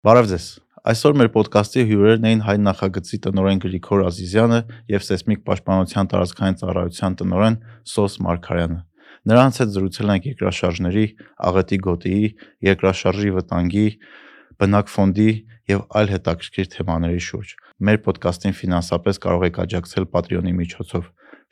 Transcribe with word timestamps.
Բարև 0.00 0.28
ձեզ։ 0.30 0.44
Այսօր 0.90 1.16
մեր 1.20 1.28
ոդկասթի 1.34 1.82
հյուրերն 1.90 2.22
էին 2.28 2.42
հայ 2.46 2.52
նախագծի 2.64 3.18
տնօրեն 3.26 3.58
Գրիգոր 3.60 4.04
Ազիզյանը 4.08 4.60
եւ 4.94 5.04
Սեյսմիկ 5.04 5.42
պաշտպանության 5.44 6.08
տարածքային 6.12 6.56
ծառայության 6.62 7.16
տնօրեն 7.20 7.58
Սոս 7.92 8.16
Մարկարյանը։ 8.24 8.78
Նրանց 9.28 9.60
հետ 9.60 9.74
զրուցել 9.76 10.12
ենք 10.16 10.30
երկրաշարժների, 10.30 11.04
աղետի 11.50 11.78
գոտիի, 11.84 12.32
երկրաշարժի 12.70 13.34
վտանգի, 13.36 13.86
բնակ 14.56 14.92
ֆոնդի 14.96 15.30
եւ 15.68 15.84
այլ 16.00 16.12
հետաքրքիր 16.16 16.72
թեմաների 16.80 17.22
շուրջ։ 17.28 17.56
Մեր 17.84 18.04
ոդկասթին 18.08 18.56
ֆինանսապես 18.56 19.24
կարող 19.28 19.48
եք 19.52 19.64
աջակցել 19.68 20.12
Patreon-ի 20.16 20.54
միջոցով։ 20.64 21.08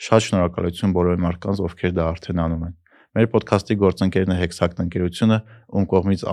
Շատ 0.08 0.24
շնորհակալություն 0.24 0.96
բոլոր 0.96 1.24
մարդկանց, 1.28 1.66
ովքեր 1.68 1.98
դա 2.00 2.12
արդեն 2.16 2.46
անում 2.48 2.68
են։ 2.68 2.76
Մեր 3.18 3.28
ոդկասթի 3.34 3.76
գործընկերն 3.82 4.32
է 4.32 4.38
Hexact 4.38 4.80
ընկերությունը, 4.88 5.38
ում 5.68 5.86
կողմից 5.92 6.24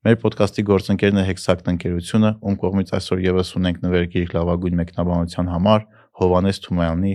Մեր 0.00 0.14
ոդկասթի 0.22 0.62
գործընկերն 0.64 1.18
է 1.20 1.22
Hexact 1.28 1.66
ընկերությունը, 1.74 2.28
ում 2.40 2.54
կողմից 2.62 2.92
այսօր 2.96 3.20
եւս 3.26 3.50
ունենք 3.58 3.80
նվեր 3.84 4.04
գիրք 4.14 4.30
լավագույն 4.36 4.78
մեկնաբանության 4.80 5.50
համար 5.52 5.82
Հովանես 6.20 6.60
Թումայանի 6.66 7.10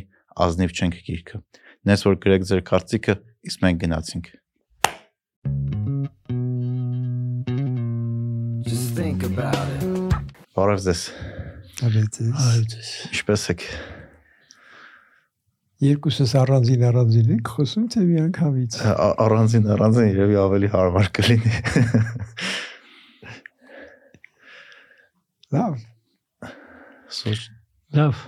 Ազնիվ 0.46 0.76
չենք 0.78 1.00
գիրքը։ 1.08 1.40
Նես 1.90 2.06
որ 2.06 2.18
գրեք 2.26 2.46
ձեր 2.50 2.62
կարծիքը, 2.70 3.16
իսկ 3.50 3.64
մենք 3.66 3.82
գնացինք։ 3.86 4.30
Just 8.70 8.94
think 9.00 9.26
about 9.32 9.66
it. 9.82 10.14
Բարև 10.56 10.86
ձեզ։ 10.86 11.02
Արեց 11.90 12.20
ձեզ։ 12.20 12.38
Այո, 12.46 12.64
ձեզ։ 12.76 12.92
Ինչպե՞ս 13.10 13.48
եք։ 13.56 13.66
Երկուսս 15.86 16.32
առանձին 16.40 16.86
առանձին 16.90 17.34
եք 17.36 17.50
խոսում 17.56 17.90
թե 17.96 18.06
միանգամից։ 18.14 18.78
Ա- 18.94 19.10
Առանձին 19.26 19.66
առանձին 19.76 20.08
երևի 20.14 20.38
ավելի 20.46 20.70
հարմար 20.76 21.10
կլինի։ 21.18 21.52
Լավ։ 25.54 25.76
Սոճ 27.16 27.44
Լավ։ 27.96 28.22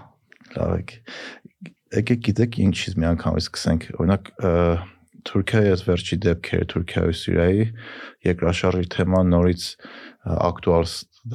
լավ 0.53 0.73
եք։ 0.77 0.93
Եկեք 1.97 2.21
գիտեք 2.27 2.57
ինչից 2.67 2.95
միանգամից 3.01 3.47
սկսենք։ 3.47 3.87
Օրինակ 3.97 4.29
ը, 4.37 4.51
Թուրքիայի 5.27 5.71
այս 5.73 5.83
վերջի 5.87 6.17
դեպքերը 6.23 6.67
Թուրքիայի 6.71 7.11
ու 7.11 7.17
Սիրիայի 7.21 7.65
երկրաշարժի 8.27 8.89
թեման 8.93 9.33
նորից 9.33 9.65
ակտուալ 10.47 10.85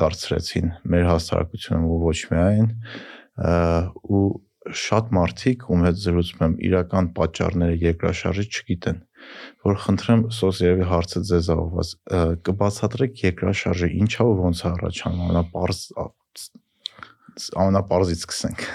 դարձրեցին 0.02 0.70
մեր 0.94 1.04
հասարակությունում 1.10 1.90
ու 1.90 1.98
ոչ 2.06 2.16
միայն 2.32 2.70
ու 4.16 4.24
շատ 4.82 5.12
մարդիկ 5.18 5.66
ում 5.74 5.84
հետ 5.88 6.00
զրուցում 6.06 6.44
եմ 6.46 6.56
իրական 6.70 7.10
պատճառները 7.18 7.78
երկրաշարժի 7.82 8.46
չգիտեն 8.52 9.00
որ 9.68 9.78
խնդրեմ 9.84 10.24
սոս 10.38 10.62
երևի 10.64 10.88
հարցը 10.92 11.22
ձեզ 11.30 11.50
ավված 11.56 11.92
կբացատրեք 12.48 13.22
երկրաշարժը 13.26 13.92
ինչա 14.02 14.26
ու 14.30 14.36
ոնց 14.42 14.62
է 14.62 14.68
առաջանում 14.72 15.22
ամենապարզ 15.26 15.82
ամենապարզից 17.62 18.26
սկսենք 18.26 18.66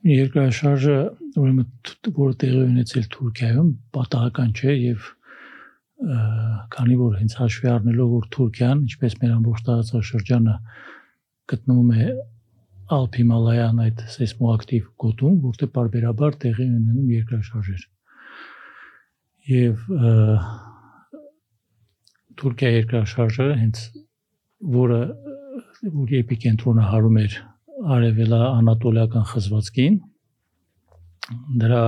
Երկրաշարժը 0.00 0.98
ուրեմն 1.36 2.12
որը 2.16 2.36
տեղի 2.40 2.60
ունեցել 2.66 3.08
Թուրքիայում 3.14 3.72
պատահական 3.96 4.54
չէ 4.56 4.76
եւ 4.80 5.08
քանի 6.72 6.96
որ 6.96 7.18
հենց 7.20 7.34
հաշվի 7.36 7.68
առնելով 7.74 8.12
որ 8.14 8.28
Թուրքիան, 8.36 8.84
ինչպես 8.86 9.16
մեր 9.20 9.34
ամբողջ 9.34 9.64
տարածաշրջանը 9.66 10.54
գտնվում 11.52 11.90
է 11.92 12.06
Ալփ 12.96 13.18
Հիմալայան 13.20 13.82
այդ 13.84 14.00
սեյսմոակտիվ 14.14 14.86
գոտում, 15.04 15.34
որտեղ 15.44 15.72
բարբերաբար 15.76 16.38
տեղի 16.44 16.64
են 16.64 16.78
ունենում 16.80 17.12
երկրաշարժեր։ 17.20 17.84
Ը, 19.50 20.12
Թուրքիա 22.40 22.70
երկրաշարժը 22.72 23.46
հենց 23.60 23.80
որը 24.76 25.00
որ 25.96 26.12
էպիկենտրոնը 26.20 26.84
հարում 26.90 27.18
էր 27.24 27.34
արևելա 27.96 28.38
անատոլիական 28.60 29.26
խզվածքին 29.32 29.98
դրա 31.62 31.82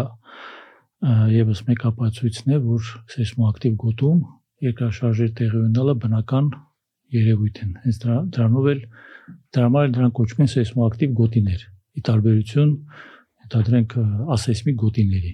եւս 1.37 1.63
մեկ 1.69 1.87
ապացույցն 1.93 2.55
է 2.57 2.59
որ 2.67 2.91
սեյսմոակտիվ 3.15 3.79
գոտում 3.85 4.21
երկրաշարժեր 4.67 5.33
տեղի 5.41 5.59
ունենալը 5.63 5.95
բնական 6.05 6.51
երևույթ 7.17 7.63
են 7.65 7.73
հենց 7.85 8.03
դրա 8.05 8.19
դրանով 8.37 8.69
էլ 8.73 8.83
դրա 9.57 9.65
համար 9.69 9.89
էլ 9.89 9.97
դրանք 9.97 10.17
կոչվում 10.19 10.45
են 10.45 10.53
սեյսմոակտիվ 10.53 11.17
գոտիներ 11.23 11.65
ի 11.99 12.05
տարբերություն 12.09 12.71
ընդհանրենք 13.47 13.97
ասեյսմիկ 14.37 14.79
գոտիների 14.85 15.33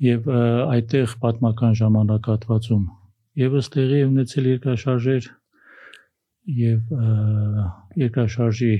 եւ 0.00 0.28
այդտեղ 0.32 1.14
պատմական 1.22 1.76
ժամանակահատվածում 1.80 2.84
եւս 3.40 3.70
տեղի 3.74 3.98
է 4.00 4.06
ունեցել 4.08 4.48
երկրաշարժեր 4.50 5.26
եւ 6.60 6.94
երկրաշարժի 8.00 8.72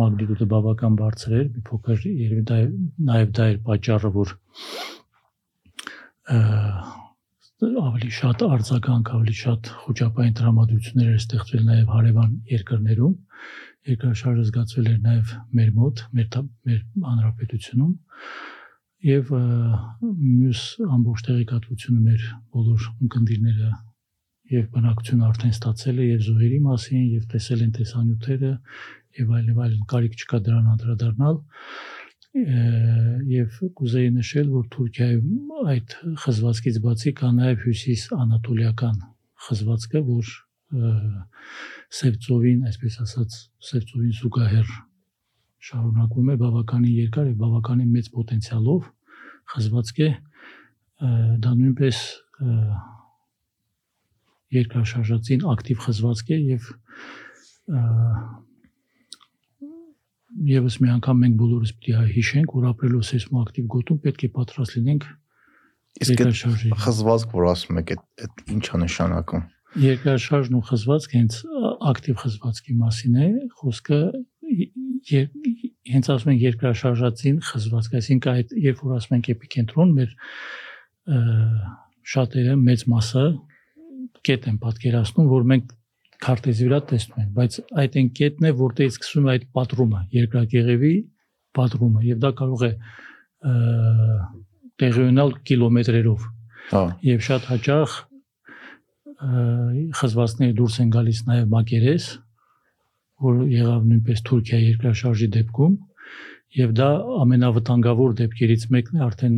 մագնիտուդը 0.00 0.46
բավական 0.50 0.96
բարձր 1.00 1.36
էր, 1.40 1.46
մի 1.54 1.62
փոքր 1.66 2.04
երևի 2.10 2.42
դա 2.50 2.58
նաև 3.10 3.32
դա 3.38 3.46
էր 3.52 3.58
պատճառը, 3.68 4.10
որ 4.16 4.34
ավելի 7.60 8.10
շատ 8.18 8.44
արձագանք, 8.46 9.10
ավելի 9.16 9.34
շատ 9.40 9.72
խոճապային 9.80 10.36
տրամադրություններ 10.40 11.10
էր 11.10 11.18
ստեղծվել 11.20 11.64
նաև 11.70 11.90
հարևան 11.94 12.30
երկրներում։ 12.52 13.16
Երկրաշարժը 13.90 14.46
զգացվել 14.50 14.88
էր 14.90 15.00
նաև 15.08 15.34
մեր 15.58 15.74
մոտ, 15.80 16.02
մեր 16.16 16.38
մեր 16.70 16.80
հանրապետությունում 17.10 17.92
եւ 19.06 19.30
մյուս 19.32 20.62
ամբողջ 20.84 21.22
տեղեկատվությունը 21.28 22.00
մեր 22.08 22.24
բոլոր 22.56 22.88
ունկնդիրները 23.04 23.70
եւ 24.50 24.66
բնակչությունը 24.74 25.24
արդեն 25.30 25.54
ստացել 25.54 26.00
է 26.00 26.08
եւ 26.10 26.26
զոհերի 26.26 26.58
մասին 26.66 27.06
եւ 27.14 27.24
տեսել 27.32 27.62
են 27.64 27.72
տեսանյութերը 27.78 28.50
եւ 29.20 29.32
այլն 29.38 29.62
այլն 29.66 29.86
կարիք 29.92 30.18
չկա 30.20 30.40
դրան 30.48 30.68
անդրադառնալ 30.74 31.40
եւ 33.30 33.56
կուզեի 33.80 34.10
նշել 34.18 34.52
որ 34.58 34.68
Թուրքիայում 34.74 35.64
այդ 35.72 35.96
խզվածքից 36.24 36.76
բացի 36.84 37.14
կա 37.20 37.30
նաեւ 37.40 37.64
հյուսիս 37.64 38.04
անատոլիական 38.20 39.00
խզվածքը 39.48 40.04
որ 40.10 40.30
Սևծովին 42.00 42.68
այսպես 42.70 43.00
ասած 43.06 43.40
Սևծովին 43.70 44.14
զուգահեռ 44.20 44.70
շարունակվում 45.68 46.30
է 46.32 46.36
բավականին 46.40 46.96
երկար 46.96 47.30
եւ 47.30 47.36
բավականին 47.40 47.90
մեծ 47.96 48.10
պոտենցիալով 48.16 48.88
խզվածք 49.54 50.00
է 50.00 50.10
դա 51.44 51.52
նույնպես 51.60 52.02
երկրաշարժածին 54.56 55.46
ակտիվ 55.54 55.82
խզվածք 55.84 56.32
է 56.34 56.38
եւ 56.40 56.70
եւս 60.50 60.76
մի 60.80 60.90
անգամ 60.96 61.22
մենք 61.24 61.38
բոլորս 61.40 61.72
պիտի 61.76 62.10
հիշենք, 62.16 62.52
որ 62.56 62.66
ապրելով 62.70 63.06
սեյսմոակտիվ 63.10 63.70
գոտում 63.74 63.98
պետք 64.04 64.26
է 64.26 64.30
պատրաստ 64.36 64.76
լինենք 64.78 65.06
երկրաշարժի։ 66.10 66.70
խզվածք 66.84 67.34
որ 67.36 67.48
ասում 67.50 67.80
եք 67.80 67.94
այդ 67.94 68.04
այդ 68.26 68.44
ինչա 68.56 68.80
նշանակում 68.84 69.48
Երկրաշարժն 69.78 70.56
ու 70.58 70.64
խզվածք 70.66 71.12
հենց 71.14 71.34
ակտիվ 71.90 72.16
խզվածքի 72.20 72.72
մասին 72.80 73.18
է, 73.22 73.26
խոսքը 73.60 73.98
հենց 75.88 76.08
ասում 76.14 76.32
են 76.34 76.40
երկրաշարժածին 76.44 77.38
խզվածք, 77.48 77.94
այսինքն 78.00 78.32
այդ 78.34 78.54
երբ 78.66 78.82
որ 78.84 78.96
ասում 78.98 79.16
ենք 79.16 79.30
էպիկենտրոն, 79.34 79.94
մեր 79.96 80.10
շատերը 82.10 82.56
մեծ 82.60 82.84
մասը 82.92 83.24
կետ 84.28 84.48
են 84.50 84.58
պատկերացնում, 84.60 85.30
որ 85.30 85.46
մենք 85.50 85.72
քարտեզի 86.20 86.66
վրա 86.68 86.80
տեսնում 86.90 87.20
ենք, 87.22 87.30
բայց 87.38 87.56
այդ 87.80 87.96
այն 88.00 88.08
կետն 88.20 88.46
է, 88.50 88.52
որտեղից 88.60 88.96
սկսվում 88.98 89.28
է 89.30 89.32
այդ 89.34 89.46
պատրումը, 89.56 90.00
երկրակեղևի 90.20 90.92
պատրումը, 91.56 92.02
եւ 92.10 92.20
դա 92.20 92.30
կարող 92.40 92.64
է 92.68 92.72
տեղի 94.80 95.02
ունենալ 95.06 95.34
կիլոմետրերով 95.48 96.26
հա 96.70 96.82
եւ 97.04 97.22
շատ 97.26 97.48
հաճախ 97.50 97.94
խզվածքները 100.00 100.56
դուրս 100.60 100.76
են 100.84 100.92
գալիս 100.96 101.22
նաեւ 101.28 101.48
մակերես 101.54 102.06
որ 103.24 103.42
եղավ 103.50 103.84
նույնպես 103.90 104.22
Թուրքիա 104.28 104.60
երկրաշարժի 104.64 105.28
դեպքում 105.36 105.76
եւ 106.60 106.72
դա 106.80 106.88
ամենավտանգավոր 107.24 108.16
դեպքերից 108.20 108.64
մեկն 108.74 109.00
է 109.00 109.04
արդեն 109.06 109.36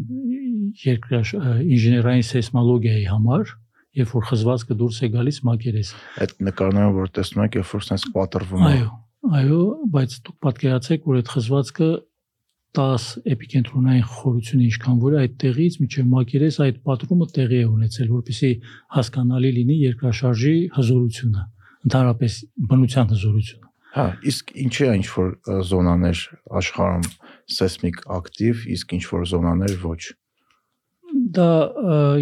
երկրաշ 0.83 1.35
ինժեներային 1.37 2.27
սեյսմոլոգիայի 2.33 3.09
համար 3.13 3.53
երբ 4.03 4.15
որ 4.17 4.25
խզվածքը 4.31 4.77
դուրս 4.83 5.01
է 5.03 5.11
գալիս 5.13 5.41
մակերես 5.49 5.91
այդ 6.25 6.33
նկարները 6.49 6.95
որ 6.97 7.13
տեսնում 7.19 7.45
եք 7.45 7.59
երբ 7.61 7.73
որ 7.73 7.85
sense 7.89 8.13
պատրվում 8.15 8.63
է 8.63 8.71
այո 8.73 8.89
այո 9.43 9.61
բայց 9.93 10.17
դուք 10.27 10.39
պատկերացեք 10.47 11.11
որ 11.13 11.19
այդ 11.21 11.33
խզվածքը 11.35 11.91
10 12.73 13.07
էպիկենտրոնային 13.29 14.05
խորությունը 14.09 14.67
ինչքան 14.67 15.01
որ 15.03 15.17
այդ 15.23 15.33
տեղից 15.43 15.75
միջև 15.83 16.07
մակերես 16.13 16.57
այդ 16.65 16.79
պատրումը 16.89 17.27
տեղի 17.37 17.59
է 17.59 17.67
ունեցել, 17.69 18.07
որպեսզի 18.17 18.53
հասկանալի 18.97 19.51
լինի 19.59 19.77
երկրաշարժի 19.83 20.55
հզորությունը, 20.79 21.45
ընդհանրապես 21.85 22.39
բնության 22.73 23.13
հզորությունը։ 23.13 23.72
Հա, 23.93 24.07
իսկ 24.25 24.55
ինչի 24.57 24.85
է 24.89 24.93
ինչ 25.03 25.07
որ 25.13 25.33
զոնաներ 25.69 26.21
աշխարհում 26.61 27.03
սեյսմիկ 27.57 27.99
ակտիվ, 28.17 28.63
իսկ 28.77 28.95
ինչ 28.97 29.03
որ 29.11 29.27
զոնաներ 29.33 29.75
ոչ։ 29.83 30.03
դա 31.37 31.49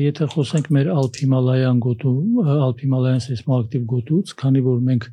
եթե 0.03 0.27
խոսենք 0.33 0.71
մեր 0.75 0.91
Alp-Himalayan 0.95 1.79
գոտու, 1.85 2.15
Alp-Himalayan 2.67 3.23
սեյսմոակտիվ 3.23 3.85
գոտուց, 3.93 4.33
քանի 4.43 4.65
որ 4.67 4.81
մենք 4.89 5.07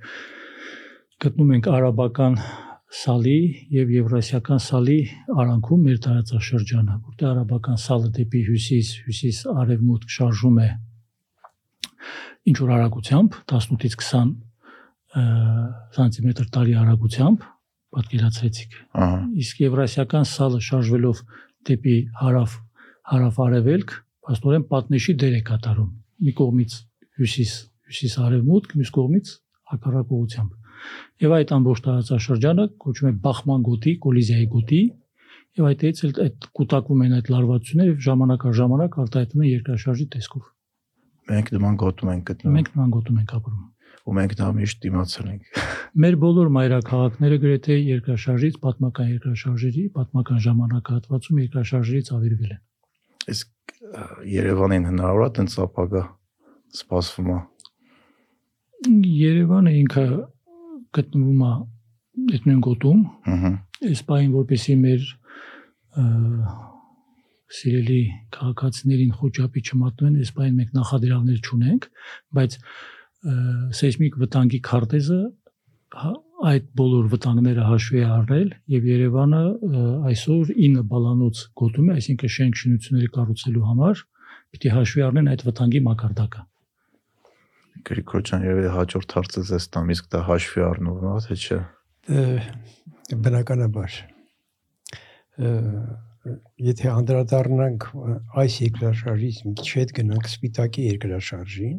գտնում 1.26 1.54
ենք 1.58 1.70
արաբական 1.78 2.40
սալի 3.04 3.38
եւ 3.78 3.94
եվրասիական 3.98 4.62
սալի 4.64 4.98
արանքում 5.38 5.86
մեր 5.88 6.02
տարածաշրջանը, 6.08 6.98
որտեղ 7.12 7.32
արաբական 7.36 7.80
սալը 7.86 8.12
դեպի 8.18 8.44
հյուսիս, 8.50 8.92
հյուսիս 9.06 9.42
արևմուտք 9.54 10.14
շարժում 10.18 10.60
է 10.64 10.70
ինչ 12.48 12.58
որ 12.64 12.76
արագությամբ 12.78 13.42
18-ից 13.44 13.98
20 14.00 14.22
ը, 14.24 14.47
սանտիմետր 15.98 16.50
տարի 16.58 16.74
արագությամբ 16.82 17.46
պատկերացրեցիք 17.98 18.78
Ահա։ 19.04 19.20
իսկ 19.44 19.62
եվրասիական 19.64 20.28
սալը 20.28 20.60
շարժվելով 20.68 21.22
դեպի 21.68 21.96
հարավ 22.22 22.56
հարավ-արևելք, 23.08 23.92
աստորեն 24.34 24.64
պատնեշի 24.68 25.14
դեր 25.22 25.36
է 25.38 25.42
կատարում։ 25.48 25.92
Մի 26.28 26.32
կողմից 26.38 26.74
հյուսիս, 27.18 27.52
հյուսիս 27.88 28.16
արևմուտք, 28.28 28.74
մյուս 28.78 28.92
կողմից 28.98 29.30
հակառակ 29.72 30.12
ուղությամբ։ 30.18 30.58
Եվ 31.24 31.36
այդ 31.38 31.54
ամբողջ 31.58 31.82
տարածաշրջանը 31.88 32.66
կոչվում 32.84 33.08
է 33.08 33.14
բախման 33.24 33.64
գոտի, 33.68 33.94
կոլիզիայի 34.04 34.50
գոտի, 34.58 34.82
եւ 35.58 35.70
այդտեղից 35.72 36.04
էլ 36.08 36.12
այդ 36.28 36.50
կൂട്ടակում 36.60 37.02
են 37.08 37.16
այդ 37.18 37.32
լարվածությունները 37.34 37.94
եւ 37.94 38.04
ժամանակ 38.08 38.46
առ 38.48 38.58
ժամանակ 38.60 39.00
արտահայտվում 39.08 39.46
են 39.48 39.52
երկրաշարժի 39.54 40.08
տեսքով։ 40.18 40.44
Մենք 41.28 41.50
նման 41.58 41.80
գոտում 41.82 42.12
ենք 42.14 42.28
գտնում 42.28 42.58
Մենք 42.58 42.70
նման 42.76 42.94
գոտում 42.98 43.18
ենք 43.24 43.34
ապրում։ 43.38 43.64
ու 44.08 44.16
մենք 44.18 44.34
դա 44.40 44.48
միշտ 44.58 44.80
դիմացել 44.86 45.28
ենք։ 45.34 45.62
Մեր 46.04 46.18
բոլոր 46.24 46.52
մայրաքաղաքները 46.58 47.38
գրեթե 47.44 47.78
երկրաշարժից, 47.78 48.60
պատմական 48.64 49.10
երկրաշարժերի, 49.12 49.84
պատմական 49.98 50.42
ժամանակահատվածում 50.48 51.42
երկրաշարժերից 51.44 52.12
ավերվել 52.18 52.52
են։ 52.56 52.62
Իսկ 53.36 53.76
Երևանին 54.28 54.88
հնարավոր 54.88 55.28
է 55.28 55.32
տենց 55.38 55.58
ապագա 55.68 56.04
սպասվում 56.78 57.32
է։ 57.34 57.40
Երևանը 59.18 59.74
ինքը 59.82 60.06
գտնվում 60.98 61.44
է 61.48 61.52
այդ 62.18 62.48
նույն 62.48 62.62
գոտում, 62.68 63.02
Ահա։ 63.34 63.52
այս 63.88 64.02
պայն 64.08 64.30
որպեսի 64.38 64.76
մեր 64.84 65.08
սիրելի 67.58 68.02
քաղաքացիներին 68.38 69.12
խոճապի 69.18 69.64
չմատնեն, 69.68 70.16
այս 70.24 70.32
պայն 70.38 70.58
մենք 70.58 70.74
նախադրյալներ 70.78 71.40
չունենք, 71.48 71.88
բայց 72.38 72.58
սեյսմիկ 73.78 74.18
վտանգի 74.22 74.60
քարտեզը 74.68 75.20
հա- 76.02 76.18
այդ 76.48 76.66
բոլոր 76.78 77.08
վտանգները 77.14 77.64
հաշվի 77.68 78.02
առնել 78.18 78.50
եւ 78.74 78.84
Երևանը 78.88 79.40
այսօր 80.12 80.52
9 80.58 80.84
բալանոց 80.92 81.40
գոտում 81.62 81.88
է, 81.88 81.96
այսինքն 81.98 82.34
շենք 82.38 82.60
շինությունների 82.62 83.10
կառուցելու 83.18 83.66
համար 83.70 84.04
պիտի 84.54 84.74
հաշվի 84.76 85.04
առնեն 85.08 85.32
այդ 85.34 85.46
վտանգի 85.48 85.82
մակարդակը։ 85.88 86.44
Գրիգոր 87.88 88.24
ջան, 88.28 88.46
երևի 88.48 88.72
հաջորդ 88.78 89.18
հարցը 89.18 89.44
ձեզ 89.50 89.68
տամ, 89.74 89.92
իսկ 89.98 90.08
դա 90.14 90.22
հաշվի 90.28 90.64
առնվում 90.68 91.10
է, 91.10 91.20
թե 91.26 91.38
չէ։ 91.42 91.60
բնականաբար 93.28 93.98
եթե 96.68 96.90
անդրադառնանք 96.92 97.86
այս 98.42 98.56
երկրաշարժից 98.64 99.38
մի 99.48 99.54
քիչ 99.60 99.70
հետ 99.78 99.94
գնանք 100.00 100.30
սպիտակի 100.32 100.88
երկրաշարժին 100.88 101.78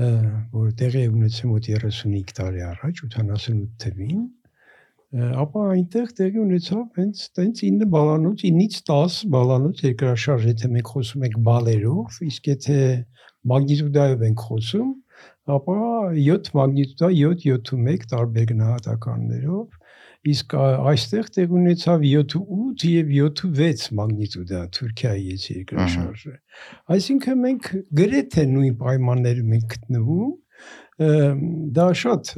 որ 0.00 0.68
տեղի 0.80 1.06
ունեցել 1.12 1.50
մոտ 1.50 1.66
35 1.76 2.36
տարի 2.38 2.62
առաջ 2.66 3.00
88 3.06 3.66
թվին 3.84 4.22
ապա 5.42 5.64
այնտեղ 5.74 6.12
տեղի 6.20 6.40
ունեցավ 6.44 7.00
հենց 7.00 7.22
տենց 7.36 7.62
9 7.66 7.88
բալանոց 7.94 8.44
9-ից 8.46 8.76
10 8.90 9.16
բալանոց 9.34 9.82
երկրաշարժ 9.88 10.46
եթե 10.50 10.70
մենք 10.76 10.92
խոսում 10.94 11.26
ենք 11.28 11.38
բալերով 11.50 12.20
իսկ 12.30 12.50
եթե 12.52 12.78
մագնիտուդայով 13.52 14.24
ենք 14.30 14.44
խոսում 14.46 14.90
ապա 15.56 15.76
7 16.20 16.52
մագնիտուդա 16.60 17.10
7-7.1 17.18 18.08
տարբեր 18.14 18.48
գնահատականներով 18.52 19.79
իսկ 20.28 20.54
այստեղ 20.60 21.28
տեղ 21.36 21.52
ունեցավ 21.56 22.02
7.8 22.04 22.82
եւ 22.90 23.12
7.6 23.16 23.86
մագնիտուդա 24.00 24.60
Թուրքիայից 24.76 25.46
երկրաշարժը 25.54 26.34
այսինքն 26.96 27.40
մենք 27.46 27.70
գրեթե 28.00 28.44
նույն 28.50 28.76
պայմաններում 28.82 29.54
ենք 29.56 29.76
գտնվում 29.76 30.34
դա 31.80 31.86
շատ 32.02 32.34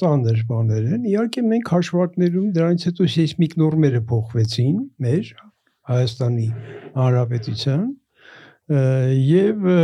ծանր 0.00 0.40
բաներ 0.48 0.88
են 0.96 1.04
իհարկե 1.12 1.44
մենք 1.50 1.72
հաշվարկներում 1.76 2.48
դրանից 2.56 2.88
հետո 2.88 3.08
սեյսմիկ 3.16 3.58
նորմերը 3.60 4.00
փոխվեցին 4.12 4.78
մեր 5.04 5.34
Հայաստանի 5.86 6.48
Հանրապետության 6.96 7.84
եւ 8.66 9.66
ը, 9.70 9.76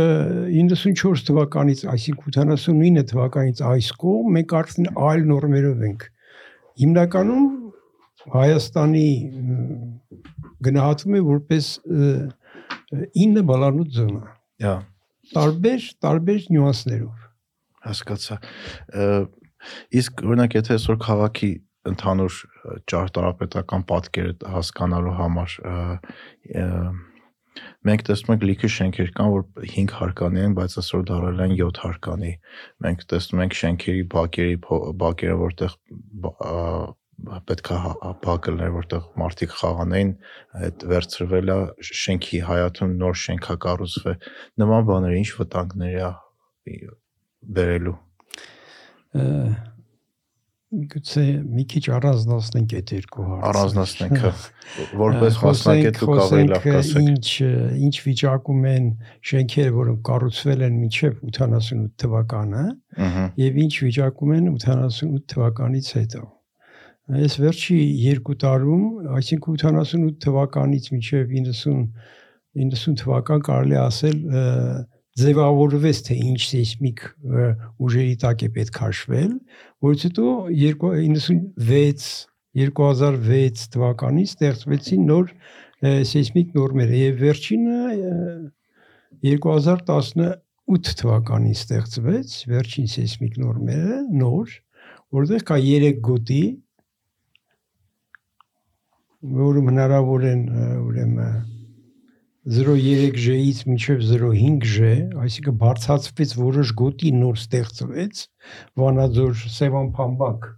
94 0.51 1.21
թվականից, 1.29 1.85
այսինքն 1.93 2.33
89 2.35 3.05
թվականից 3.13 3.61
այս 3.69 3.91
կողմ 4.01 4.33
մենք 4.37 4.55
արդեն 4.59 4.89
այլ 5.07 5.23
նորմերով 5.29 5.85
ենք։ 5.87 6.03
Հիմնականում 6.81 7.49
Հայաստանի 8.33 9.07
գնահատվում 10.63 11.15
է 11.17 11.21
որպես 11.27 11.69
ը, 11.83 12.09
ը, 12.93 13.05
9 13.19 13.43
բալանոց 13.49 13.97
զոնա։ 13.97 14.21
Հա, 14.63 14.75
Տարբեր 15.33 15.85
տարբեր 16.03 16.47
նյուանսներով։ 16.53 17.23
հասկացա։ 17.83 18.37
Իսկ 19.99 20.23
օրինակ 20.27 20.57
եթե 20.59 20.75
այսօր 20.77 20.99
քաղաքի 21.03 21.51
ընդհանուր 21.91 22.37
ճարտարապետական 22.91 23.85
պատկերը 23.91 24.51
հասկանալու 24.53 25.15
համար 25.19 25.55
մենք 27.87 28.03
տեսնում 28.07 28.33
ենք 28.33 28.43
լիքը 28.49 28.69
շենքեր 28.73 29.09
կան, 29.17 29.31
որ 29.33 29.45
5 29.73 29.93
հարկանի 29.99 30.43
են, 30.43 30.55
բայց 30.57 30.75
այսօր 30.81 31.05
դարել 31.09 31.41
են 31.43 31.55
7 31.59 31.81
հարկանի։ 31.83 32.33
Մենք 32.85 33.05
տեսնում 33.13 33.43
ենք 33.43 33.57
շենքերի 33.59 34.03
բակերի 34.13 34.57
բակերը, 35.03 35.37
որտեղ 35.43 35.75
բ- 36.23 36.35
ա, 36.43 36.53
պետքա 37.47 37.77
բակելներ, 38.23 38.71
որտեղ 38.73 39.03
մարդիկ 39.21 39.51
խաղանային, 39.59 40.13
այդ 40.59 40.85
վերցրվել 40.91 41.51
է 41.53 41.57
շենքի 42.03 42.39
հայաթուն 42.49 42.95
նոր 43.03 43.19
շենք 43.23 43.49
է 43.53 43.55
կառուցվել։ 43.63 44.17
Նման 44.63 44.87
բաները 44.89 45.19
ինչ 45.21 45.29
վտանգներ 45.39 45.99
է 46.03 46.09
բերելու։ 47.59 47.95
Ը, 49.13 49.23
Գուցե 50.73 51.23
մի 51.53 51.63
քիչ 51.69 51.81
առանձնացնենք 51.95 52.71
այդ 52.79 52.91
երկու 52.95 53.25
հարցը։ 53.27 53.49
Առանձնացնենք, 53.49 54.15
հա։ 54.23 54.31
որպես 55.03 55.35
մասնակետ 55.43 55.99
դուք 55.99 56.13
ավելի 56.23 56.47
լավ 56.49 56.63
կասեք։ 56.65 57.09
Ինչ 57.13 57.27
ինչ 57.87 57.93
վիճակում 58.05 58.63
են 58.71 58.87
շենքերը, 59.31 59.73
որոնք 59.77 60.01
կառուցվել 60.09 60.63
են 60.67 60.79
մինչև 60.83 61.19
88 61.29 61.91
թվականը 62.03 62.63
եւ 63.43 63.59
ինչ 63.65 63.73
վիճակում 63.83 64.33
են 64.37 64.49
88 64.53 65.29
թվականից 65.33 65.91
հետո։ 65.99 66.23
Այս 67.13 67.37
վերջի 67.43 67.79
երկու 68.07 68.37
տարում, 68.41 68.83
այսինքն 69.19 69.57
88 69.59 70.19
թվականից 70.23 70.91
մինչև 70.95 71.33
90 71.37 71.87
90 72.53 72.99
թվական 73.01 73.41
կարելի 73.45 73.77
ասել 73.81 74.19
ձևավորվեց 75.21 75.97
թե 76.07 76.15
ինչ 76.25 76.39
սեյսմիկ 76.41 77.01
ուժերի 77.85 78.15
տակ 78.23 78.45
է 78.47 78.49
պետք 78.57 78.79
հաշվել, 78.83 79.33
որից 79.85 80.05
հետո 80.09 80.29
96 80.57 82.07
2006 82.53 83.69
թվականից 83.73 84.33
ստեղծվեցին 84.33 85.05
նոր 85.09 85.29
սեյսմիկ 85.83 86.51
նորմեր 86.57 86.91
եւ 86.97 87.15
վերջինը 87.23 87.77
ը, 87.93 88.17
2018 89.25 90.93
թվականին 91.01 91.57
ստեղծվեց 91.57 92.35
վերջին 92.51 92.91
սեյսմիկ 92.93 93.39
նորմերը 93.43 93.97
նոր 94.21 94.53
որտեղ 95.17 95.47
կա 95.49 95.57
3 95.65 95.89
գոտի 96.09 96.43
որում 99.43 99.73
հնարավոր 99.73 100.29
են 100.29 100.45
ուրեմն 100.83 101.52
0.3J-ից 102.43 103.59
մինչև 103.69 104.01
0.5J, 104.09 104.87
այսինքն 105.23 105.59
բարձրացվեց 105.61 106.33
որոշ 106.39 106.73
գոտի 106.81 107.11
նոր 107.15 107.37
ստեղծվեց 107.39 108.23
Վանաձոր 108.81 109.45
Սևան 109.53 109.87
Փամբակ 109.95 110.49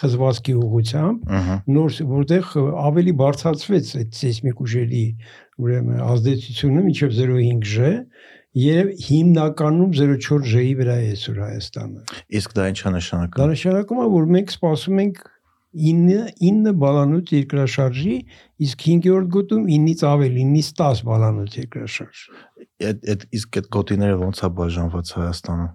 խզվածքի 0.00 0.54
ուղությամբ 0.64 1.34
նոր 1.74 1.98
որտեղ 2.14 2.52
ավելի 2.84 3.14
բարձրացվեց 3.20 3.90
այդ 4.00 4.16
սեյսմիկ 4.20 4.64
ուժերի 4.64 5.04
ուրեմն 5.64 6.00
ազդեցությունը 6.08 6.84
մինչև 6.88 7.14
0.5J 7.18 7.92
եւ 8.54 8.90
հիմնականում 9.04 9.94
0.4J-ի 9.98 10.74
վրա 10.78 10.96
է 11.02 11.06
այսօր 11.14 11.38
Հայաստանը։ 11.44 12.18
Իսկ 12.38 12.52
դա 12.54 12.66
ինչ 12.70 12.78
է 12.78 12.84
Դա 12.84 12.92
նշանակում։ 12.94 13.50
նշանակում 13.50 14.02
է, 14.04 14.06
որ 14.14 14.28
մենք 14.34 14.54
սպասում 14.54 15.00
ենք 15.04 15.22
9 15.74 16.18
9 16.40 16.74
բալանոց 16.82 17.32
երկրաշարժի, 17.34 18.16
իսկ 18.66 18.84
5-րդ 18.88 19.30
գոտում 19.36 19.64
9-ից 19.70 20.04
ավելի, 20.10 20.44
9-ից 20.50 20.68
10 20.80 21.02
բալանոց 21.08 21.56
երկրաշարժ։ 21.60 22.22
Այդ 22.90 23.08
այդ 23.14 23.26
իսկ 23.38 23.58
այդ 23.60 23.68
գոտիները 23.76 24.20
ոնց 24.24 24.42
է 24.44 24.50
բաժանված 24.60 25.12
Հայաստանը։ 25.18 25.66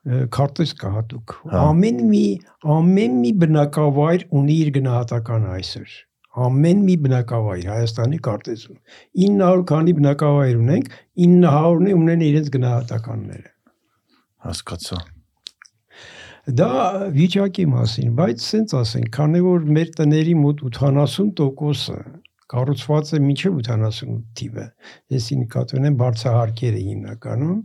Ը, 0.00 0.20
Քարտեզ 0.36 0.74
կա 0.80 0.92
հատուկ։ 0.96 1.34
Հա։ 1.50 1.64
Ամեն 1.70 1.98
մի 2.10 2.24
ամեն 2.76 3.16
մի 3.20 3.32
բնակավայր 3.44 4.26
ունի 4.40 4.56
իր 4.64 4.72
գնահատականը 4.78 5.50
այսօր։ 5.60 5.96
Ամեն 6.46 6.82
մի 6.86 6.96
բնակավայր 7.04 7.64
Հայաստանի 7.74 8.20
կարտեզում 8.26 8.76
900 9.26 9.64
քանի 9.70 9.94
բնակավայր 10.00 10.60
ունենք, 10.64 10.92
900-ն 11.26 11.90
է 11.90 11.96
ունեն 12.00 12.26
իրենց 12.30 12.52
գնահատականները։ 12.56 13.50
Հասկացա։ 14.46 15.00
Դա 16.56 16.72
վիճակի 17.14 17.64
մասին, 17.70 18.10
բայց 18.18 18.44
սենց 18.46 18.72
ասենք, 18.80 19.08
քանի 19.14 19.40
որ 19.44 19.66
մեր 19.76 19.90
տների 19.98 20.34
մոտ 20.40 20.62
80%-ը 20.70 21.98
կառուցված 22.50 23.12
է 23.14 23.20
մինչև 23.22 23.58
88 23.60 24.16
թիվը։ 24.40 24.64
Ես 25.14 25.28
նկատի 25.42 25.76
ունեմ 25.80 25.98
բարձահարկերը 26.00 26.80
հիմնականում 26.86 27.60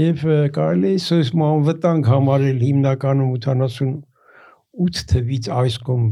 եւ 0.00 0.24
կարելի 0.56 0.92
է 0.92 1.02
սոսման 1.06 1.66
վտանգ 1.68 2.08
համարել 2.12 2.64
հիմնականում 2.68 3.34
88 3.36 5.04
թվից 5.12 5.50
այս 5.58 5.78
կողմ 5.90 6.08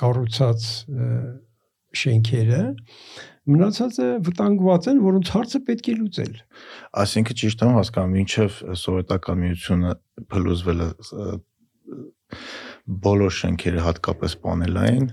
կառուցած 0.00 0.70
շենքերը 2.04 2.62
մնացածը 3.50 4.06
վտանգված 4.24 4.86
են, 4.92 5.00
որոնց 5.04 5.30
հարցը 5.34 5.60
պետք 5.68 5.88
է 5.92 5.94
լուծել։ 5.98 6.34
Այսինքն 7.02 7.38
ճիշտ 7.40 7.64
եմ 7.66 7.74
հասկանում, 7.78 8.16
ինչև 8.24 8.56
սովետական 8.80 9.42
միությունը 9.44 9.92
փլուզվել 10.32 10.84
է 10.84 10.88
բոլոր 13.04 13.36
շենքերը 13.38 13.84
հատկապես 13.84 14.36
պանելային, 14.44 15.06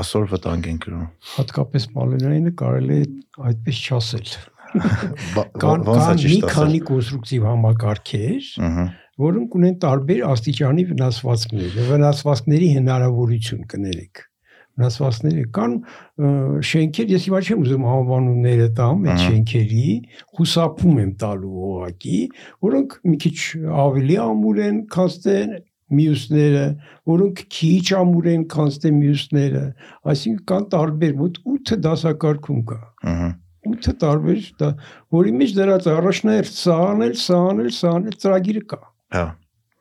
այսօր 0.00 0.28
վտանգ 0.34 0.68
են 0.72 0.78
գրում։ 0.82 1.06
Հատկապես 1.36 1.88
պալենայինը 1.96 2.52
կարելի 2.60 2.98
է 2.98 3.08
այդպես 3.50 3.80
չասել։ 3.86 4.30
Կան 5.62 5.84
կան 5.86 6.22
մի 6.26 6.38
քանի 6.50 6.80
կոնստրուկտիվ 6.90 7.44
համակարգեր, 7.46 8.48
որոնք 9.26 9.58
ունեն 9.60 9.76
տարբեր 9.86 10.24
աստիճանի 10.26 10.86
վնասվածքներ, 10.90 11.78
վնասվածքների 11.90 12.70
հնարավորություն 12.76 13.62
կներեք։ 13.72 14.24
Վնասվածքները 14.76 15.44
կան 15.56 15.76
շենքեր, 16.70 17.12
ես 17.16 17.26
հիմա 17.26 17.38
չեմ 17.46 17.62
ուզում 17.64 17.86
անվանումները 17.92 18.66
տամ 18.76 19.06
այդ 19.12 19.22
շենքերի, 19.22 19.86
խուսափում 20.36 20.98
եմ 21.00 21.14
տալու 21.22 21.52
ուղակի, 21.68 22.18
որոնք 22.66 22.98
մի 23.06 23.16
քիչ 23.24 23.38
ավելի 23.86 24.18
ամուր 24.26 24.60
են, 24.66 24.82
քան 24.92 25.16
թե 25.24 25.38
մյուսները, 25.96 26.66
որոնք 27.06 27.42
քիչ 27.56 27.86
ամուր 28.02 28.28
են, 28.34 28.44
քան 28.52 28.70
թե 28.84 28.92
մյուսները, 29.00 29.64
այսինքն 30.12 30.46
կան 30.50 30.68
տարբեր, 30.76 31.12
մոտ 31.22 31.40
8 31.56 31.76
դասակարգում 31.86 32.62
կա։ 32.70 32.78
Ահա։ 33.12 33.28
8 33.66 33.96
տարբեր 34.02 34.48
դա 34.60 34.70
որի 35.16 35.32
մեջ 35.40 35.54
դրած 35.56 35.88
առաջնահերթ 35.92 36.58
սահանել, 36.60 37.14
սահանել, 37.22 37.70
սահանել 37.76 38.18
ծրագիրը 38.22 38.62
կա։ 38.72 38.80
Հա։ 39.16 39.24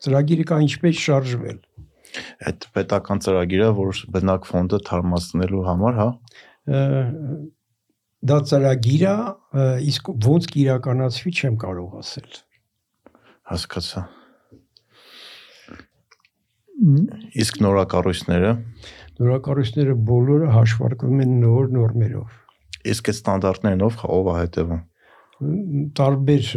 Ծրագիրը 0.06 0.46
կա 0.52 0.60
ինչպես 0.66 1.04
շարժվել։ 1.06 1.60
Այդ 2.50 2.67
պետական 2.75 3.22
ծրագիրը, 3.25 3.69
որ 3.79 4.01
բնակ 4.15 4.50
ֆոնդը 4.50 4.79
թարմացնելու 4.89 5.63
համար, 5.69 6.01
հա։ 6.01 6.10
Դա 8.25 8.38
ծրագիր 8.50 9.05
է, 9.05 9.15
իսկ 9.93 10.12
ոնց 10.25 10.50
կիրականացվի 10.55 11.34
չեմ 11.36 11.57
կարող 11.62 11.98
ասել։ 12.01 12.38
Հասկացա։ 13.51 14.05
Իսկ 17.45 17.60
նորակառույցները, 17.63 18.51
Նորակառույցները 19.15 19.93
բոլորը 20.10 20.48
հաշվարկվում 20.51 21.19
են 21.24 21.36
նոր 21.39 21.69
նորմերով։ 21.72 22.34
իսկ 22.91 23.10
այդ 23.12 23.15
ստանդարտներով 23.15 24.01
ով 24.15 24.27
է 24.31 24.34
հետևում։ 24.38 24.81
տարբեր 26.00 26.51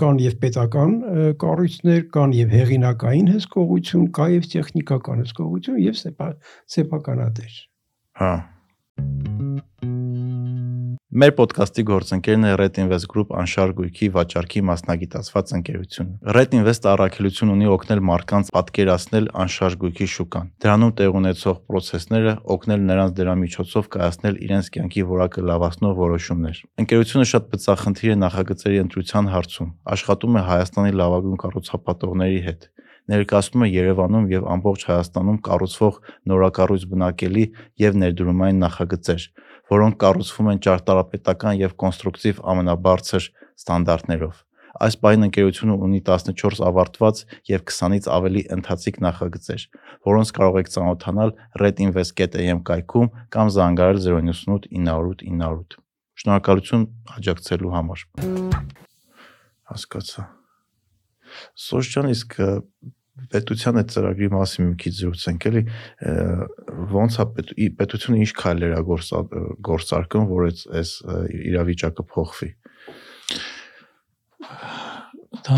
կան 0.00 0.20
եւ 0.20 0.34
պետական 0.42 0.92
կառույցներ, 1.40 2.02
կան 2.12 2.34
եւ 2.38 2.52
հեղինակային 2.58 3.32
հսկողություն, 3.32 4.06
կա 4.18 4.28
եւ 4.34 4.50
տեխնիկական 4.52 5.24
հսկողություն 5.24 5.80
եւ 5.86 5.98
սեփա 6.02 6.30
սեփականատեր։ 6.76 7.58
Հա։ 8.20 8.32
Մեր 11.18 11.32
ոդկասթի 11.34 11.82
գործընկերն 11.88 12.44
է 12.46 12.50
Red 12.60 12.76
Invest 12.78 13.08
Group 13.10 13.32
անշար 13.34 13.72
գույքի 13.74 14.08
վաճառքի 14.14 14.60
մասնագիտացված 14.68 15.48
ընկերությունը։ 15.56 16.34
Red 16.36 16.54
Invest 16.54 16.86
առաքելություն 16.92 17.52
ունի 17.56 17.70
օգնել 17.72 18.02
մարդկանց 18.10 18.52
պատկերացնել 18.54 19.26
անշարժ 19.42 19.76
գույքի 19.82 20.08
շուկան։ 20.14 20.52
Դրանում 20.62 20.94
տեղ 21.00 21.18
ունեցող 21.18 21.58
process-ները 21.72 22.36
օգնել 22.54 22.86
նրանց 22.92 23.18
դրա 23.18 23.34
միջոցով 23.42 23.90
կայացնել 23.98 24.40
իրենց 24.46 24.70
կյանքի 24.78 25.06
որակը 25.10 25.46
լավացնող 25.50 25.98
որոշումներ։ 26.06 26.62
Ընկերությունը 26.86 27.28
շատ 27.34 27.52
բծախնդիր 27.58 28.14
է 28.14 28.18
նախագծերի 28.22 28.82
ընտրության 28.86 29.32
հարցում։ 29.34 29.72
Աշխատում 29.98 30.38
է 30.38 30.48
Հայաստանի 30.54 30.98
լավագույն 31.02 31.40
կառուցապատողների 31.42 32.42
հետ 32.46 32.70
ներկայացնում 33.08 33.64
է 33.64 33.68
Երևանում 33.72 34.24
եւ 34.28 34.46
ամբողջ 34.52 34.82
Հայաստանում 34.88 35.38
կառուցվող 35.48 35.94
նորակառույց 36.28 36.82
բնակելի 36.92 37.44
եւ 37.80 37.96
ներդրումային 38.02 38.58
նախագծեր, 38.64 39.22
որոնք 39.72 39.98
կառուցվում 40.02 40.52
են 40.52 40.60
ճարտարապետական 40.66 41.58
եւ 41.62 41.74
կոնստրուկտիվ 41.82 42.44
ամենաբարձր 42.52 43.26
ստանդարտներով։ 43.62 44.44
Այս 44.78 44.94
բային 45.02 45.26
ընկերությունը 45.26 45.74
ունի 45.88 46.00
14 46.06 46.62
ավարտված 46.68 47.20
եւ 47.50 47.64
20-ից 47.72 48.06
ավելի 48.14 48.42
ընթացիկ 48.58 49.00
նախագծեր, 49.08 49.64
որոնց 50.06 50.32
կարող 50.38 50.58
եք 50.60 50.72
ծանոթանալ 50.76 51.34
redinvest.am 51.64 52.62
կայքում 52.68 53.10
կամ 53.34 53.52
զանգարել 53.58 54.00
098 54.06 54.70
908 54.70 55.26
908։ 55.34 55.82
Շնորհակալություն 56.18 56.84
աջակցելու 57.14 57.72
համար։ 57.74 58.00
Հասկացա։ 59.70 60.24
Սոշջան 61.68 62.08
իսկ 62.10 62.38
պետության 63.32 63.80
այդ 63.82 63.92
ծրագրի 63.94 64.28
մասին 64.34 64.68
մի 64.68 64.76
քիչ 64.82 64.94
զրուցենք 64.98 65.46
էլի 65.50 65.62
ոնց 66.94 67.18
է 67.18 67.26
պետ, 67.36 67.52
պետությունը 67.80 68.20
ինչ 68.24 68.32
քայլեր 68.42 68.74
է 68.78 68.82
գործ 68.88 69.12
գործարկում 69.68 70.28
որ 70.32 70.48
այս 70.48 70.66
այս 70.80 70.92
իրավիճակը 71.52 72.06
փոխվի 72.14 72.50
Դա 75.48 75.56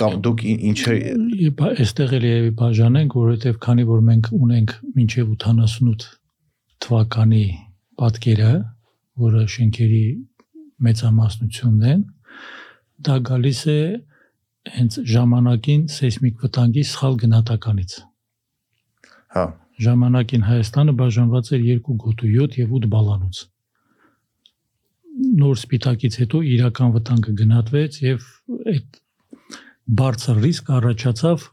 կամ 0.00 0.16
դուք 0.24 0.42
ինչ 0.50 0.80
այստեղ 0.90 2.14
էլ 2.18 2.24
եւի 2.26 2.50
բաժանենք, 2.58 3.14
որովհետեւ 3.16 3.58
քանի 3.64 3.84
որ 3.88 4.02
մենք 4.08 4.30
ունենք 4.36 4.74
մինչև 4.96 5.30
88 5.36 6.06
թվականի 6.84 7.44
պատկերը, 8.00 8.52
որը 9.24 9.44
շենքերի 9.54 10.04
մեծամասնությունն 10.86 11.88
են, 11.94 12.04
դա 13.08 13.16
գալիս 13.30 13.62
է 13.72 13.80
հենց 14.76 15.00
ժամանակին 15.14 15.82
սեյսմիկ 15.96 16.44
վտանգի 16.44 16.84
սխալ 16.90 17.18
գնահատականից։ 17.24 17.96
հա 19.36 19.44
Ժամանակին 19.80 20.42
Հայաստանը 20.44 20.92
բաժանված 21.00 21.50
էր 21.56 21.62
երկու 21.66 21.94
գոտու 22.04 22.30
7 22.32 22.56
եւ 22.60 22.72
8 22.78 22.88
բալանոց։ 22.94 23.38
Նոր 25.40 25.54
սպիտակից 25.60 26.18
հետո 26.20 26.40
իրական 26.54 26.92
վտանգը 26.96 27.32
գնահատվեց 27.40 27.96
եւ 28.04 28.26
այդ 28.74 28.98
բարձր 30.00 30.42
ռիսկ 30.44 30.70
առաջացավ 30.80 31.46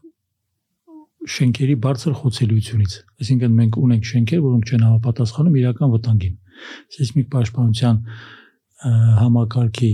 շենքերի 1.38 1.76
բարձր 1.88 2.12
խոցելիությունից։ 2.18 2.92
Այսինքն 3.18 3.56
մենք 3.58 3.78
ունենք 3.84 4.10
շենքեր, 4.12 4.42
որոնք 4.44 4.68
չեն 4.68 4.84
համապատասխանում 4.88 5.56
իրական 5.62 5.92
վտանգին։ 5.94 6.36
Սեյսմիկ 6.98 7.28
պաշտպանության 7.32 7.96
համակարգի 9.18 9.92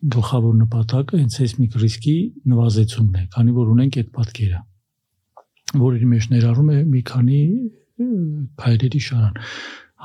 գլխավոր 0.00 0.58
նպատակը 0.64 1.20
հենց 1.20 1.38
սեյսմիկ 1.40 1.78
ռիսկի 1.84 2.16
նվազեցումն 2.50 3.20
է, 3.20 3.24
քանի 3.36 3.56
որ 3.60 3.72
ունենք 3.76 3.98
այդ 4.00 4.12
պատկերը 4.16 4.60
որի 5.78 6.06
մեջ 6.10 6.26
ներառում 6.32 6.70
է 6.74 6.78
մի 6.90 7.00
քանի 7.06 7.40
ը, 8.02 8.06
քայլերի 8.58 9.00
շարան։ 9.06 9.36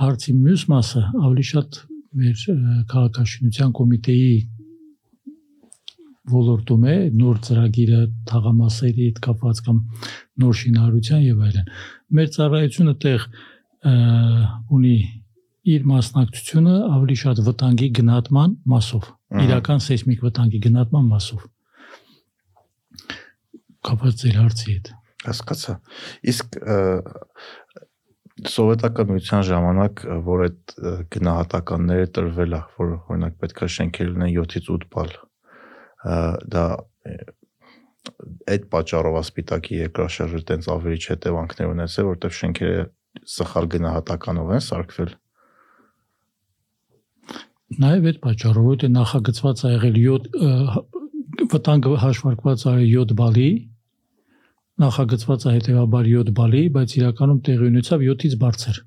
Հարցի 0.02 0.34
մյուս 0.42 0.66
մասը 0.72 1.02
ավելի 1.25 1.46
շատ 1.50 1.80
մեր 2.16 2.44
քաղաքաշինության 2.92 3.74
կոմիտեի 3.80 4.30
ոլորտում 6.36 6.86
է 6.92 6.96
նոր 7.16 7.42
ծրագիրը 7.48 8.00
թաղամասերի 8.30 9.10
հետ 9.10 9.20
կապված 9.25 9.62
կամ 9.66 9.82
նոր 10.42 10.56
շինարարության 10.62 11.25
եւ 11.25 11.44
այլն։ 11.50 11.68
Մեր 12.18 12.32
ծառայությունը 12.36 12.96
տեղ 13.06 13.28
ունի 14.75 14.96
իր 15.75 15.86
մասնակցությունը 15.90 16.74
ավելի 16.96 17.18
շատ 17.22 17.42
վտանգի 17.46 17.88
գնահատման 18.00 18.58
մասով, 18.74 19.06
իրական 19.46 19.82
սեյսմիկ 19.86 20.27
վտանգի 20.27 20.62
գնահատման 20.67 21.10
մասով։ 21.15 21.48
Կապված 23.86 24.22
ձեր 24.22 24.38
հարցի 24.41 24.70
հետ։ 24.75 24.94
հասկացա 25.25 25.75
իսկ 26.32 26.58
սովետական 28.51 29.12
միության 29.13 29.46
ժամանակ 29.50 30.01
որ 30.25 30.44
այդ 30.48 30.74
գնահատականները 31.15 32.10
տրվել 32.17 32.58
է 32.58 32.62
որ 32.79 32.91
օրինակ 32.98 33.38
պետքա 33.44 33.70
շենքեր 33.75 34.12
լինեն 34.12 34.34
7-ից 34.36 34.70
8 34.75 34.88
բալ 34.96 35.13
դա 36.55 36.65
այդ 38.55 38.67
պատճառով 38.75 39.20
ասպիտակի 39.22 39.79
երկրաշարժը 39.82 40.41
տենց 40.51 40.67
ավելի 40.75 40.98
չհետևանքներ 41.05 41.72
ունեցել 41.75 42.10
որովհետև 42.10 42.36
շենքերը 42.39 42.84
սխալ 43.36 43.70
գնահատականով 43.75 44.51
են 44.55 44.65
սարքվել 44.65 45.15
Նաև 47.84 48.10
այդ 48.10 48.20
պատճառով 48.24 48.67
որ 48.72 48.84
նախագծված 48.96 49.63
ա 49.65 49.72
եղել 49.75 49.98
7 50.01 51.48
վտանգը 51.53 51.96
հաշվարկված 52.03 52.65
ա 52.72 52.75
7 52.82 53.15
բալի 53.22 53.50
նախագծված 54.84 55.46
է 55.46 55.51
հետեւաբար 55.55 56.08
7 56.12 56.32
բալի, 56.36 56.62
բայց 56.75 56.94
իրականում 57.00 57.39
տեղի 57.48 57.67
ունեցավ 57.72 58.05
7-ից 58.05 58.36
բարձր։ 58.41 58.79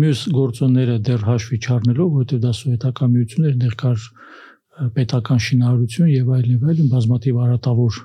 Մյուս 0.00 0.22
գործոնները 0.36 0.96
դեռ 1.06 1.22
հաշվի 1.28 1.58
չառնելով, 1.64 2.08
որովհետև 2.16 2.42
դա 2.44 2.52
սովետական 2.60 3.12
միություն 3.14 3.46
էր, 3.50 3.54
դեռ 3.62 3.76
կար 3.80 4.00
ը, 4.00 4.88
պետական 4.96 5.40
շինարարություն 5.46 6.10
եւ 6.12 6.32
այլն 6.36 6.50
եւ 6.56 6.66
այլն 6.70 6.90
բազմաթիվ 6.94 7.40
արատավոր 7.46 8.00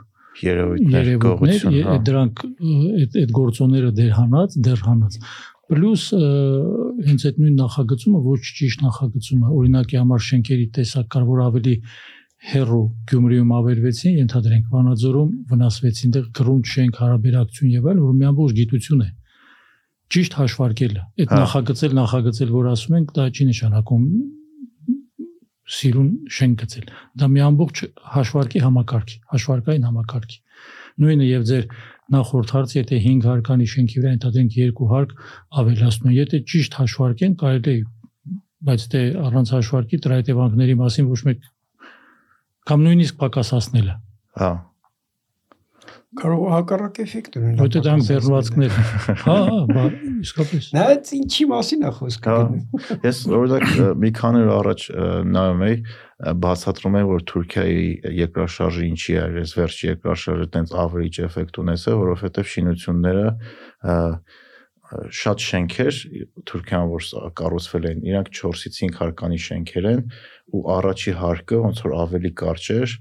երևույթներ 0.45 1.09
գողություն, 1.23 1.75
հա։ 1.85 1.97
դրանք 2.07 2.41
այդ 2.45 3.19
այդ 3.21 3.35
գործոնները 3.35 3.91
դեր 3.99 4.15
հանած, 4.19 4.57
դեր 4.67 4.81
հանած։ 4.85 5.19
Պլյուս 5.65 6.03
հենց 7.05 7.23
այդ 7.29 7.37
նույն 7.41 7.55
նախագծումը 7.61 8.19
ոչ 8.25 8.41
ճիշտ 8.59 8.83
նախագծումը, 8.85 9.47
օրինակի 9.55 9.97
համար 10.01 10.23
շենքերի 10.25 10.67
տեսակ 10.77 11.07
կար, 11.15 11.25
որ 11.25 11.41
ավելի 11.45 11.75
հերո 12.45 12.81
Գյումրիում 13.09 13.53
ավերվեցին, 13.57 14.17
ենթադրենք 14.21 14.65
Վանաձորում 14.75 15.29
վնասվեցին, 15.49 16.11
դեռ 16.15 16.25
գրունտ 16.37 16.71
շենք 16.75 16.99
հարաբերակցություն 17.01 17.71
եւ 17.75 17.87
այլ, 17.89 18.01
որ 18.05 18.17
մի 18.19 18.27
ամբողջ 18.29 18.57
գիտություն 18.59 19.05
է 19.05 19.09
ճիշտ 20.15 20.35
հաշվարկելը։ 20.37 21.03
Այդ 21.25 21.31
Հա։ 21.33 21.39
նախագծել, 21.41 21.93
նախագծել, 21.97 22.49
որ 22.55 22.67
ասում 22.75 22.97
ենք, 22.99 23.13
դա 23.15 23.25
չի 23.33 23.47
նշանակում 23.49 24.03
սիրուն 25.75 26.09
շենք 26.35 26.59
գծել։ 26.61 26.91
Դա 27.21 27.29
մի 27.33 27.41
ամբողջ 27.45 27.81
հաշվարկի 28.13 28.61
համակարգի, 28.65 29.17
հաշվարկային 29.33 29.87
համակարգի։ 29.89 30.37
Նույնը 31.01 31.29
եւ 31.31 31.47
ձեր 31.49 31.65
նախորդ 32.13 32.51
հարցը, 32.55 32.75
եթե 32.79 32.97
5 33.05 33.27
հարկանի 33.29 33.67
շենքի 33.71 34.01
վրա 34.01 34.11
ընդհանրենք 34.15 34.55
2 34.55 34.89
հարկ 34.91 35.13
ավելացնում, 35.61 36.11
են, 36.11 36.17
եթե 36.19 36.39
ճիշտ 36.51 36.77
հաշվարկեն, 36.79 37.35
կարելի 37.41 37.73
է 37.75 37.83
բայց 38.65 38.85
դե 38.93 39.01
առանց 39.25 39.51
հաշվարկի 39.55 39.99
դրա 40.05 40.19
հետևանքների 40.21 40.75
մասին 40.81 41.09
ոչ 41.11 41.19
մեկ 41.27 41.49
կամ 42.69 42.85
նույնիսկ 42.85 43.17
պակասացնելը, 43.21 43.95
Հա։ 44.41 44.49
Կարող 46.15 46.43
հակառակ 46.53 46.99
էֆեկտ 47.03 47.35
ունենա։ 47.39 47.59
որտեղ 47.59 47.83
դրանք 47.85 48.05
վերլուածքներ 48.09 48.75
են։ 48.75 49.17
Հա, 49.25 49.35
հա, 49.49 49.57
բա 49.71 49.83
իսկապես։ 50.25 50.69
Նայած 50.75 51.11
ինչի 51.17 51.47
մասին 51.51 51.83
է 51.85 51.91
խոսքը։ 51.97 52.35
Հա։ 52.35 52.97
Ես 53.05 53.19
օրինակ 53.39 53.65
մի 54.05 54.11
քանի 54.19 54.43
օր 54.45 54.53
առաջ 54.55 54.85
նայում 55.35 55.65
էի 55.67 55.77
բացատրում 56.45 56.97
են 57.01 57.09
որ 57.11 57.25
Թուրքիայի 57.31 57.85
երկրաշարժը 58.21 58.87
ինչի 58.87 59.15
է, 59.15 59.27
այս 59.43 59.53
վերջի 59.59 59.89
երկրաշարժը 59.91 60.49
տենց 60.55 60.73
average 60.85 61.21
effect 61.25 61.59
ունեցել, 61.65 61.99
որովհետև 62.05 62.51
շինությունները 62.55 63.27
շատ 65.19 65.43
շենքեր 65.43 65.99
Թուրքիան 66.45 66.89
որ 66.91 67.05
կառուցվել 67.39 67.87
են, 67.89 68.01
իրանք 68.05 68.27
4-ից 68.37 68.75
5 68.85 68.99
հարկանի 69.01 69.39
շենքեր 69.45 69.87
են 69.91 70.03
ու 70.55 70.61
առաջի 70.75 71.13
հարկը 71.21 71.61
ոնց 71.65 71.81
որ 71.85 71.95
ավելի 72.05 72.31
կարճ 72.41 72.67
էր 72.75 72.93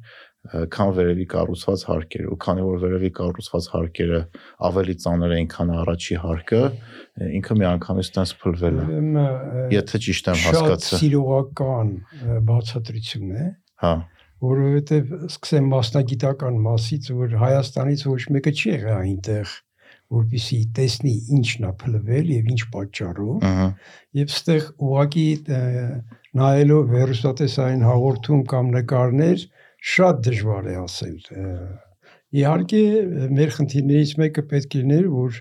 քան 0.44 0.90
վերևի 0.98 1.24
կառուցված 1.32 1.82
հարկերը 1.88 2.32
ու 2.34 2.38
քանի 2.44 2.64
որ 2.66 2.80
վերևի 2.84 3.10
կառուցված 3.16 3.68
հարկերը 3.74 4.20
ավելի 4.68 4.94
ծանր 5.04 5.34
էին 5.38 5.48
քան 5.54 5.70
առաջի 5.80 6.18
հարկը 6.24 6.60
ինքը 7.40 7.56
միանգամից 7.64 8.10
տես 8.18 8.34
փլվել 8.44 8.80
է 8.84 8.86
Եթե 9.74 10.00
ճիշտ 10.04 10.30
եմ 10.34 10.40
շատ 10.44 10.58
հասկացել։ 10.60 11.00
սիրողական 11.00 11.94
բացատրություն 12.50 13.32
է, 13.34 13.46
Հա, 13.84 13.94
որովհետև 14.44 15.12
սկսեմ 15.30 15.68
մասնագիտական 15.72 16.58
մասից, 16.64 17.10
որ 17.16 17.36
Հայաստանից 17.40 18.04
ոչ 18.10 18.22
մեկը 18.36 18.52
չի 18.54 18.66
եղել 18.74 18.96
այնտեղ, 19.00 19.54
որպեսի 20.14 20.58
տեսնի 20.76 21.14
ինչն 21.38 21.66
է 21.68 21.72
փլվել 21.80 22.32
եւ 22.34 22.50
ինչ 22.54 22.60
պատճառով, 22.74 23.46
եւ 24.20 24.34
ստեղ 24.34 24.66
ուղակի 24.84 25.26
նայելով 26.40 26.92
հերոստատեսային 26.98 27.84
հաղորդում 27.88 28.42
կամ 28.52 28.72
նկարներ 28.74 29.46
շատ 29.84 30.22
դժվար 30.24 30.70
է 30.72 30.76
ասել։ 30.80 31.18
Իհարկե 32.34 32.82
մեր 33.38 33.54
խնդիրներից 33.58 34.14
մեկը 34.22 34.44
պետք 34.50 34.74
է 34.74 34.82
լիներ, 34.84 35.08
որ 35.14 35.38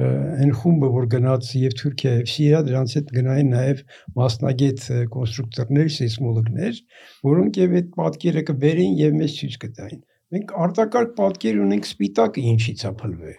այն 0.00 0.52
խումբը, 0.60 0.88
որ 0.94 1.06
գնաց 1.10 1.48
եւ 1.58 1.74
Թուրքիա 1.80 2.12
եւ 2.20 2.28
Սիրիա, 2.30 2.60
դրանց 2.68 2.94
հետ 2.96 3.08
գնային 3.16 3.50
նաեւ 3.56 3.82
մասնագետ 4.20 4.84
կոնստրուկտորներ, 5.16 5.90
սեյսմոլոգներ, 5.96 6.80
որոնք 7.26 7.60
եւ 7.60 7.76
այդ 7.80 7.92
պատկերը 7.98 8.44
կբերեն 8.52 8.96
եւ 9.02 9.20
մեզ 9.20 9.36
ցույց 9.40 9.60
կտային։ 9.66 10.02
Մենք 10.30 10.56
արտակարգ 10.64 11.14
պատկեր 11.18 11.62
ունենք 11.66 11.90
սպիտակը 11.90 12.44
ինչից 12.54 12.86
է 12.86 12.92
փլվել 13.02 13.38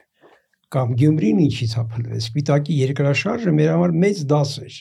կամ 0.72 0.94
Գյումրին 1.00 1.40
ինչից 1.48 1.74
է 1.76 1.84
փլվել։ 1.92 2.20
Սպիտակի 2.24 2.76
երկրաշարժը 2.82 3.54
մեր 3.58 3.72
համար 3.72 3.94
մեծ 4.04 4.22
դաս 4.32 4.54
էր։ 4.62 4.76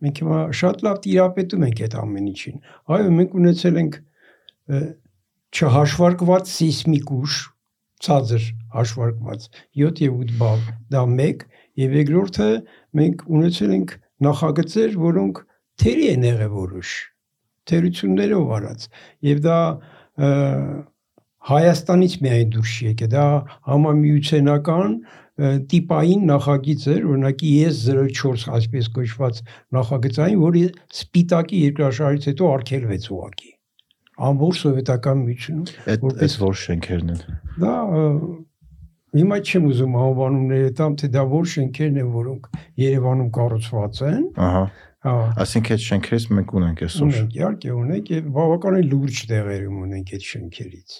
Մենք 0.00 0.20
հիմա 0.22 0.42
շատ 0.60 0.84
լավ 0.86 1.00
տիրապետում 1.06 1.64
ենք 1.66 1.80
այդ 1.86 1.96
ամեն 2.02 2.28
ինչին։ 2.30 2.60
Այո, 2.94 3.08
մենք 3.16 3.34
ունեցել 3.40 3.80
ենք 3.80 3.98
չհաշվարկված 5.50 6.50
սեյսմիկ 6.54 7.14
ուժ, 7.16 7.38
ցածր 8.04 8.44
հաշվարկված 8.74 9.46
7 9.80 10.02
եւ 10.06 10.20
8 10.24 10.36
բալ, 10.40 10.60
դա 10.94 11.02
1 11.16 11.46
եւ 11.80 11.96
երկրորդը 12.00 12.50
մենք 13.00 13.24
ունեցել 13.38 13.74
ենք 13.76 13.96
նախագծեր, 14.26 14.94
որոնք 15.00 15.42
թերի 15.80 16.06
են 16.14 16.26
եղել 16.28 16.52
որոշ 16.54 16.94
թերություններով 17.70 18.54
արած 18.58 18.86
եւ 19.30 19.44
դա 19.48 19.58
Հայաստանից 21.50 22.14
միայն 22.20 22.50
դուրս 22.52 22.72
չի 22.76 22.86
եկել, 22.90 23.08
դա 23.14 23.22
համամիութենական 23.70 24.96
տիպային 25.70 26.26
նախագիծ 26.28 26.82
էր, 26.94 27.06
օրինակի 27.14 27.52
ես 27.62 27.78
04 27.88 28.44
այսպես 28.58 28.90
կոչված 28.98 29.40
նախագծային, 29.76 30.42
որը 30.42 30.66
սպիտակի 30.98 31.62
երկրաշարժից 31.64 32.28
հետո 32.30 32.50
արգելվեց 32.58 33.08
ուղակի 33.16 33.49
ամբողջ 34.28 34.60
սովետական 34.60 35.24
միությունում 35.24 35.90
այդ 35.94 36.06
այդ 36.26 36.36
որ 36.44 36.58
շենքերն 36.60 37.12
են։ 37.14 37.20
դա 37.64 37.74
հիմա 39.20 39.38
չեմ 39.42 39.64
ուզում 39.70 39.96
անվանումները 40.00 40.72
տամ 40.80 40.96
թե 41.00 41.10
դա 41.16 41.22
որ 41.30 41.46
շենքերն 41.50 42.00
են 42.00 42.10
որոնք 42.14 42.48
Երևանում 42.80 43.30
կառուցված 43.36 44.02
են 44.10 44.24
Ահա։ 44.48 44.64
հա 45.06 45.14
Այսինքն 45.40 45.74
այդ 45.76 45.84
շենքերից 45.86 46.26
մենք 46.36 46.50
ունենք 46.60 46.82
այսօր։ 46.86 47.06
ունենք 47.10 47.36
իհարկե 47.40 47.70
ունենք 47.80 48.10
եւ 48.14 48.26
բավականին 48.36 48.90
լուրջ 48.90 49.20
տեղերում 49.30 49.78
ունենք 49.86 50.12
այդ 50.16 50.26
շենքերից 50.30 50.98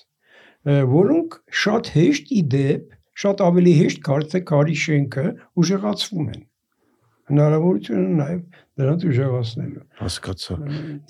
որոնք 0.90 1.36
շատ 1.60 1.90
հեշտ 1.96 2.32
ի 2.36 2.40
դեպ 2.54 2.96
շատ 3.20 3.42
ավելի 3.44 3.72
հեշտ 3.80 4.00
կարծեք 4.08 4.44
կարի 4.50 4.76
շենքը 4.80 5.24
ուժեղացվում 5.60 6.28
են 6.34 6.42
հնարավորություն 7.30 8.00
ունեն 8.00 8.20
նաեւ 8.20 8.40
դրանց 8.80 9.04
ուժեղացնելու 9.10 9.82
Հասկացա։ 10.00 10.56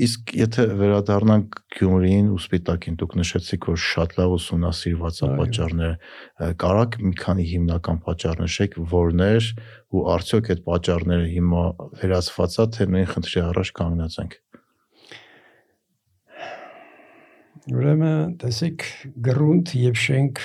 Իսկ 0.06 0.32
եթե 0.40 0.66
վերադառնանք 0.80 1.58
Գյումրիին 1.76 2.28
ու 2.34 2.40
Սպիտակին, 2.42 2.98
դուք 3.00 3.16
նշեցիք, 3.20 3.68
որ 3.70 3.80
շատ 3.86 4.14
լավ 4.18 4.34
ուսումնասիրված 4.36 5.20
պատճառները։ 5.40 5.96
Ա, 5.96 6.50
Կարակ 6.64 6.98
մի 7.06 7.14
քանի 7.22 7.46
հիմնական 7.54 8.02
պատճառ 8.06 8.44
նշեք, 8.44 8.76
որներ 8.90 9.48
ու 9.90 10.04
արդյոք 10.16 10.52
այդ 10.54 10.62
պատճառները 10.70 11.26
հիմա 11.30 11.64
վերացված 12.02 12.60
է, 12.60 12.68
թե 12.76 12.88
նույն 12.90 13.10
խնդրի 13.14 13.42
առաջ 13.50 13.74
կանգնած 13.80 14.20
ենք։ 14.24 14.38
Ուրեմն 17.70 18.30
տեսեք 18.40 18.84
գրունտ 19.26 19.72
եւ 19.78 19.98
շենք 20.00 20.40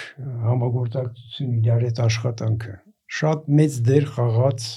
համագործակցություն 0.45 1.53
իրար 1.61 1.85
հետ 1.87 2.01
աշխատանքը 2.05 2.73
շատ 3.15 3.47
մեծ 3.59 3.77
դեր 3.87 4.05
խաղաց 4.15 4.67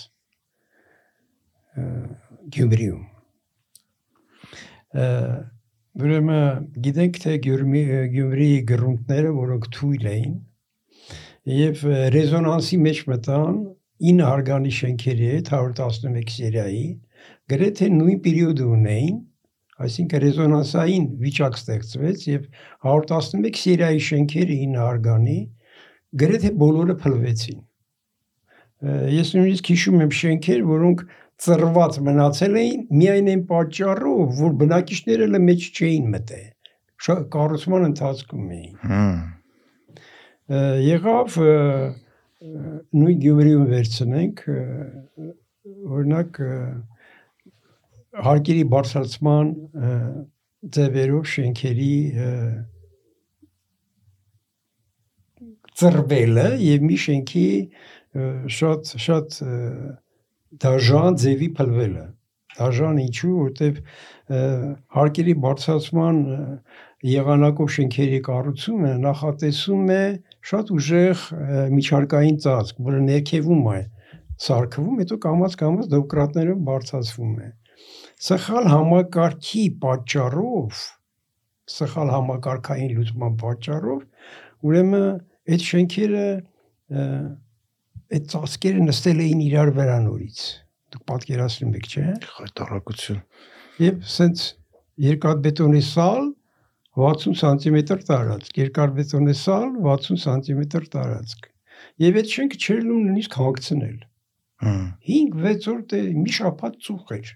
Գյումրիում։ 2.56 3.04
Ուրեմն 5.98 6.68
գիտենք 6.84 7.18
թե 7.24 7.34
Գյումրի 7.46 7.82
Գյումրիի 8.14 8.60
գրունտները, 8.70 9.32
որոնք 9.38 9.68
թույլ 9.78 10.08
էին 10.12 10.36
եւ 11.48 11.82
ռեզոնանսի 12.14 12.78
մեջ 12.84 13.02
մտան 13.08 13.58
9 14.08 14.24
հարգանի 14.28 14.72
շենքերի 14.78 15.28
հետ 15.32 15.52
111 15.58 16.32
սերիայի 16.34 16.86
գրեթե 17.52 17.88
նույն 17.94 18.18
պերիոդը 18.26 18.66
ունեին 18.78 19.16
այսինքն 19.84 20.22
ռեզոնանսային 20.24 21.06
վիճակ 21.22 21.56
ստեղծվեց 21.58 22.26
եւ 22.28 22.44
111 22.92 23.62
սերիայի 23.62 24.02
շենքերը 24.08 24.58
9 24.64 24.82
արգանի 24.88 25.38
գրեթե 26.22 26.50
բոլորը 26.62 26.96
փլվեցին։ 27.04 27.58
Ես 29.18 29.32
նույնիսկ 29.36 29.70
հիշում 29.72 30.02
եմ 30.04 30.12
շենքեր, 30.18 30.60
որոնք 30.68 31.00
ծռված 31.44 31.98
մնացել 32.08 32.54
էին 32.60 32.80
միայն 33.00 33.28
այն 33.32 33.42
պատճառով, 33.50 34.22
որ 34.42 34.54
բնակիչները 34.62 35.26
լը 35.34 35.40
մեջ 35.48 35.66
չէին 35.78 36.06
մտել։ 36.14 36.46
Շա- 37.06 37.22
Կառուցման 37.34 37.84
ընթացքում 37.88 38.48
էին։ 38.58 38.74
Եղավ 40.88 41.36
նույն 42.98 43.20
Գյումրիում 43.22 43.66
վերցնենք 43.74 44.42
օրինակ 45.98 46.40
հարկերի 48.26 48.64
բարձրացման 48.74 49.50
ձևերով 50.74 51.24
շենքերի 51.34 51.92
ծրվելը 55.78 56.46
եւ 56.64 56.86
մի 56.88 56.96
շենքի 57.04 57.46
շատ 58.58 58.92
շատ 59.06 59.36
ը, 59.46 59.52
դաժան 60.64 61.18
ձևի 61.24 61.48
փլվելը 61.58 62.06
դաժան 62.58 62.98
ինչու 63.04 63.34
որտեվ 63.38 63.78
հարկերի 64.96 65.34
բարձրացման 65.44 66.18
եղանակով 67.08 67.70
շենքերի 67.74 68.18
կառուցումը 68.28 68.92
նախատեսում 69.04 69.92
է 69.94 70.02
շատ 70.50 70.72
ուժեղ 70.74 71.22
միջարկային 71.76 72.38
ծածկ, 72.44 72.80
որը 72.88 73.02
ներքևում 73.06 73.68
է 73.74 73.80
սարքվում, 74.48 74.98
հետո 75.02 75.18
կամած-կամած 75.24 75.90
դոկրատներով 75.94 76.60
բարձրացվում 76.68 77.32
է։ 77.38 77.48
Սխալ 78.28 78.68
համակարգի 78.72 79.64
պատճառով, 79.82 80.82
սխալ 81.78 82.12
համակարգային 82.14 82.92
լուծման 82.98 83.36
պատճառով, 83.42 84.00
ուրեմն 84.68 85.06
այդ 85.54 85.66
շենքերը 85.68 86.26
այդ 88.08 88.26
ծածկերը 88.32 88.84
նստել 88.88 89.22
էին 89.24 89.40
իրար 89.44 89.70
վրա 89.76 89.98
նորից։ 90.06 90.40
Դուք 90.88 91.02
պատկերացնում 91.10 91.74
եք, 91.78 91.88
չէ՞։ 91.92 92.04
Խայտարակություն։ 92.32 93.18
Եվ 93.84 93.98
սենց 94.14 94.44
երկաթբետոնի 95.08 95.82
սալ 95.88 96.22
60 96.98 97.36
սանտիմետր 97.38 98.00
տարածք, 98.08 98.60
երկաթբետոնի 98.62 99.34
սալ 99.38 99.68
60 99.84 100.22
սանտիմետր 100.24 100.88
տարածք։ 100.94 101.50
Եվ 102.02 102.18
այդ 102.22 102.32
շենքը 102.32 102.58
չէր 102.58 102.80
լինում 102.82 103.04
նույնիսկ 103.08 103.36
հանգցնել։ 103.38 103.98
Հմ։ 104.64 104.80
5-6 105.08 105.68
օր 105.72 105.84
դե 105.92 106.00
մի 106.18 106.34
շաբաթ 106.38 106.80
ծուխ 106.88 107.12
էր։ 107.18 107.30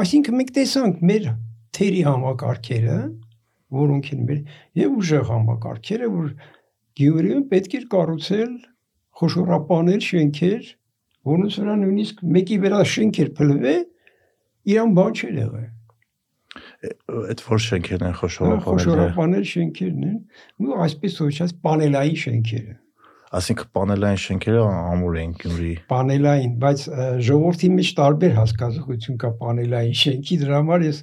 Այսինքն 0.00 0.38
մենք 0.40 0.52
տեսանք 0.56 1.02
մեր 1.10 1.28
թերի 1.76 2.02
համակարգերը, 2.06 2.98
որոնք 3.76 4.10
են 4.16 4.22
մեր 4.30 4.40
եւ 4.80 4.96
ուժեղ 5.02 5.24
համակարգերը, 5.28 6.08
որ 6.16 6.30
Գյումրիում 6.96 7.44
պետք 7.52 7.74
էր 7.76 7.86
կառուցել 7.92 8.52
խոշորապանել 9.20 10.02
շենքեր, 10.06 10.68
որոնց 11.26 11.58
վրա 11.60 11.74
նույնիսկ 11.82 12.22
մեկի 12.36 12.56
վրա 12.62 12.80
շենքեր 12.92 13.30
փլվե, 13.36 13.74
իրան 14.72 14.96
բան 14.96 15.16
չէր 15.16 15.38
եղել։ 15.42 15.68
Այդ 17.26 17.44
որ 17.46 17.62
շենքերն 17.66 18.06
են 18.06 18.16
խոշորապանել։ 18.20 18.64
Խոշորապանել 18.66 19.46
շենքերն 19.52 20.08
են, 20.08 20.18
ու 20.64 20.80
այսպես 20.86 21.20
ոչած 21.26 21.54
պանելային 21.66 22.20
շենքերը։ 22.24 22.76
Այսինքն 23.36 23.70
պանելային 23.76 24.20
շենքերը 24.22 24.60
ամուր 24.72 25.16
են 25.20 25.32
Գյումրի։ 25.40 25.72
Պանելային, 25.90 26.52
բայց 26.62 26.82
ժողովրդի 27.26 27.70
մեջ 27.76 27.88
տարբեր 27.98 28.34
հասկացություն 28.36 29.18
կա 29.22 29.30
պանելային 29.40 29.96
շենքի, 30.00 30.38
դրա 30.44 30.60
համար 30.60 30.84
ես 30.86 31.00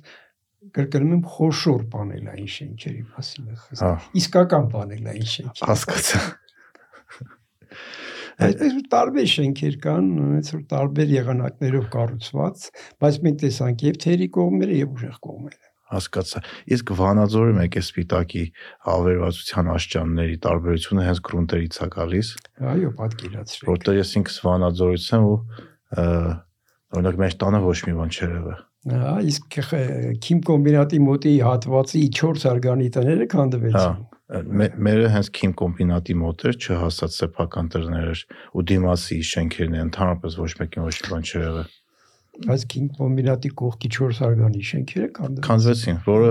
կրկնում 0.78 1.12
եմ 1.18 1.24
խոշոր 1.34 1.84
պանելային 1.94 2.50
շենքերի 2.54 3.04
մասին 3.14 3.50
Հա, 3.50 3.58
խոսում։ 3.64 4.08
Իսկական 4.22 4.70
պանելային 4.74 5.30
շենքի։ 5.34 5.68
հասկացա։ 5.70 6.22
Այսպես 8.44 8.72
որ 8.74 8.88
տարբեր 8.94 9.28
շենքեր 9.34 9.76
կան, 9.84 10.08
այնց 10.38 10.48
որ 10.54 10.64
տարբեր 10.74 11.12
եղանակներով 11.14 11.86
կառուցված, 11.94 12.64
բայց 13.04 13.20
մենք 13.28 13.38
տեսանք 13.44 13.86
եւ 13.88 14.00
թերի 14.04 14.28
կողմերը 14.38 14.80
եւ 14.80 14.96
ուժեղ 14.98 15.20
կողմերը։ 15.28 15.62
Հասկացա։ 15.94 16.42
Իսկ 16.74 16.92
Վանաձորում 16.98 17.60
է 17.62 17.68
սպիտակի 17.84 18.44
ավերվածության 18.94 19.70
աշճանների 19.74 20.38
տարբերությունը 20.48 21.06
հենց 21.06 21.22
գրունտերից 21.28 21.78
է 21.78 21.88
գալիս, 21.94 22.32
Այո, 22.74 22.92
պատկերացրեք։ 22.98 23.70
որտեղ 23.70 24.00
ես 24.00 24.14
ինքս 24.24 24.40
Վանաձորից 24.48 25.10
եմ 25.14 25.28
ու 25.30 25.38
օրինակ 26.98 27.20
մեր 27.22 27.38
տանը 27.44 27.62
ոչ 27.68 27.78
մի 27.86 27.98
բան 28.00 28.16
եղել։ 28.18 28.73
Հա, 28.84 29.12
իսկ 29.24 29.58
քիմ 30.24 30.40
կոմբինատի 30.50 30.98
մոտի 31.04 31.32
հատվածի 31.48 32.02
4 32.20 32.48
արգանի 32.52 32.88
տները 32.98 33.24
Հա, 33.24 33.30
քանդվեցին։ 33.34 34.02
մե- 34.60 34.74
մերը 34.88 35.12
հենց 35.14 35.30
քիմ 35.38 35.54
կոմբինատի 35.62 36.16
մոտ 36.24 36.44
էր, 36.50 36.58
չհասած 36.64 37.16
սեփական 37.20 37.70
տերներ 37.76 38.10
էր 38.14 38.24
ու 38.54 38.66
դիմասի 38.74 39.20
շենքերն 39.30 39.78
են 39.80 39.86
ընդհանրապես 39.88 40.38
ոչ 40.44 40.52
մեկին 40.60 40.88
ոչ 40.90 40.96
մի 41.00 41.14
բան 41.14 41.24
չէր 41.30 41.44
եղել։ 41.48 41.72
Բայց 42.44 42.62
քիմ 42.74 42.86
կոմբինատի 42.98 43.50
կողքի 43.62 43.90
4 43.94 44.22
արգանի 44.28 44.62
շենքերը 44.74 45.10
քանդվեցին։ 45.16 45.48
Քանդվեցին, 45.48 45.98
որը 46.10 46.30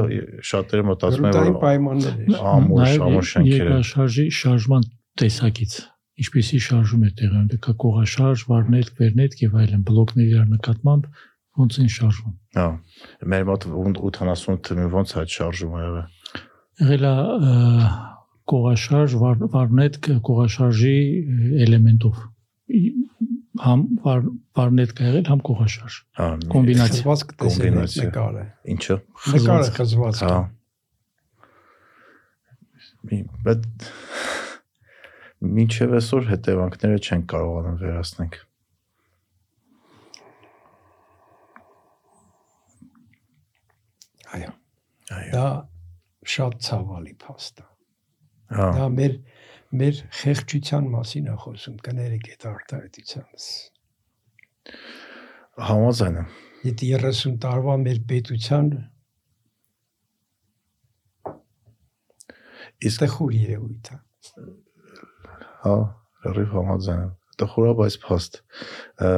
շատերը 0.50 0.86
մտածում 0.90 1.26
են 1.30 1.36
որ 1.38 1.52
պայմաններ 1.62 2.16
էր։ 2.22 2.40
ամուր 2.52 2.86
ամուր 3.06 3.28
շենքեր 3.32 3.52
են։ 3.52 3.62
երկրաշարժի 3.62 4.26
շարժման 4.42 4.88
տեսակից 5.22 5.74
ինչպեսի 6.22 6.58
շարժում 6.66 7.04
է 7.06 7.10
տեղի 7.18 7.42
դեպի 7.52 7.72
կողաշարժ, 7.82 8.42
վարնետք, 8.50 8.98
վերնետք 8.98 9.42
եւ 9.42 9.54
այլն 9.62 9.84
բլոկների 9.88 10.42
նկատմամբ 10.52 11.06
ոնց 11.60 11.78
են 11.82 11.90
շարժվում։ 11.96 12.34
Հա։ 12.56 12.66
Մեր 13.32 13.44
մոտ 13.50 13.66
80 13.72 14.60
թվին 14.68 14.90
ոնց 14.96 15.14
է 15.20 15.24
շարժումը 15.36 15.82
եղել։ 15.82 16.06
Եղել 16.82 17.04
է 17.08 17.14
կողաշարժ, 18.52 19.12
վար, 19.22 19.36
վարնետք 19.52 20.08
կողաշարժի 20.28 20.94
էլեմենտով 21.66 22.16
ի- 22.78 22.94
համ 23.62 23.82
վար, 24.06 24.22
վարնետք 24.58 25.02
է 25.02 25.06
եղել, 25.10 25.26
համ 25.32 25.42
կողաշարժ։ 25.48 25.98
Հա, 26.18 26.26
Կոմբինացիա։ 26.54 27.02
Խզված 27.02 27.24
կտեսել 27.32 27.52
եք 27.52 27.62
Կոմբինացիա։ 27.62 28.06
նկարը։ 28.08 28.44
Ինչը։ 28.74 28.96
Նկարը 29.36 29.70
խզված 29.76 30.22
Հա։ 30.22 30.32
կա։ 30.32 30.40
Մի- 33.12 33.26
Բայց 33.46 33.60
մինչև 35.58 35.94
այսօր 35.98 36.26
հետևանքները 36.32 36.98
չեն 37.06 37.22
կարողանում 37.32 37.78
վերացնել։ 37.82 38.36
Այո։ 44.36 44.52
Այո։ 45.16 45.32
Դա 45.34 45.46
շատ 46.34 46.58
ցավալի 46.66 47.14
փաստ 47.22 47.62
է։ 47.62 47.68
Հա։ 48.56 48.68
Դա 48.78 48.88
մեր 48.96 49.18
մեր 49.72 50.00
խեղճության 50.20 50.88
մասին 50.92 51.28
է 51.32 51.36
խոսում, 51.42 51.76
կներեք 51.86 52.26
այդ 52.32 52.46
արտահայտությանս։ 52.52 53.46
Համաձայն 55.68 56.18
եմ։ 56.22 56.34
Եթե 56.62 56.90
30 57.02 57.38
տարվա 57.42 57.76
մեր 57.82 58.02
պետության 58.12 58.68
Իսկ 62.82 63.02
տխուր 63.02 63.34
երևույթ 63.38 63.90
է։ 63.94 63.98
հա, 65.64 65.74
լրիվ 66.26 66.54
համաձայն 66.58 67.02
եմ։ 67.02 67.10
Դա 67.40 67.48
խորա 67.52 67.74
բայց 67.80 67.96
փաստ։ 68.02 68.38
Ա, 69.06 69.10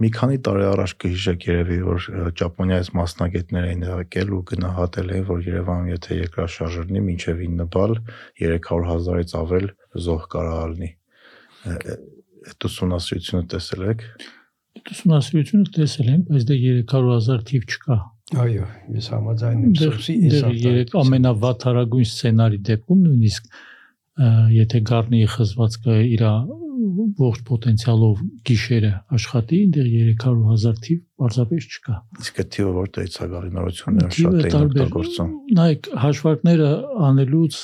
Մի 0.00 0.08
քանի 0.14 0.38
տարի 0.46 0.64
առաջ 0.70 0.92
կհիշեք 1.02 1.46
երևի 1.48 1.78
որ 1.84 2.06
Ճապոնիայից 2.40 2.88
մասնագետներ 2.98 3.66
էին 3.70 3.82
եկել 3.88 4.30
ու 4.36 4.40
գնահատել 4.50 5.12
էին 5.14 5.26
որ 5.30 5.42
Երևանում 5.48 5.90
եթե 5.92 6.18
երկրաշարժ 6.20 6.78
լինի 6.84 7.02
մինչև 7.08 7.42
9 7.44 7.66
բալ 7.74 7.94
300.000-ից 8.40 9.34
ավել 9.40 9.68
զոհ 10.06 10.24
կարող 10.34 10.72
լինի։ 10.74 10.90
Այդ 11.74 12.66
ուսումնասիրությունը 12.70 13.44
տեսել 13.54 13.84
եք։ 13.92 14.08
Ուսումնասիրությունը 14.94 15.70
տեսել 15.78 16.10
եմ, 16.14 16.24
բայց 16.30 16.48
դե 16.48 16.58
300.000 16.64 17.46
թիվ 17.50 17.68
չկա։ 17.74 18.00
Այո, 18.44 18.66
ես 18.96 19.06
համաձայն 19.12 19.64
եմ 19.64 19.72
այս 19.84 20.08
դեռ 20.32 20.54
երեք 20.64 20.94
ամենավատարագույն 21.00 22.08
սցենարի 22.08 22.60
դեպքում 22.68 23.02
նույնիսկ 23.04 23.50
եթե 24.54 24.80
Գառնիի 24.88 25.28
խզվածքը 25.34 25.96
իր 26.14 26.24
ողջ 27.18 27.40
պոտենցիալով 27.48 28.20
գիշերը 28.48 28.90
աշխատի, 29.16 29.58
դեռ 29.74 29.88
300.000 29.94 30.80
թիվ 30.84 31.00
պարզապես 31.20 31.66
չկա։ 31.70 31.96
Իսկ 32.24 32.40
այդ 32.42 32.50
թիվը 32.56 32.72
որտեղից 32.78 33.16
է 33.16 33.28
գալի 33.34 33.50
նորությունները 33.58 34.16
շատ 34.18 34.38
տարբեր։ 34.54 34.84
օգտագործում։ 34.84 35.30
Նայեք, 35.58 35.90
հաշվարկները 36.04 36.70
անելուց 37.08 37.60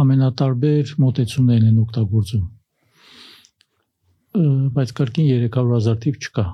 ամենատարբեր 0.00 0.94
մոտեցումներն 1.04 1.70
են 1.70 1.80
օգտագործում։ 1.84 2.46
Բայց 4.78 4.94
կրկին 5.00 5.30
300.000 5.50 6.00
թիվ 6.04 6.20
չկա։ 6.20 6.46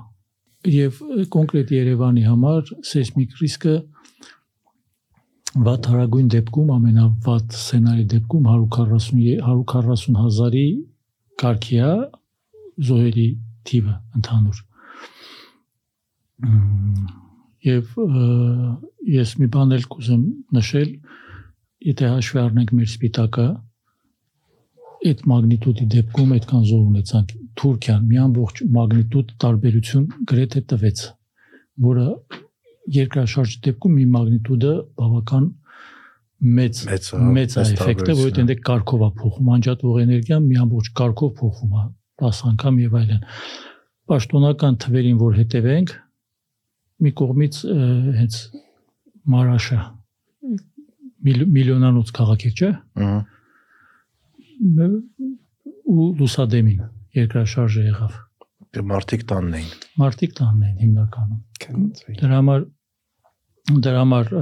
Եվ 0.67 1.01
կոնկրետ 1.33 1.73
Երևանի 1.77 2.23
համար 2.27 2.71
սեյսմիկ 2.91 3.35
ռիսկը 3.41 3.75
վատարագույն 5.67 6.27
դեպքում 6.33 6.71
ամենավատ 6.75 7.55
սցենարի 7.57 8.05
դեպքում 8.13 8.49
140 8.51 9.37
140 9.47 10.17
հազարի 10.21 10.65
կարգի 11.41 11.77
է 11.87 11.91
զոհերի 12.87 13.27
թիվը 13.69 13.93
ընդհանուր։ 14.19 14.61
Եվ 17.67 17.93
ես 19.17 19.33
մի 19.41 19.47
բան 19.53 19.75
էլ 19.77 19.85
կուզեմ 19.93 20.23
նշել, 20.57 20.89
եթե 21.91 22.11
հաշվի 22.13 22.41
առնենք 22.43 22.73
մեր 22.77 22.89
սպիտակը, 22.93 23.47
այդ 25.07 25.23
մագնիտուդի 25.31 25.85
դեպքում 25.93 26.33
այդքան 26.37 26.65
զոհ 26.71 26.83
ունեցանք 26.87 27.33
Թուրքիան 27.61 28.07
մի 28.07 28.19
ամբողջ 28.23 28.61
մագնիտուդ 28.77 29.33
տարբերություն 29.43 30.05
գրեթե 30.31 30.61
տվեց, 30.71 31.03
որը 31.87 32.07
երկրաշարժի 32.97 33.61
դեպքում 33.67 33.95
մի 33.97 34.05
մագնիտուդը 34.17 34.73
բավական 35.01 35.47
մեծ 35.47 35.66
Մեծ 36.37 36.79
մեծ 36.87 37.05
է 37.17 37.19
մեծ 37.37 37.53
էֆեկտը, 37.57 38.13
որովհետեւ 38.17 38.47
դե 38.51 38.55
կարգով 38.67 39.03
է 39.07 39.09
փոխում, 39.21 39.47
անջատվող 39.57 39.95
էներգիան 40.03 40.43
մի 40.47 40.57
ամբողջ 40.63 40.89
կարգով 40.99 41.31
փոխվում 41.39 41.71
է 41.77 41.85
10 42.23 42.41
անգամ 42.51 42.75
եւ 42.83 42.97
այլն։ 42.99 43.23
Պաշտոնական 44.11 44.77
թվերին 44.83 45.17
որ 45.23 45.33
հետևենք, 45.41 45.89
մի 47.07 47.11
կողմից 47.21 47.55
հենց 48.21 48.35
Մարաշա 49.33 49.79
միլ- 51.27 51.47
միլիոնանոց 51.57 52.13
քաղաք 52.17 52.45
է, 52.47 52.51
չէ՞։ 52.57 52.69
Ահա։ 53.01 53.17
ու 55.87 56.07
լուսադեմին 56.21 56.79
երկրաշարժը 57.17 57.83
եղավ։ 57.87 58.15
Դե 58.77 58.81
մարդիկ 58.91 59.21
տանն 59.31 59.53
էին։ 59.57 59.69
Մարտիկ 60.01 60.31
տանն 60.37 60.63
են 60.69 60.75
հիմնականում։ 60.83 61.41
Դրա 62.21 62.37
համար 62.37 62.65
դրա 63.87 64.01
համար 64.03 64.33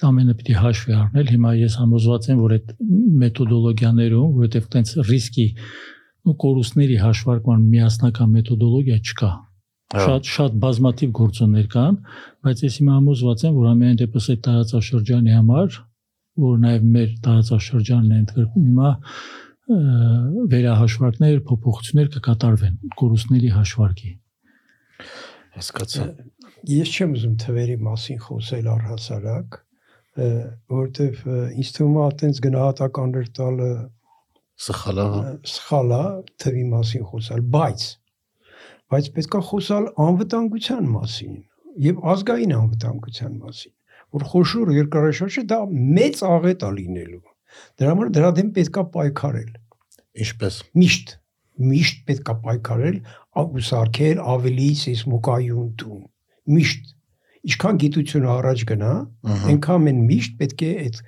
ը, 0.00 0.06
ամենը 0.08 0.34
պիտի 0.40 0.56
հաշվի 0.60 0.94
առնել։ 1.00 1.30
Հիմա 1.34 1.52
ես 1.60 1.76
համոզված 1.80 2.28
եմ, 2.30 2.40
որ 2.40 2.54
այդ 2.56 2.72
մեթոդոլոգիաներում, 3.20 4.32
որովհետև 4.40 4.68
տենց 4.74 4.94
ռիսկի 5.10 5.46
ու 6.30 6.34
կորուստների 6.44 6.96
հաշվարկման 7.00 7.68
միասնական 7.74 8.34
մեթոդոլոգիա 8.36 8.98
չկա։ 9.00 9.30
Հա։ 9.90 10.02
Շատ 10.06 10.28
շատ 10.30 10.58
բազմաթիվ 10.62 11.12
գործոններ 11.18 11.68
կան, 11.70 11.96
բայց 12.46 12.60
ես 12.62 12.74
հիմա 12.80 12.96
համոզված 13.00 13.40
եմ, 13.48 13.54
որ 13.60 13.70
ամեն 13.70 13.96
դեպս 14.00 14.28
այդ 14.30 14.42
տարածաշրջանի 14.46 15.32
համար, 15.34 15.78
որ 16.44 16.60
նաև 16.64 16.84
մեր 16.94 17.08
տարածաշրջանն 17.26 18.10
է 18.10 18.20
ընդգրկում, 18.20 18.68
հիմա 18.70 18.90
վերահաշվարկներ, 19.70 21.40
փոփոխություններ 21.46 22.08
կկատարվեն 22.14 22.78
կորուստների 23.00 23.50
հաշվարկի։ 23.54 24.12
Հասկացա։ 25.56 26.06
Ես 26.70 26.94
չեմ 26.94 27.12
ուզում 27.18 27.34
թվերի 27.42 27.76
մասին 27.86 28.18
խոսել 28.24 28.70
առհասարակ, 28.70 29.60
որովհետև 30.18 31.24
ինձ 31.60 31.72
թվում 31.76 31.96
է 31.96 32.02
այտենց 32.06 32.40
գնահատականներ 32.46 33.28
տալը 33.38 33.70
Սխալա։ 34.60 35.04
ը, 35.16 35.34
սխալ 35.48 35.92
է 35.96 36.02
թվի 36.42 36.64
մասին 36.70 37.04
խոսալ, 37.10 37.44
բայց 37.54 37.84
բայց 38.90 39.06
պետքա 39.16 39.40
խոսալ 39.50 39.86
անվտանգության 40.04 40.90
մասին 40.90 41.36
եւ 41.86 42.02
ազգային 42.12 42.54
անվտանգության 42.58 43.38
մասին, 43.44 43.74
որ 44.18 44.26
խոշոր 44.32 44.72
երկարաշարժը 44.76 45.44
դա 45.52 45.60
մեծ 46.00 46.22
աղետ 46.28 46.66
է 46.66 46.70
լինելու։ 46.80 47.22
Դրա 47.80 47.94
համար 47.94 48.12
դրա 48.18 48.30
դեմ 48.40 48.50
պետքա 48.58 48.84
պայքարել։ 48.96 49.50
Ինչպես։ 50.26 50.60
Միշտ 50.80 51.14
միշտ 51.60 52.04
պետքա 52.08 52.34
պայքարել 52.44 52.96
սարքել 53.70 54.20
ավելի 54.34 54.68
սեյսմոկայուն 54.80 55.68
տուն։ 55.80 56.02
Միշտ 56.56 56.92
ինչքան 57.48 57.80
գիտությունը 57.84 58.30
առաջ 58.36 58.64
գնա, 58.70 58.92
այնքան 59.50 59.84
մենք 59.86 60.06
միշտ 60.10 60.38
պետք 60.40 60.64
է 60.66 60.70
այդ 60.84 61.02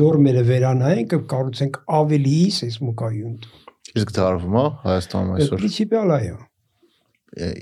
նորմերը 0.00 0.42
վերանայենք 0.50 1.14
եւ 1.16 1.26
կառուցենք 1.30 1.78
ավելի 2.00 2.38
սեյսմոկայուն 2.60 3.36
Իսկ 3.90 4.12
դա 4.14 4.24
արվում 4.30 4.56
է 4.60 4.64
Հայաստանում 4.84 5.30
այսօր։ 5.34 5.60
Պրինցիպիալ 5.60 6.12
այո։ 6.16 6.36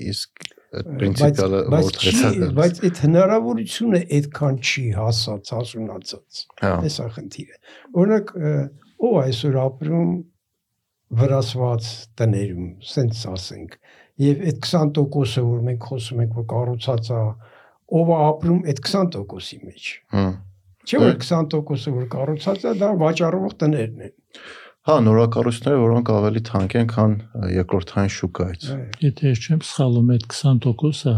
Իսկ 0.09 0.43
այդ 0.79 0.89
բայց 1.19 1.39
որտեղից 1.73 2.19
է 2.29 2.49
բայց 2.59 2.81
այդ 2.89 2.99
հնարավորությունը 3.05 4.01
այդքան 4.17 4.59
չի 4.69 4.83
հասած, 4.97 5.51
հասունացած։ 5.55 6.41
Հա։ 6.61 6.73
Էս 6.89 6.97
է 6.99 7.07
խնդիրը։ 7.15 7.57
Օրինակ 8.03 8.33
ով 9.09 9.17
այսօր 9.23 9.57
ապրում 9.63 10.11
վրացված 11.19 11.89
տներում, 12.21 12.67
սենց 12.85 13.23
ասենք, 13.33 13.77
եւ 14.21 14.43
այդ 14.51 14.59
20%-ը, 14.69 15.45
որ 15.49 15.63
մենք 15.69 15.87
խոսում 15.89 16.21
ենք, 16.25 16.35
որ 16.37 16.45
կառուցած 16.53 17.09
է, 17.09 17.23
ով 17.89 18.09
ապրում 18.19 18.61
այդ 18.69 18.79
20%-ի 18.85 19.59
մեջ։ 19.65 19.89
Հմ։ 20.15 20.31
Չէ՞ 20.89 20.99
որ 21.03 21.13
20%-ը 21.23 21.93
որ 21.95 22.05
կառուցած 22.13 22.65
է, 22.69 22.73
դա 22.79 22.89
վաճառվող 23.03 23.55
տներն 23.63 24.05
են։ 24.09 24.13
Հա, 24.89 24.95
նորակառույցները, 25.05 25.79
որոնք 25.83 26.09
ավելի 26.15 26.41
թանկ 26.49 26.75
են, 26.79 26.87
քան 26.93 27.11
երկրորդային 27.55 28.13
շուկայից։ 28.15 28.63
Եթե 29.03 29.33
ես 29.33 29.41
չեմ 29.49 29.59
սխալվում, 29.69 30.09
այդ 30.15 30.25
20%-ը 30.33 31.13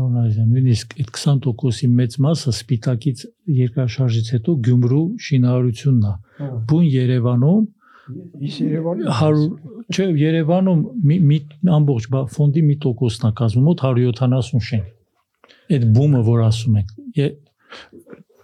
բանալիզան, 0.00 0.50
նույնիսկ 0.54 0.92
այդ 1.00 1.10
20%-ի 1.16 1.88
մեծ 2.00 2.16
մասը 2.26 2.52
սպիտակից 2.60 3.24
երկրաշարժից 3.60 4.28
հետո 4.36 4.54
Գյումրու 4.68 5.02
շինարարությունն 5.26 6.06
է։ 6.10 6.14
Բուն 6.70 6.86
Երևանում 6.94 7.64
Իս 8.10 8.54
Երևանի 8.60 9.04
100 9.16 9.42
չէ 9.94 10.06
Երևանում 10.20 10.80
մի, 11.10 11.36
ամբողջ 11.78 12.06
բա- 12.14 12.22
ֆոնդի 12.36 12.62
մի 12.70 12.76
տոկոսն 12.84 13.26
է 13.28 13.30
կազմում 13.40 13.66
մոտ 13.70 13.84
170 13.90 14.64
շենք։ 14.70 14.88
Այդ 15.70 15.86
բումը, 15.96 16.20
որ 16.26 16.44
ասում 16.48 16.80
ենք, 16.80 16.94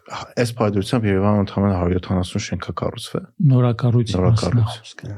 Այս 0.07 0.51
փայլությամբ 0.59 1.07
Երևանում 1.09 1.41
ընդհանրապես 1.43 2.03
170 2.07 2.43
շենք 2.47 2.67
է 2.71 2.75
կառուցվել։ 2.81 3.25
նորակառույցի 3.53 4.13
մասն 4.15 4.21
է 4.21 4.51
Նորակառույց։ 4.57 4.77
խոսքը։ 4.77 5.15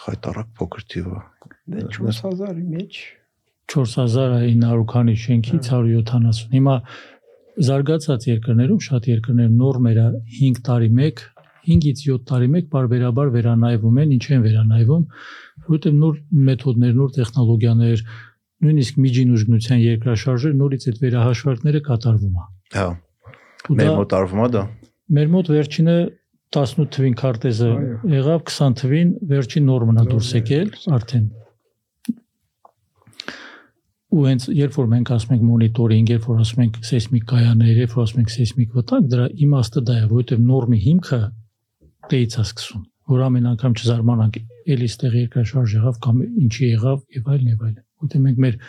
Խայտարակ 0.00 0.48
փոքր 0.60 0.86
թիվը։ 0.94 1.18
Դե 1.74 1.82
4000-ի 1.96 2.64
մեջ 2.70 3.00
4900 3.74 4.86
քանի 4.92 5.16
շենքից 5.24 5.68
170։ 5.74 6.54
Հիմա 6.56 6.76
զարգացած 7.68 8.26
երկրներում 8.30 8.80
շատ 8.86 9.10
երկրներ 9.10 9.52
նորմերը 9.60 10.06
5 10.40 10.64
տարի 10.70 10.90
1 11.10 11.22
5-ից 11.68 12.02
7 12.08 12.24
տարի 12.30 12.48
1 12.56 12.68
բարբերաբար 12.72 13.30
վերանայվում 13.36 13.98
են, 14.00 14.12
ինչ 14.16 14.24
են 14.34 14.44
վերանայվում, 14.46 15.02
որովհետև 15.68 15.98
նոր 16.00 16.14
մեթոդներ, 16.48 16.94
նոր 17.00 17.10
տեխնոլոգիաներ, 17.16 18.04
նույնիսկ 18.60 19.00
միջին 19.04 19.34
ուժգնության 19.36 19.82
երկրաշարժը 19.84 20.52
նորից 20.60 20.86
այդ 20.90 21.02
վերահաշվարկները 21.04 21.82
կատարվում 21.90 22.40
է։ 22.40 22.46
Հա։ 22.76 22.88
Մեր 23.80 23.92
մոտ 24.00 24.16
արվում 24.20 24.40
է 24.40 24.48
դա։ 24.56 24.64
մեր 25.16 25.30
մոտ 25.34 25.52
վերջինը 25.56 25.98
18 26.50 26.88
թվին 26.96 27.16
քարտեզը 27.20 27.68
եղավ 28.10 28.40
20 28.50 28.78
թվին 28.80 29.10
վերջին 29.30 29.68
նորմն 29.70 30.00
է 30.00 30.04
դուրս 30.10 30.30
եկել 30.40 30.72
արդեն 30.98 31.28
ու 34.10 34.22
հենց 34.26 34.46
երբ 34.58 34.76
որ 34.76 34.86
մենք 34.90 35.10
ասում 35.14 35.34
ենք 35.36 35.42
մոնիտորինգ, 35.46 36.08
երբ 36.16 36.24
որ 36.26 36.38
ասում 36.42 36.62
ենք 36.64 36.78
սեյսմիկ 36.88 37.26
կայաններ, 37.30 37.76
երբ 37.80 37.92
որ 37.94 38.06
ասում 38.06 38.22
ենք 38.22 38.32
սեյսմիկ 38.34 38.72
վտանգ, 38.78 39.04
դրա 39.12 39.26
իմաստը 39.46 39.82
դա 39.86 39.94
է, 40.00 40.06
որովհետև 40.10 40.42
նորմի 40.50 40.80
հիմքը 40.86 41.20
դեից 42.10 42.34
է 42.34 42.44
սկսում, 42.50 42.82
որ 43.14 43.22
ամեն 43.28 43.46
անգամ 43.50 43.76
չզարմանանք, 43.78 44.40
էլի 44.74 44.90
ստեղ 44.90 45.14
երկրաշարժ 45.20 45.76
եղավ 45.78 46.00
կամ 46.10 46.24
ինչի 46.26 46.72
եղավ 46.74 46.98
եւ 47.20 47.30
այլն 47.30 47.54
եւ 47.54 47.62
այլն։ 47.70 47.84
Որովհետև 48.00 48.24
մենք 48.26 48.38
մեր 48.44 48.60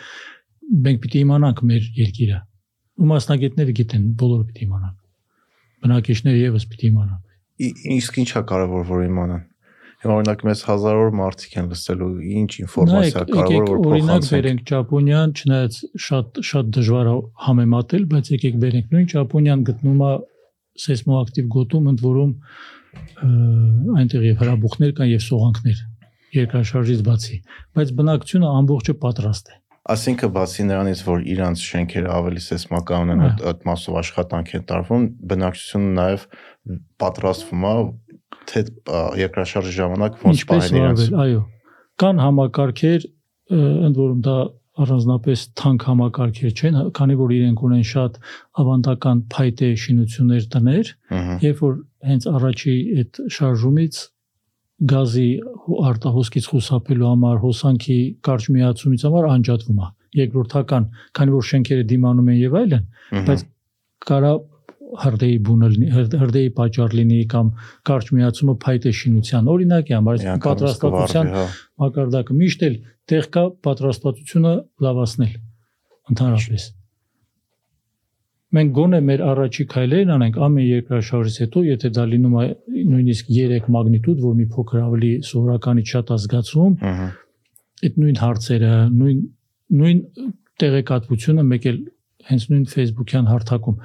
մենք 0.86 1.00
պիտի 1.02 1.22
իմանանք 1.26 1.62
մեր 1.68 1.86
երկիրը։ 1.98 2.40
Ու 3.02 3.08
մասնագետները 3.12 3.74
գիտեն, 3.78 4.02
բոլորը 4.20 4.44
պիտի 4.48 4.66
իմանան։ 4.66 4.98
Բնակիչները 5.82 6.42
եւս 6.42 6.66
պիտի 6.72 6.90
իմանան։ 6.92 7.20
Իսկ 7.96 8.20
ինչա 8.22 8.42
կարևոր 8.52 8.84
որ 8.92 9.02
իմանան։ 9.08 9.42
Հիմա 10.02 10.14
օրինակ 10.18 10.40
մեզ 10.48 10.60
հազարավոր 10.66 11.12
մարդիկ 11.14 11.52
են 11.60 11.66
լսելու 11.70 12.06
ինչ 12.42 12.50
ինֆորմացիա 12.62 13.20
կարևոր 13.28 13.68
որ 13.68 13.76
օրինակ 13.76 13.92
փոխանցենք։ 13.92 14.32
բերենք 14.32 14.62
Ճապոնիան, 14.70 15.34
չնայած 15.42 15.76
շատ 16.06 16.40
շատ 16.48 16.72
դժվար 16.76 17.10
է 17.12 17.14
համեմատել, 17.46 18.06
բայց 18.12 18.30
եկեք 18.32 18.58
բերենք 18.64 18.96
նույն 18.96 19.06
Ճապոնիան 19.12 19.62
գտնում 19.68 20.02
է 20.02 20.12
սեյսմոակտիվ 20.82 21.48
գոտում, 21.54 21.88
ընդ 21.92 22.04
որում 22.08 22.34
այնտեղ 24.02 24.26
եւ 24.32 24.42
հրաբուխներ 24.42 24.94
կան 24.98 25.12
եւ 25.12 25.22
սողանքներ 25.28 25.78
երկրաշարժից 26.36 27.02
բացի, 27.08 27.36
բայց 27.76 27.92
բնակչությունը 27.98 28.52
ամբողջը 28.62 28.94
պատրաստ 29.02 29.52
է։ 29.52 29.58
Այսինքն 29.92 30.30
բացի 30.36 30.64
նրանից, 30.68 31.00
որ 31.08 31.22
իրանց 31.32 31.62
շենքերը 31.66 32.10
ավելի 32.14 32.42
սեյսմական 32.42 33.12
են, 33.12 33.22
Հա։ 33.22 33.30
այդ 33.50 33.64
մասով 33.66 33.96
աշխատանք 33.98 34.52
են 34.58 34.66
տարվում, 34.70 35.06
բնակչությունը 35.32 35.90
նաև 35.98 36.26
պատրաստվում 37.02 37.66
է 37.66 37.74
թե 38.52 38.62
երկրաշարժի 39.22 39.74
ժամանակ 39.78 40.22
ոնց 40.22 40.44
պահել 40.52 40.78
իրենց։ 40.78 41.02
այո։ 41.24 41.42
Կան 42.02 42.22
համակարգեր, 42.22 43.06
ընդ 43.58 44.00
որում 44.02 44.20
դա 44.26 44.36
առանձնապես 44.82 45.40
թանկ 45.60 45.82
համակարգեր 45.90 46.52
չեն, 46.56 46.78
քանի 46.96 47.16
որ 47.20 47.32
իրենք 47.36 47.64
ունեն 47.66 47.82
շատ 47.90 48.14
ավանդական 48.62 49.18
փայտե 49.34 49.68
շինություններ 49.82 50.46
տներ, 50.54 50.92
երբ 51.44 51.60
որ 51.66 51.74
հենց 52.08 52.28
առաջի 52.32 52.76
այդ 53.02 53.20
շարժումից 53.36 53.98
գազի 54.90 55.26
հո- 55.64 55.80
արտահոսքից 55.88 56.46
խուսափելու 56.52 57.08
համար 57.12 57.36
հոսանքի 57.42 57.98
կարճ 58.28 58.46
միացումից 58.56 59.04
համար 59.06 59.28
անջատվում 59.32 59.82
է 59.82 59.88
երկրորդական 60.22 60.88
քանի 61.18 61.34
որ 61.36 61.44
շենքերը 61.52 61.84
դիմանում 61.92 62.30
են 62.32 62.38
եւ 62.42 62.56
այլն 62.62 62.82
բայց 63.28 63.44
կարա 64.10 64.32
հրդեհի 65.02 65.36
բունը 65.46 65.68
լինի 65.72 65.86
հրդ- 65.96 66.16
հրդեհի 66.22 66.50
պատճառ 66.58 66.96
լինի 66.98 67.20
կամ 67.32 67.46
կարճ 67.88 68.06
միացումը 68.16 68.54
փայտե 68.64 68.90
շինության 68.98 69.48
օրինակի 69.52 69.94
համար 69.96 70.18
այս 70.18 70.24
Միանգամից 70.26 70.44
պատրաստվածության 70.52 71.32
հա։ 71.36 71.44
մակարդակը 71.84 72.36
միշտ 72.42 72.66
էլ 72.68 72.76
տեղ 73.12 73.24
կա 73.36 73.44
պատրաստվածությունը 73.68 74.52
լավացնել 74.84 75.32
ընդհանրապես 76.12 76.68
մենք 78.52 78.72
գոնե 78.76 78.98
մեր 79.08 79.22
առաջի 79.32 79.64
քայլերն 79.72 80.12
անենք 80.16 80.38
ամեն 80.46 80.66
երկրաշարժից 80.68 81.36
հետո 81.42 81.62
եթե 81.68 81.90
դա 81.96 82.04
լինում 82.12 82.34
է 82.42 82.46
նույնիսկ 82.92 83.30
3 83.36 83.70
մագնիտուդ 83.76 84.18
որ 84.26 84.34
մի 84.40 84.46
փոքր 84.52 84.82
ավելի 84.82 85.12
սովորականից 85.28 85.92
շատ 85.92 86.12
է 86.12 86.18
զգացում 86.22 86.74
ահա, 86.92 87.08
այդ 87.88 87.98
նույն 88.02 88.20
հարցերը 88.22 88.72
նույն 88.98 89.22
նույն 89.82 90.02
տեղեկատվությունը 90.62 91.46
մեկ 91.52 91.68
էլ 91.72 91.78
հենց 92.32 92.44
նույն 92.52 92.66
Facebook-յան 92.72 93.30
հարթակում 93.32 93.78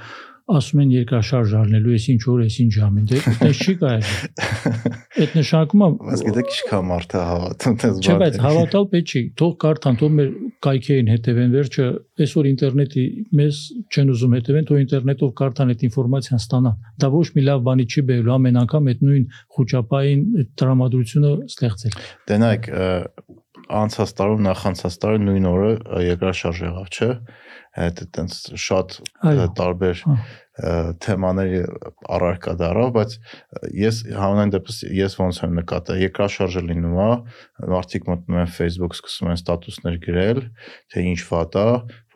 ասում 0.47 0.81
են 0.83 0.91
երկրաշարժ 0.95 1.53
առնելու 1.61 1.95
էս 1.97 2.05
ինչ 2.13 2.21
օր 2.31 2.43
էս 2.47 2.57
ինչ 2.63 2.71
ժամին 2.77 3.07
դե 3.11 3.17
այդպես 3.31 3.63
չի 3.67 3.73
կարելի 3.81 4.13
այդ 5.23 5.33
նշանակում 5.37 5.83
է 5.87 5.89
բայց 6.07 6.23
գիտեք 6.27 6.53
ինչքան 6.53 6.87
մարդ 6.87 7.15
է 7.17 7.23
հավատում 7.27 7.77
դες 7.83 7.97
Չէ, 8.07 8.15
բայց 8.21 8.37
հավատալ 8.41 8.85
պետք 8.91 9.11
չի։ 9.11 9.21
Թող 9.39 9.53
կարդան, 9.63 9.97
թող 9.99 10.11
մեր 10.17 10.29
կայքերին 10.63 11.09
հետևեն, 11.11 11.49
վերջը 11.57 11.87
այսօր 12.23 12.49
ինտերնետի 12.51 13.03
մեզ 13.39 13.59
չեն 13.91 14.11
ուզում 14.13 14.35
հետևեն, 14.37 14.67
թող 14.69 14.81
ինտերնետով 14.83 15.33
կարդան 15.41 15.73
այդ 15.73 15.83
ինֆորմացիան 15.87 16.41
ստանան։ 16.43 16.77
Դա 17.03 17.09
ոչ 17.17 17.27
մի 17.37 17.45
լավ 17.47 17.65
բանի 17.67 17.87
չի 17.87 18.05
բերելու 18.07 18.35
ամեն 18.37 18.61
անգամ 18.63 18.89
այդ 18.93 19.03
նույն 19.07 19.25
խոճապային 19.57 20.23
այդ 20.37 20.53
տրամադրությունը 20.61 21.33
ստեղծել։ 21.47 21.99
Դե 22.27 22.39
նայեք, 22.43 22.69
անցած 23.67 24.15
տարում, 24.17 24.47
նախանցած 24.47 24.97
տարի 25.03 25.21
նույն 25.27 25.47
օրը 25.51 25.71
երկրաշարժ 26.07 26.63
եղավ, 26.67 26.87
չէ՞ 26.87 27.11
այդ 27.85 28.03
այտենց 28.07 28.41
շատ 28.67 28.99
տարբեր 29.57 30.03
թեմաների 30.57 31.59
առարկա 32.09 32.53
դարավ, 32.57 32.87
բայց 32.95 33.11
ես 33.77 33.99
համանայն 34.17 34.53
դեպս 34.55 34.79
ես 34.97 35.15
ոնց 35.19 35.41
եմ 35.45 35.53
նկատել, 35.59 35.99
երկրաշարժը 36.01 36.63
լինում 36.71 36.95
է, 37.03 37.09
մարդիկ 37.73 38.09
մտնում 38.09 38.39
են 38.41 38.49
Facebook, 38.55 38.97
սկսում 38.97 39.29
են 39.29 39.37
ստատուսներ 39.37 39.99
գրել, 40.07 40.41
թե 40.93 41.05
ինչ 41.13 41.19
վատ 41.29 41.59
է, 41.61 41.67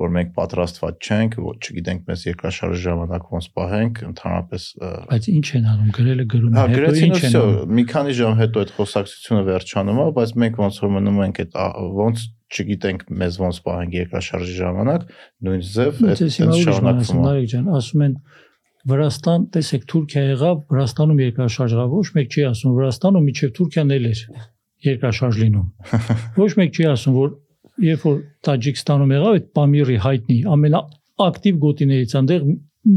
որ 0.02 0.14
մենք 0.18 0.34
պատրաստված 0.42 1.06
չենք, 1.06 1.38
ոչ 1.46 1.56
չգիտենք 1.62 2.10
մեզ 2.10 2.26
երկրաշարժի 2.32 2.82
ժամանակ 2.88 3.32
ոնց 3.38 3.50
պահենք, 3.62 4.04
ընդհանրապես 4.10 4.68
Բայց 5.12 5.32
ինչ 5.38 5.48
են 5.62 5.72
անում, 5.76 5.96
գրելը 6.02 6.26
գրում 6.34 6.58
են, 6.58 6.76
հետո 6.82 6.94
ինչ 7.06 7.20
են 7.22 7.40
անում։ 7.42 7.74
Մի 7.78 7.86
քանի 7.94 8.18
ժամ 8.18 8.38
հետո 8.42 8.66
այդ 8.66 8.76
խոսակցությունը 8.82 9.44
վերջանում 9.52 10.02
է, 10.02 10.08
բայց 10.18 10.38
մենք 10.42 10.62
ոնց 10.66 10.82
որ 10.82 10.96
մնում 10.98 11.26
ենք 11.28 11.44
այդ 11.46 11.60
ոնց 12.02 12.30
չգիտենք 12.52 13.04
մեզ 13.22 13.38
ոնց 13.42 13.60
պահենք 13.66 13.98
երկրաշարժի 13.98 14.56
ժամանակ, 14.60 15.06
նույն 15.48 15.62
ձև 15.72 16.02
այդ 16.12 16.24
շարունակվում 16.36 17.22
է։ 17.22 17.26
Նարեկ 17.26 17.52
ջան, 17.52 17.70
ասում 17.80 18.06
են 18.08 18.16
Վրաստան, 18.92 19.44
տեսեք, 19.54 19.84
Թուրքիա 19.92 20.22
եղավ, 20.26 20.62
Վրաստանում 20.72 21.20
երկրաշարժ 21.22 21.76
եղավ, 21.76 21.92
ոչ 22.02 22.08
մեկ 22.18 22.32
չի 22.34 22.46
ասում 22.50 22.72
Վրաստանում 22.80 23.28
միջև 23.30 23.52
Թուրքիան 23.60 23.94
էլ 23.96 24.08
էր 24.12 24.22
երկրաշարժ 24.88 25.40
լինում։ 25.42 25.68
Ոչ 26.42 26.52
մեկ 26.58 26.80
չի 26.80 26.88
ասում, 26.92 27.18
որ 27.22 27.30
երբ 27.86 28.06
որ 28.08 28.18
Տաջիկստանում 28.48 29.14
եղավ 29.16 29.38
այդ 29.38 29.46
Պամիրի 29.58 29.98
հայտնի 30.06 30.38
ամենաակտիվ 30.56 31.62
գոտիներից 31.62 32.16
այնտեղ 32.22 32.50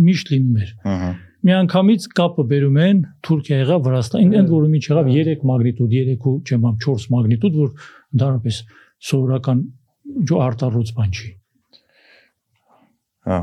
միշտ 0.08 0.32
լինում 0.34 0.58
էր։ 0.64 0.72
Ահա։ 0.94 1.10
Միանգամից 1.44 2.04
կապը 2.16 2.44
բերում 2.50 2.76
են 2.80 3.00
Թուրքիա 3.26 3.56
եղավ 3.60 3.82
Վրաստան, 3.84 4.30
ընդ 4.40 4.52
որում 4.54 4.76
ինչ 4.78 4.84
եղավ 4.88 5.10
3 5.12 5.42
մագնիտուդ, 5.50 5.90
3 5.92 6.28
ու 6.30 6.36
չեմ 6.48 6.62
ամ 6.70 6.78
4 6.84 7.04
մագնիտուդ, 7.14 7.58
որ 7.60 7.68
ընդհանրապես 8.14 8.60
սովորական 9.08 9.64
ջո 10.28 10.40
արտառոց 10.44 10.94
բան 10.98 11.14
չի։ 11.18 11.30
Հա։ 13.28 13.40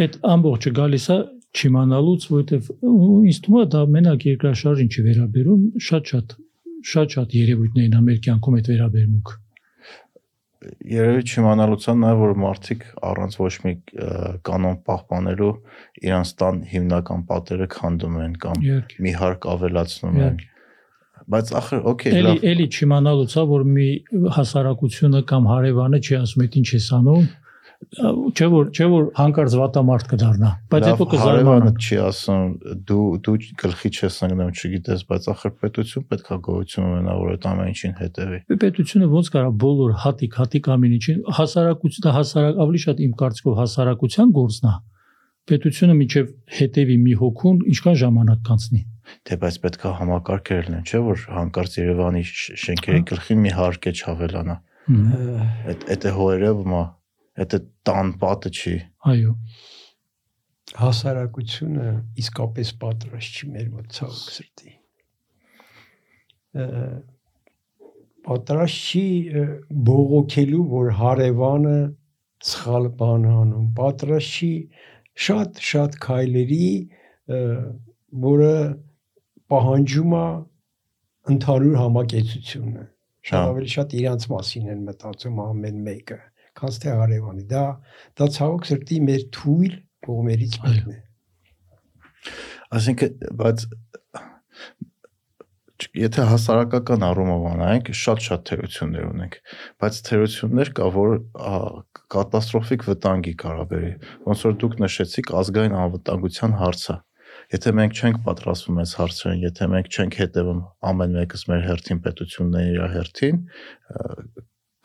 Այդ 0.00 0.16
ամբողջը 0.34 0.72
գալիս 0.80 1.06
է 1.14 1.18
չիմանալուց, 1.50 2.26
որովհետև 2.30 2.68
ինձ 3.30 3.38
թվում 3.44 3.60
է 3.60 3.68
դա 3.74 3.80
մենակ 3.96 4.26
երկրաշարժին 4.30 4.90
չի 4.94 5.04
վերաբերում, 5.06 5.62
շատ-շատ 5.88 6.34
շատ-շատ 6.90 7.36
երևույթներ 7.36 7.86
են 7.88 8.04
մեր 8.06 8.20
կյանքում 8.26 8.58
այդ 8.60 8.68
վերաբերմունք։ 8.70 9.32
Երևի 10.92 11.22
չիմանալուց 11.24 11.84
է 11.88 11.92
նաև 12.00 12.18
որ 12.20 12.32
մարդիկ 12.44 12.82
առանց 13.10 13.36
ոչ 13.40 13.52
մի 13.64 13.72
կանոն 14.48 14.78
պահպանելու 14.88 15.52
իրանց 16.04 16.32
տան 16.40 16.58
հիմնական 16.72 17.22
պատերը 17.30 17.68
քանդում 17.74 18.18
են 18.24 18.34
կամ 18.44 18.66
մի 19.06 19.14
հարկ 19.20 19.46
ավելացնում 19.54 20.20
են։ 20.26 20.36
Բայց 21.30 21.52
ախր 21.60 21.84
օքեյ, 21.90 22.14
Էլի 22.20 22.24
լավ։ 22.26 22.48
էլի 22.50 22.66
չիմանալուց 22.70 23.36
է, 23.36 23.44
որ 23.50 23.64
մի 23.76 23.88
հասարակությունը 24.36 25.20
կամ 25.30 25.48
հարևանը 25.50 26.00
չի 26.00 26.18
ասում, 26.20 26.44
այդ 26.46 26.58
ինչ 26.60 26.68
ես 26.76 26.88
անում, 27.00 27.28
չէ 27.80 28.46
որ 28.52 28.66
չէ 28.76 28.86
որ 28.92 29.04
հանկարծ 29.16 29.54
վատամարդ 29.56 30.08
կդառնա, 30.10 30.48
բայց 30.72 30.86
հետո 30.90 31.06
հարևանը 31.20 31.70
կզարմանա։ 31.70 31.70
չի 31.80 31.96
ասում 32.04 32.50
դու 32.90 33.06
դու 33.24 33.36
գլխի 33.62 33.90
չես 33.96 34.18
ընկնում, 34.26 34.50
չգիտես, 34.52 35.04
բայց 35.08 35.28
ախր 35.32 35.54
պետություն 35.64 36.04
պետքա 36.12 36.38
գոյություն 36.44 36.88
ունենա, 36.90 37.14
որ 37.20 37.32
այդ 37.32 37.48
ամեն 37.50 37.72
ինչին 37.72 37.94
հետևի։ 38.00 38.38
Պետությունը 38.60 39.08
ոնց 39.16 39.32
կարա 39.32 39.50
բոլոր 39.64 39.96
հատիկ 40.04 40.38
հատիկ 40.40 40.70
ամեն 40.76 40.94
ինչին 41.00 41.24
հասարակությունը 41.40 42.14
հասարակ 42.20 42.62
ավելի 42.68 42.80
շատ 42.84 43.00
իմ 43.00 43.12
կարծիքով 43.24 43.60
հասարակության 43.64 44.34
գործն 44.36 44.70
է։ 44.70 44.76
Պետությունը 45.50 45.94
միջև 46.04 46.28
հետևի 46.60 46.96
մի 47.00 47.14
հոգուն 47.20 47.56
ինչքան 47.72 47.96
ժամանակ 48.04 48.42
կանցնի։ 48.50 48.82
Դե 49.28 49.38
բայց 49.42 49.58
պետքա 49.64 49.92
համակարգեր 50.00 50.62
լինեն, 50.70 50.86
չէ՞ 50.86 51.02
որ 51.06 51.26
հանկարծ 51.36 51.76
Երևանի 51.80 52.22
շենքերի 52.30 53.02
գլխին 53.10 53.44
մի 53.46 53.52
հարկ 53.58 53.90
է 53.90 53.92
չավելանա։ 54.00 54.56
Այդ 55.70 55.84
այդ 55.94 56.06
է 56.10 56.14
հորերևը, 56.20 56.80
այդ 57.40 57.56
է 57.56 57.60
տան 57.88 58.14
պատը 58.20 58.50
չի։ 58.60 58.74
Այո։ 59.10 59.34
հասարակությունը 60.78 61.86
իսկապես 62.22 62.68
պատրաստ 62.82 63.38
չի 63.40 63.48
մեր 63.54 63.70
մոտ 63.74 63.96
ցավոք 63.96 64.20
սրտի։ 64.34 64.74
Պատրաստ 68.26 68.84
չի 68.90 69.06
բողոքելու, 69.88 70.62
որ 70.74 70.92
հարևանը 71.00 71.78
սխալ 72.50 72.88
բան 73.00 73.26
է 73.26 73.32
անում, 73.40 73.66
պատրաստ 73.80 74.36
չի 74.40 74.52
շատ 75.26 75.60
շատ 75.70 75.98
քայլերի, 76.04 76.70
որը 78.26 78.54
պահանջում 79.50 80.16
է 80.20 80.24
ընդհանուր 81.34 81.76
համակեցությունը։ 81.80 82.84
Շատ 83.30 83.36
Հա։ 83.36 83.48
ավելի 83.52 83.70
շատ 83.74 83.94
իրանց 84.00 84.26
մասին 84.32 84.68
են 84.74 84.84
մտածում 84.88 85.40
ամեն 85.44 85.80
մեկը, 85.86 86.18
քան 86.60 86.76
թե 86.84 86.94
հարևանի։ 87.00 87.44
Դա 87.50 87.64
դա 88.20 88.28
ցավոք 88.36 88.68
սրտի 88.70 89.00
մեր 89.10 89.24
թույլ 89.36 89.74
կողմերից 90.06 90.56
մեկն 90.64 90.94
է։ 90.94 91.00
Այսինքն, 92.70 93.28
բայց 93.40 93.66
եթե 95.96 96.24
հասարակական 96.28 97.04
առումով 97.06 97.44
անայինք, 97.50 97.90
շատ-շատ 98.00 98.42
թերություններ 98.50 99.06
ունենք, 99.10 99.36
բայց 99.80 100.00
թերություններ 100.08 100.72
կա, 100.76 100.88
որ 100.96 101.14
կատաստրոֆիկ 102.14 102.84
վտանգի 102.90 103.34
կարա 103.40 103.64
բերի։ 103.70 103.92
Ոնց 104.28 104.44
որ 104.48 104.58
դուք 104.64 104.76
նշեցիք 104.84 105.32
ազգային 105.40 105.76
անվտանգության 105.80 106.56
հարցը։ 106.60 106.96
Եթե 107.50 107.70
մենք 107.74 108.00
չենք 108.00 108.18
պատրաստվում 108.26 108.76
այս 108.80 108.92
հարցերին, 109.00 109.40
եթե 109.42 109.66
մենք 109.74 109.88
չենք 109.90 110.18
հետևում 110.20 110.60
ամեն 110.90 111.16
մեկս 111.18 111.46
մեր 111.50 111.64
հերթին 111.66 112.02
պետությունների 112.04 112.74
իր 112.76 112.92
հերթին, 112.94 113.40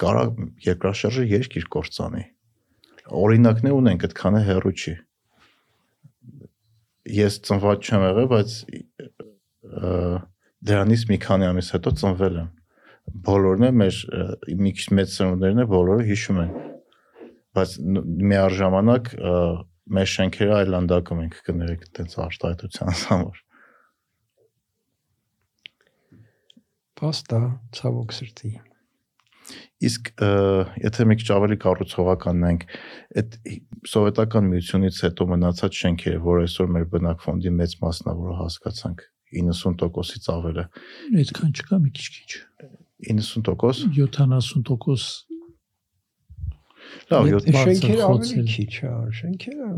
կարա 0.01 0.23
երկրաշարժը 0.65 1.25
երկիր 1.35 1.67
կործանի։ 1.75 2.23
Օրինակներ 3.25 3.75
ունենք, 3.75 4.07
այդքանը 4.09 4.41
հեռու 4.49 4.73
չի 4.75 4.95
ես 7.05 7.37
ծնված 7.45 7.85
չեմ 7.85 8.03
եղել, 8.05 8.27
բայց 8.31 8.53
դրանից 10.65 11.03
մի 11.11 11.17
քանի 11.25 11.47
ամիս 11.51 11.69
հետո 11.75 11.93
ծնվել 12.01 12.39
եմ։ 12.41 12.49
Բոլորն 13.25 13.67
էլ 13.67 13.75
մեր 13.81 13.99
մի 14.61 14.71
քիչ 14.77 14.87
մեծ 14.97 15.11
ծնունդներն 15.15 15.63
էլ 15.63 15.69
բոլորը 15.73 16.05
հիշում 16.09 16.39
են։ 16.45 16.53
Բայց 17.55 17.75
միաժամանակ 18.31 19.11
մեր 19.85 20.07
շենքերը 20.11 20.53
այլանդակում 20.59 21.19
ենք 21.25 21.41
կներեք 21.45 21.83
այդպես 21.85 22.15
արտահայտության 22.25 22.95
համար։ 23.05 23.41
Փաստա, 26.95 27.41
ցավոք 27.75 28.15
սրտի։ 28.15 28.51
Իսկ 29.85 30.09
եթե 30.81 31.05
մի 31.05 31.17
քիչ 31.19 31.27
ավելի 31.35 31.57
կառուցողական 31.61 32.39
նենք, 32.41 32.63
այդ 33.21 33.35
սովետական 33.91 34.47
միությունից 34.53 35.01
հետո 35.05 35.27
մնացած 35.33 35.81
շենքերը, 35.83 36.21
որ 36.25 36.41
այսօր 36.45 36.71
մեր 36.75 36.87
բնակ 36.95 37.21
ֆոնդի 37.25 37.53
մեծ 37.59 37.75
մասն 37.83 38.09
է, 38.09 38.15
որը 38.23 38.37
հասկացանք 38.39 39.05
90%-ից 39.35 40.31
ավել 40.33 40.61
է։ 40.63 40.65
Այդքան 41.21 41.53
չկա 41.59 41.79
մի 41.83 41.93
քիչ-քիչ։ 41.99 42.39
90% 43.11 43.91
70% 43.99 45.34
լավ, 47.11 47.29
Ետ- 47.33 47.45
7 47.51 47.61
Շենքերը 47.65 48.03
ավելի 48.09 48.43
քիչ, 48.55 48.71
հա, 48.85 48.95
շենքերը։ 49.19 49.69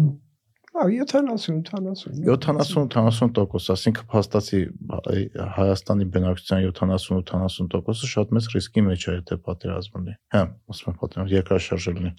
Լավ, 0.77 0.89
70, 1.09 1.69
80։ 1.73 2.21
70-80%, 2.29 3.71
ասինքն 3.73 4.05
փաստացի 4.11 4.59
Հայ- 4.93 5.29
Հայաստանի 5.57 6.05
բնակչության 6.13 6.59
70-80%-ը 6.69 8.09
շատ 8.13 8.33
մեծ 8.37 8.49
ռիսկի 8.53 8.81
մեջ 8.87 9.01
է, 9.07 9.15
եթե 9.17 9.37
պատերազմ 9.47 9.97
լինի։ 9.97 10.13
Հա, 10.37 10.43
ասում 10.73 10.91
եմ 10.93 10.97
պատերազմ, 11.01 11.31
երկրաշարժ 11.33 11.87
լինի։ 11.97 12.11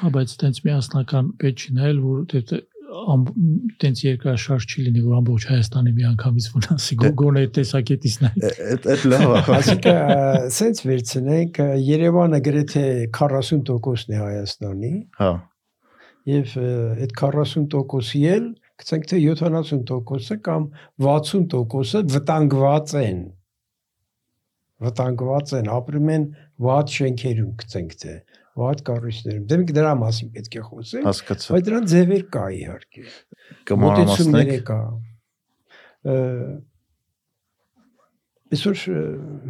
Հա, 0.00 0.12
բայց 0.16 0.36
տենց 0.40 0.56
միասնական 0.72 1.24
պետք 1.42 1.58
չի 1.66 1.70
նայել, 1.82 1.98
որ 2.08 2.24
դե 2.32 2.40
տենց 3.82 4.00
երկրաշարժ 4.04 4.64
չի 4.68 4.82
լինի, 4.86 5.02
որ 5.06 5.14
ամբողջ 5.20 5.44
Հայաստանի 5.50 5.92
միանգամից 5.98 6.48
վնասի 6.54 6.96
Դե- 7.02 7.12
այդ 7.42 7.52
տեսակետից 7.58 8.16
նայ։ 8.22 8.32
Այդ 8.72 8.88
այդ 8.94 9.04
լավ 9.12 9.24
է։ 9.32 9.40
Այսինքն, 9.58 10.50
սենց 10.56 10.82
վերցնենք, 10.88 11.60
Երևանը 11.88 12.40
գրեթե 12.48 12.84
40%-ն 13.18 14.12
է 14.12 14.20
Հայաստանի, 14.22 14.92
Հա, 15.22 15.30
եւ 16.32 16.56
ը, 16.62 16.66
այդ 17.06 17.14
40%-ի 17.22 18.24
էլ 18.36 18.50
գցենք 18.82 19.08
թե 19.12 19.22
70%-ը 19.22 20.36
կամ 20.48 20.68
60%-ը 21.06 22.02
վտանգված 22.12 22.94
են։ 23.02 23.24
Վտանգված 24.82 25.52
են, 25.58 25.68
ապրում 25.78 26.08
են 26.12 26.24
վատ 26.66 26.94
շենքերում, 26.98 27.50
գցենք 27.62 27.98
թե 28.02 28.14
վատ 28.60 28.82
կառույցներում։ 28.88 29.44
Դե 29.48 29.58
մենք 29.62 29.72
դրա 29.78 29.92
մասին 30.02 30.30
պետք 30.36 30.56
է 30.58 30.62
խոսենք, 30.66 31.30
բայց 31.52 31.64
դրան 31.68 31.86
ձևեր 31.92 32.24
կա 32.36 32.44
իհարկե։ 32.58 33.04
Կմանրամասնենք։ 33.70 34.52
կա։ 34.68 34.78
Այսօր 38.52 38.80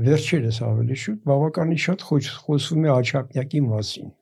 վերջերս 0.06 0.58
ավելի 0.62 0.96
շուտ 1.02 1.22
բավականին 1.26 1.80
շատ 1.82 2.04
խոս, 2.06 2.28
խոսվում 2.46 2.84
է 2.86 2.90
Աչափնյակի 2.92 3.62
մասին։ 3.66 4.12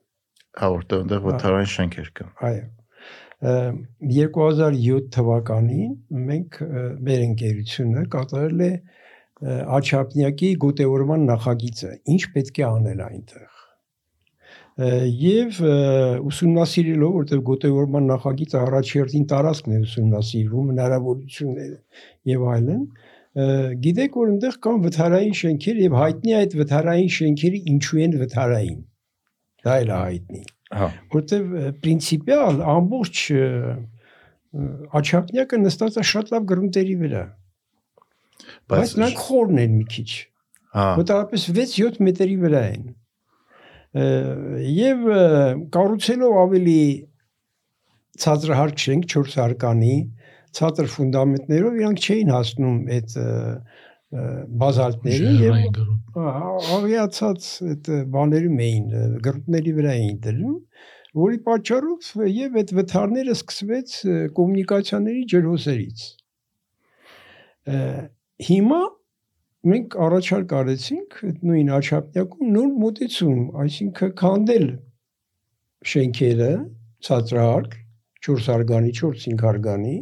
Հա, 0.61 0.69
որտեղ 0.75 1.03
այնտեղ 1.03 1.21
վթարային 1.27 1.69
շենքեր 1.75 2.09
կան։ 2.17 2.31
Այո։ 2.49 2.63
Ը, 3.41 3.53
2007 4.15 5.05
թվականին 5.13 5.93
մենք 6.31 6.59
մեր 7.05 7.23
ընկերությունը 7.27 8.07
կատարել 8.15 8.65
է 8.65 8.71
Աչափնյակի 9.77 10.51
գոտեորման 10.65 11.29
նախագիծը։ 11.29 11.93
Ինչ 12.15 12.21
պետք 12.35 12.61
է 12.61 12.67
անել 12.71 13.05
այնտեղ։ 13.11 13.50
եւ 14.79 15.57
ուսումնասիրելով 16.31 17.15
որտեղ 17.17 17.41
գոտեորման 17.49 18.05
նախագիծը 18.11 18.59
առաջերտին 18.61 19.25
տարածքն 19.31 19.73
է 19.75 19.79
ուսումնասիրվում 19.85 20.69
հնարավորությունները 20.71 21.77
եւ 22.31 22.45
այլն 22.53 22.85
գիտեք 23.83 24.15
որ 24.21 24.31
այնտեղ 24.31 24.55
կան 24.63 24.79
վթարային 24.85 25.35
շենքեր 25.41 25.81
եւ 25.81 25.97
հայտնի 25.99 26.33
այդ 26.39 26.55
վթարային 26.61 27.11
շենքերը 27.17 27.59
ինչու 27.71 28.01
են 28.05 28.15
վթարային 28.21 28.79
դա 29.67 29.75
էլ 29.81 29.93
հայտնի 29.97 30.41
Հա։ 30.71 30.87
որտեվ 31.11 31.51
ը, 31.51 31.69
պրինցիպիալ 31.83 32.61
ամբողջ 32.71 33.21
աչափնյակը 34.99 35.61
նստած 35.61 35.99
է 35.99 36.05
շատ 36.11 36.31
լավ 36.31 36.47
գրունտերի 36.51 36.95
վրա 37.01 37.23
բայց 38.71 38.95
նրանք 38.99 39.21
խորն 39.27 39.61
են 39.65 39.75
մի 39.79 39.85
քիչ 39.95 40.09
հա, 40.75 40.85
մոտավորապես 40.99 41.47
6-7 41.59 41.99
մետրի 42.07 42.37
վրա 42.45 42.63
են 42.71 42.85
եւ 43.91 45.07
կառուցելով 45.75 46.35
ավելի 46.45 46.81
ցածրահարկ 48.23 48.83
շենք 48.85 49.07
4 49.13 49.33
հարկանի 49.41 49.95
ցածր 50.55 50.87
ֆունդամենտներով 50.93 51.79
իրանք 51.81 52.05
չէին 52.05 52.31
հասնում 52.35 52.77
այդ 52.97 53.15
բազալտներին 54.61 55.37
եւ 55.41 55.57
ավիացած 56.77 57.49
այդ 57.71 57.89
բաներում 58.15 58.57
էին 58.65 58.87
ը, 58.91 59.03
գրուտների 59.27 59.75
վրա 59.77 59.93
էին 59.99 60.17
դրում 60.25 60.57
որի 61.21 61.39
պատճառով 61.47 62.09
եւ 62.31 62.57
այդ 62.61 62.73
վթարները 62.79 63.35
սկսվեց 63.37 63.95
կոմունիկացիաների 64.39 65.23
ջրհոսերից 65.31 66.03
հիմա 68.51 68.81
մենք 69.69 69.95
առաջարկ 70.05 70.53
արեցինք 70.57 71.17
այդ 71.27 71.41
նույն 71.47 71.67
աչափնյակում 71.77 72.53
նոր 72.55 72.69
մոտեցում, 72.83 73.41
այսինքն 73.63 74.13
քանդել 74.21 74.65
շենքերը 75.91 76.53
ցածրահարկ 77.07 77.75
4 78.25 78.47
հարգանի, 78.47 78.91
4-5 79.01 79.43
հարգանի, 79.45 79.93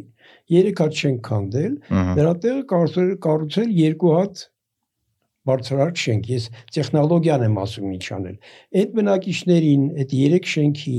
3 0.54 0.72
հատ 0.80 0.96
շենք 1.00 1.20
քանդել, 1.28 1.76
դրա 2.20 2.32
տեղը 2.44 2.64
կառուցել 2.72 3.12
կառուցել 3.26 3.70
երկու 3.80 4.14
հատ 4.16 4.42
բարձրահարկ 5.50 6.00
շենք։ 6.04 6.30
Ես 6.30 6.48
տեխնոլոգիան 6.76 7.44
եմ 7.46 7.60
ասում 7.64 7.92
ինչ 7.96 8.06
անել։ 8.16 8.36
Այդ 8.80 8.90
բնակիչներին 8.98 9.86
այդ 10.04 10.14
3 10.16 10.50
շենքի 10.54 10.98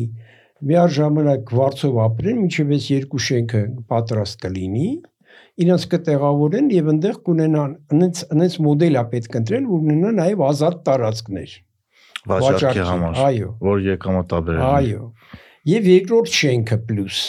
միաժամանակ 0.71 1.53
վարձով 1.61 1.99
ապրեն, 2.05 2.41
մինչև 2.41 2.73
այս 2.77 2.87
երկու 2.91 3.21
շենքը 3.27 3.61
պատրաստ 3.91 4.41
կլինի, 4.45 4.89
իրancs 5.65 5.85
կտեղավորեն 5.91 6.71
եւ 6.75 6.89
այնտեղ 6.93 7.19
կունենան 7.27 7.75
այնց 7.97 8.23
այնց 8.37 8.57
մոդել 8.67 8.99
է 9.01 9.05
պետք 9.13 9.37
ընտրել, 9.41 9.69
որ 9.71 9.85
ունենա 9.85 10.11
նաեւ 10.21 10.43
ազատ 10.47 10.81
տարածքներ։ 10.89 11.55
վաճառքի 12.31 12.87
համար, 12.91 13.21
Այո, 13.27 13.53
որ 13.69 13.85
եկամտաբերել։ 13.91 14.65
այո։ 14.71 15.05
Եվ 15.71 15.87
երկրորդ 15.91 16.35
շենքը 16.41 16.77
պլյուս 16.89 17.21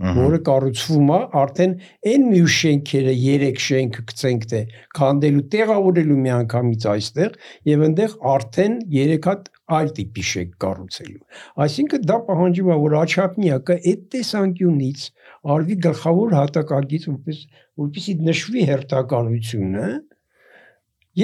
որը 0.00 0.38
կառուցվում 0.46 1.10
է 1.12 1.18
արդեն 1.40 1.72
այն 2.10 2.26
մյուս 2.30 2.54
շենքերը 2.56 3.14
3 3.20 3.48
շենքը 3.64 4.04
գցենք 4.10 4.46
թե 4.52 4.60
քանդելու 4.96 5.42
տեղավորելու 5.54 6.18
միանգամից 6.26 6.86
այստեղ 6.92 7.34
եւ 7.70 7.82
այնտեղ 7.88 8.14
արդեն 8.34 8.78
3 8.94 9.18
հատ 9.26 9.50
այլ 9.78 9.90
տիպի 9.96 10.24
շենք 10.30 10.52
կառուցելու 10.64 11.22
այսինքն 11.64 12.04
դա 12.10 12.18
պահանջում 12.28 12.70
է 12.74 12.76
որ 12.84 12.96
աչափնյակը 13.00 13.76
այդ 13.92 14.04
տեսանկյունից 14.14 15.06
արվի 15.54 15.78
գլխավոր 15.86 16.36
հատակագից 16.40 17.08
որպես 17.10 17.42
որպեսի 17.84 18.14
նշվի 18.30 18.66
հերթականությունը 18.70 19.88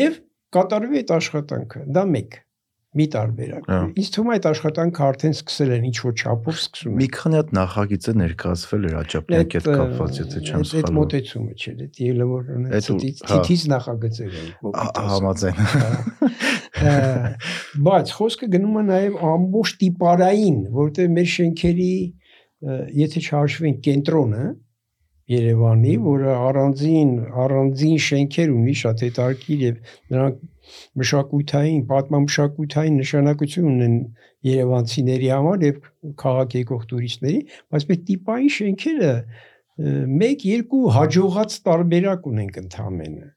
եւ 0.01 0.21
կատարվի 0.57 1.03
այդ 1.03 1.15
աշխատանքը 1.17 1.87
դա 1.97 2.05
մեկ 2.17 2.41
մի 2.97 3.07
տարբերակ 3.15 3.69
ինձ 4.01 4.09
թվում 4.17 4.31
է 4.31 4.37
այդ 4.37 4.47
աշխատանքը 4.51 5.03
արդեն 5.07 5.35
սկսել 5.37 5.71
են 5.77 5.87
ինչ 5.91 5.97
որ 6.07 6.15
չափով 6.17 6.57
սկսում 6.61 6.97
Մի 7.01 7.09
քանի 7.17 7.37
հատ 7.37 7.53
նախագիծը 7.57 8.15
ներկայացվել 8.21 8.87
էր 8.87 8.97
աճապնյակի 9.01 9.57
հետ 9.57 9.69
կապված, 9.77 10.21
եթե 10.23 10.43
չեմ 10.47 10.57
այդ 10.57 10.71
սխալվում։ 10.71 10.97
մոտեցումը 10.97 11.57
չէ, 11.57 11.73
դա 11.77 11.89
ելը 12.07 12.27
որ 12.33 12.43
Այդ 12.47 12.57
ունեցած 12.57 12.89
հա։ 12.97 13.31
թիթիզ 13.31 13.65
նախագծեր 13.77 14.37
Ա- 14.77 15.07
Համաձայն։ 15.17 15.59
Հա, 15.77 15.91
Բայց 17.87 18.13
խոսքը 18.17 18.47
գնում 18.53 18.77
է 18.77 18.85
նաև 18.87 19.19
ամբողջ 19.37 19.73
տիպարային, 19.81 20.59
որտեղ 20.77 21.11
մեր 21.17 21.29
շենքերի 21.37 21.93
եթե 22.97 23.23
չհաշվենք 23.27 23.81
կենտրոնը 23.87 24.45
Երևանի, 25.27 25.93
որը 26.07 26.35
առանձին 26.39 27.09
առանձին 27.45 27.97
շենքեր 28.07 28.53
ունի 28.57 28.75
շատ 28.81 29.01
հետաքրքիր 29.07 29.65
եւ 29.67 29.81
նրանք 30.15 30.37
մշակութային, 31.03 31.85
պատմամշակութային 31.93 32.99
նշանակություն 33.03 33.71
ունեն 33.73 33.97
Երևանցիների 34.51 35.31
համար 35.35 35.64
եւ 35.67 35.81
քաղաք 36.25 36.59
եկող 36.61 36.85
տուրիստների, 36.93 37.41
բայց 37.73 37.89
մեր 37.91 38.03
տիպային 38.11 38.53
շենքերը 38.59 39.14
1-2 39.87 40.85
հաջողած 40.97 41.59
տարբերակ 41.67 42.31
ունենք 42.33 42.62
ընդհանրապես 42.67 43.35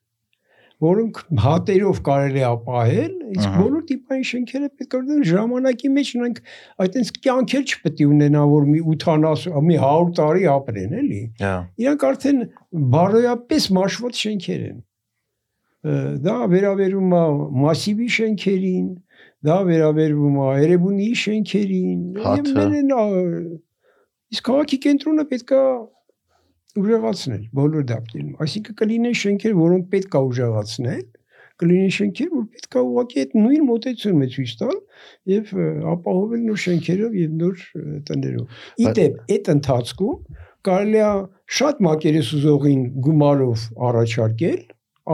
որոնք 0.80 1.18
հատերով 1.44 1.98
կարելի 2.06 2.44
ապահել, 2.50 3.16
իսկ 3.36 3.56
բոլոր 3.60 3.82
տիպային 3.90 4.28
շենքերը 4.30 4.70
պետք 4.80 4.94
է 4.96 5.00
ունենան 5.00 5.26
ժամանակի 5.30 5.90
մեջ 5.96 6.12
նրանք 6.20 6.40
այտենց 6.86 7.12
կյանքեր 7.26 7.66
չպետք 7.74 8.00
է 8.00 8.08
ունենան, 8.14 8.48
որ 8.54 8.70
մի 8.70 8.84
80, 8.96 9.58
մի 9.68 9.80
100 9.84 10.14
տարի 10.20 10.48
ապրեն, 10.56 10.94
էլի։ 11.02 11.22
Իրանք 11.84 12.06
արդեն 12.10 12.40
բարոյապես 12.96 13.68
մաշված 13.80 14.24
շենքեր 14.24 14.64
են։ 14.70 14.80
Դա 15.80 16.36
վերաբերում 16.52 17.14
է 17.16 17.22
մասիվի 17.64 18.08
շենքերին, 18.16 18.88
դա 19.48 19.58
վերաբերում 19.70 20.40
է 20.44 20.48
Երևանի 20.60 21.08
շենքերին, 21.22 22.02
Հաթը։ 22.26 22.56
մենեն 22.58 22.92
ա- 23.00 23.60
իսկ 24.36 24.44
քաղաքի 24.50 24.80
կենտրոնը 24.86 25.26
պետքա 25.30 25.62
ուժեղացնել 26.80 27.46
բոլոր 27.60 27.86
դեպքերում։ 27.92 28.34
Այսինքն 28.44 28.76
կլինեն 28.82 29.16
շենքեր, 29.20 29.56
որոնք 29.60 29.88
պետքա 29.94 30.20
ուժեղացնել, 30.30 31.06
կլինեն 31.60 31.94
շենքեր, 31.96 32.30
որ 32.36 32.44
պետքա 32.56 32.84
ուղղակի 32.90 33.22
այդ 33.24 33.34
նույն 33.40 33.64
մոտեցումը 33.70 34.28
ցույց 34.36 34.52
տալ 34.60 34.76
եւ 35.32 35.50
ապահովել 35.94 36.44
նոր 36.50 36.60
շենքերով 36.66 37.18
եւ 37.20 37.34
նոր 37.40 37.64
տներով։ 38.10 38.60
Իդեպ 38.86 39.18
այդ 39.36 39.50
ընթացքում 39.56 40.38
կարելի 40.70 41.02
է 41.04 41.12
շատ 41.60 41.82
մակերես 41.90 42.30
ուզողին 42.40 42.82
գումարով 43.10 43.66
առաջարկել, 43.90 44.62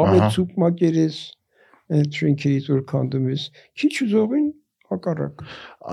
ավեցուկ 0.02 0.56
մակերես 0.66 1.20
այդ 1.96 2.20
շենքերից 2.20 2.70
որ 2.74 2.82
քանդում 2.90 3.26
ես, 3.32 3.44
քիչ 3.80 3.94
ուզողին 4.06 4.48
հակառակ։ 4.92 5.44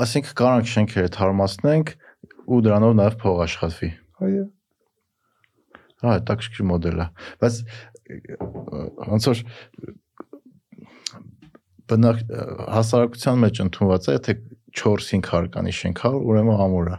Ասենք 0.02 0.32
կանանք 0.40 0.70
շենքերը 0.72 1.12
թարմացնենք 1.16 1.92
ու 2.52 2.60
դրանով 2.66 2.94
նաև 2.98 3.18
փող 3.22 3.42
աշխատվի։ 3.46 3.90
Այո։ 4.26 4.44
Հա, 6.02 6.14
հետաքրքիր 6.16 6.68
մոդել 6.72 7.02
է։ 7.02 7.06
Բայց 7.42 7.58
ոնց 9.12 9.28
որ 9.30 9.42
բնակ 11.92 12.22
հասարակության 12.76 13.40
մեջ 13.44 13.60
ընդունված 13.66 14.08
է, 14.08 14.16
եթե 14.16 14.34
4-5 14.82 15.30
հարկանի 15.32 15.74
շենք 15.78 16.02
հա, 16.02 16.12
ուրեմն 16.32 16.62
ամուր 16.66 16.90
է։ 16.92 16.98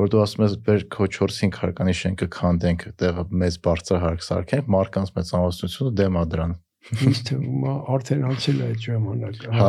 Որ 0.00 0.10
դու 0.12 0.22
ասում 0.22 0.44
ես, 0.46 0.56
«Բեր 0.66 0.84
քո 0.92 1.08
4-5 1.16 1.60
հարկանի 1.62 1.94
շենքը 2.00 2.28
քանդենք, 2.36 2.86
տեղը 3.02 3.24
մեծ 3.42 3.58
բարձր 3.66 4.02
հարկ 4.02 4.26
սարքենք, 4.26 4.70
մարկանց 4.76 5.12
մեծամասնությունը 5.18 5.92
դեմ 6.02 6.18
է 6.22 6.24
դրան»։ 6.32 6.56
Ինձ 7.02 7.20
թվում 7.28 7.62
է 7.62 7.74
արդեն 7.96 8.24
անցել 8.32 8.58
է 8.58 8.66
այդ 8.72 8.80
ժամանակը, 8.88 9.52
Հա, 9.58 9.68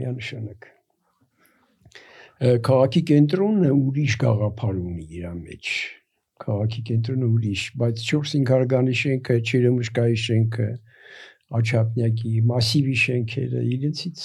միանշանակ։ 0.00 0.68
Քաղաքի 2.40 3.00
կենտրոնը 3.10 3.70
ուրիշ 3.76 4.14
գաղափար 4.20 4.76
ունի 4.80 5.06
իր 5.20 5.24
մեջ։ 5.40 5.72
Քաղաքի 6.40 6.82
կենտրոնը 6.90 7.26
ուրիշ, 7.30 7.64
բայց 7.80 8.04
4-5 8.10 8.52
հարգանի 8.54 8.94
շենքը, 9.00 9.34
Չերեմուշկայի 9.50 10.20
շենքը, 10.24 10.68
Աչափնյակի 11.50 12.32
մասիվի 12.46 12.96
շենքերը 13.02 13.60
իրենցից 13.74 14.24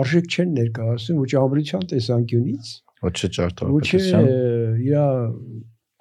արժեք 0.00 0.28
չեն 0.30 0.52
ներկայացնում 0.56 1.22
ոչ 1.24 1.30
ամրության 1.40 1.86
տեսանկյունից, 1.92 2.68
Ոչ 3.06 3.14
չէ 3.16 3.26
ոչ 3.26 3.34
ճարտարապետության։ 3.36 4.28
իր 4.86 4.94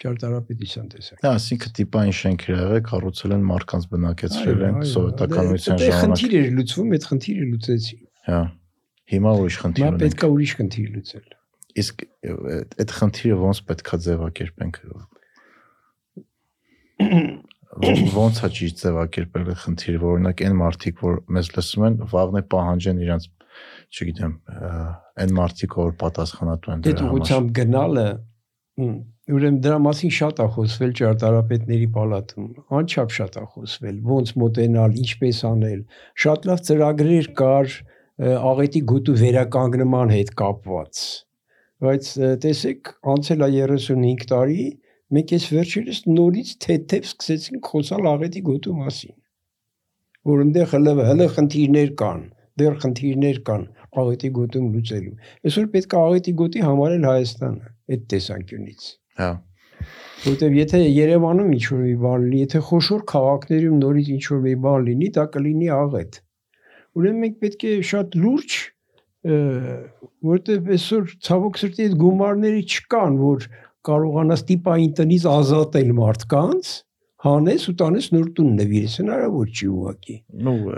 ճարտարապետության 0.02 0.88
տեսանկյունից։ 0.92 1.24
Դա 1.24 1.32
ասինքն 1.40 1.74
տիպային 1.78 2.16
շենքեր 2.20 2.56
եղել, 2.56 2.82
կառուցել 2.90 3.36
են 3.36 3.46
մարկանց 3.50 3.86
բնակեցրել 3.94 4.64
են 4.66 4.80
սովետականության 4.92 5.80
ժամանակ։ 5.82 6.04
խնդիր 6.04 6.36
էր 6.40 6.50
լուծվում, 6.58 6.90
այդ 6.96 7.08
խնդիրը 7.10 7.46
լուծեցի։ 7.52 7.98
Հա։ 8.26 8.42
Հիմա 9.16 9.32
ուրիշ 9.40 9.58
խնդիր 9.62 9.86
Հիմա 9.86 9.96
ունենք։ 9.96 10.04
պետք 10.04 10.26
է 10.26 10.30
ուրիշ 10.36 10.54
խնդիր 10.60 10.90
լուծել։ 10.96 11.28
Իսկ 11.76 11.96
այդ 12.86 12.94
խնդիրը 13.00 13.38
ոնց 13.46 13.58
պետքա 13.70 13.96
ձևակերպենք։ 14.06 14.80
Ոնց 18.16 18.38
է 18.40 18.50
ճիշտ 18.56 18.82
ձևակերպել 18.82 19.50
այդ 19.52 19.60
խնդիրը, 19.66 20.00
օրինակ 20.10 20.44
այն 20.46 20.56
մարդիկ, 20.62 21.02
որ 21.06 21.18
մեզ 21.36 21.48
լսում 21.56 21.86
են, 21.86 21.98
վաղն 22.14 22.40
է 22.40 22.44
պահանջեն 22.56 23.02
իրանց, 23.06 23.26
չգիտեմ, 23.92 24.38
այն 25.24 25.36
մարդիկ, 25.40 25.76
որ 25.82 25.92
պատասխանատու 26.02 26.74
են 26.76 26.86
դրա 26.86 27.02
համար։ 27.02 27.12
ուղղությամբ 27.16 27.52
գնալը 27.60 28.08
ուրեմն 29.36 29.60
դրա 29.66 29.78
մասին 29.82 30.12
շատ 30.16 30.40
է 30.44 30.46
խոսվել 30.56 30.92
ճարտարապետների 31.00 31.86
պալատում, 31.96 32.50
անչափ 32.78 33.14
շատ 33.16 33.38
է 33.42 33.46
խոսվել, 33.56 33.96
ոնց 34.10 34.34
մոտենալ, 34.42 34.98
ինչպես 35.02 35.40
անել։ 35.50 35.80
Շատ 36.26 36.50
լավ 36.50 36.60
ծրագրեր 36.70 37.30
կար 37.40 37.78
աղետի 38.52 38.82
գոտու 38.92 39.16
վերականգնման 39.22 40.14
հետ 40.16 40.34
կապված։ 40.42 41.02
բայց 41.86 42.12
տեսեք, 42.46 42.92
անցել 43.16 43.46
է 43.46 43.50
35 43.56 44.28
տարի, 44.32 44.68
մենք 45.16 45.34
այս 45.36 45.48
վերջերս 45.56 46.00
նորից 46.12 46.54
թեթև 46.66 47.10
սկսեցինք 47.10 47.72
խոսալ 47.72 48.08
աղետի 48.14 48.42
գոտու 48.46 48.76
մասին։ 48.80 49.16
Որ 50.26 50.46
այնտեղ 50.46 50.72
հələ 50.76 50.94
հələ 51.10 51.28
խնդիրներ 51.36 51.92
կան, 52.00 52.22
դեռ 52.62 52.78
խնդիրներ 52.84 53.40
կան 53.50 53.66
աղետի 54.02 54.30
գոտում 54.36 54.68
լուծելու։ 54.76 55.16
Այսօր 55.50 55.68
պետք 55.76 55.96
է 55.96 56.00
աղետի 56.02 56.34
գոտի 56.42 56.64
համարել 56.66 57.08
Հայաստանը 57.10 57.74
այդ 57.96 58.06
տեսանկյունից։ 58.14 58.88
Հա։ 59.22 59.32
Որտեւ 60.26 60.56
եթե 60.58 60.80
Երևանում 60.86 61.50
ինչ 61.56 61.66
որ 61.72 61.82
մի 61.86 61.96
բան 62.06 62.24
լինի, 62.26 62.40
եթե 62.46 62.62
խոշոր 62.70 63.02
քաղաքներում 63.12 63.76
նորից 63.84 64.08
ինչ 64.16 64.24
որ 64.32 64.40
մի 64.46 64.54
բան 64.66 64.88
լինի, 64.88 65.10
դա 65.18 65.26
կլինի 65.36 65.70
աղետ։ 65.76 66.18
Ուրեմն 66.96 67.22
մենք 67.26 67.38
պետք 67.44 67.66
է 67.66 67.74
շատ 67.92 68.18
լուրջ 68.24 68.58
ը, 69.26 69.38
որտեւ 70.32 70.72
այսօր 70.76 71.14
ցավոք 71.28 71.60
սրտի 71.62 71.86
այդ 71.86 71.96
գումարները 72.02 72.64
չկան, 72.66 73.20
որ 73.26 73.48
կարողանաս 73.90 74.44
տիպային 74.50 74.94
տնից 75.00 75.26
ազատել 75.36 75.92
մարդկանց, 76.00 76.72
հանես 77.24 77.64
ու 77.72 77.76
տանես 77.80 78.08
նոր 78.16 78.26
տուն 78.36 78.50
նվիրես, 78.60 78.96
հնարավոր 79.02 79.54
չի 79.56 79.68
ուղակի։ 79.76 80.16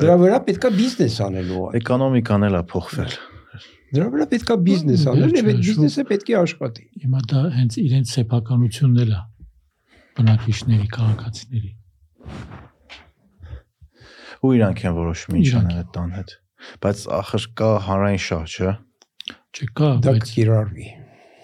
Դրա 0.03 0.15
վրա 0.21 0.37
պետքա 0.47 0.69
բիզնես 0.77 1.17
անել 1.27 1.49
ուղակի։ 1.57 1.81
էկոնոմիկան 1.81 2.47
էլ 2.47 2.57
է 2.57 2.61
փոխվել։ 2.71 3.17
Դրա 3.87 4.07
վրա 4.13 4.25
պետքա 4.33 4.55
բիզնես 4.67 5.03
անել 5.07 5.35
եւ 5.37 5.49
այդ 5.51 5.59
բիզնեսը 5.67 6.03
պետք 6.11 6.31
է 6.31 6.37
աշխատի։ 6.37 6.85
Հիմա 7.07 7.21
դա 7.31 7.43
հենց 7.57 7.77
իրենց 7.83 8.13
սեփականությունն 8.17 9.01
էլ 9.03 9.13
է 9.17 9.21
բնակիչների, 10.17 10.87
քաղաքացիների։ 10.97 11.71
Ու 14.43 14.51
իրանք 14.57 14.83
են 14.87 14.97
որոշում 14.97 15.37
ինչ 15.39 15.49
անեն 15.61 15.79
այդ 15.81 15.89
տան 15.97 16.11
հետ։ 16.17 16.33
Բայց 16.83 17.03
ախր 17.17 17.47
կա 17.57 17.69
հանրային 17.87 18.23
շահ, 18.27 18.43
չէ՞։ 18.53 18.73
Չկա, 19.57 19.89
Դա 20.03 20.13
բայց 20.17 20.31
կիրառվի։ 20.35 20.87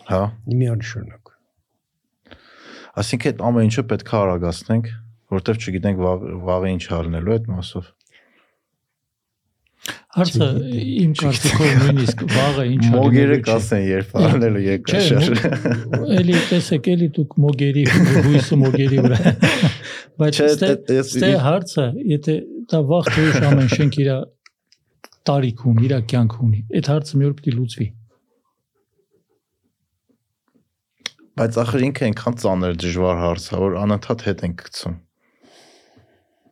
Հա։ 0.09 0.21
Միանշանակ։ 0.59 1.22
Այսինքն 2.93 3.29
այդ 3.33 3.43
ամեն 3.49 3.67
ինչը 3.69 3.83
պետք 3.89 4.13
է 4.13 4.17
արագացնենք, 4.19 4.89
որովհետև 5.33 5.63
չգիտենք 5.63 6.01
վաղ, 6.03 6.25
վաղը 6.47 6.71
ինչ 6.73 6.83
ալնելու 6.99 7.35
այդ 7.37 7.51
մասով։ 7.53 7.91
հարցը 10.13 10.47
իմ 11.03 11.13
կարծիքով 11.19 11.71
նույնիսկ 11.79 12.19
վաղը 12.29 12.65
ինչ 12.73 12.83
ա 12.85 12.91
Մոգերը 12.93 13.37
կասեն 13.47 13.81
երբ 13.87 14.13
ալնելու 14.19 14.61
երկաշար։ 14.63 15.25
էլի 16.19 16.35
տեսեք, 16.51 16.89
էլի 16.93 17.07
դուք 17.17 17.33
մոգերի 17.45 17.85
հույսը 18.27 18.59
մոգերի 18.61 19.01
վրա։ 19.07 19.33
Բայց 20.21 20.41
ստե 20.45 21.31
հարցը, 21.47 21.87
եթե 22.13 22.37
դա 22.69 22.83
վաղ 22.93 23.09
թե 23.09 23.25
ուշ 23.31 23.41
ամեն 23.49 23.73
շենք 23.73 23.99
իր 24.03 24.13
տարիք 25.33 25.65
ունի, 25.73 25.85
իր 25.89 25.97
կյանք 26.13 26.39
ունի։ 26.45 26.63
Այդ 26.77 26.93
հարցը 26.93 27.19
մի 27.19 27.29
օր 27.31 27.35
պիտի 27.39 27.57
լուծվի։ 27.57 27.89
Բայց 31.34 31.55
ախր 31.63 31.84
ինքը 31.88 32.03
այնքան 32.07 32.36
ծանր 32.43 32.75
դժվար 32.84 33.21
հարց 33.23 33.45
է, 33.49 33.59
որ 33.63 33.77
անընդհատ 33.84 34.25
հետ 34.27 34.41
ենք 34.47 34.59
գցում։ 34.63 34.97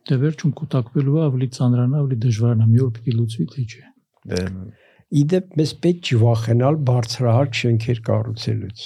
Դե 0.02 0.16
վերջում 0.22 0.54
կուտակվելու 0.58 1.18
է 1.18 1.22
ավելի 1.22 1.48
ծանրանա, 1.56 2.00
ավելի 2.02 2.18
դժվարնա, 2.24 2.66
մի 2.72 2.80
օր 2.82 2.90
պիտի 2.96 3.14
լուծվի, 3.18 3.46
թե 3.52 3.66
չէ։ 3.70 3.84
Դե 4.32 4.40
Իդեպ 5.12 5.56
մեզ 5.60 5.72
պետք 5.84 6.08
չի 6.08 6.18
վախենալ 6.22 6.76
բարձրահարկ 6.88 7.56
շենքեր 7.62 7.98
կառուցելուց։ 8.08 8.84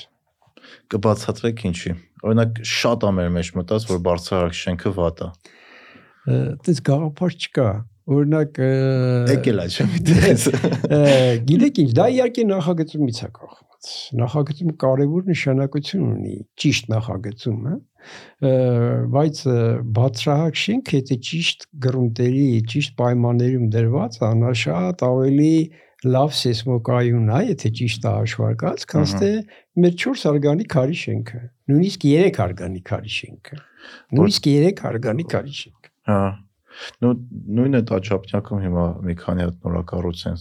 կբացատրեք 0.93 1.61
ինչի։ 1.71 1.93
Օրինակ 2.27 2.61
շատ 2.67 3.07
է 3.07 3.13
մեր 3.17 3.29
մեջ 3.37 3.51
մտած, 3.57 3.87
որ 3.93 4.01
բարձրահարկ 4.07 4.57
շենքը 4.61 4.93
վատ 4.97 5.23
է։ 5.23 5.29
Դες 6.67 6.83
գաղափար 6.91 7.37
չկա։ 7.47 7.69
Օրինակ 8.17 8.61
Եկել 9.31 9.63
է 9.63 9.69
չէ՞ 9.71 9.87
միտես։ 9.93 10.49
ը, 10.51 11.01
գիտեք 11.47 11.81
ինչ, 11.87 11.91
դա 12.01 12.09
իհարկե 12.17 12.47
նախագծումից 12.51 13.23
է 13.23 13.31
կախված։ 13.39 13.66
Նախագծումը 14.21 14.75
կարևոր 14.83 15.27
նշանակություն 15.31 16.05
ունի, 16.07 16.37
ճիշտ 16.63 16.89
նախագծում, 16.93 17.59
հա։ 17.67 17.77
Բայց 19.17 19.41
ը, 19.51 19.57
բարձրահարկ 19.97 20.61
շենքը 20.63 21.01
եթե 21.01 21.19
ճիշտ 21.29 21.67
գրունտերի, 21.87 22.47
ճիշտ 22.73 22.95
պայմաններում 23.01 23.67
դրված 23.75 24.19
է, 24.21 24.31
նա 24.43 24.53
շատ 24.63 25.05
ավելի 25.07 25.57
լավ 26.07 26.35
սեյսմոկայուն 26.39 27.31
է, 27.33 27.41
եթե 27.51 27.71
ճիշտ 27.81 28.07
է 28.07 28.15
հաշվարկած, 28.17 28.87
քան 28.93 29.07
թե 29.21 29.31
մեր 29.83 29.95
4 30.07 30.27
արգանի 30.31 30.67
քարի 30.77 30.99
շենքը, 31.03 31.41
նույնիսկ 31.73 32.07
3 32.07 32.43
արգանի 32.47 32.83
քարի 32.91 33.15
շենքը։ 33.17 33.63
Նույնիսկ 34.19 34.51
3 34.53 34.85
արգանի 34.93 35.27
քարի 35.33 35.57
շենքը։ 35.63 35.95
Հա։ 36.13 36.21
Նու 37.05 37.13
նույնը 37.57 37.81
տաճապնյակում 37.91 38.61
հիմա 38.67 38.85
մի 39.07 39.15
քանի 39.21 39.45
հատ 39.47 39.57
նորակառույց 39.67 40.25
են 40.31 40.37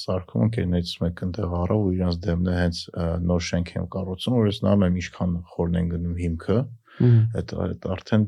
սարքում, 0.00 0.44
ընկերներից 0.46 0.92
մեկը 1.04 1.26
ընդեղ 1.30 1.56
առավ 1.60 1.86
ու 1.86 1.94
իրանց 1.96 2.20
դեմն 2.26 2.50
է 2.50 2.58
հենց 2.60 2.82
նոր 3.30 3.42
շենք 3.48 3.72
են 3.80 3.88
կառուցում, 3.94 4.36
որ 4.40 4.50
ես 4.50 4.60
նայում 4.66 4.86
եմ 4.86 5.00
ինչքան 5.00 5.34
խորն 5.54 5.80
են 5.80 5.90
գնում 5.94 6.20
հիմքը, 6.20 6.58
այդ 7.40 7.56
այդ 7.66 7.90
արդեն 7.96 8.26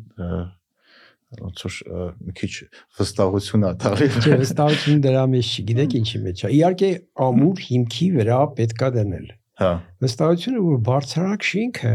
ոնց 1.43 1.63
որ 1.65 1.77
մի 2.21 2.35
քիչ 2.37 2.51
վստահություն 2.99 3.63
ա 3.65 3.73
տալի։ 3.83 4.09
Չէ, 4.21 4.35
վստահություն 4.43 4.99
դրա 5.07 5.23
մեջ 5.33 5.53
չի, 5.53 5.63
գիտեք 5.71 5.95
ինչի 6.01 6.19
մեջ 6.27 6.43
է։ 6.43 6.51
Իհարկե 6.59 6.91
ամուր 7.27 7.63
հիմքի 7.69 8.09
վրա 8.19 8.41
պետքա 8.59 8.91
դնել։ 8.97 9.31
Հա։ 9.63 9.71
Վստահությունը, 10.05 10.65
որ 10.67 10.83
բարձրակ 10.89 11.47
շինքը 11.49 11.95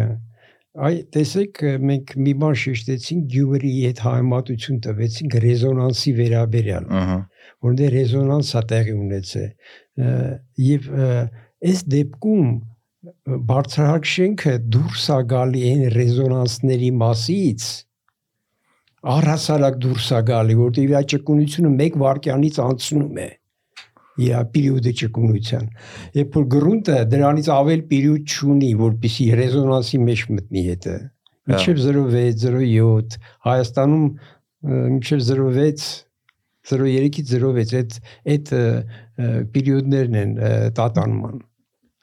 այ 0.78 0.97
տեսեք 1.15 1.61
մենք 1.89 2.13
մի 2.21 2.34
բան 2.41 2.55
շեշտեցինք 2.61 3.25
գյուղերի 3.34 3.71
հետ 3.88 4.01
համեմատություն 4.05 4.80
տվեցինք 4.86 5.38
ռեզոնանսի 5.45 6.13
վերաբերյալ, 6.19 6.86
Ահա։ 6.99 7.17
որտեղ 7.67 7.95
ռեզոնանս 7.97 8.51
է 8.59 8.63
տեղի 8.71 8.95
ունեցել։ 8.97 9.49
ը, 10.07 11.09
այս 11.71 11.82
դեպքում 11.95 12.51
բարձրահարկ 13.49 14.07
շենքը 14.11 14.53
դուրս 14.75 15.07
է 15.17 15.19
գալի 15.34 15.65
այն 15.71 15.84
ռեզոնանսների 15.97 16.91
մասից 17.01 17.67
առհասարակ 19.17 19.75
դուրս 19.88 20.07
է 20.17 20.21
գալի, 20.30 20.55
որտեղ 20.61 20.93
իր 20.93 21.09
ճկունությունը 21.13 21.73
1 21.88 21.99
վայրկյանից 22.03 22.61
անցնում 22.67 23.21
է 23.23 23.28
իր 23.28 23.46
պերիոդի 24.18 24.93
ճկունության։ 25.01 25.68
Երբ 26.18 26.38
որ 26.38 26.47
գրունտը 26.53 26.97
դրանից 27.11 27.49
ավել 27.53 27.84
պերիոդ 27.91 28.34
չունի, 28.34 28.72
որպիսի 28.82 29.28
ռեզոնանսի 29.41 29.99
մեջ 30.07 30.24
մտնի 30.38 30.63
հետը։ 30.68 30.95
Մինչև 31.47 31.82
06, 31.86 32.47
07 32.47 33.18
Հայաստանում 33.47 34.07
ը, 34.07 34.80
մինչև 34.97 35.22
06 35.30 35.88
03-ից 36.68 37.30
06 37.32 37.70
այդ 37.72 37.93
այդ 38.34 38.49
պերիոդներն 39.53 40.18
են 40.22 40.34
տատանման։ 40.78 41.45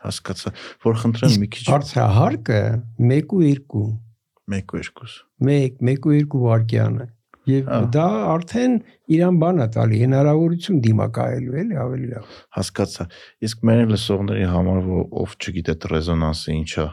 Հասկացա, 0.05 0.53
որ 0.85 0.97
խնդրեմ 1.01 1.37
մի 1.43 1.49
քիչ 1.53 1.65
Բարձրահարկը 1.69 2.63
1 3.11 3.35
ու 3.37 3.43
2 3.45 3.53
1 3.53 3.77
ու 3.81 5.13
2 5.49 5.59
1 5.59 5.85
1 5.93 6.09
ու 6.09 6.17
2 6.35 6.43
վայրկյանը 6.45 7.07
Ահա։ 7.45 7.79
դա 7.93 8.05
արդեն 8.33 8.75
իրան 9.15 9.39
բան 9.43 9.59
է 9.61 9.67
տալի 9.75 9.99
հնարավորություն 10.01 10.79
դիմակայելու 10.85 11.59
էլի 11.61 11.77
ավելի 11.85 12.09
լավ 12.13 12.39
հասկացա։ 12.57 13.07
Իսկ 13.45 13.67
մեր 13.69 13.83
լսողների 13.93 14.47
համար 14.55 14.89
ով 15.25 15.35
չգիտե 15.45 15.75
ռեզոնանսը 15.93 16.55
ինչա 16.55 16.87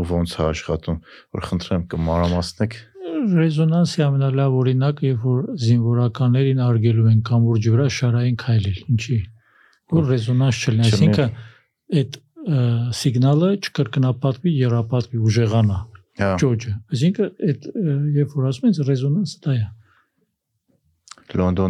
ու 0.00 0.06
ոնց 0.10 0.32
է 0.40 0.42
աշխատում, 0.46 0.98
որ 1.36 1.44
խնդրեմ 1.50 1.84
կմանրամասնեք։ 1.92 2.78
Ռեզոնանսի 3.40 4.02
ամենալավ 4.06 4.56
օրինակը, 4.60 5.06
երբ 5.10 5.24
որ 5.28 5.40
զինվորականներին 5.60 6.64
արգելում 6.64 7.10
են 7.10 7.20
կամուրջի 7.28 7.72
վրա 7.74 7.86
շարային 8.00 8.36
քայլել, 8.40 8.80
ինչի 8.94 9.18
որ 9.90 10.10
ռեզոնանս 10.10 10.60
չլինի, 10.64 10.90
այսինքն 10.90 11.38
այդ 12.00 12.18
սիգնալը 13.00 13.48
չկրկնապատվի, 13.60 14.52
երապատվի, 14.60 15.20
ուժեղանա 15.28 15.78
Հա։ 16.20 16.30
ճոճը։ 16.40 16.72
Այսինքն 16.94 17.28
այդ 17.50 17.66
երբ 18.16 18.32
որ 18.36 18.48
ասում 18.50 18.70
են 18.70 18.78
ռեզոնանսը 18.88 19.38
դա 19.44 19.52
է։ 19.56 19.60
Լոնդոն 19.60 19.79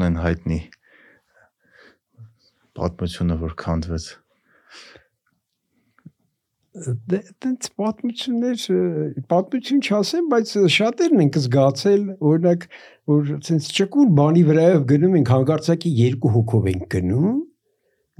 են 0.08 0.16
հայտնի 0.20 0.58
պատմությունը 2.80 3.36
որ 3.40 3.54
քանդվեց։ 3.60 4.08
դե 7.10 7.18
այդպես 7.18 7.70
պատմություններ 7.80 8.64
պատմություն 9.32 9.80
չասեմ 9.82 10.28
բայց 10.30 10.52
շատերն 10.70 11.22
են 11.24 11.32
զգացել 11.36 12.04
օրինակ 12.30 12.66
որ 13.10 13.32
ցենց 13.46 13.70
ճկուն 13.78 14.12
բանի 14.20 14.44
վրայով 14.50 14.84
գնում 14.92 15.16
ենք 15.20 15.32
հանգարցակի 15.34 15.92
երկու 15.98 16.32
հոգով 16.36 16.68
ենք 16.70 16.86
գնում 16.94 17.40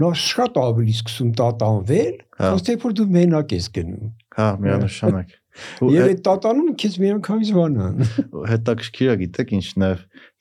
նա 0.03 0.11
շատ 0.25 0.59
ավելի 0.65 0.97
սկսում 0.99 1.31
տատանվել 1.41 2.17
Հա։ 2.41 2.51
ըստ 2.59 2.73
որ 2.85 2.97
դու 2.99 3.09
մենակ 3.21 3.55
ես 3.55 3.71
գնում 3.79 4.11
Հա, 4.41 4.49
միանշանակ։ 4.67 5.40
Ու 5.83 5.91
եւ 5.95 6.11
այդ 6.11 6.21
տատանում 6.27 6.75
քեզ 6.81 6.97
միանգամից 7.03 7.51
բանան 7.57 8.05
հետաքրքիր 8.51 9.11
է 9.11 9.17
գիտեք 9.23 9.55
ինչն 9.59 9.87
է, 9.87 9.91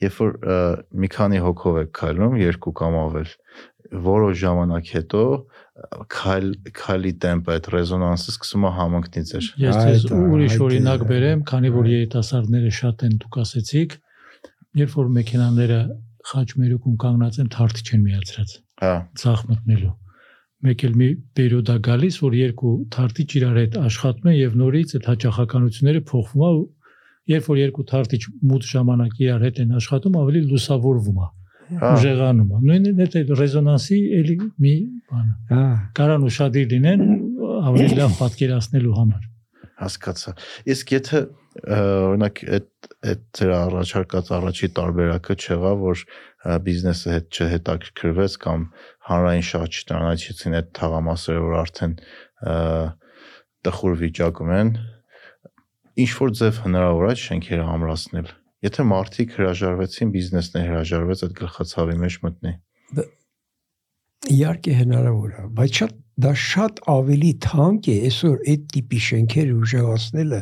երբ 0.06 0.20
որ 0.20 0.36
մի 1.04 1.10
քանի 1.16 1.42
հոգով 1.46 1.80
եք 1.84 1.92
քայլում, 2.00 2.36
երկու 2.40 2.74
կամ 2.80 2.98
ավել, 3.00 3.32
որոշ 4.10 4.36
ժամանակ 4.44 4.92
հետո 4.96 5.24
քայլ 6.14 6.48
քայլի 6.78 7.14
տեմպը 7.24 7.56
այդ 7.56 7.70
ռեզոնանսը 7.74 8.34
սկսում 8.36 8.68
է 8.70 8.72
համընկնի 8.80 9.24
ձեր։ 9.30 9.48
Ես 9.64 9.80
է, 9.80 10.20
ուրիշ 10.20 10.58
օրինակ 10.68 11.06
բերեմ, 11.10 11.42
քանի 11.50 11.72
որ 11.74 11.90
երիտասարդները 11.94 12.74
շատ 12.80 13.06
են 13.08 13.16
դուք 13.24 13.40
ասեցիք, 13.44 13.96
երբ 14.84 14.96
որ 15.00 15.10
մեքենաները 15.18 15.80
խաչմերուկում 16.30 17.00
կանգնած 17.06 17.40
են, 17.40 17.50
թարթի 17.56 17.88
չեն 17.90 18.06
միացրած, 18.06 18.56
Հա, 18.84 18.94
ցախ 19.24 19.46
մտնելու։ 19.50 19.94
մեկ 20.68 20.84
էլ 20.90 20.96
մի 21.00 21.08
պերիոդ 21.40 21.70
է 21.72 21.78
գալիս, 21.88 22.16
որ 22.26 22.34
երկու 22.40 22.74
թարտիչ 22.96 23.30
իրար 23.40 23.60
հետ 23.60 23.78
աշխատում 23.80 24.30
են 24.30 24.38
եւ 24.40 24.58
նորից 24.60 24.96
այդ 25.00 25.10
հաճախականությունները 25.10 26.02
փոխվում 26.10 26.46
է 26.50 26.52
երբ 27.30 27.50
որ 27.50 27.60
երկու 27.60 27.86
թարտիչ 27.90 28.22
մութ 28.50 28.68
ժամանակ 28.70 29.20
իրար 29.24 29.46
հետ 29.48 29.60
են 29.64 29.76
աշխատում, 29.80 30.18
ավելի 30.20 30.42
լուսավորվում 30.50 31.20
է, 31.20 31.28
Հա, 31.70 31.90
ուժեղանում 32.00 32.50
է։ 32.50 32.60
Նույնն 32.70 33.02
է 33.04 33.08
այդ 33.20 33.34
ռեզոնանսի 33.40 33.98
էլի 34.20 34.38
մի 34.66 34.76
բան։ 35.10 35.28
է։ 35.30 35.36
Հա, 35.54 35.66
Կարան 36.00 36.24
ուշադիր 36.30 36.72
լինեն 36.74 37.04
ավելի 37.70 37.90
լավ 38.00 38.16
պատկերացնելու 38.24 38.96
համար։ 39.00 39.28
հասկացա։ 39.80 40.34
Իսկ 40.74 40.94
եթե 40.96 41.20
օրինակ 41.76 42.42
այդ 42.58 42.90
այդ 43.10 43.22
ձեր 43.40 43.52
առաջարկած 43.60 44.32
առաջի 44.40 44.70
տարբերակը 44.80 45.36
չեղավ, 45.40 45.78
որ 45.86 46.04
բիզնեսը 46.40 47.14
հետ 47.16 47.40
չհետաքրքրվեց 47.40 48.36
կամ 48.46 48.62
հանրային 49.10 49.46
շատ 49.50 49.80
չտանաչեցին 49.80 50.58
այդ 50.60 50.70
թաղամասերը, 50.80 51.42
որ 51.44 51.56
արդեն 51.60 51.96
տխուր 53.68 53.96
վիճակում 54.00 54.52
են, 54.60 54.70
ինչ 56.00 56.12
որ 56.20 56.34
ձև 56.40 56.62
հնարավոր 56.64 57.10
է 57.10 57.16
շենքերը 57.20 57.66
ամրացնել։ 57.76 58.32
Եթե 58.60 58.86
մարդիկ 58.92 59.36
հրաժարվեցին, 59.40 60.14
բիզնեսն 60.16 60.60
է 60.60 60.64
հրաժարվեց 60.70 61.24
այդ 61.28 61.36
գլխացավի 61.40 61.98
մեջ 62.00 62.16
մտնի։ 62.24 62.54
իհարկե 64.30 64.74
հնարավոր 64.80 65.36
է, 65.40 65.44
բայց 65.60 65.78
շատ 65.80 65.94
դա 66.24 66.32
շատ 66.44 66.80
ավելի 66.94 67.32
թանկ 67.46 67.88
է 67.94 67.96
այսօր 68.10 68.36
այդ 68.54 68.64
տիպի 68.74 69.00
շենքերը 69.06 69.56
ուժեղացնելը 69.64 70.40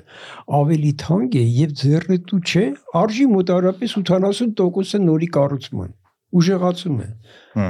ավելի 0.59 0.91
թանկ 1.03 1.37
է 1.37 1.43
եւ 1.57 1.75
ձեռնտու 1.81 2.39
չէ 2.51 2.65
արժի 3.01 3.27
մոտարապես 3.33 3.95
80%-ը 4.01 5.01
նորի 5.07 5.29
կառուցման 5.37 5.91
ուժեղացում 6.37 6.97
է 7.03 7.09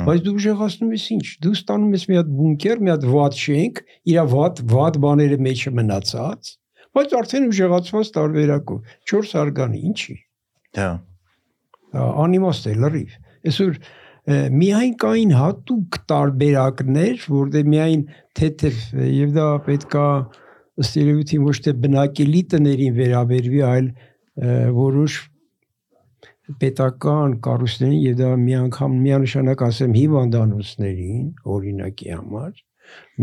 բայց 0.08 0.24
դու 0.28 0.36
ուժեղացնում 0.38 0.94
ես 0.98 1.06
ինչ 1.18 1.26
դու 1.46 1.56
ստանում 1.58 1.92
ես 1.98 2.06
մի 2.10 2.18
հատ 2.18 2.32
բունկեր 2.38 2.82
մի 2.88 2.92
հատ 2.94 3.04
վատ 3.12 3.38
շենք 3.42 3.82
իր 4.14 4.22
վատ 4.34 4.64
վատ 4.72 4.98
բաները 5.04 5.38
մեջը 5.48 5.74
մնացած 5.78 6.52
բայց 6.98 7.14
արդեն 7.22 7.46
ուժեղացված 7.52 8.12
տարբերակով 8.18 8.96
4 9.14 9.36
արգանի 9.44 9.84
ինչի 9.92 10.18
Հա։ 10.78 10.90
անիմաստ 12.26 12.70
է 12.72 12.76
լրիվ 12.82 13.16
այսօր 13.52 13.80
միայն 14.28 14.98
կային 15.00 15.32
հատուկ 15.38 15.98
տարբերակներ 16.12 17.22
որտեղ 17.32 17.70
միայն 17.72 18.02
թեթև 18.36 18.82
եւ 19.08 19.32
դա 19.38 19.46
պետքա 19.68 20.08
ըստ 20.84 20.98
երևույթին 21.00 21.46
ոչ 21.48 21.56
թե 21.64 21.74
բնակելի 21.86 22.42
տներին 22.54 22.98
վերաբերվի 22.98 23.62
այլ 23.70 23.88
որոշ 24.76 25.16
պետական 26.60 27.38
կառույցներին 27.48 28.04
եւ 28.04 28.20
դա 28.20 28.34
մի 28.44 28.58
անգամ 28.66 29.00
միանշանակ 29.08 29.64
ասեմ 29.68 29.96
հիվանդանոցներին 30.02 31.26
օրինակի 31.56 32.12
համար 32.18 32.62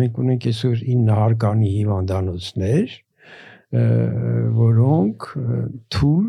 մենք 0.00 0.18
ունենք 0.24 0.48
այսօր 0.50 0.82
9 0.88 1.20
հարկանի 1.20 1.70
հիվանդանոցներ 1.76 2.98
որոնք 4.64 5.30
թույլ 5.94 6.28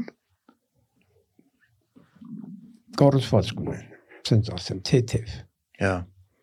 կառուցվածք 3.02 3.66
ունեն 3.66 3.95
ցենց 4.30 4.52
ասեմ 4.56 4.80
թեթև 4.90 5.34
Հա։ 5.86 5.94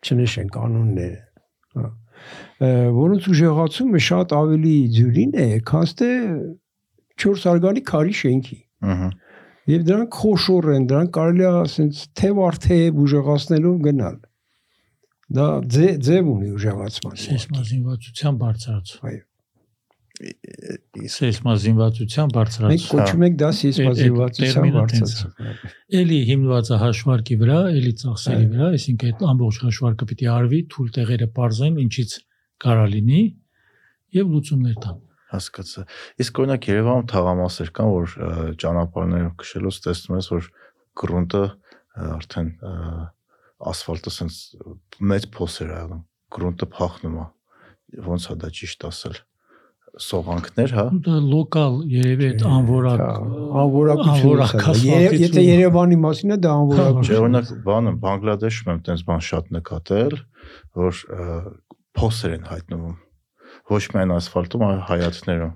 չնշեն 0.07 0.49
կանոնները 0.53 1.21
հա 1.83 1.89
որոնց 2.97 3.25
ուժեղացումը 3.33 3.99
շատ 4.07 4.33
ավելի 4.37 4.75
դյուրին 4.97 5.33
է 5.43 5.47
քան 5.69 5.89
թե 6.01 6.09
4 7.23 7.47
արգանի 7.53 7.81
քարի 7.89 8.13
շենքի 8.19 8.59
Ահա։ 8.93 9.09
եւ 9.73 9.83
դրանք 9.89 10.15
խոշոր 10.21 10.69
են 10.75 10.85
դրանք 10.91 11.11
կարելի 11.17 11.43
է 11.47 11.51
ասենց 11.63 11.99
թև 12.19 12.39
արթև 12.47 13.01
ուժեղացնելով 13.03 13.75
գնալ 13.87 14.17
դա 15.37 15.45
ձե- 15.75 15.97
ձև 16.07 16.31
ունի 16.33 16.49
ուժեղացման 16.57 17.19
Սեյսմազինվածության 17.23 18.39
բարձրացում։ 18.43 19.07
Այո։ 19.09 19.21
Սեյսմազինվածության 21.13 22.29
մենք 22.29 22.35
բարձրացում։ 22.37 22.89
կոչում 22.93 23.23
ենք 23.27 23.37
դա 23.41 23.49
սեյսմազինվածության 23.59 24.53
տերմինը 24.53 24.75
բարձրացում 24.77 25.31
Էլի 25.99 26.19
հիմնված 26.29 26.69
է 26.69 26.77
հաշվարկի 26.83 27.37
վրա, 27.43 27.57
էլի 27.79 27.93
ծախսերի 28.03 28.45
վրա, 28.53 28.67
այսինքն 28.77 29.09
այդ 29.13 29.23
ամբողջ 29.33 29.59
հաշվարկը 29.63 30.07
պիտի 30.13 30.29
արվի, 30.33 30.59
թույլ 30.73 30.93
տեղերը 30.97 31.27
բարձեն, 31.39 31.81
ինչից 31.83 32.15
կարա 32.63 32.85
լինի 32.93 33.23
եւ 34.13 34.31
լուծումներ 34.33 34.77
տան։ 34.83 35.01
Հասկացա։ 35.33 35.83
Իսկ 36.23 36.39
օրինակ 36.43 36.67
Երևանում 36.69 37.07
թաղամասեր 37.09 37.69
կան, 37.73 37.91
որ 37.93 38.15
ճանապարհներով 38.63 39.33
քշելուց 39.43 39.79
տեսնում 39.83 40.17
ես, 40.19 40.27
որ 40.33 40.49
գրունտը 41.01 41.43
արդեն 42.13 42.49
ասֆալտը 43.73 44.13
sense 44.13 44.57
մեծ 45.01 45.29
փոսեր 45.33 45.73
ա 45.73 45.79
եղնում։ 45.83 46.03
Գրունտը 46.37 46.69
փախնում 46.77 47.17
է։ 47.23 47.25
Ոնց 48.07 48.29
է 48.33 48.35
դա 48.43 48.49
ճիշտ 48.59 48.85
ասել։ 48.89 49.17
Սողանքներ, 50.01 50.71
հա։ 50.73 50.83
Դա 51.05 51.15
լոկալ 51.21 51.75
երևի 51.93 52.27
այդ 52.31 52.39
դա։ 52.41 52.51
Երե- 54.89 55.19
եթե 55.21 55.41
Երևանի 55.45 55.97
մասին 56.05 56.33
է 56.33 56.37
դա 56.41 56.53
Չէ, 56.53 56.63
անորակություն 56.63 57.19
օրինակ 57.23 57.51
բանը 57.67 57.91
Բանգլադեշում 58.05 58.71
եմ 58.73 58.79
տենց 58.89 59.03
բան 59.09 59.21
շատ 59.29 59.51
նկատել, 59.57 60.15
որ 60.81 60.93
փոսեր 61.93 62.31
են 62.39 62.47
հայտնվում։ 62.49 62.95
Ոչ 63.73 63.83
միայն 63.93 64.15
ասֆալտում, 64.17 64.65
այլ 64.73 64.81
հայացքներում։ 64.89 65.53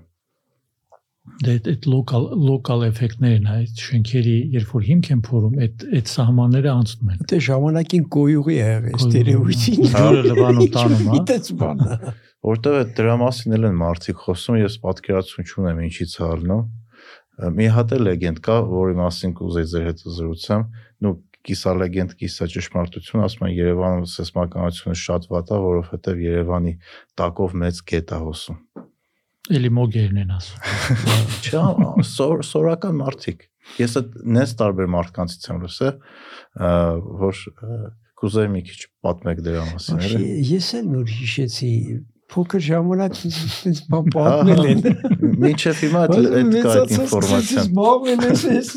դե 1.44 1.54
այդ 1.68 1.86
լոկալ 1.92 2.22
լոկալ 2.48 2.84
էֆեկտներն 2.88 3.48
է, 3.48 3.56
այդ 3.58 3.80
շենքերի 3.84 4.36
երբ 4.54 4.70
որ 4.78 4.82
հիմք 4.88 5.08
են 5.12 5.20
փորում, 5.28 5.58
այդ 5.66 5.82
այդ 5.98 6.06
սահմանները 6.14 6.70
անցնում 6.78 7.10
են։ 7.12 7.18
Դե 7.28 7.40
ժամանակին 7.48 8.04
կոյուղի 8.16 8.54
է 8.56 8.68
եղել 8.68 8.96
Կոյուղի, 8.96 9.08
ստերեոյթին։ 9.08 9.82
Ջուրը 9.98 10.22
լվանում 10.28 10.70
տանում, 10.78 11.04
հա։ 11.08 11.18
Իտեց 11.18 11.50
բանը։ 11.58 11.98
Որտեւ 12.46 12.76
այդ 12.78 12.90
դրա 12.98 13.14
մասին 13.18 13.56
էլ 13.58 13.68
են 13.68 13.78
մարդիկ 13.82 14.20
խոսում, 14.24 14.58
ես 14.62 14.76
պատկերացում 14.84 15.48
չունեմ 15.48 15.80
ինչից 15.88 16.12
է 16.18 16.26
ալնում։ 16.28 16.62
Ա, 16.62 16.78
Մի 17.38 17.66
հատ 17.70 17.92
է 17.94 17.98
լեգենդ 18.02 18.38
կա, 18.42 18.54
որի 18.66 18.94
մասին 18.98 19.32
կուզեի 19.38 19.66
ձեր 19.70 19.84
հետ 19.86 20.00
զրուցեմ, 20.10 20.62
նու 21.06 21.12
կիսա 21.46 21.74
լեգենդ, 21.78 22.14
կիսա 22.18 22.48
ճշմարտություն, 22.50 23.22
ասում 23.28 23.44
են 23.46 23.52
Երևանում 23.54 24.08
սեսմականությունը 24.10 24.96
շատ 25.02 25.28
վատ 25.30 25.52
է, 25.54 25.60
որովհետեւ 25.66 26.24
Երևանի 26.24 26.72
տակով 27.20 27.54
մեծ 27.62 27.80
գետ 27.92 28.10
է 28.10 28.18
հոսում։ 28.24 28.58
Էլի 29.58 29.70
մոգերն 29.78 30.18
են 30.24 30.34
ասում։ 30.34 30.66
Չէ, 31.46 31.62
սոր, 32.10 32.42
սորական 32.50 32.98
մարդիկ։ 32.98 33.46
Ես 33.78 33.96
այդ 34.02 34.18
նես 34.34 34.52
տարբեր 34.58 34.90
մարդկանցից 34.98 35.48
եմ 35.48 35.62
լսել, 35.62 35.96
որ 37.22 37.40
կուզեի 38.18 38.52
մի 38.58 38.62
քիչ 38.66 38.78
պատմեք 39.06 39.42
դրա 39.46 39.64
մասին։ 39.70 40.04
Ես 40.48 40.68
էլ 40.78 40.86
նոր 40.98 41.12
հիշեցի 41.18 41.72
փոքր 42.28 42.62
ժամանակ 42.66 43.18
ինձ 43.28 43.78
պատմել 43.88 44.62
են։ 44.68 44.80
Մինչև 45.42 45.78
հիմա 45.84 46.02
այդ 46.04 46.26
այդ 46.38 46.56
կա 46.64 46.72
այդ 46.78 46.92
ինֆորմացիան։ 46.98 47.62
Զբաղվել 47.62 48.24
ես 48.28 48.42
ես 48.52 48.68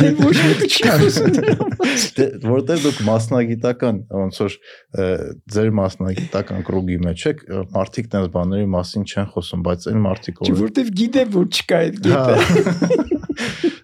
դե 0.00 0.10
ոչ 0.18 0.34
մի 0.38 0.54
Դե 2.18 2.26
որտեղ 2.48 2.82
դուք 2.86 2.98
մասնագիտական 3.08 4.00
ոնց 4.18 4.40
որ 4.44 4.58
ձեր 5.54 5.72
մասնագիտական 5.78 6.66
կրուգի 6.68 6.98
մեջ 7.06 7.26
եք 7.32 7.44
մարդիկ 7.78 8.10
տես 8.14 8.30
բաների 8.34 8.70
մասին 8.74 9.08
չեն 9.08 9.30
խոսում, 9.34 9.64
բայց 9.68 9.88
այն 9.92 10.02
մարդիկ 10.08 10.42
Չէ, 10.48 10.56
որտեվ 10.58 10.92
գիտե 11.02 11.26
որ 11.38 11.48
չկա 11.54 11.82
այդ 11.84 12.02
գետը։ 12.08 12.34
Հա։ 12.38 13.76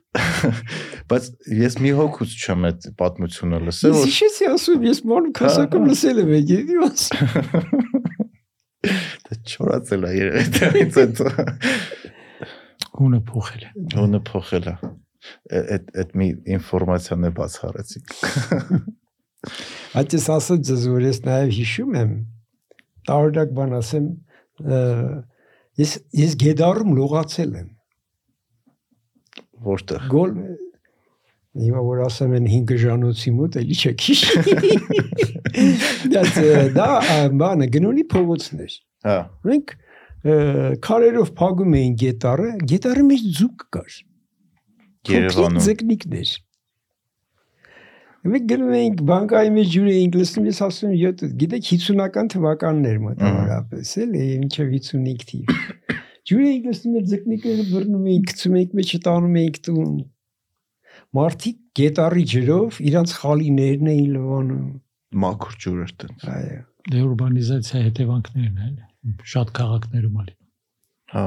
Բայց 1.11 1.27
ես 1.59 1.77
մի 1.83 1.91
հոգուց 1.99 2.35
չեմ 2.39 2.67
այդ 2.69 2.85
պատմությունը 3.01 3.59
լսել, 3.65 3.95
Ես 3.95 3.99
որ 3.99 4.09
հիշեցի 4.09 4.47
ասում, 4.53 4.85
ես 4.89 5.01
մանուկ 5.11 5.41
հասակում 5.45 5.89
լսել 5.91 6.23
եմ 6.23 6.31
այդ 6.39 6.73
մասը։ 6.85 8.31
դա 9.29 9.39
չորացել 9.45 10.07
է 10.09 10.13
երևի 10.19 10.45
դրանից 10.59 10.99
այդ 11.05 11.23
Գունը 12.95 13.21
փոխել 13.29 13.65
է։ 13.65 13.71
հոնը 13.95 14.21
փոխել 14.29 14.69
է։ 14.71 14.75
Այդ 15.59 15.89
այդ 16.03 16.11
մի 16.21 16.29
ինֆորմացիան 16.55 17.27
է 17.27 17.31
բացառեցիք։ 17.39 18.13
Այդ 19.99 20.17
ես 20.19 20.27
ասած 20.35 20.67
ձեզ 20.69 20.85
որ 20.95 21.07
ես 21.09 21.19
նաև 21.25 21.55
հիշում 21.59 21.97
եմ 22.01 22.13
տարօրինակ 23.09 23.55
բան 23.59 23.75
ասեմ 23.81 24.07
ես 25.81 25.97
ես 26.21 26.37
գեդարում 26.45 26.95
լողացել 27.01 27.57
եմ 27.61 27.73
Որտեղ։ 29.65 30.07
գոլ 30.13 30.33
Հիմա 31.55 31.83
որ 31.87 32.01
ասեմ 32.09 32.33
են 32.35 32.47
5 32.51 32.79
ժանոցի 32.83 33.33
մոտ 33.35 33.57
էլի 33.61 33.77
չեք 33.79 34.07
հիշի։ 34.09 34.39
Դա 36.15 36.23
դա 36.75 36.89
բանը 37.43 37.69
գնոնի 37.77 38.05
փողոցներ։ 38.11 38.75
Հա։ 39.07 39.19
Մենք 39.51 39.75
քարերով 40.89 41.31
փագում 41.39 41.77
էին 41.79 41.95
գետարը, 42.01 42.49
գետարի 42.73 43.05
մեջ 43.11 43.29
ձուկ 43.39 43.65
կար։ 43.77 44.01
Երևանում։ 45.15 45.65
ձկնիկներ։ 45.69 46.35
Մենք 48.25 48.45
գնում 48.51 48.75
էինք 48.79 49.01
բանկայի 49.05 49.51
մեջ 49.55 49.67
ջուր 49.75 49.89
էինք 49.95 50.15
լսում, 50.17 50.45
ես 50.49 50.61
ասում 50.65 50.89
եմ, 50.89 50.95
յոթ, 51.03 51.25
գիտեք 51.43 51.67
50-ական 51.69 52.31
թվականներ 52.33 53.01
մոտավորապես, 53.05 53.91
էլի, 54.05 54.23
ինչեւ 54.39 54.71
55 54.79 55.27
թիվ։ 55.29 55.53
Ջուր 56.25 56.45
էինք 56.49 56.69
լսում, 56.71 56.97
ձկնիկները 57.11 57.67
բռնում 57.75 58.07
էինք, 58.15 58.31
գցում 58.33 58.57
էինք 58.63 58.79
մեջը 58.81 59.01
տանում 59.05 59.37
էինք 59.45 59.61
տուն։ 59.69 59.93
Մարդիկ 61.15 61.59
գետարի 61.79 62.23
ջրով 62.35 62.79
իրանց 62.91 63.13
խալիներն 63.21 63.91
էին 63.95 64.09
լվանում։ 64.15 64.71
Մաքուր 65.25 65.59
ջուր 65.65 65.83
էր 65.85 65.93
տենց։ 66.03 66.25
Այո։ 66.35 66.57
Դե 66.91 67.03
ուրբանիզացիա 67.09 67.83
հետևանքներն 67.85 68.57
են, 68.65 68.75
շատ 69.35 69.53
քաղաքներում 69.59 70.17
ալի։ 70.25 70.35
Հա։ 71.15 71.27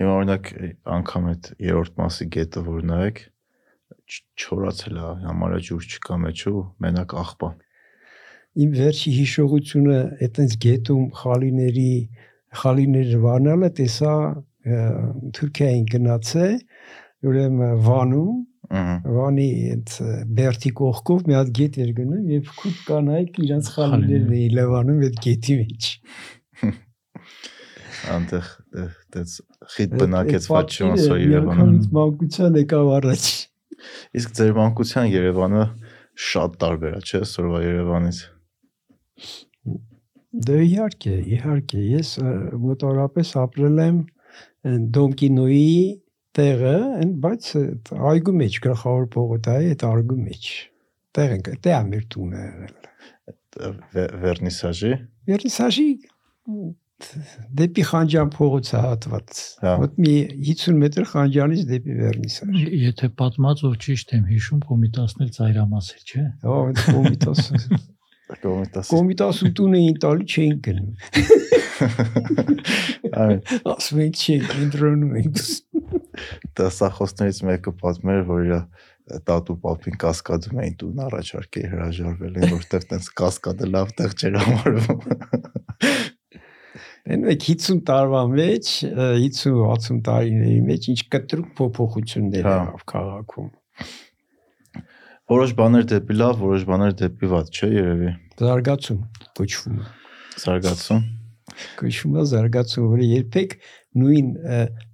Հիմա 0.00 0.16
օրինակ 0.16 0.50
անգամ 0.96 1.28
այդ 1.30 1.48
երրորդ 1.66 2.00
մասի 2.00 2.26
գետը 2.36 2.64
որ 2.66 2.82
նայեք 2.90 3.22
չորացել 4.16 4.98
է, 4.98 5.06
համարը 5.26 5.60
ջուր 5.66 5.86
չկա 5.86 6.18
մեջու, 6.26 6.62
մենակ 6.84 7.14
աղբան։ 7.22 7.54
Իմ 8.66 8.74
վերջի 8.76 9.12
հիշողությունը 9.16 9.96
այտենց 10.26 10.58
գետում 10.66 11.06
խալիների 11.20 11.90
խալիները 12.60 13.18
վանալը 13.26 13.70
տեսա 13.78 14.12
Թուրքիային 15.36 15.88
գնացե 15.92 16.46
ուրեմն 17.30 17.82
Վանում 17.86 18.32
Վանի 18.66 19.46
այդ 19.70 19.92
Բերտի 20.36 20.70
կողքով 20.80 21.26
մի 21.28 21.36
հատ 21.36 21.50
գետ 21.58 21.76
էր 21.84 21.90
գնում 21.96 22.30
եւ 22.34 22.48
քուտ 22.60 22.78
կանայք 22.86 23.38
իրանց 23.46 23.68
խալիներն 23.76 24.24
Խալիներ։ 24.26 24.36
էին 24.36 24.56
լավանում 24.58 25.02
այդ 25.06 25.20
գետի 25.26 25.56
մեջ։ 25.60 25.90
Անտեղ 28.16 28.48
դες 29.16 29.36
խիտ 29.76 29.94
բնակեցված 30.02 30.78
պատկերը 30.78 31.18
Երևանը։ 31.22 31.68
մանկության 31.96 32.58
եկավ 32.62 32.90
առաջ։ 32.96 33.28
Իսկ 34.20 34.34
ձեր 34.40 34.52
մանկության 34.56 35.08
Երևանը 35.12 35.64
շատ 36.26 36.58
տարբեր 36.62 36.96
է, 36.96 37.00
չէ՞, 37.06 37.22
սորվա 37.30 37.62
Երևանից։ 37.66 38.20
Դե 40.46 40.56
իհարկե, 40.66 41.14
իհարկե, 41.36 41.82
ես 41.96 42.10
մոտավորապես 42.66 43.32
ապրել 43.42 43.82
եմ 43.86 44.00
Դոմկինոյի 44.96 45.76
տեղը, 46.36 46.72
այն 47.00 47.12
բայց 47.26 47.50
այդ 47.60 47.92
այգու 48.12 48.34
մեջ 48.40 48.58
գլխավոր 48.66 49.06
փողոտայի 49.16 49.70
այդ 49.74 49.84
այգու 49.90 50.18
մեջ։ 50.26 50.48
Տեղ 51.16 51.30
ենք, 51.36 51.46
դե 51.66 51.70
ամեր 51.76 52.04
տունը 52.16 52.40
եղել։ 52.46 52.74
Վե- 53.96 54.10
Վերնիսաժի։ 54.26 54.90
Վերնիսաժի 55.30 55.86
դեպի 57.60 57.82
Խանջան 57.90 58.30
փողոցը 58.36 58.78
հատված։ 58.84 59.40
Հա։ 59.64 59.72
Ոտ 59.82 59.96
մի 60.04 60.12
50 60.50 60.78
մետր 60.82 61.04
Խանջանից 61.10 61.64
դեպի 61.70 61.96
Վերնիսաժ։ 62.00 62.60
Եթե 62.86 63.10
պատմած 63.20 63.64
ով 63.68 63.74
ճիշտ 63.86 64.14
եմ 64.16 64.24
հիշում, 64.32 64.60
կոմիտասն 64.70 65.24
էլ 65.26 65.30
ծայրամաս 65.36 65.90
էր, 65.96 66.02
չէ՞։ 66.06 66.24
Հա, 66.46 66.56
այդ 66.70 66.80
կոմիտաս 66.96 67.40
Կոմիտաս։ 68.42 68.88
կոմիտասու 68.90 69.50
տունը 69.60 69.78
էին 69.82 69.98
տալի 70.02 70.24
չէին 70.32 70.56
գնում։ 70.66 70.88
Այ 73.22 73.36
Ասում 73.70 74.00
են 74.06 74.16
չէին 74.18 74.46
ընտրոնում 74.66 75.12
ենք։ 75.20 75.36
դասախոսներից 76.58 77.40
մեկը 77.50 77.72
պատմեր, 77.82 78.20
որ 78.30 78.44
իր 78.46 78.54
տատու 79.26 79.56
պապին 79.62 79.98
կասկադում 80.02 80.60
էին 80.62 80.76
տուն 80.80 81.02
առաջարկել 81.06 81.66
հրաժարվել 81.72 82.38
են, 82.40 82.48
որտեղ 82.56 82.86
տենց 82.90 83.10
կասկադը 83.20 83.68
լավ 83.70 83.92
տեղ 84.00 84.16
չէր 84.16 84.38
համարվում։ 84.42 85.04
Այնուք 87.06 87.44
50 87.46 87.84
տարվա 87.86 88.22
մեջ, 88.32 88.70
50-60 88.98 90.00
տարիների 90.08 90.62
մեջ 90.66 90.88
ինչ 90.90 90.98
կտրուկ 91.14 91.52
փոփոխություններ 91.60 92.48
Հա։ 92.48 92.56
եղավ 92.56 92.82
քաղաքում։ 92.92 93.52
Որոշ 95.26 95.52
բաներ 95.58 95.86
դեպի 95.90 96.16
լավ, 96.18 96.34
որոշ 96.42 96.64
բաներ 96.66 96.96
դեպի 97.02 97.30
վատ, 97.30 97.52
չէ՞ 97.54 97.70
երևի։ 97.76 98.10
Զարգացում 98.42 99.00
կոչվում 99.38 99.78
է։ 99.78 99.86
Զարգացում։ 100.42 101.00
Կոչվում 101.80 102.16
է 102.20 102.24
զարգացում, 102.30 102.86
որը 102.92 103.06
երբեք 103.10 103.54
նույն 103.96 104.30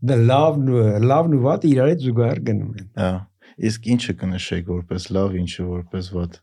the 0.02 0.16
love-ն 0.30 0.70
ու 0.72 0.86
love-ն 1.02 1.36
ու 1.36 1.42
վատը 1.46 1.68
իրար 1.72 1.92
հետ 1.92 2.06
զուգահեռ 2.06 2.40
գնում 2.48 2.72
են։ 2.80 2.88
Հա։ 3.02 3.12
Իսկ 3.68 3.90
ինչը 3.94 4.14
կնշեք 4.22 4.72
որպես 4.72 5.08
լավ, 5.16 5.36
ինչը 5.42 5.66
որպես 5.68 6.10
վատ։ 6.16 6.40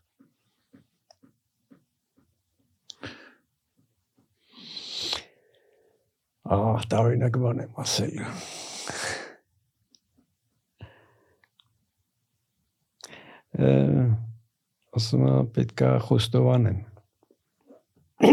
Ահա, 6.50 6.72
տարօրինակ 6.94 7.36
բան 7.44 7.62
եմ 7.66 7.84
ասել։ 7.84 8.16
Ը 13.60 13.70
ասում 14.98 15.22
եմ 15.26 15.48
պետքա 15.54 15.88
խոստովանեմ 16.06 16.78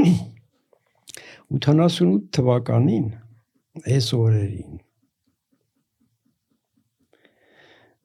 88 1.57 2.15
թվականին 2.38 3.05
այս 3.86 4.09
օրերին 4.17 4.78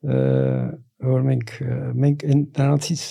որ 0.03 1.25
մենք 1.27 1.53
մենք 2.03 2.25
նրանցից 2.33 3.03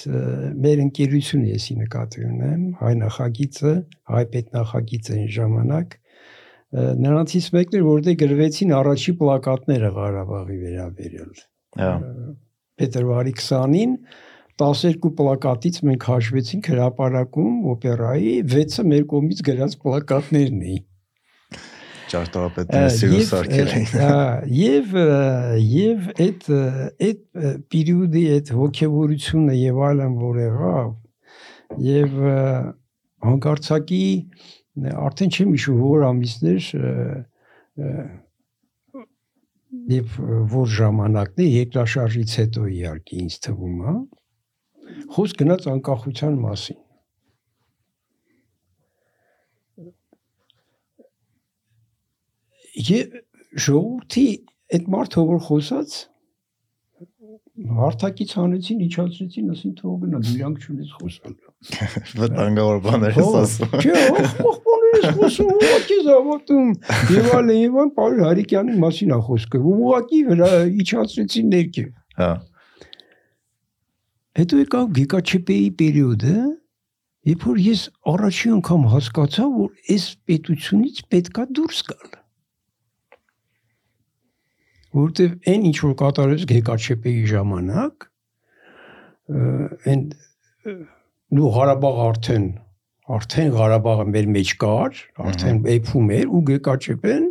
մեր 0.66 0.82
ընկերությունը 0.86 1.52
եսի 1.52 1.76
նկատի 1.82 2.26
ունեմ 2.28 2.66
հայ 2.82 2.94
նախագիծը 3.02 3.74
հայ 4.12 4.24
պետնախագիծը 4.36 5.16
այն 5.18 5.30
ժամանակ 5.38 5.96
նրանցից 7.06 7.48
մեկն 7.56 7.78
էր 7.80 7.86
որտեղ 7.88 8.18
գրվեցին 8.22 8.76
առաջի 8.80 9.14
պլակատները 9.22 9.90
Ղարաբաղի 9.98 10.60
վերաբերյալ 10.62 11.32
Հա։ 11.82 11.92
փետրվարի 12.82 13.34
20-ին 13.40 13.98
12 14.62 15.12
պլակատից 15.18 15.82
մենք 15.90 16.08
հաշվեցինք 16.12 16.72
հրապարակում 16.72 17.60
օպերայի 17.72 18.34
6-ը 18.56 18.88
մեր 18.92 19.06
կողմից 19.16 19.44
գրած 19.48 19.78
պլակատներն 19.84 20.64
էին 20.72 20.88
Ճարտարապետները 22.12 22.92
սիրուն 22.98 23.28
սարքել 23.30 23.70
էին։ 23.76 23.86
Հա, 24.02 24.24
եւ 24.52 24.96
այդ 26.26 26.48
այդ 27.08 27.22
պերիոդի 27.74 28.24
այդ 28.36 28.52
ողջավորությունը 28.62 29.56
եւ 29.62 29.80
այլն 29.90 30.18
որ 30.22 30.42
եղավ 30.42 30.90
եւ 31.88 32.18
հանկարծակի 33.32 34.04
արդեն 34.92 35.34
չեմ 35.36 35.56
հիշում 35.56 35.80
որ 35.82 36.06
ամիսներ 36.10 36.70
եւ 39.92 40.16
որ 40.52 40.72
ժամանակն 40.78 41.44
է 41.44 41.50
երկրաշարժից 41.52 42.38
հետո 42.42 42.66
իհարկե 42.76 43.20
ինձ 43.24 43.38
թվում 43.46 43.78
է 43.92 43.94
խոսք 45.16 45.44
գնաց 45.44 45.68
անկախության 45.72 46.40
մասին 46.42 46.80
Եվ 52.72 53.20
ժողովրդի 53.66 54.26
այդ 54.72 54.90
մարդը 54.96 55.28
որ 55.28 55.42
խոսած 55.48 56.00
հարթակից 57.52 58.32
հանեցին, 58.38 58.78
իջացրեցին, 58.86 59.50
ասին 59.54 59.74
թող 59.78 59.96
գնա, 60.02 60.20
դու 60.24 60.36
իրանք 60.38 60.62
չունես 60.66 60.94
խոսալու։ 60.98 61.52
Վտանգավոր 62.22 62.80
բաներ 62.86 63.18
ես 63.20 63.34
ասում։ 63.42 63.76
Չէ, 63.82 63.96
ախպախպաներ 64.22 64.96
ես 64.98 65.18
խոսում, 65.18 65.52
ուղղակի 65.58 65.98
զավակում։ 66.08 66.72
Եվ 67.12 67.28
այլն, 67.38 67.52
եւ 67.58 67.76
այլն, 67.82 67.92
Պարոն 67.98 68.24
Հարիկյանի 68.26 68.78
մասին 68.86 69.12
է 69.12 69.20
խոսքը։ 69.28 69.62
Ուղղակի 69.72 70.22
վրա 70.32 70.50
իջացրեցին 70.86 71.52
ներքև։ 71.52 71.92
Հա։ 72.22 72.32
Հետո 74.42 74.62
եկավ 74.62 74.90
Գիկաչեպեի 74.96 75.70
պերիոդը, 75.82 76.38
երբ 77.32 77.46
որ 77.52 77.62
ես 77.68 77.86
առաջին 78.16 78.58
անգամ 78.62 78.90
հասկացա, 78.96 79.48
որ 79.60 79.72
այս 79.92 80.06
պետությունից 80.32 81.06
պետքա 81.12 81.48
դուրս 81.60 81.86
գալ։ 81.92 82.21
Որտեվ 84.92 85.52
այն 85.52 85.68
ինչ 85.70 85.78
որ 85.86 85.94
կատարեց 86.02 86.42
Գիկաչեպեի 86.52 87.22
ժամանակ, 87.32 88.08
այն 89.92 90.02
նու 91.32 91.52
Ղարաբաղ 91.56 92.02
արդեն 92.08 92.48
արդեն 93.12 93.50
Ղարաբաղը 93.56 94.06
մեր 94.12 94.28
մեջ 94.36 94.52
կար, 94.62 95.00
արդեն 95.26 95.62
էփում 95.76 96.12
էր 96.18 96.28
ու 96.32 96.42
Գիկաչեպեն 96.50 97.26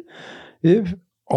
եւ 0.66 0.90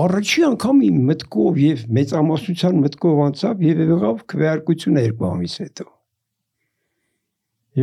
առաջի 0.03 0.45
անգամ 0.49 0.79
իմ 0.87 1.01
մտքով 1.09 1.59
եւ 1.63 1.83
մեծամասնության 1.97 2.79
մտքով 2.83 3.21
անցավ 3.27 3.61
եւ 3.67 3.83
եղավ 3.83 4.23
քվեարկություն 4.33 4.99
երկու 5.03 5.29
ամիս 5.29 5.57
հետո։ 5.63 5.85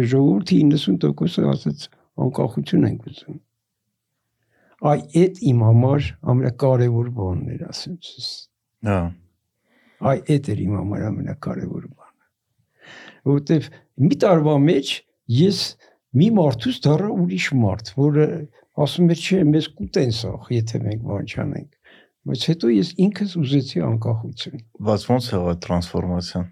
Եվ 0.01 0.11
ժողովրդի 0.15 0.59
90%-ը 0.71 1.47
ասաց 1.55 1.87
անկախություն 2.25 2.89
ենք 2.91 3.07
ուզում։ 3.11 3.39
Այ 4.81 5.01
այդ 5.21 5.41
իմ 5.45 5.63
համար 5.67 6.07
ամենակարևոր 6.33 7.09
բանն 7.17 7.49
էր, 7.55 7.65
ասեմ 7.69 7.97
ցես։ 8.07 8.29
Հա։ 8.89 9.01
Այ 10.11 10.23
այդ 10.35 10.49
էր 10.55 10.63
իմ 10.65 10.77
համար 10.79 11.03
ամենակարևոր 11.11 11.85
բանը։ 11.91 12.29
Որտեվ 13.31 13.69
մի 14.07 14.19
տարվա 14.25 14.55
մեջ 14.65 14.93
ես 15.41 15.61
մի 16.21 16.29
մարդուց 16.39 16.79
դառա 16.87 17.11
ուրիշ 17.25 17.51
մարդ, 17.61 17.93
որը 18.01 18.25
ասում 18.81 19.13
էր, 19.13 19.21
չէ, 19.21 19.43
մեզ 19.51 19.69
կուտեն 19.77 20.17
սախ, 20.17 20.49
եթե 20.57 20.81
մենք 20.87 21.05
բան 21.11 21.29
չանենք։ 21.29 21.71
Բայց 22.31 22.47
հետո 22.51 22.71
ես 22.73 22.89
ինքս 23.05 23.37
ուզեցի 23.41 23.85
անկախություն։ 23.91 24.65
Բայց 24.89 25.05
ո՞նց 25.13 25.29
այդ 25.41 25.63
տրանսֆորմացիան։ 25.67 26.49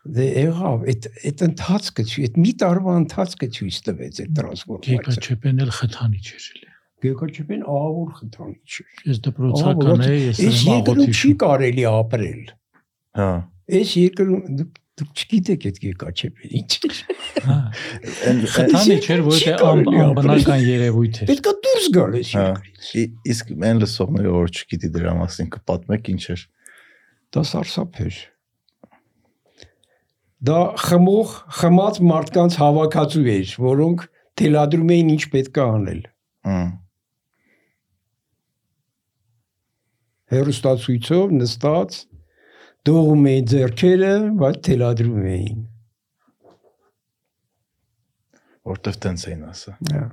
Դե 0.00 0.26
եղավ, 0.30 0.84
այդ 0.90 1.06
այդ 1.28 1.42
ընթացքը, 1.46 2.04
այդ 2.24 2.38
մի 2.40 2.52
տարվա 2.62 2.94
ընթացքը 3.00 3.48
ցույց 3.58 3.80
տվեց 3.90 4.20
այդ 4.24 4.34
տրանսֆորմացիա։ 4.40 5.00
Գեկաչեպեն 5.00 5.64
էլ 5.66 5.72
խթանի 5.76 6.22
չէր 6.24 6.46
էլի։ 6.54 6.69
Գեկաչեպեն 7.04 7.62
ահավոր 7.64 8.10
խթանի 8.18 8.56
չէ։ 8.66 8.84
Ես 9.10 9.20
դպրոցական 9.26 10.04
էի, 10.06 10.20
ես 10.26 10.40
Այս 10.44 10.60
եմ 10.60 10.74
երկրում 10.74 11.14
չի 11.16 11.30
կարելի 11.40 11.86
ապրել։ 11.90 12.42
Հա։ 13.20 13.30
Այս 13.80 13.94
երկրում 14.00 14.42
դուք 14.60 14.80
չգիտեք 15.00 15.62
այդ 15.70 15.78
Գեկաչեպը 15.80 16.48
ինչ 16.60 16.72
է։ 16.80 16.90
Հա։ 17.46 17.56
Այն 18.30 18.40
Խթանի 18.54 18.96
չէր, 19.00 19.22
որ 19.26 19.38
Չի 19.38 19.46
դա 19.46 19.54
կարելի 19.60 20.00
ապրել։ 20.00 20.10
անբնական 20.10 20.64
երևույթ 20.66 21.20
էր։ 21.20 21.30
Պետքա 21.30 21.54
դուրս 21.66 21.86
գալ 21.96 22.18
այս 22.20 22.32
Հա։ 22.36 22.44
երկրից։ 22.50 22.90
իսկ 23.32 23.54
այն 23.70 23.80
լսողները 23.84 24.34
որ 24.34 24.52
չգիտի 24.60 24.90
դրա 24.96 25.14
մասին 25.20 25.50
կպատմեք 25.56 26.12
ինչ 26.12 26.22
էր։ 26.34 26.44
Դա 27.30 27.44
սարսափ 27.50 28.00
էր։ 28.04 28.20
Դա 30.50 30.60
խմող, 30.80 31.32
խմած 31.60 31.98
մարդկանց 32.10 32.54
հավաքածու 32.60 33.26
էր, 33.40 33.50
որոնք 33.60 34.06
թելադրում 34.40 34.92
էին 34.96 35.10
ինչ 35.14 35.24
պետք 35.34 35.60
է 35.60 35.64
անել։ 35.70 36.00
Հմ։ 36.48 36.70
Հերոստացույցով 40.30 41.34
նստած 41.40 41.98
դողում 42.88 43.28
էին 43.30 43.50
ձեռքերը, 43.50 44.14
բայց 44.40 44.58
թելադրում 44.68 45.28
էին։ 45.34 45.60
Որտեվ 48.70 48.98
տենց 49.04 49.24
էին 49.30 49.46
ասա։ 49.50 49.76
Հա։ 49.90 50.04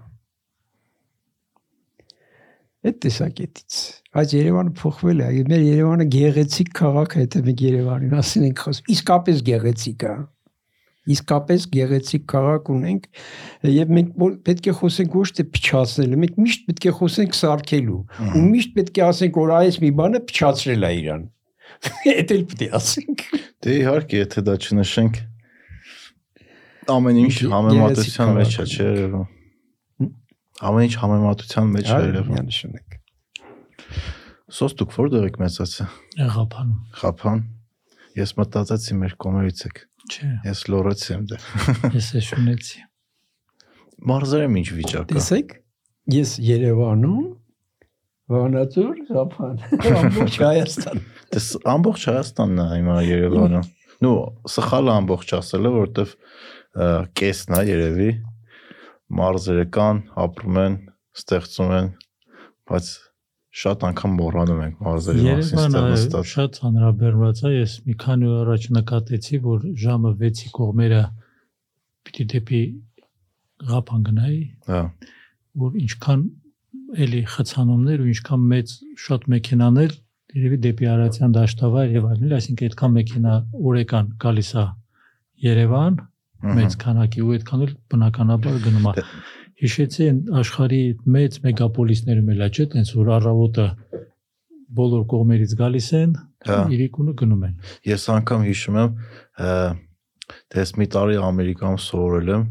Այդ 2.87 2.97
տեսակետից 3.03 3.77
այս 4.21 4.33
Երևանը 4.37 4.73
փոխվել 4.79 5.21
է։ 5.25 5.29
Մեր 5.51 5.63
Երևանը 5.67 6.05
գեղեցիկ 6.13 6.69
քաղաք 6.77 7.15
է, 7.17 7.23
եթե 7.25 7.41
մենք 7.47 7.63
Երևանին 7.67 8.17
ասին 8.21 8.45
ենք 8.47 8.61
խոսում։ 8.63 8.91
Իսկապես 8.95 9.41
գեղեցիկ 9.49 10.05
է։ 10.07 10.13
Իսկապես 11.15 11.67
գեղեցիկ 11.77 12.25
քաղաք 12.33 12.71
ունենք 12.73 13.07
եւ 13.71 13.93
մենք 13.97 14.11
պետք 14.47 14.67
է 14.67 14.75
խոսենք 14.81 15.17
ոչ 15.17 15.29
թե 15.37 15.47
փչացնելու, 15.57 16.19
մենք 16.23 16.41
միշտ 16.43 16.67
պետք 16.67 16.87
է 16.87 16.93
խոսենք 16.97 17.37
սարքելու։ 17.37 18.01
Ու 18.27 18.43
միշտ 18.47 18.75
պետք 18.77 18.99
է 18.99 19.07
ասենք, 19.07 19.41
որ 19.43 19.55
այս 19.57 19.79
մի 19.85 19.91
բանը 20.01 20.23
փչացրել 20.31 20.87
է 20.87 20.91
իրան։ 20.97 21.25
Էդ 22.17 22.35
էլ 22.37 22.45
պետք 22.51 22.67
է 22.67 22.69
ասենք։ 22.81 23.25
Դե 23.63 23.75
իհարկե, 23.77 24.21
եթե 24.23 24.45
դա 24.47 24.55
չնշենք 24.67 25.25
ամեն 26.87 27.19
ինչ 27.25 27.35
համեմատության 27.51 28.31
մեջ 28.37 28.53
է, 28.63 28.65
չէ՞ 28.67 28.85
երևում։ 28.87 29.25
Ամեն 30.67 30.85
ինչ 30.87 30.95
համեմատության 31.01 31.73
մեջ 31.73 31.89
է 31.91 31.99
երևում։ 32.07 32.37
Միանշանակ։ 32.37 32.95
Սոս 34.57 34.75
դուք 34.79 34.95
որտեղ 34.97 35.27
եք 35.27 35.39
մեծացել։ 35.43 35.89
Եղափանում։ 36.21 36.79
Խափան։ 37.01 37.43
Ես 38.17 38.33
մտածեցի 38.39 38.97
մեր 39.01 39.15
կոմերից 39.25 39.63
եք։ 39.67 39.81
Չէ, 40.07 40.29
Ես 40.47 40.61
լորեցի 40.71 41.09
եմ 41.15 41.23
դե։ 41.31 41.39
ես 41.97 42.09
է 42.17 42.21
շունեցի։ 42.27 42.83
Մարզերեմ 44.11 44.57
ինչ 44.61 44.67
վիճակա։ 44.77 45.17
Տեսեք, 45.17 45.53
ես 46.13 46.33
Երևանում 46.47 47.25
Վանաձոր, 48.27 48.95
Զափան, 49.07 49.59
ամբողջ 49.97 50.37
Հայաստան։ 50.43 51.03
Դες 51.33 51.45
ամբողջ 51.73 52.07
Հայաստանն 52.11 52.63
է 52.63 52.65
հիմա 52.73 52.95
Երևանում։ 53.07 53.69
Նու 54.03 54.17
սխալը 54.53 54.95
ամբողջ 55.01 55.31
ասելը, 55.37 55.71
որովհետև 55.77 56.15
կեսն 57.17 57.55
է 57.57 57.61
երևի 57.71 58.09
մարզերը 59.17 59.65
կան, 59.77 60.01
ապրում 60.27 60.59
են, 60.63 60.75
ստեղծում 61.17 61.71
են, 61.77 61.87
բայց 62.67 62.89
շատ 63.57 63.85
անգամ 63.87 64.17
մոռանում 64.21 64.59
ենք 64.67 64.81
մարզերի 64.87 65.23
մասին 65.27 65.61
ստեղծած։ 65.67 66.31
շատ 66.31 66.57
հանրաբեռնված 66.63 67.39
է, 67.41 67.51
ես 67.57 67.75
մի 67.87 67.95
քանի 68.03 68.27
օր 68.31 68.41
առաջ 68.43 68.67
նկատեցի, 68.77 69.39
որ 69.47 69.63
ժամը 69.83 70.11
6-ի 70.21 70.51
կողմերը 70.57 70.99
պիտի 72.07 72.25
դեպի 72.33 72.61
Ղափան 73.67 74.03
գնայի, 74.07 74.41
Հա։ 74.67 74.81
որ 75.63 75.79
ինչքան 75.81 76.25
էլի 77.07 77.21
խցանումներ 77.33 78.03
ու 78.03 78.11
ինչքան 78.13 78.43
մեծ 78.51 78.73
շատ 79.07 79.25
մեքենաներ 79.33 79.95
երևի 80.37 80.59
դեպի 80.67 80.87
Արարատյան 80.91 81.33
դաշտավայր 81.37 81.95
եւ 81.97 82.05
այլն, 82.11 82.35
այսինքն 82.37 82.67
այդքան 82.67 82.93
մեքենա 82.97 83.33
օրեկան 83.71 84.11
գալիս 84.21 84.51
է 84.61 84.65
Երևան 85.47 85.97
մեծ 86.57 86.77
քանակի 86.83 87.23
ու 87.25 87.33
այդքան 87.37 87.65
էլ 87.65 87.73
բնականաբար 87.93 88.57
գնում 88.67 88.87
է։ 88.91 88.93
Հիշեցի 89.57 90.07
աշխարհի 90.37 90.81
մեծ 91.17 91.37
մեգապոլիսներում 91.47 92.27
էլ 92.33 92.43
է, 92.45 92.49
չէ՞, 92.53 92.65
տենց 92.73 92.91
որ 92.97 93.07
առավոտը 93.17 93.65
բոլոր 94.77 95.03
կողմերից 95.13 95.55
գալիս 95.61 95.87
են, 95.97 96.11
Հա։ 96.47 96.57
իրիկունը 96.77 97.13
գնում 97.21 97.43
են։ 97.47 97.53
Ես 97.89 98.03
անգամ 98.13 98.43
հիշում 98.47 98.77
եմ, 98.83 98.91
ը, 99.41 99.49
դες 100.53 100.73
մի 100.77 100.87
տարի 100.93 101.17
Ամերիկայում 101.27 101.79
սովորել 101.87 102.31
եմ, 102.37 102.43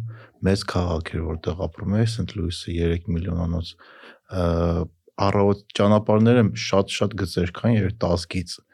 մեծ 0.47 0.65
քաղաք 0.73 1.13
էր, 1.15 1.23
որտեղ 1.31 1.63
ապրում 1.67 1.95
էի, 1.97 2.09
Սենթ 2.17 2.35
Լուիսը 2.37 2.75
3 2.77 3.07
միլիոնանոց։ 3.17 3.71
ը, 4.37 4.45
Առավոտ 5.27 5.61
ճանապարհները 5.79 6.43
շատ-շատ 6.67 7.15
գծեր 7.23 7.53
կան, 7.57 7.77
երբ 7.77 7.95
10 8.05 8.27
գիծ, 8.35 8.51
Բա- 8.57 8.66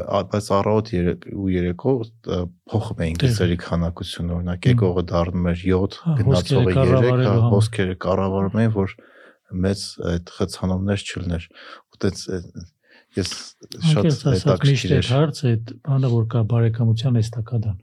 բայց 0.00 0.50
առավոտ 0.56 0.90
ու 1.34 1.48
երեկո 1.54 1.94
փոխում 2.70 3.02
էին 3.06 3.20
գծերի 3.20 3.58
քանակությունը, 3.64 4.34
օրինակ 4.40 4.68
եկողը 4.70 5.04
դառնում 5.10 5.48
էր 5.50 5.62
7, 5.64 5.98
Հա, 6.00 6.16
գնացողը 6.20 6.74
հոսքերը 6.74 6.74
3, 6.74 6.80
հա, 6.80 6.80
կառավարելու 6.80 7.30
համար։ 7.30 7.54
հոսքերը 7.54 7.96
կառավարում 8.06 8.60
էին, 8.60 8.74
որ 8.80 8.96
մեծ 9.66 9.84
այդ 10.14 10.34
խցանումներ 10.40 11.04
չլներ։ 11.10 11.46
Ու 11.90 12.00
տենց 12.04 12.24
ես 13.18 13.30
շատ 13.90 14.08
հետաքրքիր 14.30 14.92
էր։ 15.00 15.08
հարցը 15.10 15.46
այդ 15.50 15.70
բանը 15.86 16.10
որ 16.14 16.26
կա 16.30 16.42
բարեկամության 16.50 17.20
էստակադան 17.20 17.78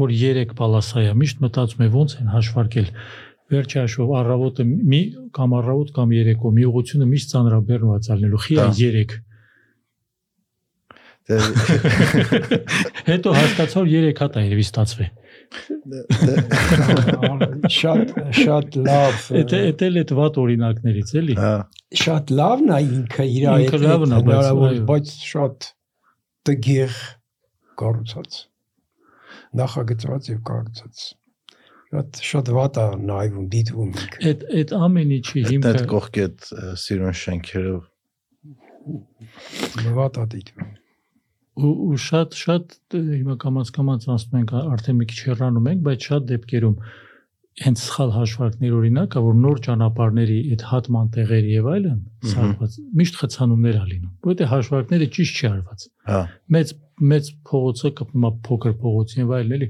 որ 0.00 0.14
3 0.20 0.54
պալասա 0.58 1.04
է 1.06 1.12
միշտ 1.20 1.42
մտածում 1.44 1.84
է 1.86 1.88
ոնց 1.94 2.14
են 2.20 2.30
հաշվարկել 2.34 2.88
վերջի 3.50 3.78
հաշվով 3.80 4.12
առավոտը 4.20 4.66
մի 4.90 5.00
կամ 5.38 5.54
առավոտ 5.60 5.92
կամ 5.96 6.14
երեկո 6.16 6.52
մի 6.58 6.66
ուղությունը 6.70 7.08
միշտ 7.10 7.32
ծանրաբեռնված 7.34 8.10
ալնելու 8.14 8.42
խի 8.46 8.58
է 8.58 8.60
Հա։ 8.60 8.68
3 8.80 9.18
Դե 9.20 9.29
հետո 13.10 13.34
հասկացա 13.38 13.80
որ 13.80 13.88
3 13.94 14.20
հատ 14.20 14.38
է 14.40 14.44
երևի 14.46 14.66
ստացվի 14.68 15.08
Շատ 17.80 18.10
շատ 18.38 18.76
լավ։ 18.86 19.24
Էդ 19.40 19.54
էդ 19.58 19.80
էլ 19.86 19.96
այդ 20.02 20.12
վատ 20.20 20.36
օրինակներից 20.44 21.10
էլի 21.20 21.36
հա 21.40 21.54
շատ 22.02 22.30
լավն 22.40 22.68
է 22.70 22.80
ինքը 22.86 23.24
իր 23.26 23.46
Ինքը 23.50 23.54
այդ 23.60 23.86
լավն 23.86 24.14
է, 24.14 24.20
բայց 24.28 24.82
բայց 24.90 25.14
շատ 25.30 25.66
տգեղ 26.50 26.98
կառուցած 27.82 28.38
նախագծված 29.60 30.30
եւ 30.30 30.40
կառուցած 30.50 31.06
շատ 31.90 32.20
շատ 32.30 32.52
վատ 32.54 32.78
է 32.78 32.86
նայվում 33.10 33.46
դիտվում 33.54 33.90
ինքը 34.04 34.20
այդ 34.30 34.44
այդ 34.60 34.74
ամեն 34.86 35.14
ինչի 35.18 35.40
Այդ 35.40 35.50
հիմքը 35.50 35.72
այդ 35.74 35.88
կողքի 35.94 36.24
այդ 36.26 36.46
սիրուն 36.84 37.18
շենքերը 37.24 37.74
վատ 39.98 40.20
է 40.22 40.28
դիտվում 40.36 40.70
ու 41.60 41.74
ու 41.90 42.00
շատ 42.06 42.36
շատ 42.40 42.74
հիմա 42.96 43.36
կամած 43.44 43.70
կամած 43.76 44.08
անցնում 44.14 44.40
ենք 44.40 44.52
արդեն 44.60 44.98
մի 45.00 45.06
քիչ 45.10 45.20
հեռանում 45.28 45.70
ենք, 45.70 45.80
բայց 45.86 46.08
շատ 46.10 46.26
դեպքերում 46.30 46.76
հենց 47.60 47.80
սխալ 47.84 48.12
հաշվարկներ 48.14 48.74
օրինակ, 48.78 49.14
ա, 49.18 49.20
որ 49.26 49.34
նոր 49.40 49.58
ճանապարհների 49.66 50.36
այդ 50.54 50.62
հատման 50.70 51.08
տեղերի 51.16 51.50
եւ 51.56 51.66
այլն 51.70 51.98
Մհմ։ 51.98 52.30
սարքված 52.30 52.76
միշտ 53.00 53.18
խցանումներ 53.20 53.76
ա 53.80 53.84
լինում, 53.90 54.12
որովհետեւ 54.24 54.50
հաշվարկները 54.54 55.08
ճիշտ 55.16 55.40
չի 55.40 55.48
արված։ 55.50 55.84
հա 56.10 56.20
Մեծ 56.56 56.72
մեծ 57.10 57.30
փողոցը 57.50 57.90
կապնում 58.00 58.26
է 58.30 58.32
փոքր 58.48 58.74
փողոցին 58.80 59.20
եւ 59.20 59.34
այլն 59.40 59.54
էլի 59.56 59.68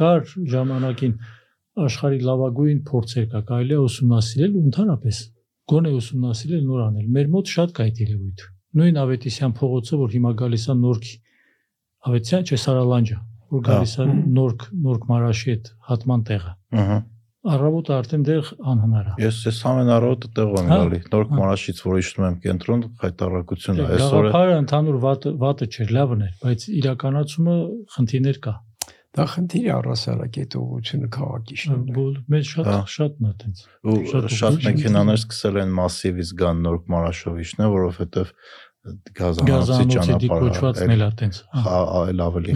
կար 0.00 0.22
ժամանակին 0.50 1.14
աշխարհի 1.80 2.20
լավագույն 2.28 2.78
փորձեր 2.90 3.26
կա, 3.30 3.40
կարելի 3.50 3.76
է 3.76 3.80
ուսումնասիրել 3.86 4.54
ու 4.60 4.64
ընդհանրապես 4.70 5.18
գոնե 5.70 5.90
ուսումնասիրել 6.00 6.62
նոր 6.66 6.80
անել։ 6.86 7.10
Մեր 7.14 7.28
մոտ 7.30 7.52
շատ 7.54 7.74
կա 7.76 7.84
այդ 7.86 8.00
երևույթ։ 8.00 8.44
Նույն 8.80 8.98
Ավետիսյան 9.00 9.52
փողոցը, 9.60 9.98
որ 10.00 10.14
հիմա 10.16 10.32
գալիս 10.40 10.64
է 10.70 10.74
Նորքի 10.80 11.14
Ավետիսյան 12.00 12.44
չէ 12.48 12.58
Սարալանջա, 12.64 13.16
որ 13.50 13.62
գալիս 13.66 13.94
է 14.00 14.04
Նորք 14.40 14.66
Նորք 14.84 15.02
Մարաշի 15.10 15.50
այդ 15.54 15.70
հատման 15.90 16.22
տեղը։ 16.30 16.52
ըհը 16.80 16.98
Առավոտը 17.40 17.92
արդեն 17.96 18.24
դեղ 18.28 18.48
անհնար 18.70 19.06
է։ 19.10 19.12
ես 19.24 19.36
ես 19.48 19.58
ամեն 19.70 19.90
առավոտը 19.94 20.28
տեղ 20.36 20.50
եմ 20.60 20.66
Հա, 20.70 20.76
գալի 20.80 20.98
հա։ 21.08 21.36
մարաշից 21.40 21.78
որ 21.86 22.00
իջնում 22.00 22.26
եմ 22.28 22.34
կենտրոն 22.44 22.82
հայտարարություն 23.00 23.78
է 23.80 23.80
Դե, 23.80 23.86
այսօր 23.96 24.18
Գաղափարը 24.20 24.58
ընդհանուր 24.60 24.98
վատը 25.04 25.32
վատը 25.40 25.68
չէր, 25.70 25.94
լավն 25.96 26.24
էր, 26.26 26.34
բայց 26.44 26.66
իրականացումը 26.80 27.54
խնդիրներ 27.96 28.40
կա։ 28.44 28.54
դա 29.10 29.24
խնդիր 29.26 29.64
է 29.66 29.70
առասարակ 29.74 30.36
այդ 30.40 30.52
ուղղությունը 30.60 31.08
քաղաքի 31.16 31.56
շնորհիվ 31.60 31.96
Բոլ 31.96 32.18
մեծ 32.30 32.44
շատ 32.50 32.68
Հա։ 32.70 32.76
շատն 32.94 33.26
է 33.26 33.32
տենց։ 33.40 33.62
ու 33.90 33.96
շատ 34.36 34.58
մեքենաներ 34.68 35.18
սկսել 35.18 35.56
են 35.64 35.72
մասիվից 35.80 36.30
գան 36.44 36.60
նոր 36.68 36.78
մարաշովիչն 36.94 37.64
է 37.64 37.70
որովհետև 37.74 38.30
գազանոցի 39.20 39.86
ճանապարհը 39.94 40.18
դիքոչվածն 40.24 40.92
էլ 40.94 41.04
է 41.04 41.08
տենց։ 41.20 41.40
հա 41.64 41.78
այլ 42.00 42.22
ավելի 42.24 42.54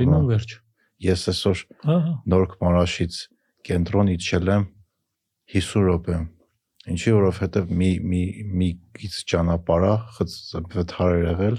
լինում 0.00 0.24
է։ 0.24 0.30
վերջ։ 0.34 0.56
ես 1.04 1.22
այսօր 1.32 1.62
նոր 2.34 2.44
մարաշից 2.64 3.20
կենտրոն 3.68 4.10
իջել 4.14 4.50
եմ 4.54 4.66
50 5.54 5.86
րոպեում 5.88 6.26
ինչի 6.94 7.14
որովհետև 7.16 7.72
մի 7.80 7.90
մի 8.12 8.22
մի 8.60 8.68
գից 9.00 9.16
ճանապարհա 9.32 9.94
վթար 10.74 11.16
եղել 11.24 11.56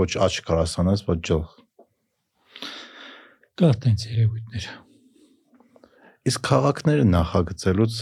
ոչ 0.00 0.10
աչք 0.28 0.48
կարասանես 0.48 1.04
ոչ 1.10 1.18
ջող 1.28 1.52
Կա 3.54 3.68
տենց 3.84 4.04
երևույթներ։ 4.10 4.64
Իսկ 6.26 6.40
քաղաքները 6.48 7.04
նախագծելուց 7.06 7.98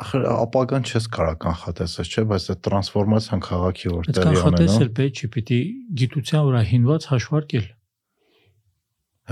ախր 0.00 0.24
ապագան 0.32 0.86
չես 0.88 1.06
կարող 1.12 1.36
կանխատեսել, 1.44 2.06
չէ՞, 2.08 2.22
բայց 2.32 2.44
այդ 2.52 2.60
տրանսֆորմացիան 2.66 3.42
քաղաքի 3.44 3.92
որ 3.92 4.08
տեղի 4.08 4.36
կանխատեսել 4.38 4.86
ունենում։ 4.86 4.96
պետք 4.98 5.20
չի, 5.20 5.28
պիտի 5.36 5.58
գիտության 6.00 6.46
վրա 6.48 6.62
հիմնված 6.72 7.08
հաշվարկել։ 7.12 7.66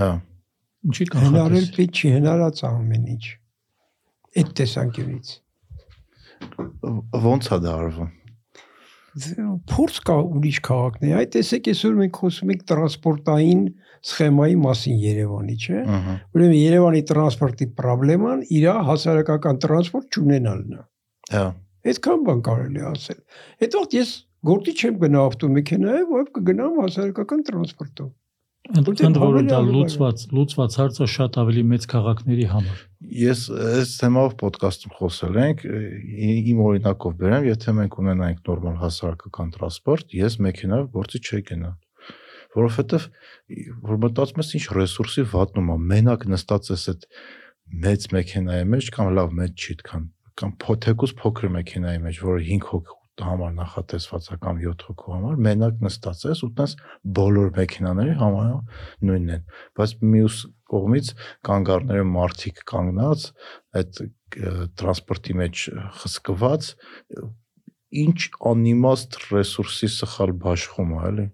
Հա։ 0.01 0.11
Ինչի 0.91 1.07
Հնարել 1.11 1.35
կանխատես։ 1.41 1.71
պետք 1.81 2.01
չի 2.01 2.13
հնարած 2.15 2.63
ամեն 2.71 3.09
ինչ։ 3.15 3.25
Այդ 4.41 4.53
տեսանկյունից։ 4.61 5.33
Ոնց 7.25 7.51
է 7.51 7.57
դա 7.65 7.73
արվում։ 7.81 8.20
Փորձ 9.11 9.97
կա 10.07 10.15
ուրիշ 10.37 10.57
քաղաքներ։ 10.63 11.15
Այդ 11.19 11.31
տեսեք 11.35 11.65
այսօր 11.71 11.95
մենք 11.99 12.19
խոսում 12.21 12.51
ենք 12.53 12.61
տրանսպորտային 12.71 13.63
սխեմայի 14.11 14.55
մասին 14.61 15.01
Երևանի, 15.01 15.55
չէ՞։ 15.59 15.81
Ուրեմն 16.31 16.55
Երևանի 16.61 17.01
տրանսպորտի 17.11 17.67
խնդրեման 17.81 18.45
իր 18.55 18.67
հասարակական 18.87 19.59
տրանսպորտ 19.65 20.15
չունենալն 20.15 20.77
է։ 20.77 20.81
Հա։ 21.35 21.45
Այդքան 21.91 22.25
բան 22.29 22.41
կարելի 22.47 22.87
ասել։ 22.91 23.19
Հետո 23.65 23.83
ես 23.97 24.09
գործի 24.47 24.73
չեմ 24.79 24.97
գնա 25.01 25.21
ավտոմեքենայով, 25.31 26.11
այլ 26.21 26.27
կգնամ 26.37 26.81
հասարակական 26.81 27.45
տրանսպորտով։ 27.51 28.09
Ընդ 28.69 29.17
որում 29.17 29.47
դա 29.49 29.59
լուծված 29.65 30.23
լուծված 30.37 30.75
հարցը 30.79 31.05
շատ 31.11 31.37
ավելի 31.41 31.63
մեծ 31.71 31.85
քաղաքների 31.91 32.45
համար։ 32.51 32.83
Ես 33.21 33.41
այս 33.67 33.93
թեմով 33.99 34.35
ոդկասթում 34.41 34.93
խոսել 34.99 35.39
ենք, 35.41 35.63
իմ 36.51 36.61
օրինակով 36.67 37.15
բերեմ, 37.21 37.47
եթե 37.49 37.73
մենք 37.79 37.97
ունենայինք 38.03 38.45
նորմալ 38.51 38.77
հասարակական 38.83 39.51
տրանսպորտ, 39.57 40.15
ես 40.21 40.37
մեքենայով 40.45 40.87
գործի 40.93 41.21
չէի 41.25 41.43
գնա։ 41.49 41.73
Որովհետև 42.51 43.09
որ 43.89 44.01
մտածում 44.05 44.41
ես 44.45 44.55
ինչ 44.61 44.65
ռեսուրսի 44.77 45.27
վատնում 45.33 45.71
է, 45.71 45.77
մենակ 45.91 46.25
նստած 46.31 46.71
ես 46.75 46.87
այդ 46.93 47.05
մեծ 47.81 48.09
մեքենայի 48.15 48.71
մեջ 48.71 48.89
կամ 48.95 49.13
լավ 49.17 49.37
մեծ 49.41 49.61
չի 49.61 49.75
այդքան 49.75 50.09
կամ 50.41 50.57
փոթեկուս 50.63 51.13
փոքր 51.21 51.53
մեքենայի 51.57 52.01
մեջ, 52.07 52.19
որը 52.27 52.43
5 52.51 52.67
հոգու 52.71 53.00
համար 53.21 53.51
նախատեսված 53.57 54.27
է 54.31 54.37
կամ 54.41 54.61
7 54.61 54.85
հոգու 54.87 55.13
համար, 55.15 55.35
մենակ 55.47 55.81
նստած 55.85 56.23
ես 56.29 56.41
ու 56.47 56.49
տես 56.57 56.75
բոլոր 57.17 57.51
մեքենաների 57.57 58.15
համար 58.21 58.53
նույնն 59.09 59.33
են, 59.35 59.43
բայց 59.77 59.93
մյուս 60.13 60.37
կողմից 60.71 61.11
կանգառները 61.49 62.07
մարդիկ 62.15 62.63
կանգնած 62.71 63.27
այդ 63.81 64.01
տրանսպորտի 64.79 65.37
մեջ 65.41 65.65
խսկված 66.01 66.71
ինչ 68.01 68.19
անիմաստ 68.51 69.21
ռեսուրսի 69.31 69.91
սխալ 69.99 70.35
բաշխում 70.41 70.91
է, 70.95 70.99
էլի։ 71.11 71.27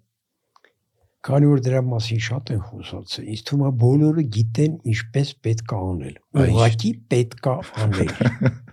Քանի 1.28 1.50
որ 1.52 1.62
դրա 1.66 1.82
մասին 1.92 2.22
շատ 2.24 2.52
են 2.56 2.62
խոսացել, 2.68 3.26
ինձ 3.34 3.42
թվում 3.50 3.64
է 3.68 3.72
բոլորը 3.84 4.24
գիտեն 4.38 4.78
ինչպես 4.94 5.34
պետք 5.48 5.74
է 5.74 5.80
անել։ 5.88 6.16
Ուղղակի 6.44 6.92
պետք 7.14 7.50
է 7.52 7.56
անել։ 7.84 8.14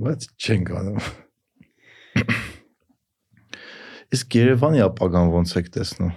Բայց 0.00 0.26
չեն 0.38 0.62
գանում։ 0.68 1.00
Իսկ 4.14 4.36
Երևանի 4.38 4.80
ապագան 4.86 5.32
ոնց 5.34 5.54
եք 5.60 5.68
տեսնում։ 5.76 6.12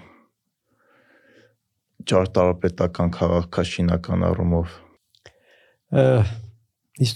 Ճարտարապետական 2.10 3.10
քաղաքաշինական 3.18 4.26
առումով։ 4.30 4.68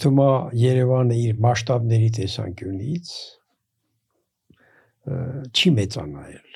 թվում 0.02 0.20
է 0.24 0.30
Երևանը 0.58 1.16
իր 1.28 1.34
մասշտաբների 1.46 2.10
տեսանկյունից 2.18 3.06
չի 5.54 5.68
մեծանայել։ 5.78 6.47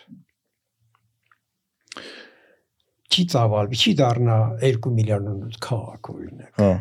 Չի 3.12 3.24
ծավալվի, 3.32 3.80
չի 3.82 3.94
դառնա 4.02 4.38
2 4.68 4.94
միլիոնանոց 4.98 5.58
քաղաք 5.64 6.10
օրինակ։ 6.14 6.62
Հա։ 6.62 6.72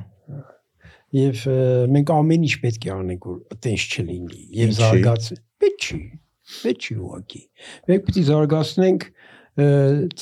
Եվ 1.17 1.43
ը, 1.49 1.59
մենք 1.95 2.13
ամեն 2.17 2.47
ինչ 2.47 2.55
պետք 2.65 2.87
է 2.87 2.93
անենք 2.97 3.27
որ 3.31 3.37
այտենց 3.55 3.85
չլինի 3.97 4.41
եւ 4.59 4.73
Ինչի՞։ 4.73 4.81
զարգաց։ 4.81 5.29
Պետք 5.63 5.87
չի։ 5.87 6.01
Պետք 6.57 6.87
չի 6.87 6.97
ուղղակի։ 7.07 7.43
Մենք 7.91 8.07
պետք 8.07 8.19
է 8.21 8.25
զարգացնենք 8.27 9.07
ը, 9.07 9.69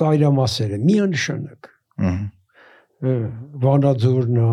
ծայրամասերը 0.00 0.78
միանշանակ։ 0.84 1.70
Ահա։ 2.04 2.12
ը, 3.04 3.16
Վանաձորն 3.64 4.38
է, 4.44 4.52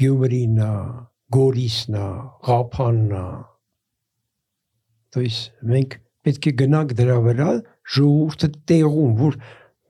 Գյումրին 0.00 0.60
է, 0.66 0.74
Գորիսն 1.36 1.96
է, 2.00 2.08
Ղափանն 2.50 3.16
է։ 3.20 3.24
То 5.14 5.24
есть 5.24 5.50
մենք 5.66 5.96
պետք 6.26 6.50
է 6.50 6.52
գնանք 6.60 6.94
դրա 7.00 7.16
վրա 7.26 7.50
ժողովուրդը 7.96 8.48
տեղում, 8.70 9.14
որ 9.20 9.38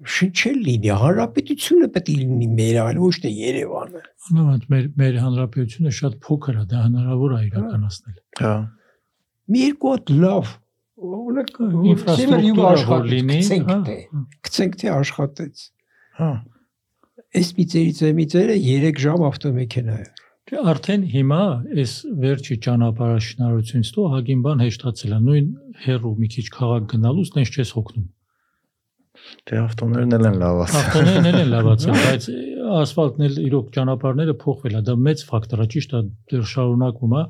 շնչել 0.03 0.57
լինի, 0.65 0.89
հանրապետությունը 1.01 1.87
պետք 1.95 2.09
է 2.11 2.15
լինի 2.19 2.47
մեր 2.55 2.79
այլ 2.83 2.97
ոչ 2.99 3.13
թե 3.23 3.29
Երևանը։ 3.31 4.01
Անավանդ 4.29 4.65
մեր 4.73 4.89
մեր 5.01 5.19
հանրապետությունը 5.23 5.93
շատ 5.99 6.17
փոքր 6.25 6.57
է, 6.59 6.65
դա 6.73 6.81
հնարավոր 6.85 7.35
է 7.35 7.39
իրականացնել։ 7.45 8.17
Հա։ 8.41 8.55
Մի 9.55 9.61
երկու 9.65 9.93
հատ 9.95 10.11
լավ 10.25 10.51
օրինակ 11.05 11.55
Ինֆրաստրուկտուրա 11.93 12.75
որ 12.91 13.07
լինի, 13.13 13.39
հա, 13.69 13.79
թե 13.87 13.97
գցենք 14.47 14.77
թե 14.83 14.91
աշխատեց։ 14.95 15.63
Հա։ 16.19 16.29
Այս 17.35 17.49
միծերից 17.55 18.03
միծերը 18.19 18.59
3 18.65 19.01
ժամ 19.05 19.25
ավտոմեքենա 19.29 19.95
է։ 20.03 20.05
Չէ, 20.45 20.59
Արդեն 20.71 21.03
հիմա 21.09 21.41
այս 21.81 21.93
վերջի 22.21 22.55
ճանապարհաշինարարությունից 22.65 23.87
հետո 23.89 24.03
հագին 24.13 24.43
բան 24.45 24.59
հեշտացել 24.61 25.15
է։ 25.15 25.19
Նույն 25.25 25.47
հերու 25.85 26.11
մի 26.21 26.29
քիչ 26.35 26.45
քաղաք 26.55 26.85
գնալուց 26.91 27.31
տենց 27.35 27.55
չես 27.55 27.71
հոգնում։ 27.75 28.05
Դե 29.49 29.59
ավտոներն 29.61 30.15
էլ 30.15 30.27
են 30.29 30.37
լավացել։ 30.41 30.81
Ավտոներն 30.81 31.29
էլ 31.29 31.37
են 31.41 31.51
լավացել, 31.53 31.99
բայց 32.05 32.27
ասֆալտն 32.75 33.25
էլ 33.25 33.35
իրոք 33.45 33.67
ճանապարհները 33.75 34.35
փոխվել 34.41 34.75
է, 34.75 34.81
դա 34.89 34.95
մեծ 35.05 35.23
ֆակտոր 35.29 35.61
է, 35.65 35.67
ճիշտ 35.75 35.95
է, 35.95 36.01
դեռ 36.31 36.45
շարունակում 36.51 37.15
է։ 37.15 37.23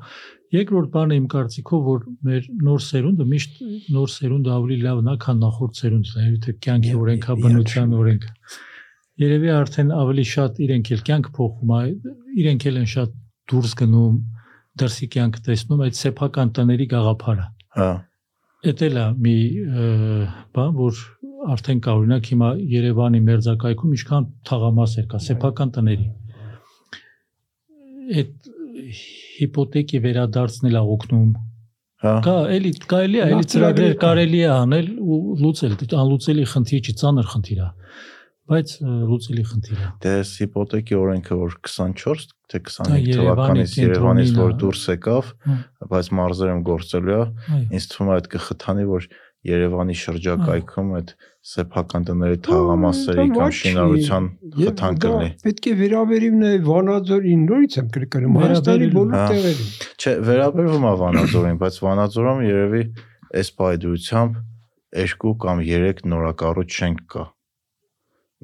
Երկրորդ 0.56 0.90
բանը 0.96 1.16
իմ 1.16 1.26
կարծիքով, 1.32 1.84
որ 1.86 2.00
մեր 2.26 2.48
նոր 2.66 2.82
սերունդը 2.86 3.26
միշտ 3.32 3.60
նոր 3.96 4.10
սերունդը 4.16 4.52
ավելի 4.56 4.78
լավն 4.86 5.10
է, 5.10 5.16
քան 5.26 5.40
նախորդ 5.42 5.80
սերունդը, 5.82 6.26
եթե 6.26 6.54
կյանքի 6.66 6.94
օրենքա, 7.02 7.36
բնության 7.42 7.94
օրենքը։ 7.96 8.32
Երևի 9.16 9.52
արդեն 9.56 9.92
ավելի 9.96 10.24
շատ 10.28 10.58
իրենք 10.66 10.90
էլ 10.96 11.02
կյանք 11.08 11.28
փոխում 11.36 11.70
է, 11.76 11.82
իրենք 12.36 12.66
էլ 12.70 12.80
են 12.82 12.90
շատ 12.92 13.14
դուրս 13.52 13.72
գնում, 13.80 14.16
դրսի 14.76 15.08
կյանք 15.14 15.38
տեսնում 15.46 15.82
այդ 15.86 15.98
սեփական 16.00 16.52
տների 16.56 16.86
գաղափարը։ 16.92 17.46
Հա։ 17.76 17.90
Էդ 18.66 18.82
էլ 18.86 18.98
է 19.00 19.06
մի 19.24 19.36
բան, 20.56 20.70
որ 20.76 21.00
արդեն 21.54 21.80
կա 21.84 21.94
օրինակ 22.00 22.28
հիմա 22.32 22.50
Երևանի 22.72 23.20
մերձակայքում 23.26 23.96
ինչքան 23.96 24.28
թաղամասեր 24.50 25.06
կա, 25.12 25.20
սեփական 25.26 25.72
տների։ 25.76 26.06
Այդ 28.16 28.50
հիպոթեկի 29.36 30.00
վերադարձնել 30.06 30.78
է 30.80 30.82
օգնում։ 30.96 31.30
Հա։ 32.06 32.14
Կա 32.26 32.34
էլի 32.56 32.72
կարելի 32.90 33.18
է, 33.18 33.26
էլի 33.26 33.46
ծրագրեր 33.50 33.50
ծրագրեր 33.52 33.94
կա։ 33.96 34.00
կարելի 34.04 34.40
է 34.42 34.50
անել 34.56 34.88
ու 35.00 35.18
լուծել, 35.42 35.76
անլուծելի 36.02 36.44
խնդիր 36.52 36.82
չի, 36.86 36.94
ծանր 37.00 37.28
խնդիր 37.32 37.60
է, 37.66 37.68
բայց 38.52 38.74
լուծելի 39.10 39.44
խնդիր 39.50 39.78
է։ 39.80 39.88
Դե 40.04 40.12
այս 40.20 40.32
հիպոթեկի 40.42 40.98
օրենքը 41.00 41.38
որ 41.40 41.56
24 41.66 42.26
թե 42.46 42.60
25 42.68 42.92
Դա 42.92 42.98
Երևանի 43.00 43.16
թվականից 43.16 43.76
Երևանից 43.80 44.34
որ 44.36 44.52
դուրս 44.60 44.82
եկավ, 44.92 45.30
Հա։ 45.46 45.56
բայց 45.90 46.10
մարզերում 46.20 46.60
գործելու 46.68 47.16
է, 47.16 47.24
ինձ 47.74 47.88
թվում 47.90 48.10
է 48.12 48.14
այդ 48.16 48.28
կխթանի 48.36 48.86
որ 48.92 49.08
Երևանի 49.46 49.94
շրջակայքում 50.00 50.88
այդ 50.98 51.12
սեփական 51.46 52.06
տների 52.08 52.38
թաղամասերի 52.46 53.26
կամ 53.36 53.52
շինարարության 53.58 54.24
խթան 54.56 54.98
կլինի։ 55.04 55.28
Պետք 55.46 55.68
է 55.70 55.74
վերաբերիմ 55.82 56.40
նաև 56.42 56.66
Վանաձորին 56.66 57.44
նորից 57.50 57.76
եմ 57.80 57.90
կրկնում 57.96 58.38
Հայաստանի 58.42 58.88
բոլոր 58.96 59.22
տեղերին։ 59.30 59.70
Չէ, 59.96 60.14
վերաբերվում 60.26 60.86
է 60.86 60.92
Վանաձորին, 61.02 61.60
բայց 61.62 61.78
Վանաձորում 61.86 62.42
երևի 62.46 62.82
այս 63.36 63.52
բայդրությամբ 63.60 64.42
2 64.96 65.32
կամ 65.46 65.62
3 65.70 66.04
նորակառույց 66.10 66.78
շենք 66.80 67.02
կա։ 67.14 67.24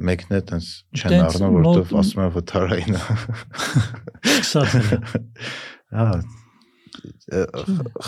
Մեկն 0.03 0.37
է 0.39 0.41
տենց 0.49 0.69
չեն 0.97 1.15
առնում, 1.21 1.57
որովհետև 1.59 1.99
ասում 2.01 2.23
են 2.23 2.31
վթարային 2.37 2.95
է։ 2.97 3.03
է։ 4.63 5.01
Հա։ 5.93 6.07
ը, 7.33 7.43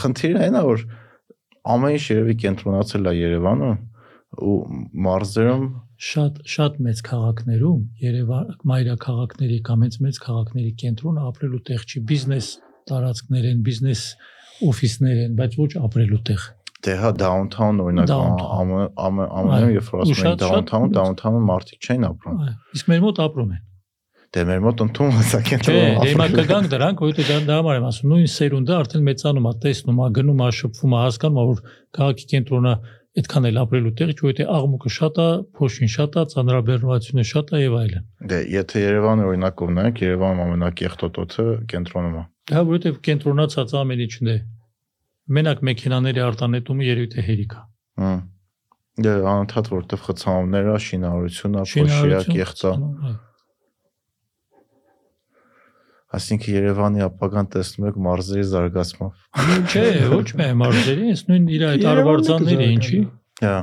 Խնդիրը 0.01 0.45
այն 0.47 0.57
է, 0.59 0.63
որ 0.65 0.85
ամեն 1.65 1.95
ինչ 1.97 2.05
երևի 2.13 2.35
կենտրոնացել 2.45 3.09
է 3.09 3.13
Երևանում 3.19 3.77
ու 4.45 4.55
մարզերում 5.07 5.65
շատ 6.05 6.39
շատ 6.55 6.79
մեծ 6.85 6.99
քաղաքներում 7.09 7.81
Երևան 8.05 8.49
մայրաքաղաքների 8.71 9.59
կամ 9.69 9.85
հենց 9.87 9.97
մեծ 10.05 10.17
քաղաքների 10.25 10.73
կենտրոնը 10.83 11.21
ապրելու 11.31 11.61
տեղ 11.71 11.85
չի. 11.89 12.03
Բիզնես 12.11 12.49
տարածքներ 12.91 13.45
են 13.55 13.63
բիզնես 13.69 14.03
օֆիսներ 14.69 15.21
են 15.25 15.37
բայց 15.39 15.57
ոչ 15.65 15.71
ապրելու 15.89 16.21
տեղ 16.29 16.43
դե 16.85 16.95
հա 17.01 17.11
downtown 17.17 17.79
օրինակ 17.81 18.11
ամեն 18.15 19.31
ամեն 19.41 19.71
երբ 19.79 19.87
որ 19.95 20.03
Ու 20.05 20.05
ասում 20.05 20.27
են 20.29 20.35
մեծ- 20.35 20.99
downtown-ում 20.99 21.47
մարդիկ 21.49 21.87
չեն 21.89 22.03
ապրում։ 22.11 22.43
իսկ 22.77 22.91
մեր 22.93 23.01
մոտ 23.07 23.21
ապրում 23.25 23.55
են 23.55 23.63
Դե 24.35 24.43
մեր 24.49 24.61
մոտ 24.65 24.81
ընդունված 24.85 25.33
է 25.35 25.41
չէ 25.45 25.57
դե 25.65 25.75
հիմա 26.09 26.27
կգանք 26.35 26.69
դրանք 26.73 27.03
որովհետեւ 27.05 27.45
դա 27.47 27.57
համար 27.61 27.77
եմ 27.79 27.85
ասում 27.91 28.13
նույն 28.15 28.31
սերունդը 28.35 28.75
արդեն 28.75 29.05
մեծանում 29.09 29.47
է 29.47 29.53
տեսնում 29.65 30.01
է 30.05 30.09
գնում 30.19 30.43
է 30.43 30.49
շփվում 30.59 30.95
է 30.95 31.03
հասկանում 31.05 31.39
է 31.39 31.45
որ 31.51 31.61
քաղաքի 31.99 32.27
կենտրոնը 32.35 32.73
այդքան 33.15 33.47
էլ 33.51 33.61
ապրելու 33.63 33.93
տեղ 33.95 34.11
չի 34.11 34.25
որովհետեւ 34.25 34.49
աղմուկը 34.55 34.91
շատ 34.95 35.19
է 35.23 35.29
փոշին 35.55 35.91
շատ 35.95 36.17
է 36.19 36.25
ծանրաբեռնվածությունը 36.35 37.25
շատ 37.31 37.53
է 37.55 37.61
եւ 37.63 37.77
այլն 37.79 38.07
Դե 38.35 38.39
եթե 38.55 38.83
Երևանը 38.85 39.29
օրինակով 39.31 39.71
նայեք, 39.79 40.03
Երևանում 40.03 40.43
ամենակեղտոտոթը 40.45 41.47
կենտրոնում 41.71 42.17
է։ 42.19 42.25
դա 42.51 42.65
որովհետեւ 42.75 42.99
կենտրոնացած 43.07 43.77
ամեն 43.85 44.03
ինչն 44.09 44.33
է 44.35 44.37
մենակ 45.39 45.63
մեքենաների 45.71 46.25
արտանետումը 46.25 46.89
երևի 46.91 47.09
թե 47.15 47.27
հերիք 47.31 47.55
է 47.55 47.63
Հմ։ 48.03 48.19
Դե 49.05 49.13
անընդհատ 49.31 49.71
որտեվ 49.75 50.03
խցանումները, 50.07 50.75
շինարարությունը, 50.85 51.63
Շինարարություն, 51.71 52.05
փոշիակ 52.05 52.37
եղծա։ 52.39 52.75
այո։ 52.75 53.15
Այսինքն 56.15 56.55
Երևանի 56.55 57.03
ապագան 57.05 57.49
տեսնում 57.55 57.87
եք 57.89 57.97
մարզերի 58.05 58.45
զարգացմամբ։ 58.51 59.13
Չէ, 59.73 59.85
ոչ 60.15 60.29
միայն 60.39 60.61
մարզերի, 60.61 61.09
այս 61.15 61.23
նույն 61.31 61.49
իր 61.55 61.65
այդ 61.69 61.85
Երևանը 61.85 62.05
արվարձանների 62.05 62.69
ինչի։ 62.75 63.01
Հա։ 63.45 63.57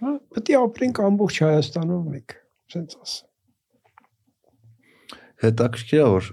Հա, 0.00 0.12
պետք 0.36 0.50
է 0.50 0.58
ապրենք 0.60 1.00
ամբողջ 1.10 1.40
Հայաստանում 1.46 2.04
մեկ, 2.14 2.36
ասենց 2.70 2.96
ասեմ։ 3.00 3.26
Հետաքրքիր 5.40 6.00
է 6.00 6.08
որ 6.14 6.30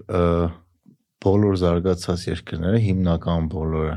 բոլոր 1.28 1.58
զարգացած 1.64 2.28
երկրները, 2.28 2.82
հիմնական 2.84 3.50
բոլորը 3.54 3.96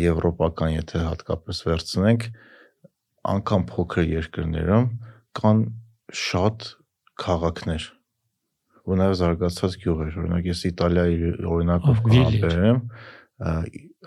եվրոպական, 0.00 0.74
եթե 0.76 1.04
հատկապես 1.04 1.62
վերցնենք, 1.66 2.26
անկամ 3.30 3.64
փոքր 3.70 4.06
երկրներում 4.10 4.86
կան 5.40 5.64
շատ 6.20 6.68
քաղաքներ 7.20 7.88
ու 8.90 8.98
նաև 9.00 9.16
զարգացած 9.20 9.76
գյուղեր, 9.84 10.14
օրինակ 10.20 10.48
ես 10.50 10.62
Իտալիայի 10.70 11.32
օրինակով 11.50 12.00
կհամբերեմ, 12.06 12.80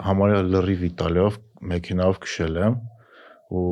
համարյա 0.08 0.42
լրիվ 0.54 0.88
Իտալիայով 0.90 1.38
մեքենայով 1.74 2.20
քշել 2.24 2.60
եմ 2.64 2.80
ու 3.54 3.68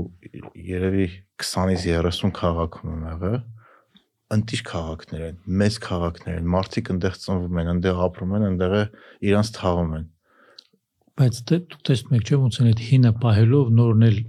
երևի 0.71 1.07
20-ից 1.41 1.87
30 2.05 2.35
քաղաքում 2.37 2.93
եմ 2.95 3.05
եղել 3.11 3.39
ընտիր 4.31 4.61
քաղաքներ 4.67 5.23
են, 5.27 5.37
մեծ 5.59 5.77
քաղաքներ 5.83 6.35
են, 6.39 6.49
մարդիկ 6.53 6.91
այնտեղ 6.93 7.15
ծնվում 7.21 7.57
են, 7.61 7.71
այնտեղ 7.71 8.01
ապրում 8.05 8.35
են, 8.37 8.45
այնտեղ 8.47 8.75
իրանց 9.27 9.49
թաղում 9.57 9.95
են։ 9.97 10.05
Բայց 11.19 11.39
դե 11.51 11.57
դու 11.71 11.81
տեսնում 11.89 12.15
եք, 12.17 12.23
չէ՞ 12.31 12.39
ոնց 12.41 12.59
են 12.61 12.69
այդ 12.71 12.83
հինը 12.87 13.11
պահելով 13.25 13.73
նորն 13.81 14.05
էլ 14.07 14.19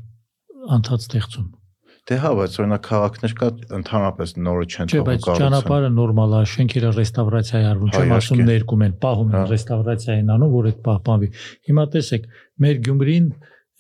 անդած 0.77 1.07
ստեղծում։ 1.07 1.47
Դե 2.03 2.17
հա, 2.19 2.31
բայց 2.35 2.55
օրինակ 2.59 2.83
քաղաքներ 2.83 3.33
կա 3.39 3.49
ընդհանրապես 3.79 4.33
նորը 4.43 4.65
չեն 4.67 4.89
թողում 4.91 5.05
կառուցել։ 5.07 5.23
Չէ, 5.23 5.23
բայց 5.23 5.39
ճանապարհը 5.39 5.91
նորմալ 5.99 6.33
է, 6.35 6.41
շենքերը 6.53 6.91
ռեստավրացիա 6.97 7.61
է 7.63 7.69
արվում, 7.73 7.93
չեմ 7.93 8.15
ասում 8.17 8.43
ներկում 8.49 8.83
են, 8.87 8.97
պահում 9.05 9.31
են, 9.31 9.37
հա։ 9.39 9.45
ռեստավրացիա 9.53 10.17
են 10.19 10.33
անում, 10.35 10.51
որ 10.57 10.69
այդ 10.73 10.81
պահպանվի։ 10.89 11.29
Հիմա 11.71 11.85
տեսեք, 11.95 12.27
մեր 12.67 12.83
Գյումրին 12.89 13.29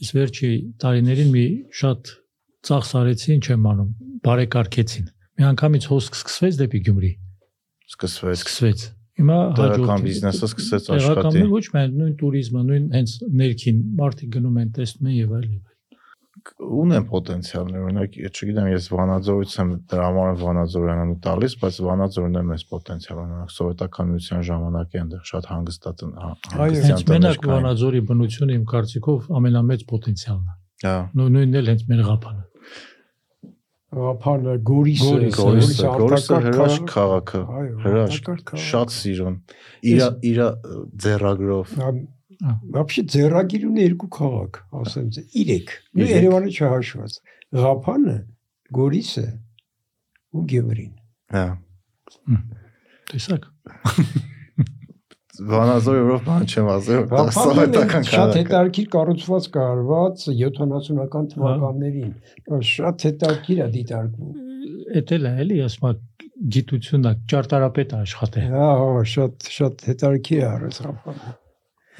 այս 0.02 0.14
վերջի 0.22 0.52
տարիներին 0.82 1.34
մի 1.34 1.44
շատ 1.82 2.14
ծախս 2.62 2.94
արեցին, 3.02 3.42
չեմ 3.42 3.68
անում, 3.72 3.90
բարեկարգեցին։ 4.22 5.10
Մի 5.42 5.46
անգամից 5.50 5.90
հոսք 5.90 6.18
սկսվեց 6.22 6.58
դեպի 6.62 6.80
Գյումրի։ 6.86 7.12
Սկսվեց։ 7.90 8.42
Սկսվեց։ 8.42 8.86
Հիմա 9.22 9.38
հաջողական 9.58 10.04
բիզնեսը 10.06 10.46
սկսեց 10.48 10.86
աշխատել։ 10.94 11.34
Տեղական 11.34 11.50
ոչ 11.52 11.64
միայն 11.74 11.96
նույն 12.00 12.14
туриզմը, 12.22 12.62
նույն 12.70 12.86
հենց 12.96 13.16
ներքին 13.42 13.82
մարդիկ 13.98 14.30
գնում 14.36 14.60
են, 14.62 14.70
տեսնում 14.78 15.10
են 15.10 15.16
եւ 15.18 15.34
այլն 15.36 15.58
ունեն 16.82 17.04
պոտենցիալներ, 17.12 17.82
օրինակ, 17.86 18.16
չգիտեմ, 18.32 18.68
ես 18.72 18.86
Վանաձորից 18.92 19.52
եմ 19.62 19.70
դրա 19.92 20.06
համար 20.08 20.30
եմ 20.32 20.38
Վանաձորյանանը 20.42 21.16
տալիս, 21.26 21.56
բայց 21.62 21.78
Վանաձորն 21.86 22.38
է 22.38 22.42
մեծ 22.52 22.64
պոտենցիալ 22.72 23.20
ունենակ 23.22 23.50
սովետական 23.56 24.06
միության 24.12 24.42
ժամանակ 24.50 24.88
է 24.92 25.02
այնտեղ 25.02 25.22
շատ 25.32 25.50
հանգստած 25.52 26.02
Այո, 26.02 26.32
Հենց 26.52 26.56
հանգստյան 26.62 27.12
մենակ 27.12 27.22
տներ 27.22 27.36
կային։ 27.42 27.52
Վանաձորի 27.52 28.00
բնությունը 28.12 28.56
իմ 28.58 28.64
կարծիքով 28.72 29.28
ամենամեծ 29.42 29.84
պոտենցիալն 29.92 30.42
է։ 30.42 30.56
Հա, 30.82 30.96
Նույն 31.12 31.32
նույնն 31.36 31.58
էլ 31.62 31.70
հենց 31.72 31.82
մեր 31.92 32.02
ղափանը։ 32.10 32.42
Ափանը 33.92 34.52
Գորիսը, 34.64 35.08
Գորիսը, 35.36 35.88
Գորիսը, 36.00 36.36
քաղաք- 36.42 36.86
քաղաքը, 36.92 37.40
Այո, 37.60 37.72
քաղաք։ 37.82 38.52
շատ 38.66 38.94
սիրուն։ 38.96 39.34
Իրա 39.92 40.06
իրա 40.32 40.46
ձեռագրով։. 41.04 41.74
Вообще 42.77 43.03
ձեռագիր 43.13 43.67
ունի 43.67 43.83
երկու 43.87 44.09
քաղաք, 44.17 44.57
ասեմ 44.81 45.07
ձե 45.15 45.23
3։ 45.33 45.75
Նույն 45.97 46.07
Երեք։ 46.07 46.15
Երևանը 46.17 46.51
չհաշված։ 46.53 47.15
Ղափանը, 47.57 48.17
Գորիսը 48.77 49.25
ու 50.37 50.43
Գյումրին։ 50.51 50.91
Հա։ 51.37 51.45
Տեսակ։ 53.11 53.47
Վանաձորով 55.47 56.21
բան 56.27 56.45
չեմ 56.49 56.69
ասել, 56.73 57.01
դա 57.07 57.23
Ղափանը 57.27 57.33
սովետական 57.37 58.05
շատ 58.07 58.13
քաղաք։ 58.17 58.37
է։ 58.37 58.41
հետարքիր 58.41 58.87
կառուցված 58.97 59.49
կարված 59.57 60.27
70-ական 60.27 61.27
թվականներին։ 61.33 62.13
Շատ 62.73 63.07
հետարքիր 63.07 63.61
է 63.61 63.67
դիտարկվում։ 63.77 64.45
Էտել 65.01 65.27
է 65.29 65.33
էլի 65.45 65.59
ասում 65.67 65.89
եմ 65.91 65.99
գիտությունն 66.57 67.09
է, 67.09 67.13
ճարտարապետ 67.33 67.93
է 67.93 67.99
աշխատել։ 68.07 68.47
Հա, 68.57 68.69
հա, 68.81 69.03
շատ 69.13 69.51
շատ 69.57 69.85
հետարքիր 69.91 70.41
է 70.41 70.47
արած 70.47 70.81
Ղափանը։ 70.87 71.35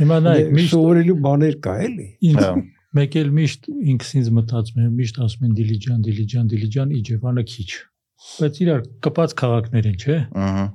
Հիմա 0.03 0.18
նայեք, 0.26 0.53
միշտ 0.59 0.72
Սովորելու 0.72 1.16
բաներ 1.22 1.57
կա 1.62 1.74
էլի։ 1.86 2.07
Հա։ 2.42 2.53
մեկ 2.98 3.16
էլ 3.22 3.28
միշտ 3.38 3.68
ինքս 3.92 4.09
ինձ 4.18 4.30
մտածում 4.36 4.82
եմ, 4.82 4.92
միշտ 4.98 5.20
ասում 5.26 5.46
են 5.46 5.53
Դիլիջան, 5.59 6.00
Դիլիջան, 6.07 6.48
Դիլիջան, 6.53 6.94
Իջևանը 6.98 7.44
քիչ։ 7.53 7.68
Բայց 8.42 8.59
իրար 8.62 8.82
կպած 9.07 9.34
քաղաքներ 9.42 9.88
են, 9.92 9.96
չէ՞։ 10.03 10.18
Ահա։ 10.42 10.66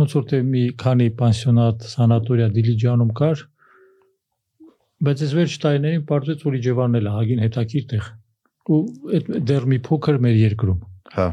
ոնց 0.00 0.14
որ 0.16 0.24
թե 0.30 0.38
մի 0.48 0.62
քանի 0.80 1.08
պանսիոնատ, 1.20 1.86
սանատորիա 1.92 2.48
Դիլիջանում 2.56 3.12
կար, 3.18 3.42
բայց 5.02 5.24
այս 5.26 5.34
վերջ 5.38 5.56
տարիներին 5.64 6.04
պարզեց 6.08 6.44
որ 6.48 6.56
Իջևանն 6.62 6.98
էլ 7.02 7.08
է 7.10 7.14
հագին 7.16 7.42
հետաքրիր 7.44 7.86
տեղ։ 7.92 8.08
Ու 8.72 8.80
այդ 9.18 9.30
դեռ 9.52 9.68
մի 9.72 9.78
փոքր 9.88 10.20
մեր 10.26 10.38
երկրում։ 10.42 10.80
Հա։ 11.12 11.26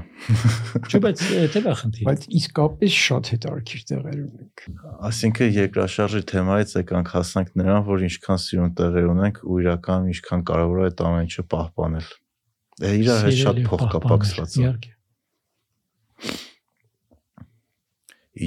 Չէ, 0.90 1.00
բայց 1.06 1.22
դա 1.24 1.72
է 1.72 1.76
խնդիրը։ 1.80 2.06
Բայց 2.10 2.26
իսկապես 2.40 2.96
շատ 3.00 3.30
հետարքիր 3.34 3.84
տեղեր 3.90 4.18
ունենք։ 4.20 4.64
Այսինքն 5.10 5.54
երկրաշարժի 5.56 6.22
թեմայից 6.32 6.74
եկանք 6.80 7.12
հասանք 7.16 7.54
նրան, 7.62 7.86
որ 7.88 8.04
ինչքան 8.10 8.42
սիրուն 8.44 8.74
տեղեր 8.80 9.08
ունենք 9.14 9.40
ու 9.48 9.60
իրական 9.64 10.10
ինչքան 10.12 10.44
կարևոր 10.50 10.82
է 10.82 10.86
այդ 10.90 11.04
ամեն 11.10 11.30
ինչը 11.30 11.46
պահպանել։ 11.56 12.12
Է 12.80 12.92
իրար 13.00 13.26
հետ 13.30 13.40
շատ 13.40 13.64
փոխկապակցված 13.70 14.50
է։ 14.50 14.60
Իհարկե։ 14.60 14.94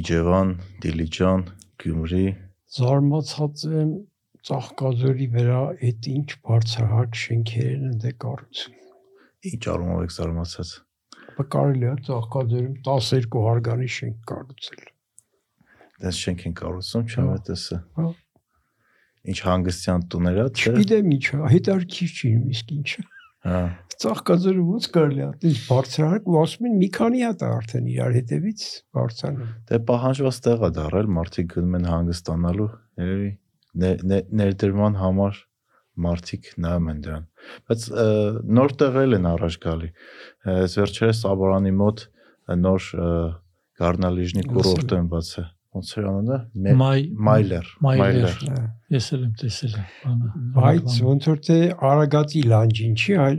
Իջևան, 0.03 0.55
Դիլիջան, 0.85 1.41
Գյումրի, 1.83 2.27
Զարմացած 2.73 3.65
եմ 3.69 3.91
ծաղկազորի 4.49 5.27
վրա 5.35 5.59
այդ 5.89 6.07
ինչ 6.13 6.29
բարձրահարկ 6.49 7.19
շենքեր 7.23 7.67
են 7.73 7.85
ընդ 7.91 8.07
կառուցում։ 8.25 8.79
ինչ 9.53 9.63
առումով 9.73 10.01
եք 10.07 10.15
զարմացած։ 10.17 10.73
կարելի 11.53 11.87
է 11.89 11.95
ծաղկազորում 12.09 12.75
12 12.89 13.43
հարգանի 13.47 13.89
շենք 13.97 14.19
կառուցել։ 14.33 14.83
Դες 16.03 16.19
շենք 16.23 16.45
են 16.49 16.55
կառուցում, 16.59 17.05
չեմ 17.13 17.27
Հա։ 17.29 17.35
այդտեսը։ 17.37 17.79
Հա։ 17.99 18.07
Ինչ 19.33 19.39
հանգստյան 19.47 20.05
տուներ 20.13 20.39
է, 20.43 20.47
չէ։ 20.53 20.73
Չգիտեմ 20.73 21.11
ինչ 21.17 21.25
է, 21.33 21.41
հետարքիր 21.53 22.15
չի 22.19 22.31
իսկ 22.53 22.73
ինչը։ 22.77 23.05
Հա։ 23.43 23.61
Ծաղկազորը 24.03 24.63
ո՞նց 24.73 24.87
կարելի 24.97 25.23
է 25.23 25.27
այդպես 25.29 25.61
բարձրահարկ 25.69 26.27
ու 26.33 26.37
ասում 26.43 26.67
են 26.69 26.75
մի 26.83 26.89
քանի 26.97 27.21
հատ 27.23 27.43
է 27.43 27.49
արդեն 27.53 27.87
իրար 27.93 28.13
հետևից 28.19 28.61
բարձրանում։ 28.99 29.51
Դե 29.71 29.79
պահանջված 29.93 30.39
տեղ 30.47 30.63
է 30.63 30.71
դարել, 30.79 31.09
մարդիկ 31.19 31.49
գնում 31.53 31.77
են 31.79 31.87
հանգստանալու, 31.93 32.69
երևի 33.03 33.31
ներ- 33.83 34.03
ներ- 34.13 34.29
ներդրման 34.43 34.99
համար 35.03 35.41
մարդիկ 36.07 36.51
նայում 36.65 36.91
են 36.93 37.01
դրան։ 37.07 37.25
Բայց 37.69 37.87
նոր 38.59 38.77
տեղեր 38.83 39.17
են 39.19 39.31
առաջ 39.33 39.59
գալի։ 39.67 39.91
Այս 40.53 40.77
վերջերս 40.83 41.25
Սաբորանի 41.27 41.73
մոտ 41.83 42.07
նոր 42.63 42.87
Գառնալիժնի 43.83 44.47
կուրորտ 44.53 44.93
եմ։ 44.93 45.03
են 45.03 45.11
բացել։ 45.13 45.51
Ոնց 45.73 45.91
էր 45.97 46.07
անունը։ 46.11 46.37
Մայլեր։ 47.25 47.69
Մայլեր։ 47.81 48.35
Հա։ 48.43 48.65
Ես 48.93 49.07
էլ 49.17 49.23
եմ 49.25 49.31
տեսել 49.41 49.77
եմ 49.79 49.87
բանը։ 50.05 50.33
Բայց 50.59 50.97
ոնց 51.07 51.29
որ 51.31 51.39
թե 51.47 51.57
Արագածի 51.89 52.43
լանջին 52.53 52.97
չի, 53.01 53.15
այլ 53.23 53.39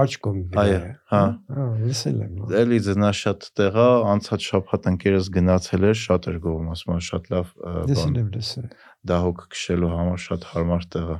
աչկոմ 0.00 0.38
վրա։ 0.54 0.64
Այո, 0.64 0.78
հա։ 1.12 1.20
Հա, 1.58 1.66
լսել 1.84 2.22
եմ։ 2.24 2.38
հա։ 2.40 2.62
Էլի 2.64 2.80
ձնա 2.88 3.10
շատ 3.20 3.48
տեղա, 3.60 3.88
անցած 4.14 4.48
շաբաթ 4.50 4.88
ընկերս 4.94 5.28
գնացել 5.36 5.88
էր, 5.90 5.98
շատ 6.00 6.30
էր 6.32 6.38
գովում, 6.48 6.70
ասում 6.80 6.94
եմ, 6.96 7.02
շատ 7.10 7.32
լավ 7.36 7.52
ը, 7.60 7.74
Լսել 7.90 8.08
բան։ 8.08 8.20
եմ, 8.24 8.30
լսել։ 8.40 8.70
Դահոք 9.10 9.44
քշելու 9.52 9.92
համար 10.00 10.24
շատ 10.30 10.48
հարմար 10.54 10.88
տեղ 10.96 11.12
է։ 11.12 11.18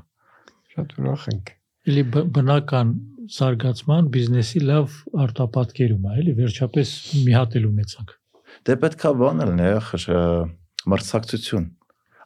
Շատ 0.81 0.95
ուրախ 1.01 1.25
ենք։ 1.35 1.53
Էլի 1.91 2.03
բնական 2.37 2.89
զարգացման 3.31 4.09
բիզնեսի 4.15 4.61
լավ 4.71 4.97
արտապատկերում 5.25 6.09
է, 6.11 6.15
էլի 6.21 6.33
վերջապես 6.41 6.95
մի 7.27 7.37
հատ 7.37 7.57
էլ 7.61 7.69
ունեցանք։ 7.71 8.15
Դե 8.69 8.77
պետքա 8.85 9.11
բան 9.21 9.43
լինի, 9.51 9.69
ախր 9.81 10.05
մրցակցություն։ 10.91 11.67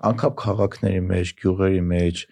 Անկապ 0.04 0.34
քաղաքների 0.44 1.02
մեջ, 1.10 1.30
գյուղերի 1.40 1.82
մեջ, 1.90 2.22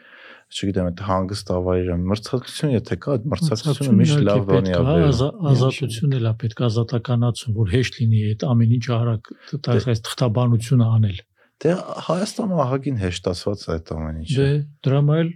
չգիտեմ, 0.53 0.89
այդ 0.93 1.03
հանգիստ 1.09 1.51
ավայրը 1.57 1.95
մրցակցություն 2.13 2.73
եթե 2.75 2.97
կա, 3.03 3.15
այդ 3.17 3.29
մրցակցությունը 3.33 3.95
միշտ 4.03 4.25
լավ 4.29 4.43
բանի 4.51 4.73
է 4.73 4.73
պետք 4.73 4.83
է, 4.83 4.89
բերում։ 4.89 5.07
ազա- 5.13 5.31
ազատություն 5.53 6.17
էլ 6.19 6.27
է 6.29 6.35
պետք, 6.43 6.63
ազատականացում, 6.69 7.55
որ 7.63 7.73
հեշտ 7.73 7.99
լինի 8.03 8.21
այդ 8.33 8.45
ամեն 8.53 8.75
ինչ 8.77 8.85
արագ, 8.99 9.31
տալիս 9.69 10.03
թղթաբանությունը 10.09 10.89
անել։ 10.93 11.19
Դե 11.63 11.75
Հայաստանը 12.09 12.57
ահագին 12.63 12.97
հեշտացված 13.03 13.61
է 13.63 13.69
այդ 13.73 13.91
ամեն 13.97 14.17
ինչը։ 14.23 14.39
Դե 14.39 14.47
դրա 14.87 15.03
էլ 15.23 15.29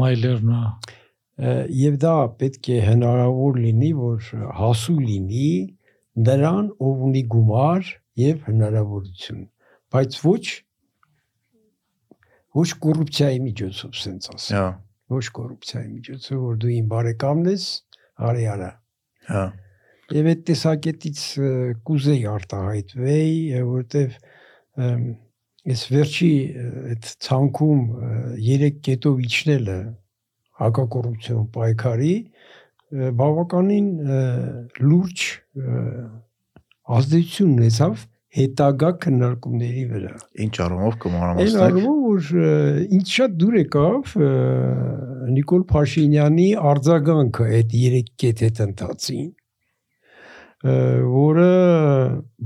մայլերն 0.00 0.52
է։ 0.54 0.60
Եվ 1.80 1.96
դա 2.04 2.12
պետք 2.40 2.68
է 2.70 2.76
հնարավոր 2.84 3.58
լինի, 3.64 3.90
որ 3.98 4.28
հասու 4.60 4.98
լինի 5.02 5.48
նրան, 6.28 6.68
ով 6.78 7.02
ունի 7.08 7.22
գումար 7.34 7.90
եւ 8.22 8.46
հնարավորություն, 8.46 9.42
բայց 9.94 10.18
ոչ 10.22 10.44
ոչ 12.54 12.68
կոռուպցիայի 12.84 13.40
միջոցով, 13.48 13.98
ասենց 13.98 14.28
ասեմ։ 14.34 14.58
Հա, 14.60 14.66
Ոչ 15.14 15.24
կոռուպցիայի 15.36 15.88
միջոցով, 15.90 16.38
որ 16.44 16.60
դու 16.62 16.70
իմ 16.74 16.86
բարեկամն 16.92 17.50
ես, 17.50 17.64
արիարը։ 18.30 18.70
Հա։ 19.30 19.42
Եվ 20.14 20.28
այդ 20.30 20.44
տեսակետից 20.50 21.20
կուզեի 21.88 22.24
արտահայտվեի, 22.30 23.34
ը, 23.58 24.88
այս 25.64 25.82
վերջի 25.94 26.32
այդ 26.94 27.10
ցանկում 27.24 27.84
ը, 27.84 28.08
երեք 28.48 28.80
կետով 28.88 29.22
իջնելը 29.24 29.78
հակակոռուպցիոն 30.64 31.46
պայքարի 31.54 32.14
բավականին 33.20 33.86
լուրջ 34.84 35.22
ազդեցություն 36.94 37.54
ունեցավ 37.54 38.02
հետագա 38.34 38.90
քննարկումների 39.04 39.82
վրա։ 39.92 40.12
Ինչ 40.44 40.54
առումով 40.64 40.94
Այն 40.94 41.00
կմանրամասնեք։ 41.04 41.64
առումով 41.64 41.98
որ 42.04 42.30
ինձ 42.98 43.12
շատ 43.14 43.36
դուր 43.40 43.56
եկավ 43.60 44.14
Նիկոլ 45.34 45.62
Փաշինյանի 45.70 46.48
արձագանքը 46.70 47.46
այդ 47.58 47.76
երեք 47.80 48.10
կետ 48.24 48.42
հետ 48.44 48.60
ընթացին 48.64 49.30
որը 51.14 51.48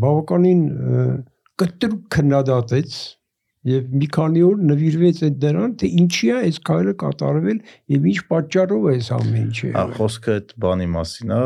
բավականին 0.05 0.63
ը, 0.69 1.03
կտրուկ 1.63 2.03
քննադատեց 2.15 2.99
եւ 3.69 3.89
մի 3.99 4.07
քանի 4.15 4.43
օր 4.47 4.61
նվիրվեց 4.69 5.21
այդ 5.27 5.39
դրան 5.43 5.73
թե 5.81 5.89
ինչի 6.01 6.29
է 6.29 6.37
այս 6.39 6.59
քայլը 6.69 6.93
կատարվել 7.03 7.59
եւ 7.95 8.05
ինչ 8.13 8.21
պատճառով 8.31 8.87
է 8.89 8.93
այս 8.99 9.09
ամեն 9.17 9.41
ինչը 9.41 9.67
Հա, 9.69 9.83
եղել։ 9.83 9.97
խոսքը 9.99 10.37
այդ 10.39 10.55
բանի 10.65 10.87
մասին 10.95 11.35
է, 11.35 11.41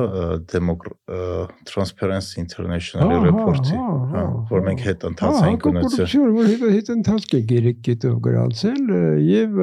Transparency 1.72 2.42
International-ի 2.42 3.16
Հա, 3.16 3.22
հա, 3.22 3.24
ռեպորտի, 3.26 3.74
հա, 3.80 3.88
հա, 4.12 4.12
հա, 4.12 4.24
որ 4.52 4.62
հա։ 4.62 4.66
մենք 4.68 4.84
հետ 4.86 5.06
ընթաց 5.08 5.40
ենք 5.48 5.66
ունեցել։ 5.72 6.06
կոռուպցիոն, 6.12 6.36
որ 6.36 6.76
հետ 6.76 6.92
ընթացք 6.96 7.32
է 7.32 7.42
երեք 7.56 7.82
կետով 7.88 8.16
գրանցել 8.28 8.94
եւ 9.32 9.60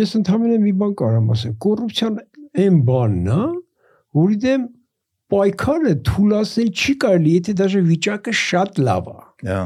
ես 0.00 0.18
ընդհանրապես 0.20 0.64
մի 0.66 0.74
բան 0.80 0.98
կարամ 1.00 1.32
ասեմ։ 1.36 1.54
Կոռուպցիան 1.64 2.20
այն 2.64 2.80
բանն 2.90 3.30
է, 3.30 3.42
որի 4.20 4.40
դեմ 4.44 4.66
պայքարը 5.33 5.93
թույլասել 6.07 6.69
չի 6.71 6.95
կարելի, 7.03 7.33
եթե 7.39 7.55
դաժե 7.61 7.81
վիճակը 7.89 8.33
շատ 8.41 8.81
լավ 8.85 9.09
է 9.11 9.17
Հա, 9.49 9.61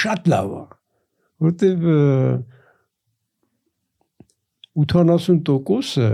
շատ 0.00 0.30
լավ 0.34 0.54
է 0.60 0.64
որտեվ 1.46 1.86
ը, 1.90 1.98
80%-ը 4.80 6.10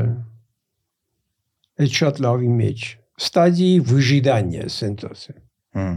այդ 1.77 1.97
շատ 2.01 2.21
լավի 2.25 2.51
մեջ 2.61 2.87
ստադիի 3.27 3.79
выжидания 3.91 4.67
ասենք 4.71 5.07
ասեմ 5.11 5.41
հմ։ 5.77 5.97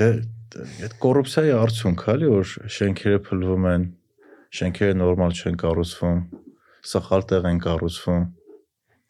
Դե 0.00 0.08
դե, 0.50 0.64
այդ 0.86 0.94
կոռուպցիայի 1.02 1.52
արդյունք 1.54 2.02
է, 2.02 2.12
էլի, 2.14 2.28
որ 2.34 2.52
շենքերը 2.76 3.18
փլվում 3.26 3.66
են, 3.70 3.84
շենքերը 4.58 4.96
նորմալ 4.98 5.34
չեն 5.38 5.58
կառուցվում, 5.62 6.20
սխալ 6.90 7.26
տեղ 7.30 7.46
են 7.50 7.60
կառուցվում։ 7.66 8.24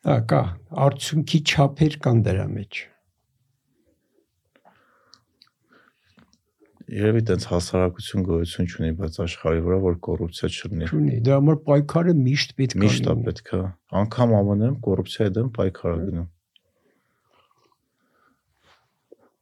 հա 0.05 0.19
կա 0.31 0.41
արդյունքի 0.85 1.39
չափեր 1.45 1.95
կան 2.05 2.19
դրա 2.25 2.49
մեջ 2.57 2.83
Երևի 6.85 7.21
տենց 7.25 7.45
հասարակություն 7.49 8.25
գոյություն 8.27 8.67
չունի, 8.69 8.89
բայց 8.99 9.15
աշխարհի 9.23 9.61
վրա 9.65 9.77
որ 9.81 9.95
կոռուպցիա 10.05 10.49
չլինի։ 10.53 10.89
չունի 10.93 11.15
դրա 11.25 11.37
համար 11.39 11.55
պայքարը 11.65 12.13
միշտ 12.19 12.51
պետք 12.59 12.75
է 12.75 12.81
Միշտ 12.83 13.07
է 13.09 13.15
պետք 13.25 13.47
է։ 13.57 13.61
Անկամ 14.01 14.29
ԱՄՆ-ում 14.35 14.75
կոռուպցիայի 14.85 15.33
դեմ 15.37 15.49
պայքար 15.55 15.95
է 15.95 15.97
գնում։ 16.09 16.27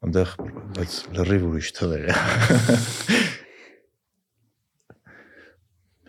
Այնտեղ 0.03 0.31
բայց 0.77 0.95
լրիվ 1.17 1.43
ուրիշ 1.49 1.69
թվեր 1.79 2.03
է։ 2.03 2.07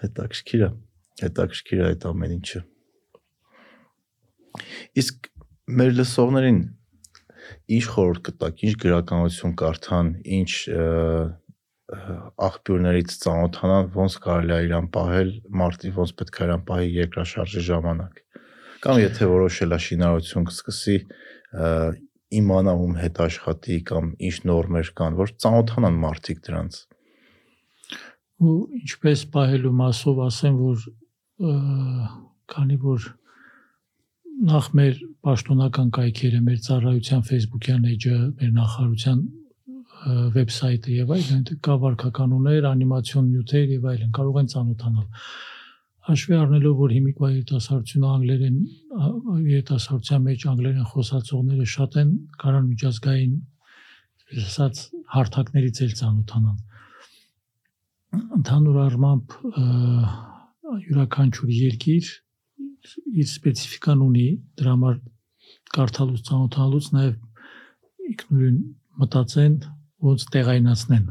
Հետաքրքիր 0.05 0.63
է։ 0.69 0.71
Հետաքրքիր 1.25 1.83
է 1.83 1.85
այդ 1.91 2.09
ամեն 2.15 2.39
ինչը։ 2.39 2.61
Իսկ 5.01 5.31
մեր 5.79 5.95
լսողներին 5.99 6.61
ինչ 7.75 7.85
խորհուրդ 7.95 8.23
կտաք, 8.29 8.63
ինչ 8.69 8.75
գրականություն 8.85 9.55
կարդան, 9.61 10.11
ինչ 10.39 10.53
աղբյուրներից 12.45 13.15
ծանոթանան, 13.25 13.91
ոնց 13.95 14.17
կարելի 14.25 14.55
է 14.55 14.61
իրան 14.69 14.89
պահել, 14.95 15.33
մարտի 15.61 15.93
ոնց 15.99 16.15
պետք 16.21 16.39
է 16.41 16.47
իրան 16.49 16.65
պահի 16.71 16.89
երկրաշարժի 16.95 17.65
ժամանակ։ 17.69 18.23
Կամ 18.85 19.01
եթե 19.05 19.29
որոշել 19.31 19.75
է 19.75 19.79
շինարարություն 19.85 20.49
կսկսի, 20.49 20.97
իմանա 22.41 22.75
ում 22.85 22.97
հետ 23.01 23.21
աշխատի 23.25 23.77
կամ 23.91 24.11
ինչ 24.29 24.37
նորմեր 24.49 24.91
կան, 24.99 25.19
որ 25.21 25.33
ծանոթանան 25.45 26.01
մարտիկ 26.05 26.43
դրանց։ 26.49 26.81
ու 28.45 28.55
ինչպես 28.81 29.21
պահելու 29.35 29.75
մասով 29.79 30.21
ասեմ 30.25 30.57
որ 30.59 30.87
քանի 32.51 32.79
որ 32.83 33.07
նախ 34.35 34.67
մեր 34.75 34.99
պաշտոնական 35.25 35.91
կայքերը, 35.95 36.41
մեր 36.45 36.59
ծառայության 36.67 37.23
Facebook-յան 37.29 37.85
էջը, 37.93 38.17
մեր 38.41 38.51
նախարարության 38.59 39.21
վեբսայթը 40.35 40.95
եւ 40.95 41.13
այլն, 41.15 41.35
այնտեղ 41.39 41.59
կա 41.65 41.77
վարքականուներ, 41.85 42.67
անիմացիոն 42.71 43.29
նյութեր 43.31 43.73
եւ 43.75 43.87
այլն, 43.95 44.11
կարող 44.19 44.41
են 44.43 44.51
ծանոթանալ։ 44.55 45.07
Հաշվի 46.05 46.37
առնելով, 46.37 46.75
որ 46.83 46.95
հիմիկվա 46.95 47.31
երիտասարդությունը 47.35 48.09
անգլերեն 48.15 48.59
երիտասարդության 49.55 50.27
մեջ 50.29 50.47
անգլերեն 50.53 50.91
խոսացողները 50.93 51.69
շատ 51.75 51.97
են, 52.03 52.11
կարան 52.43 52.67
միջազգային 52.75 53.35
ասած 54.45 54.83
հարթակներից 55.15 55.81
էլ 55.85 55.95
ծանոթանան 56.03 56.59
ընդհանուր 58.15 58.77
առմամբ 58.85 59.35
յուրաքանչյուր 60.85 61.51
երկիր 61.55 62.11
իր 63.15 63.29
սպეციფიკան 63.31 64.05
ունի, 64.05 64.27
դրա 64.61 64.75
համար 64.75 64.99
կարդալուց 65.75 66.23
ցանոթանալուց 66.29 66.89
նաև 66.95 68.11
ինքնուրույն 68.15 68.59
մտածեն, 69.01 69.57
ոնց 70.05 70.27
տեղայնացնեն։ 70.35 71.07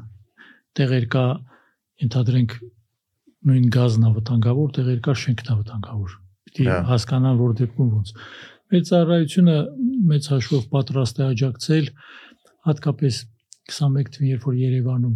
Տեղեր 0.78 1.08
կա, 1.14 1.26
ենթադրենք 2.04 2.56
նույն 3.44 3.68
գազն 3.74 4.08
ավտանգավոր, 4.10 4.70
տեղեր 4.78 5.00
կա 5.04 5.16
շենքն 5.24 5.54
ավտանգավոր։ 5.54 6.16
Պետք 6.44 6.62
է 6.64 6.70
հա։ 6.70 6.80
հասկանան, 6.94 7.40
որ 7.44 7.56
դեպքում 7.60 7.92
ոնց։ 7.98 8.14
Մեծ 8.74 8.92
առայությունը 8.98 9.58
մեծ 10.14 10.30
հաշվով 10.34 10.64
պատրաստ 10.74 11.20
է 11.20 11.26
աջակցել 11.34 11.90
հատկապես 12.70 13.20
21 13.74 14.14
թվականին, 14.14 14.32
երբ 14.34 14.48
որ 14.48 14.56
Երևանում 14.64 15.16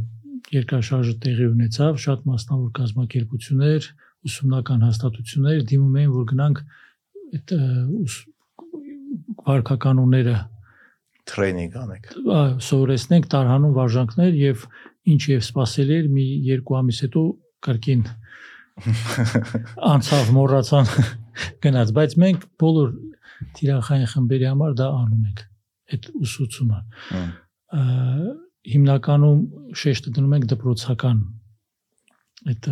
երկրաշարժը 0.58 1.14
տեղի 1.24 1.48
ունեցավ, 1.52 1.98
շատ 2.04 2.28
մասնավոր 2.28 2.70
կազմակերպություններ, 2.78 3.88
ուսումնական 4.26 4.86
հաստատություններ 4.88 5.64
դիմում 5.72 5.98
էին, 6.02 6.12
որ 6.18 6.28
գնանք 6.32 6.62
այդ 7.38 7.54
վարքականունները 9.48 10.36
տրեյնինգ 11.28 11.76
անենք։ 11.82 12.08
Սովորեցնենք 12.68 13.28
տարհանուն 13.34 13.76
վարժանքներ 13.78 14.38
եւ 14.42 14.64
ինչ 15.12 15.22
եւ 15.34 15.44
սпасել 15.48 15.94
էր 15.98 16.08
մի 16.14 16.26
երկու 16.48 16.78
ամիս 16.80 17.02
հետո 17.06 17.24
կրկին 17.68 18.04
անցավ 19.92 20.32
մոռացան 20.38 20.90
գնաց, 21.66 21.94
բայց 21.98 22.16
մենք 22.24 22.48
բոլոր 22.62 22.92
թիրախային 23.58 24.12
խմբերի 24.14 24.48
համար 24.52 24.76
դա 24.78 24.88
անում 25.02 25.24
ենք 25.28 25.42
այդ 25.94 26.10
ուսուցումը։ 26.22 26.80
Հիմնականում 28.68 29.42
շեշտը 29.82 30.14
դնում 30.18 30.36
ենք 30.38 30.48
դպրոցական 30.54 31.20
այդ 32.46 32.68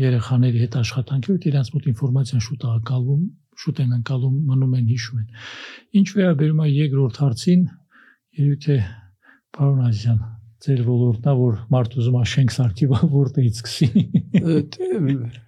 երեխաների 0.00 0.60
հետ 0.62 0.76
աշխատանքի 0.80 1.32
ու 1.32 1.40
իրենց 1.52 1.70
մոտ 1.74 1.88
ինֆորմացիան 1.92 2.44
շուտ 2.46 2.62
է 2.64 2.68
ակալվում, 2.72 3.24
շուտ 3.62 3.80
են 3.82 3.90
անցալում, 3.98 4.36
մնում 4.48 4.76
են 4.78 4.86
հիշում 4.92 5.18
են։ 5.22 5.42
Ինչ 6.00 6.08
վերաբերում 6.16 6.62
է 6.62 6.68
երկրորդ 6.72 7.18
հարցին, 7.22 7.66
երևի 8.40 8.58
թե 8.64 8.76
պարոն 9.52 9.82
Ազյան, 9.92 10.22
ձեր 10.62 10.80
ոլորտն 10.86 11.28
է, 11.28 11.34
որ 11.42 11.54
մարդ 11.74 11.96
ուզում 12.00 12.16
է 12.16 12.24
շենք 12.32 12.54
սարքի, 12.56 12.88
որտեղից 13.12 13.60
սկսի։ 13.60 13.88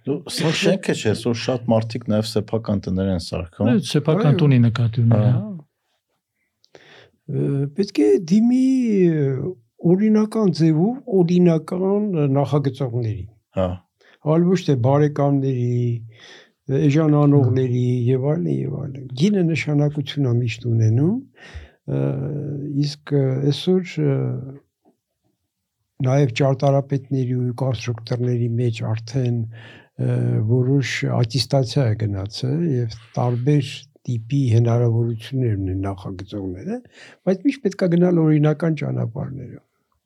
Դու 0.05 0.17
սա 0.35 0.51
շենքը 0.61 0.95
չէ, 0.95 1.13
սա 1.23 1.33
շատ 1.45 1.69
մարդիկ 1.71 2.07
նաև 2.11 2.29
սեփական 2.35 2.81
տներ 2.85 3.11
են 3.15 3.23
սարքում։ 3.25 3.71
Այդ 3.73 3.89
սեփական 3.95 4.39
տունի 4.41 4.59
նկատի 4.65 5.05
ունի, 5.05 5.21
Հա։ 5.25 5.29
հա։ 5.35 5.53
պետք 7.79 8.01
է 8.05 8.09
դիմի 8.29 8.65
օրինական 9.95 10.51
ձևով 10.59 11.15
օրինական 11.21 12.11
ը, 12.21 12.27
նախագծողների 12.35 13.25
Հա։ 13.55 13.67
այլ 14.33 14.45
ոչ 14.49 14.59
թե 14.67 14.75
բարեկամների 14.85 15.73
էժանանողների 16.65 17.85
եւ 18.09 18.27
այլն 18.31 18.51
եւ 18.51 18.77
այլն 18.81 19.09
գինը 19.21 19.43
նշանակություն 19.51 20.29
է 20.29 20.33
միշտ 20.39 20.67
ունենում 20.71 21.17
իսկ 22.85 23.13
այսօր 23.21 23.91
նաև 26.05 26.33
ճարտարապետների 26.39 27.35
ու 27.41 27.51
կոնստրուկտորների 27.61 28.49
մեջ 28.61 28.81
արդեն 28.93 29.37
որոշ 30.49 30.95
ատիստացիա 31.19 31.85
է 31.91 31.99
գնացել 32.01 32.65
եւ 32.71 32.97
տարբեր 33.19 33.69
տիպի 34.05 34.41
հնարավորություններ 34.55 35.53
ունեն 35.61 35.85
նախագծողները 35.85 36.81
բայց 37.29 37.45
միշտ 37.45 37.63
պետք 37.67 37.85
է 37.85 37.89
գնալ 37.93 38.19
օրինական 38.25 38.77
ճանապարհներով 38.81 39.64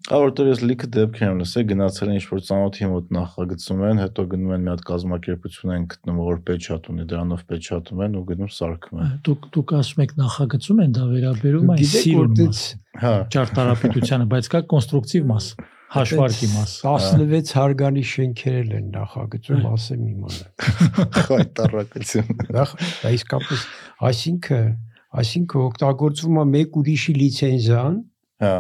Ա 0.10 0.18
որտեղ 0.18 0.48
ես 0.49 0.61
լիքը 0.65 0.88
դեպքեր 0.90 1.27
եմ 1.30 1.40
լսել, 1.40 1.65
գնացել 1.69 2.10
են 2.10 2.15
ինչ-որ 2.18 2.40
ծանոթի 2.48 2.88
մոտ 2.90 3.11
նախագծում 3.14 3.81
են, 3.90 3.99
հետո 4.02 4.23
գնում 4.31 4.53
են 4.56 4.64
մի 4.65 4.72
հատ 4.72 4.81
կազմակերպություն 4.90 5.73
են 5.76 5.84
գտնում, 5.91 6.22
որ 6.26 6.40
պեչատ 6.49 6.90
ունի, 6.90 7.06
դրանով 7.11 7.44
պեչատում 7.52 8.02
են 8.06 8.15
ու 8.18 8.23
գնում 8.30 8.49
սարքում 8.57 9.03
են։ 9.06 9.11
Դուք 9.30 9.45
դուք 9.53 9.73
ասում 9.80 10.02
եք 10.06 10.15
նախագծում 10.18 10.81
են 10.81 10.95
դա 10.98 11.06
վերաբերում 11.14 11.69
այն 11.69 11.81
Գիտեք 11.84 12.06
սիրուն 12.10 12.34
որտեղ 12.34 12.49
մաս, 12.49 12.64
Հա, 13.03 13.14
ճարտարապետությանը, 13.38 14.27
բայց 14.34 14.49
կա 14.49 14.64
կոնստրուկտիվ 14.73 15.30
մաս, 15.30 15.52
հաշվարկի 15.94 16.49
մաս։ 16.56 16.73
16 16.90 17.53
հարգանի 17.60 18.03
շենքերել 18.10 18.73
են 18.80 18.90
նախագծում, 18.98 19.64
ասեմ 19.69 20.03
իմանալ։ 20.10 20.44
խայտարակություն։ 21.30 22.36
Դա 22.49 22.65
դա 22.73 23.14
իսկապես 23.19 23.64
այսինքն 24.10 24.69
այսինքն 25.10 25.64
օգտագործվում 25.69 26.38
է 26.40 26.45
մեկ 26.49 26.77
ուրիշի 26.84 27.15
լիցենզիան, 27.19 27.98
Հա, 28.40 28.53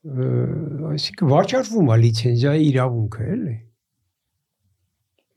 այսինքն 0.00 1.28
վաճառվում 1.28 1.90
է 1.92 1.96
լիցենզիայի 2.00 2.68
իրավունքը, 2.70 3.24
էլի։ 3.34 3.56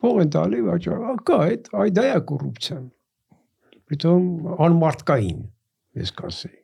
Փող 0.04 0.20
են 0.24 0.30
տալի 0.36 0.62
վաճառ, 0.68 1.02
ակա 1.14 1.40
այդ 1.48 1.68
այ 1.84 1.90
դա 1.98 2.06
է 2.08 2.22
կոռուպցիան։ 2.30 2.86
Պիտոմ 3.92 4.30
անմարտկային, 4.68 5.42
ես 6.00 6.14
կասեի։ 6.20 6.60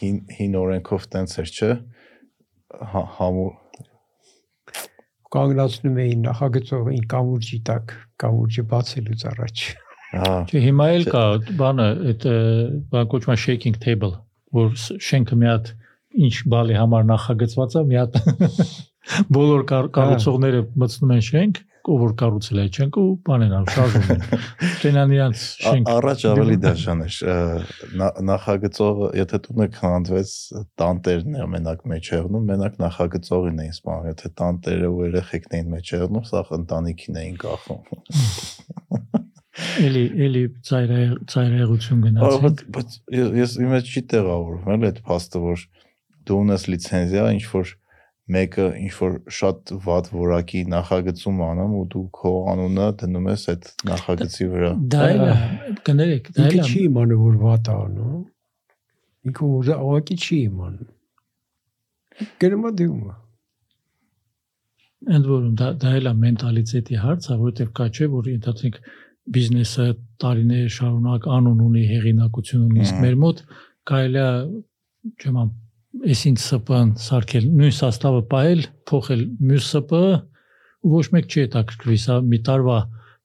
հին 0.00 0.20
հին 0.38 0.56
օրենքով 0.60 1.04
տենց 1.12 1.36
էր, 1.44 1.52
չէ։ 1.60 1.70
Հա, 2.90 3.02
համու 3.20 3.50
Կանգնացնում 5.30 5.98
էին 6.02 6.24
նախագծողին 6.26 7.04
կամուրջի 7.10 7.58
տակ, 7.68 7.92
կամուրջը 8.22 8.64
բացելուց 8.70 9.20
առաջ։ 9.30 9.66
հա, 10.10 10.32
Չէ, 10.50 10.62
հիմա 10.64 10.86
էլ 10.96 11.04
կա 11.14 11.22
բանը, 11.60 11.86
այդ 12.10 12.26
բան 12.90 13.10
կոչվում 13.12 13.34
է 13.36 13.38
shaking 13.44 13.76
table, 13.84 14.16
որ 14.56 14.72
շենքը 14.80 15.38
մի 15.38 15.50
հատ 15.50 15.70
ինչ 16.10 16.34
բալի 16.52 16.76
համար 16.80 17.04
նախագծված 17.14 17.74
է, 17.80 17.82
մի 17.90 17.98
հատ 18.00 18.20
բոլոր 19.36 19.66
կառ- 19.70 19.90
կառուցողները 19.96 20.62
մտցնում 20.82 21.12
են 21.16 21.22
շենք, 21.30 21.60
ով 21.90 22.00
որ 22.04 22.10
կառուցել 22.20 22.58
է 22.60 22.64
շենքը 22.76 23.00
ու 23.00 23.12
բան 23.26 23.44
են 23.46 23.52
անում, 23.56 23.68
շարժում 23.74 24.10
են։ 24.14 24.24
Տենան 24.82 25.14
իրանց 25.16 25.44
շենք։ 25.64 25.88
Առաջ 25.94 26.24
ավելի 26.30 26.56
դաշան 26.64 27.00
էր։ 27.06 27.16
ը, 27.24 27.36
նա- 28.00 28.10
Նախագծողը, 28.30 29.08
եթե 29.20 29.40
տունը 29.46 29.66
քանդվեց, 29.78 30.34
տանտերն 30.82 31.38
է 31.40 31.46
մենակ 31.54 31.86
մեջ 31.94 32.10
եղնում, 32.14 32.44
մենակ 32.52 32.76
նախագծողին 32.84 33.62
էին 33.64 33.74
սպանում։ 33.80 34.10
Եթե 34.12 34.32
տանտերը 34.42 34.90
ու 34.92 35.02
երեխեքն 35.08 35.56
էին 35.60 35.72
մեջ 35.78 35.92
եղնում, 35.96 36.28
սա 36.30 36.44
ընտանիքին 36.60 37.20
էին 37.24 37.40
կախում։ 37.46 37.80
Էլի 39.80 40.02
էլի 40.24 40.40
ծայրայ 40.68 41.00
ծայրայղություն 41.32 41.98
Ա, 42.00 42.02
գնացին։ 42.06 42.60
Բայց 42.76 42.94
ես 43.16 43.32
ես 43.40 43.54
իմ 43.64 43.72
հետ 43.76 43.88
չի 43.90 44.02
տեղավորվում 44.12 44.70
էլ 44.76 44.86
այդ 44.90 45.00
փաստը, 45.08 45.40
որ 45.44 45.64
դու 46.28 46.40
ունես 46.44 46.66
լիցենզիա, 46.72 47.24
ինչ 47.36 47.44
որ 47.52 47.72
մեկը 48.30 48.66
ինչ 48.80 48.92
որ 49.00 49.14
շատ 49.36 49.72
վատ 49.86 50.10
որակի 50.14 50.60
նախագծում 50.70 51.40
անում 51.46 51.72
ու 51.80 51.86
դու 51.94 52.04
քո 52.18 52.32
անունը 52.52 52.86
դնում 53.00 53.26
ես 53.30 53.46
այդ 53.52 53.70
նախագծի 53.90 54.46
վրա։ 54.52 54.70
Դա 54.94 55.00
էլ 55.14 55.24
է, 55.26 55.32
կներեք, 55.88 56.30
դա 56.36 56.44
էլ 56.44 56.54
Ինքը 56.54 56.60
է։ 56.60 56.68
չի 56.70 56.84
իմանում 56.90 57.24
որ 57.24 57.40
վատ 57.40 57.70
է 57.70 57.74
անում։ 57.80 58.20
Ինքը 59.30 59.50
ուղղակի 59.50 60.16
չի 60.20 60.38
իմանում։ 60.50 60.92
դիմում։ 62.80 63.10
է։ 63.10 63.18
Ընդ 65.00 65.28
որում 65.30 65.52
դա 65.56 65.68
դա 65.80 65.90
էլ 65.96 66.08
է 66.10 66.12
մենտալիտետի 66.22 66.96
հարցը, 67.00 67.36
որովհետև 67.40 67.68
կա 67.78 67.86
չէ, 67.88 68.06
որ 68.14 68.26
ընդհանրենք 68.34 68.76
բիզնեսը 69.30 69.86
տարիներ 70.20 70.66
շարունակ 70.76 71.28
անուն 71.36 71.62
ունի, 71.66 71.84
հեղինակություն 71.90 72.66
ունի, 72.66 72.82
իսկ 72.84 73.00
մեր 73.04 73.16
մոտ 73.24 73.42
կարելի 73.90 74.20
է 74.20 74.30
չեմ 75.24 75.38
ամ 75.90 76.10
այսինչ 76.10 76.38
ՍՊ-ն 76.40 76.90
սարքել, 77.02 77.46
նույն 77.60 77.74
սաստավը 77.76 78.20
ողել, 78.30 78.60
փոխել 78.90 79.22
մյուս 79.50 79.70
ՍՊ-ը 79.74 80.12
ու 80.80 80.92
ոչ 80.94 81.06
մեկ 81.14 81.26
չի 81.30 81.42
հետաքրքրվի, 81.44 81.98
սա 82.04 82.18
մի 82.30 82.38
տարվա 82.46 82.76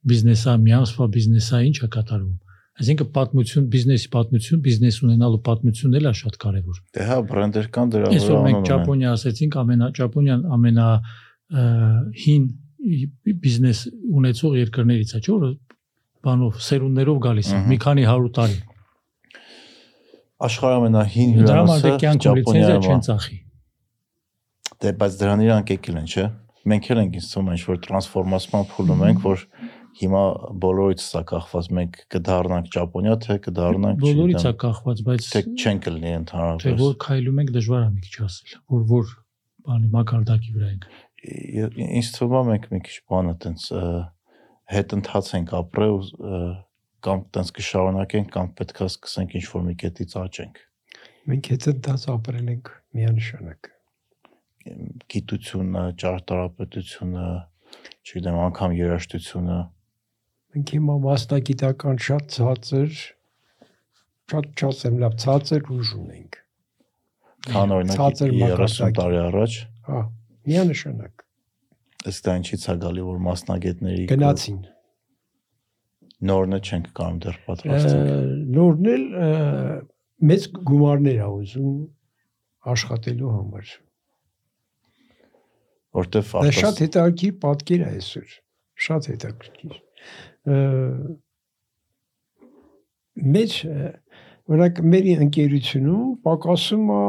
բիզնեսա, 0.09 0.55
մի 0.65 0.73
ամսվա 0.79 1.05
բիզնեսա 1.15 1.61
ինչ 1.69 1.77
է 1.85 1.89
կատարվում։ 1.95 2.33
Այսինքն 2.75 3.09
պատմություն, 3.15 3.67
բիզնեսի 3.71 4.09
պատմություն, 4.11 4.61
բիզնես 4.65 4.97
ունենալու 5.05 5.39
պատմությունն 5.45 5.99
էլ 5.99 6.09
է 6.09 6.13
շատ 6.19 6.37
կարևոր։ 6.41 6.81
Դե 6.97 7.05
հա, 7.07 7.19
բրենդեր 7.31 7.69
կան 7.75 7.93
դրա 7.93 8.09
Այսօր 8.11 8.33
վրա 8.33 8.41
մենք 8.45 8.57
անում 8.57 8.65
են։ 8.65 8.67
Ճապոնիա 8.69 9.13
ասեցինք, 9.15 9.57
ամենա 9.61 9.87
Ճապոնիան 9.95 10.43
ամենա 10.55 10.87
հին 12.25 12.43
բիզնես 13.45 13.79
ունեցող 14.19 14.57
երկրներից 14.59 15.15
է, 15.15 15.21
չէ՞ 15.23 15.35
որ 15.35 15.45
բանով 16.25 16.59
սերունդներով 16.65 17.17
գալիս 17.25 17.47
է, 17.47 17.55
Ահա։ 17.55 17.69
մի 17.71 17.77
քանի 17.85 18.05
100 18.11 18.31
տարի։ 18.35 18.59
Աշխարհի 20.35 20.75
ամենահին 20.75 21.33
հյուրանոցը 21.35 21.91
Ճապոնիայում 22.25 22.85
չեն 22.85 23.03
ծախի։ 23.05 23.37
Դե 24.83 24.91
բայց 24.99 25.15
դրան 25.21 25.43
իրանք 25.45 25.71
եկել 25.75 25.99
են, 26.01 26.09
չէ։ 26.11 26.25
Մենք 26.65 26.89
էլ 26.91 27.01
ենք 27.05 27.15
ինձ 27.15 27.27
թվում 27.31 27.47
է 27.47 27.55
ինչ 27.55 27.63
որ 27.69 27.79
տրանսֆորմացիան 27.85 28.65
փուլում 28.73 29.03
ենք, 29.05 29.19
որ 29.25 29.43
հիմա 29.95 30.23
բոլորից 30.65 31.03
սա 31.05 31.21
կախված 31.29 31.69
մենք 31.77 31.99
կդառնանք 32.15 32.71
Ճապոնիա, 32.75 33.15
թե 33.25 33.35
կդառնանք 33.45 34.01
Բոլորից 34.03 34.45
է 34.49 34.51
կախված, 34.65 35.03
բայց 35.07 35.27
թե 35.31 35.41
չեն 35.55 35.79
կլինի 35.85 36.09
թե 36.09 36.17
ընդհանրապես։ 36.19 36.81
որ 36.81 36.97
քայլում 37.05 37.39
ենք 37.45 37.53
դժվար 37.55 37.85
է 37.85 37.89
մի 37.95 38.03
քիչ 38.05 38.15
ասել, 38.25 38.57
որ 38.75 38.83
որ 38.91 39.13
բանի 39.69 39.91
մակարդակի 39.95 40.55
վրա 40.55 40.71
ենք։ 40.75 40.89
Ինձ 41.85 42.11
թվում 42.17 42.35
է 42.35 42.43
մենք 42.51 42.67
մի 42.75 42.81
քիչ 42.85 42.97
բանը 43.13 43.35
տենց 43.45 43.69
հետ 44.75 44.97
ընթաց 44.99 45.31
ենք 45.39 45.55
ապրել 45.61 45.97
կամ 47.05 47.23
տենց 47.35 47.51
կշարունակենք 47.59 48.31
կամ 48.35 48.49
պետքա 48.59 48.87
սկսենք 48.91 49.35
ինչ 49.39 49.45
որ 49.51 49.63
մի 49.69 49.75
կետից 49.83 50.15
աճենք։ 50.21 50.61
Մենք 51.25 51.49
հետ 51.55 51.67
դաս 51.85 52.07
ապրել 52.15 52.49
ենք 52.55 52.71
միանշանակ։ 52.99 53.71
Գիտությունը, 55.13 55.83
ճարտարապետությունը, 56.01 57.25
չգիտեմ, 58.05 58.37
անգամ 58.45 58.75
երաժշտությունը 58.79 59.59
Մենք 60.55 60.71
հիմա 60.71 60.93
մասնագիտական 61.03 61.97
շատ 62.05 62.29
ցածր 62.31 62.99
շատ 64.31 64.45
չասեմ 64.55 64.99
լավ 65.01 65.17
ցածր 65.23 65.65
ուժ 65.75 65.89
ունենք։ 65.99 66.37
քան 67.49 67.73
օրինակ 67.75 67.99
Ցածր 67.99 68.31
30 68.31 68.39
մակարդակի։ 68.41 68.95
տարի 68.99 69.19
առաջ 69.25 69.57
Հա, 69.89 69.99
միանշանակ 70.49 71.25
ըստ 72.11 72.29
դա 72.29 72.37
ինչից 72.39 72.65
է 72.71 72.77
գալի 72.85 73.03
որ 73.09 73.19
մասնագետների 73.25 74.07
գնացին։ 74.13 74.57
նորնը 76.29 76.59
չենք 76.65 76.87
կարող 76.97 77.19
դեռ 77.25 77.37
պատրաստել։ 77.47 78.31
Նորն 78.55 78.89
էլ 78.93 79.05
մեծ 80.31 80.47
գումարներ 80.69 81.19
ա 81.25 81.29
ուզում 81.35 81.75
աշխատելու 82.75 83.33
համար։ 83.35 83.73
Որտեվ 85.95 86.31
Դա 86.45 86.55
շատ 86.59 86.81
հետաքրքիր 86.85 87.35
պատկեր 87.45 87.83
է 87.85 87.91
այսօր։ 87.95 88.33
Շատ 88.85 89.07
հետաքրքիր։ 89.11 89.77
ա, 93.25 93.85
օրինակ 94.51 94.81
մեր 94.93 95.07
ընկերությունում 95.25 96.09
պակասում 96.25 96.89
է 96.95 97.03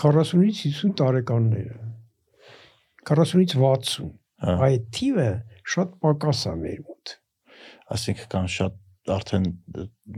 40-ից 0.00 0.62
50 0.64 0.96
տարեկանները։ 1.00 1.78
40-ից 3.10 3.54
60։ 3.60 4.10
հա, 4.44 4.56
Այդ 4.66 4.90
թիվը 4.96 5.30
շատ 5.74 5.94
պակաս 6.04 6.42
է 6.50 6.54
մեր 6.64 6.89
մոտ։ 7.90 7.96
ասինքն 7.96 8.30
կան 8.34 8.48
շատ 8.54 8.78
արդեն 9.10 9.46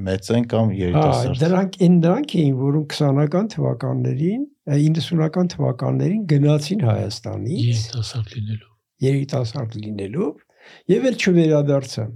մեծ 0.06 0.30
են 0.36 0.46
կամ 0.52 0.72
երիտասարդ։ 0.76 1.42
դրանք 1.42 1.78
այն 1.86 1.96
դրանք 2.02 2.34
էին, 2.42 2.56
որոնք 2.58 2.96
20-ական 2.98 3.48
թվականներին, 3.54 4.42
ա, 4.66 4.78
90-ական 4.82 5.50
թվականներին 5.52 6.26
գնացին 6.32 6.84
Հայաստանից 6.88 7.62
Երիտասարդ 7.62 8.34
լինելով։ 8.36 8.68
երիտասարդ 9.06 9.78
լինելով 9.86 10.44
եւ 10.92 11.08
էլ 11.12 11.16
չվերադարձան։ 11.22 12.12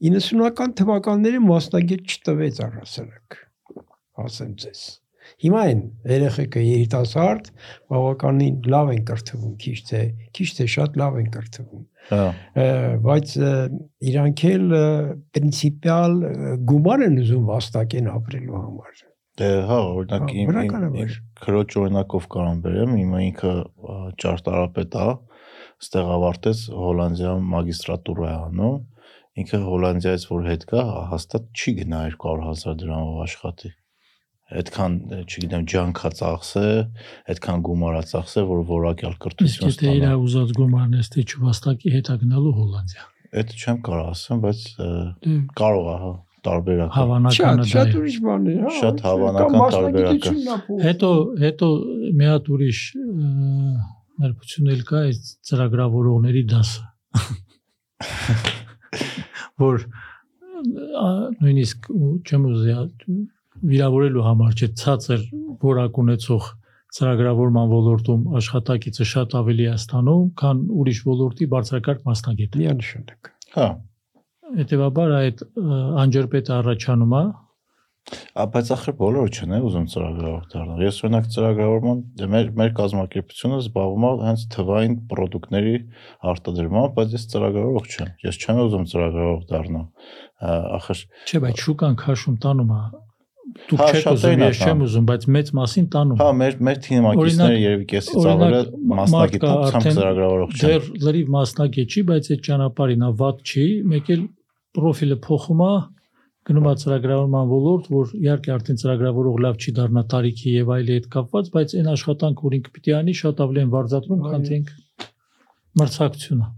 90-ական 0.00 0.74
թվականները 0.80 1.44
մասնագետ 1.44 2.14
չտվեց 2.14 2.60
առասարակ։ 2.64 3.38
Ասեմ 4.20 4.56
ձեզ։ 4.62 4.82
Հիմա 5.44 5.62
են 5.70 5.82
երեխեքը 6.10 6.62
երիտասարդ, 6.64 7.50
բավականին 7.92 8.56
լավ 8.72 8.92
են 8.94 9.02
կրթվում, 9.10 9.52
քիչ 9.60 9.76
թե 9.90 10.00
քիչ 10.36 10.48
թե 10.58 10.66
շատ 10.74 10.96
լավ 11.00 11.18
են 11.20 11.28
կրթվում։ 11.36 11.84
Հա, 12.08 12.24
բայց 13.04 13.32
իրանք 14.10 14.42
էլ 14.50 14.74
ա, 14.74 16.00
գումար 16.70 17.04
են 17.06 17.18
ուզում 17.22 17.48
վաստակեն 17.50 18.10
ապրելու 18.10 18.60
համար։ 18.60 19.02
դե 19.40 19.50
հա, 19.70 19.80
օրինակ 19.94 20.24
Հա, 20.26 20.38
իմ 20.42 21.12
քրոջ 21.40 21.76
օրինակով 21.80 22.26
կարող 22.34 22.62
բերեմ, 22.64 22.94
հիմա 23.00 23.20
ինքը 23.26 23.52
ճարտարապետ 24.24 24.96
է, 25.00 25.06
ստեղ 25.80 26.10
ավարտեց 26.16 26.64
Հոլանդիայում 26.80 27.46
մագիստրատուրա 27.54 28.30
է 28.30 28.38
անում։ 28.50 28.80
Ինքը 29.40 29.60
Հոլանդիայից 29.64 30.26
որ 30.34 30.48
հետ 30.50 30.66
գա, 30.74 30.86
հաստատ 31.14 31.46
չի 31.56 31.76
գնա 31.80 32.00
200.000 32.16 32.80
դրամով 32.82 33.22
աշխատի։ 33.24 33.70
Այդքան, 34.50 34.92
չգիտեմ, 35.30 35.62
ջանքա 35.70 36.08
ծախսե, 36.20 36.64
այդքան 37.30 37.58
գումարա 37.68 38.00
ծախսե, 38.10 38.40
որ 38.50 38.58
որակյալ 38.70 39.12
Իսկ 39.14 39.20
կրթություն 39.24 39.68
եթե 39.70 39.84
իր 39.90 39.94
ստանա։ 40.00 40.16
ուզած 40.24 40.48
գումարն 40.58 40.92
է 40.98 41.00
ստի 41.04 41.20
չվաստակի 41.30 41.88
հետ 41.94 42.06
է 42.10 42.12
գնալու 42.24 42.54
Հոլանդիա։ 42.58 43.04
Այդ 43.30 43.48
չեմ 43.60 43.76
կարող 43.86 44.06
ասեմ, 44.10 44.38
բայց 44.42 44.60
Դե 44.80 45.34
կարող 45.60 45.84
է, 45.90 45.92
հա, 46.02 46.10
տարբերակ։ 46.50 46.90
է։ 46.90 46.92
Հավանականը 46.98 47.40
Շատ 47.40 47.54
դա 47.60 47.64
շատ 47.70 47.88
է։ 47.90 47.92
ուրիշ 48.00 48.16
հա։ 48.60 48.68
Շատ 48.80 48.96
հավանական 49.06 49.52
փոխ- 49.60 49.76
Հետո 50.90 51.10
հետո 51.44 51.66
մի 52.20 52.26
հատ 52.30 52.44
ուրիշ 52.56 52.78
ներբություն 54.20 54.66
էլ 54.74 54.82
կա 54.90 54.98
այս 55.10 55.18
ծրագրավորողների 55.50 56.42
դասը։ 56.50 56.82
որ 59.60 59.84
նույնիսկ 61.40 61.80
ու 61.94 62.10
չեմ 62.26 62.42
ուզի 62.50 62.72
վիրավորելու 63.70 64.24
համար 64.26 64.56
չէ 64.56 64.68
ցածր 64.80 65.26
որակ 65.64 66.00
ունեցող 66.04 66.48
ծրագրավորման 66.96 67.68
ոլորտում 67.70 68.22
աշխատակիցը 68.40 69.06
շատ 69.10 69.36
ավելի 69.40 69.66
է 69.70 69.74
ստանում, 69.76 70.24
քան 70.40 70.64
ուրիշ 70.80 71.02
ոլորտի 71.06 71.46
բարձրակարգ 71.52 72.00
մասնագետը։ 72.08 72.62
միանշանակ։ 72.64 73.30
Հա, 73.54 73.68
Հետևաբար 74.50 75.12
այդ 75.20 75.44
ա, 75.46 75.78
անջրպետը 76.02 76.52
առաջանում 76.56 77.14
է 77.20 77.22
բայց 78.54 78.70
ախր 78.74 78.94
բոլորը 78.98 79.30
չեն 79.36 79.52
է 79.54 79.58
ուզում 79.68 79.84
ծրագրավոր 79.92 80.46
դառնալ։ 80.50 80.80
Ես 80.82 80.96
օրինակ 81.04 81.26
ծրագրավորման 81.34 82.00
դե 82.20 82.28
մեր 82.32 82.48
մեր 82.60 82.72
կազմակերպությունը 82.78 83.58
զբաղվում 83.60 84.06
է 84.08 84.12
հենց 84.24 84.44
թվային 84.54 84.96
ապրանքների 85.04 85.74
արտադրմամբ, 86.32 86.96
բայց 86.96 87.14
ես 87.18 87.28
ծրագրավորող 87.34 87.90
չեմ։ 87.90 88.10
Ես 88.24 88.40
չեմ 88.40 88.62
ուզում 88.64 88.88
ծրագրավորող 88.94 89.44
դառնալ։ 89.52 89.86
Ախր 90.80 91.04
Չէ, 91.28 91.42
բայց 91.44 91.64
շուկան 91.68 92.00
քաշում 92.00 92.40
տանում 92.46 92.74
է։ 92.74 92.82
Դուք 93.50 93.80
Հա, 93.80 93.86
չեք 93.90 94.06
ուզում, 94.10 94.42
ես 94.44 94.60
չեմ 94.64 94.82
ուզում, 94.86 95.06
բայց 95.10 95.24
մեծ 95.34 95.48
մասին 95.58 95.86
տանում։ 95.94 96.18
հա 96.20 96.28
մեր 96.40 96.56
մեր 96.66 96.78
թիմակիցները 96.86 97.60
երևի 97.60 97.86
կեսից 97.90 98.18
օրինակ, 98.20 98.42
ավելի 98.46 98.60
մ- 98.60 98.98
մասնագետ 99.00 99.14
մարդ 99.14 99.38
կա 99.44 99.54
ցամ 99.70 99.86
ծրագրավորող 99.96 100.50
չեն։ 100.50 100.70
Դեռ 100.70 100.90
լրիվ 101.06 101.32
մասնագետ 101.34 101.96
չի, 101.96 102.02
բայց 102.10 102.30
այդ 102.30 102.44
ճանապարհին 102.50 103.02
ա 103.06 103.10
վատ 103.20 103.42
չի, 103.50 103.66
մեկ 103.90 104.12
էլ 104.14 104.22
պրոֆիլը 104.80 105.18
փոխում 105.26 105.64
է, 105.66 105.72
գնում 106.50 106.68
է 106.70 106.74
ծրագրավորման 106.80 107.50
ոլորտ, 107.50 107.90
որ 107.90 108.14
իհարկե 108.20 108.52
արդեն 108.54 108.78
ծրագրավորող 108.80 109.42
լավ 109.44 109.58
չի 109.60 109.74
դառնա 109.80 110.02
տարիքի 110.14 110.54
եւ 110.56 110.70
այլի 110.76 110.94
հետ 111.00 111.08
կապված, 111.14 111.50
բայց 111.56 111.74
այն 111.80 111.90
աշխատանք, 111.90 112.40
որ 112.46 112.56
ինքը 112.60 112.72
պիտի 112.76 112.94
անի, 113.00 113.14
շատ 113.20 113.42
ավելի 113.44 113.60
են 113.60 113.74
վարձատրում, 113.74 114.22
քան 114.30 114.46
թե 114.46 114.56
ինքը 114.60 114.78
մրցակցությունը։ 115.80 116.48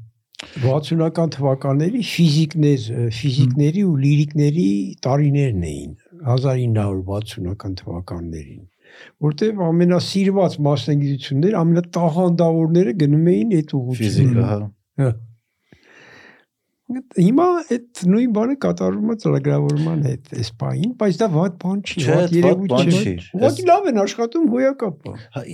60-ական 0.42 1.32
թվականների 1.36 2.00
ֆիզիկներ, 2.12 2.86
ֆիզիկների 3.14 3.82
ու 3.86 3.92
լիրիկների 4.02 4.68
տարիներն 5.06 5.66
էին 5.72 5.92
1960-ական 6.22 7.80
թվականներին 7.82 8.62
որտեղ 9.24 9.60
ամենասիրված 9.66 10.56
մասնագիտություններ, 10.68 11.58
ամենատաղանդավորները 11.62 12.96
գնում 13.02 13.28
էին 13.32 13.54
այդ 13.58 13.76
ուղղությունները։ 13.78 14.48
Ֆիզիկա, 14.48 14.64
հա։ 15.02 15.12
Հիմա 16.92 17.44
այդ 17.72 18.00
նույն 18.12 18.32
բանը 18.36 18.54
կատարվում 18.62 19.12
է 19.12 19.14
ծրագրավորման 19.22 20.00
հետ 20.08 20.32
այս 20.36 20.50
պահին, 20.60 20.90
բայց 21.00 21.20
դա 21.22 21.28
վատ 21.36 21.54
բան 21.62 21.78
չի, 21.86 22.02
բան 22.08 22.34
երևույթ 22.36 22.74
չի։ 22.82 23.14
Ուղղակի 23.38 23.64
լավ 23.70 23.88
են 23.92 24.00
աշխատում 24.02 24.48
հոյակապ 24.52 25.08
Հա 25.36 25.44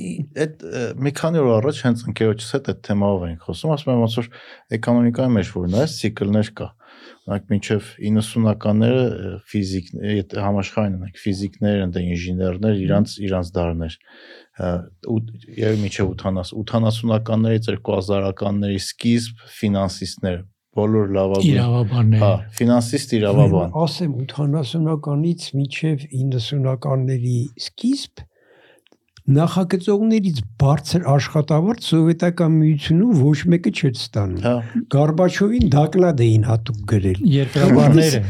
այդ 0.46 0.64
մի 1.06 1.12
քանի 1.20 1.42
օր 1.44 1.52
առաջ 1.58 1.82
հենց 1.86 2.04
ընկերոջս 2.08 2.50
հետ 2.56 2.72
այդ 2.72 2.82
թեմայով 2.88 3.26
ենք 3.28 3.46
խոսում, 3.48 3.74
ասում 3.76 3.92
եմ 3.94 4.02
ոնց 4.02 4.18
որ 4.18 4.30
էկոնոմիկայի 4.78 5.34
մեջ 5.38 5.52
որ 5.58 5.70
նայես 5.76 5.96
ցիկլներ 6.02 6.52
կա։ 6.58 6.68
Օրինակ 7.28 7.50
մինչև 7.52 7.88
90-ականները 8.00 9.00
ը, 9.04 9.30
ֆիզիկ, 9.52 9.88
այդ 10.12 10.34
համաշխարհային 10.40 10.94
ունենք 10.98 11.18
ֆիզիկներ, 11.20 11.80
ընդ 11.84 11.98
ինժեներներ, 12.00 12.78
իրանց 12.84 13.16
իրանց 13.28 13.50
դարներ։ 13.58 13.96
ու 15.12 15.18
եւ 15.58 15.76
մինչև 15.82 16.14
80 16.14 16.54
80-ականներից 16.62 17.68
2000-ականների 17.74 18.80
սկիզբ 18.80 19.44
ֆինանսիստներ 19.58 20.40
բոլոր 20.78 21.12
լավագույն 21.16 21.52
Իրավաբաններ։ 21.52 22.22
հա 22.22 22.32
ֆինանսիստ 22.58 23.14
իրավաբան 23.18 23.76
Ասեմ 23.82 24.16
80-ականից 24.24 25.46
մինչև 25.58 26.04
90-ականների 26.14 27.38
սկիզբ 27.68 28.24
նախագծողներից 29.28 30.38
բարձր 30.60 31.02
աշխատավարձ 31.12 31.88
սովետական 31.88 32.54
միությունում 32.58 33.18
ոչ 33.20 33.40
մեկը 33.52 33.72
չէր 33.76 33.98
ստանում։ 33.98 34.38
հա 34.46 34.52
Գարբաչովին 34.94 35.66
դակլադ 35.74 36.22
էին 36.24 36.46
հատուկ 36.48 36.78
գրել։ 36.92 37.20
Երկրաբանները, 37.34 38.20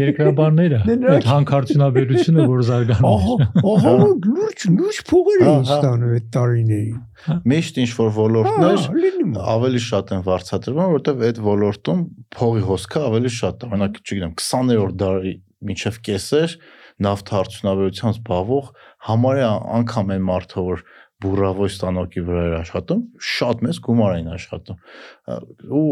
երկրաբանները, 0.00 0.80
այդ 1.16 1.28
հանքարդյունաբերությունը, 1.30 2.46
որ 2.54 2.64
զարգանում 2.70 3.10
Ահա, 3.10 3.36
է։ 3.36 3.66
ահա 3.74 3.94
լուրջ 4.00 4.66
լուրջ 4.80 5.02
փողեր 5.10 5.44
Հա, 5.44 5.50
էին 5.50 5.68
հա։ 5.70 5.76
ստանում 5.76 6.16
այդ 6.16 6.26
տարիներին։ 6.40 6.98
միշտ 7.52 7.80
ինչ 7.84 7.90
որ 8.00 8.10
ոլորտներ 8.16 8.80
Հա, 8.80 9.44
ավելի 9.60 9.84
շատ 9.90 10.12
են 10.16 10.26
վարձատրվում, 10.30 10.90
որովհետև 10.90 11.24
այդ 11.30 11.40
ոլորտում 11.50 12.04
փողի 12.40 12.62
հոսքը 12.70 13.00
ավելի 13.10 13.32
շատ 13.36 13.60
է։ 13.60 13.70
Օրինակ, 13.70 14.00
չգիտեմ, 14.00 14.34
20-րդ 14.40 15.00
դարի 15.04 15.34
մինչև 15.60 15.98
կեսեր 16.08 16.54
նավթ 17.00 17.30
արդյունաբերությամբ 17.40 18.16
զբաղվող 18.16 18.70
համարյա 19.08 19.50
անգամ 19.80 20.10
այն 20.16 20.24
մարդը, 20.30 20.64
որ 20.70 20.82
բուրավոյ 21.20 21.70
ստանոկի 21.70 22.22
վրա 22.26 22.42
էր 22.48 22.54
աշխատում, 22.60 23.00
շատ 23.30 23.62
մեծ 23.66 23.78
գումար 23.86 24.12
էին 24.16 24.28
աշխատում։ 24.36 24.78
Ու 25.80 25.84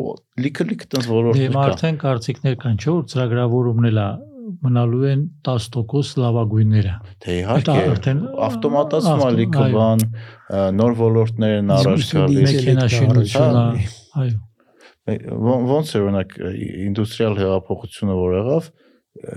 լիքը-լիքը 0.45 0.87
տես 0.95 1.05
Դե 1.09 1.13
ոլորտներ 1.19 1.53
կա։ 1.59 1.65
արդեն 1.69 1.99
կարծիքներ 2.05 2.57
կան, 2.65 2.79
չէ՞ 2.81 2.91
որ 2.97 3.05
ծրագրավորումն 3.13 3.89
էլա 3.93 4.07
մնալու 4.65 5.03
են 5.13 5.23
10% 5.45 6.21
լավագույնները։ 6.23 6.93
Թե 7.21 7.35
իհարկե 7.39 7.73
արդեն 7.93 8.21
ավտոմատացումը 8.49 9.25
ավտո- 9.29 9.37
լիքը 9.39 9.67
բան, 9.77 10.05
նոր 10.79 10.93
ոլորտներ 11.03 11.53
են 11.59 11.73
առաջ 11.77 12.07
գալիս։ 12.17 12.49
մեքենաշինությունը, 12.49 13.65
Հա, 14.17 14.25
այո։ 14.25 14.37
ոնց 15.69 15.93
է 15.93 16.01
օրինակ 16.05 16.33
ինդուստրիալ 16.89 17.35
հեղափոխությունը 17.43 18.17
որ 18.19 18.33
եղավ 18.39 18.71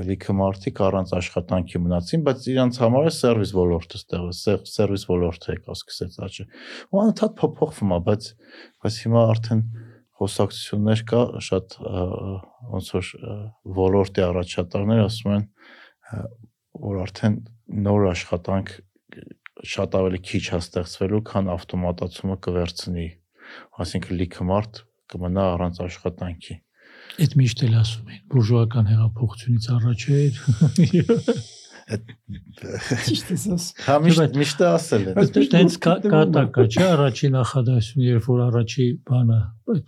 լիքը 0.07 0.33
մարդիկ 0.37 0.81
առանց 0.85 1.13
աշխատանքի 1.17 1.81
մնացին, 1.81 2.23
բայց 2.27 2.47
իրանց 2.51 2.79
համար 2.81 3.07
է 3.07 3.13
սերվիս 3.17 3.53
ոլորտը 3.57 4.01
ստեղը, 4.01 4.33
սերվիս 4.71 5.05
ոլորտը 5.11 5.55
եկա 5.55 5.75
սկսեց 5.77 6.17
աճը։ 6.27 6.45
Ու 6.91 7.01
անընդհատ 7.01 7.35
փոփոխվում 7.41 7.95
է, 7.95 7.99
բայց 8.07 8.29
բայց 8.81 8.99
հիմա 9.05 9.23
արդեն 9.31 9.63
խոսակցություններ 10.21 11.03
կա 11.11 11.21
շատ 11.47 11.77
ոնց 12.71 12.91
որ 12.97 13.11
ոլորտի 13.81 14.25
առաջատարներ 14.27 15.03
ասում 15.07 15.33
են 15.37 15.45
որ 16.81 17.01
արդեն 17.05 17.37
նոր 17.87 18.07
աշխատանք 18.11 18.73
շատ 19.71 19.97
ավելի 20.01 20.19
քիչ 20.25 20.43
է 20.51 20.59
ստեղծվելու, 20.61 21.21
քան 21.31 21.49
ավտոմատացումը 21.55 22.37
կվերցնի 22.45 23.07
այսինքն 23.81 24.19
լիքը 24.21 24.47
մարդ 24.51 24.81
կմնա 25.11 25.45
առանց 25.55 25.81
աշխատանքի։ 25.85 26.55
Այդ 27.19 27.33
միշտ 27.41 27.59
էլ 27.67 27.73
ասում 27.81 28.07
են, 28.11 28.21
բուրժուական 28.31 28.85
հեղափոխությունից 28.91 29.65
առաջ 29.75 30.01
էր։ 30.15 30.33
Ճիշտ 31.91 33.31
ես 33.33 33.43
ասում։ 33.55 33.79
Հա 33.85 33.95
միշտ 34.05 34.35
միշտ 34.39 34.59
է 34.61 34.63
ասել 34.71 35.03
են։ 35.11 35.15
է։ 36.07 36.09
կատակա, 36.13 36.61
չէ, 36.71 36.85
առաջին 36.87 37.31
նախադասություն, 37.35 38.05
երբ 38.07 38.23
որ 38.31 38.39
առաջի 38.47 38.85
բանը 39.11 39.39
այդ 39.75 39.87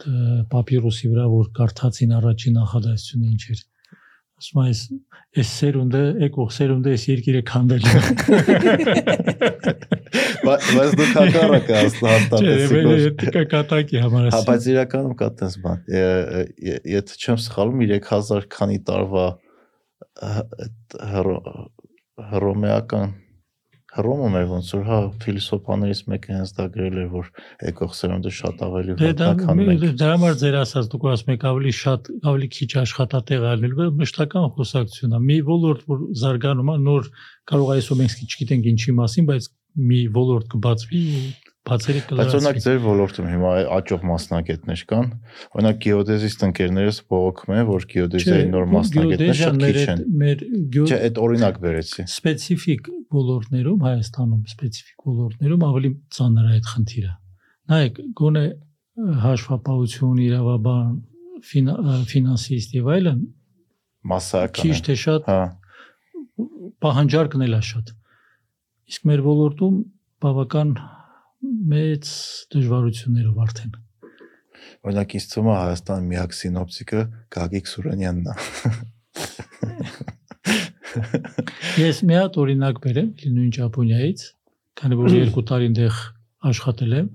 պապիրոսի 0.53 1.07
վրա 1.13 1.25
որ 1.33 1.45
կարդացին 1.59 2.11
առաջին 2.19 2.53
նախադասությունը 2.59 3.27
ինչ 3.33 3.43
էր։ 3.53 3.59
Ասում 4.43 4.59
այս 4.63 4.79
այս 5.39 5.49
սերունդը, 5.63 6.03
եկող 6.23 6.49
սերունդը 6.57 6.89
այս 6.97 7.03
երկիրը 7.13 7.41
քանդել 7.53 7.83
է։ 7.83 7.85
Բայց 10.43 10.95
դու 10.99 11.07
հակառակը 11.13 11.73
Չէ, 11.73 11.79
հաստատեցի։ 11.83 12.81
վեր 13.23 13.47
կատակի 13.53 14.03
համար 14.03 14.27
Հա, 14.27 14.29
ասում։ 14.33 14.47
բայց 14.49 14.67
իրականում 14.73 15.15
կա 15.23 15.29
տես 15.39 15.57
բան։ 15.63 15.81
Եթե 16.93 17.19
չեմ 17.23 17.41
սխալվում 17.47 17.83
3000 17.93 18.47
քանի 18.57 18.79
տարվա 18.91 19.27
հռոմեական 22.33 23.13
հռոմում 23.93 24.35
էր 24.39 24.45
ոնց 24.49 24.69
որ 24.73 24.85
հա 24.87 24.99
ֆիլիսոփաներից 25.21 25.99
մեկը 26.09 26.31
հենց 26.33 26.51
դա 26.57 26.65
գրել 26.73 26.95
էր 27.03 27.09
որ 27.13 27.27
եկող 27.67 27.91
սերունդը 27.97 28.31
շատ 28.37 28.63
ավելի 28.67 28.95
Դե 29.01 29.09
դա 29.19 29.27
վատա 29.29 29.43
քան 29.43 29.59
մենք։ 29.59 29.83
դրա 30.01 30.13
համար 30.13 30.37
ձեր 30.41 30.57
ասած 30.63 30.87
դուք 30.93 31.05
ասում 31.13 31.33
եք 31.33 31.45
ավելի 31.51 31.73
շատ 31.79 32.09
ավելի 32.31 32.49
քիչ 32.57 32.69
աշխատատեղ 32.83 33.45
ալնելու 33.53 33.89
մշտական 34.01 34.47
խոսակցություն 34.57 35.13
է 35.13 35.21
մի 35.29 35.37
ոլորտ 35.51 35.85
որ 35.93 36.01
զարգանում 36.23 36.73
է 36.73 36.77
նոր 36.87 37.11
կարող 37.53 37.69
է 37.69 37.77
այսօր 37.77 38.01
մենք 38.01 38.25
չգիտենք 38.33 38.71
ինչի 38.73 38.97
մասին 38.97 39.29
բայց 39.29 39.49
մի 39.73 39.99
ոլորտ 40.13 40.47
կբացվի 40.53 41.01
ու 41.13 41.53
բացերի 41.63 42.01
կլրացվի։ 42.07 42.19
Բայց 42.19 42.35
օրինակ 42.37 42.57
ձեր 42.63 42.79
ոլորտում 42.83 43.27
հիմա 43.31 43.51
աճող 43.73 44.01
մասնակիցներ 44.09 44.81
կան։ 44.89 45.05
Օրինակ 45.53 45.77
գեոդեզիստ 45.85 46.43
ընկերներս 46.47 46.99
բողոքում 47.13 47.53
են, 47.55 47.63
որ 47.69 47.85
գեոդեզիայի 47.93 48.47
նոր 48.51 48.67
մասնակիցներ 48.73 49.39
շատ 49.39 49.63
քիչ 49.63 49.77
են։ 49.93 50.03
Մեր 50.23 50.43
Չէ, 50.83 50.99
այդ 51.07 51.21
օրինակ 51.23 51.61
վերեցի։ 51.63 52.05
Սպეციფიկ 52.13 52.91
ոլորտներում 53.13 53.87
Հայաստանում 53.87 54.43
սպეციფიկ 54.53 55.07
ոլորտներում 55.13 55.65
ավելի 55.69 55.91
ծանր 56.17 56.43
է 56.43 56.53
այդ 56.57 56.69
խնդիրը։ 56.73 57.13
Նայեք, 57.73 58.03
գոնե 58.19 58.45
հաշվապահություն, 59.23 60.21
իրավաբան, 60.27 60.93
ֆինանսիստ 62.13 62.77
եւ 62.77 62.93
այլն 62.93 63.25
մասսայական։ 64.13 64.63
Քիչ 64.63 64.77
թե 64.83 64.95
շատ։ 65.03 65.27
Հա։ 65.31 65.41
Պահանջարկն 66.83 67.45
էլ 67.47 67.55
է 67.55 67.61
շատ։ 67.71 67.93
Հա 67.93 68.02
իսկ 68.91 69.07
մեր 69.09 69.23
ոլորտում 69.29 69.79
բավական 70.23 70.75
մեծ 71.73 72.11
դժվարություններով 72.55 73.41
արդեն 73.45 73.73
Օրինակ 74.83 75.13
ինձ 75.17 75.25
թվում 75.31 75.49
է 75.49 75.55
Հայաստան 75.59 76.07
միակ 76.11 76.35
սինոպտիկը 76.37 77.01
Գագիկ 77.35 77.69
Սուրենյանն 77.71 78.25
է։ 78.27 78.35
Ես 81.83 82.01
մի 82.07 82.17
հատ 82.19 82.39
օրինակ 82.43 82.81
բերեմ 82.83 83.09
նույն 83.35 83.53
Ճապոնիայից, 83.57 84.25
քանի 84.79 84.99
որ 84.99 85.15
երկու 85.17 85.43
տարի 85.51 85.69
այնտեղ 85.69 86.01
աշխատել 86.51 86.97
եմ։ 86.99 87.07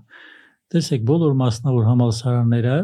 Տեսեք, 0.73 1.05
բոլոր 1.09 1.36
մասնավոր 1.43 1.85
համալսարանները 1.89 2.78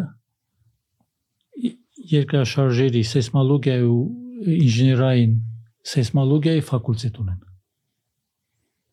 երկրաշարժերի 2.14 3.02
սեյսմոլոգիայի 3.10 3.88
ու 3.94 4.04
ինժեներային 4.54 5.34
սեյսմոլոգիայի 5.94 6.62
ֆակուլտետ 6.68 7.20
ունեն։ 7.24 7.40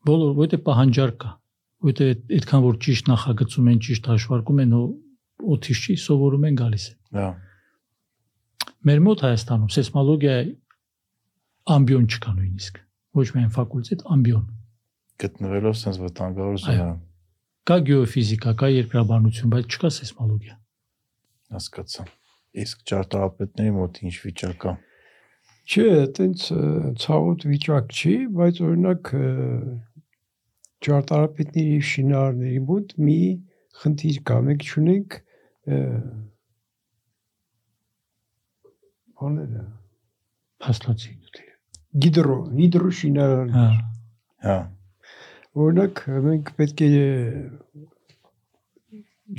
Բոլոր, 0.07 0.31
որտե 0.39 0.59
պահանջարկ 0.65 1.17
կա, 1.21 1.31
որտե 1.87 2.07
այդքան 2.37 2.63
որ 2.65 2.79
ճիշտ 2.85 3.11
նախագծում 3.11 3.69
են, 3.71 3.79
ճիշտ 3.85 4.09
հաշվարկում 4.11 4.61
են, 4.63 4.73
օթիշ 5.55 5.81
չի 5.81 5.95
սովորում 6.05 6.47
են 6.49 6.57
գալիս 6.61 6.87
են։ 6.91 6.97
Հա։ 7.21 7.29
Մեր 8.81 9.03
մոտ 9.05 9.23
Հայաստանում 9.27 9.71
սեյսմոլոգիայի 9.77 10.51
ամբիոն 11.75 12.09
չկա 12.11 12.33
նույնիսկ։ 12.37 12.81
Ոչ 13.21 13.27
միայն 13.35 13.53
ֆակուլտետ, 13.57 14.03
ամբիոն։ 14.15 14.45
Գտնվելով 15.21 15.75
sense 15.77 16.01
վտանգավոր 16.01 16.61
զոնա, 16.65 16.91
Կա 17.69 17.75
գեոֆիզիկա, 17.85 18.51
կա 18.57 18.67
երկրաբանություն, 18.73 19.49
բայց 19.53 19.75
չկա 19.75 19.89
սեյսմոլոգիա։ 19.93 20.55
հասկացա։ 21.53 22.05
Իսկ 22.61 22.79
ճարտարապետների 22.89 23.73
մոտ 23.75 23.99
ինչ 24.07 24.13
վիճակ 24.23 24.55
կա։ 24.63 24.73
Չէ, 25.71 25.85
այտենց 26.01 26.45
ցավոտ 27.03 27.45
վիճակ 27.51 27.93
չի, 27.93 28.15
բայց 28.39 28.61
օրինակ 28.65 29.11
ճարտարապետների 30.85 31.75
եւ 31.77 31.85
շինարարների 31.91 32.61
մոտ 32.71 32.95
մի 33.05 33.19
խնդիր 33.81 34.17
կա, 34.29 34.39
մենք 34.47 34.67
ունենք 34.81 35.19
բաները 39.21 39.65
Փաստացի 40.61 41.13
դու։ 41.21 41.47
գիդրո, 42.03 42.37
հիդրո 42.57 42.89
շինարար 42.97 43.47
Հա։ 43.55 43.67
Հա։ 44.45 44.57
Օրինակ 45.61 46.01
մենք 46.25 46.51
պետք 46.59 46.83
է 46.85 46.91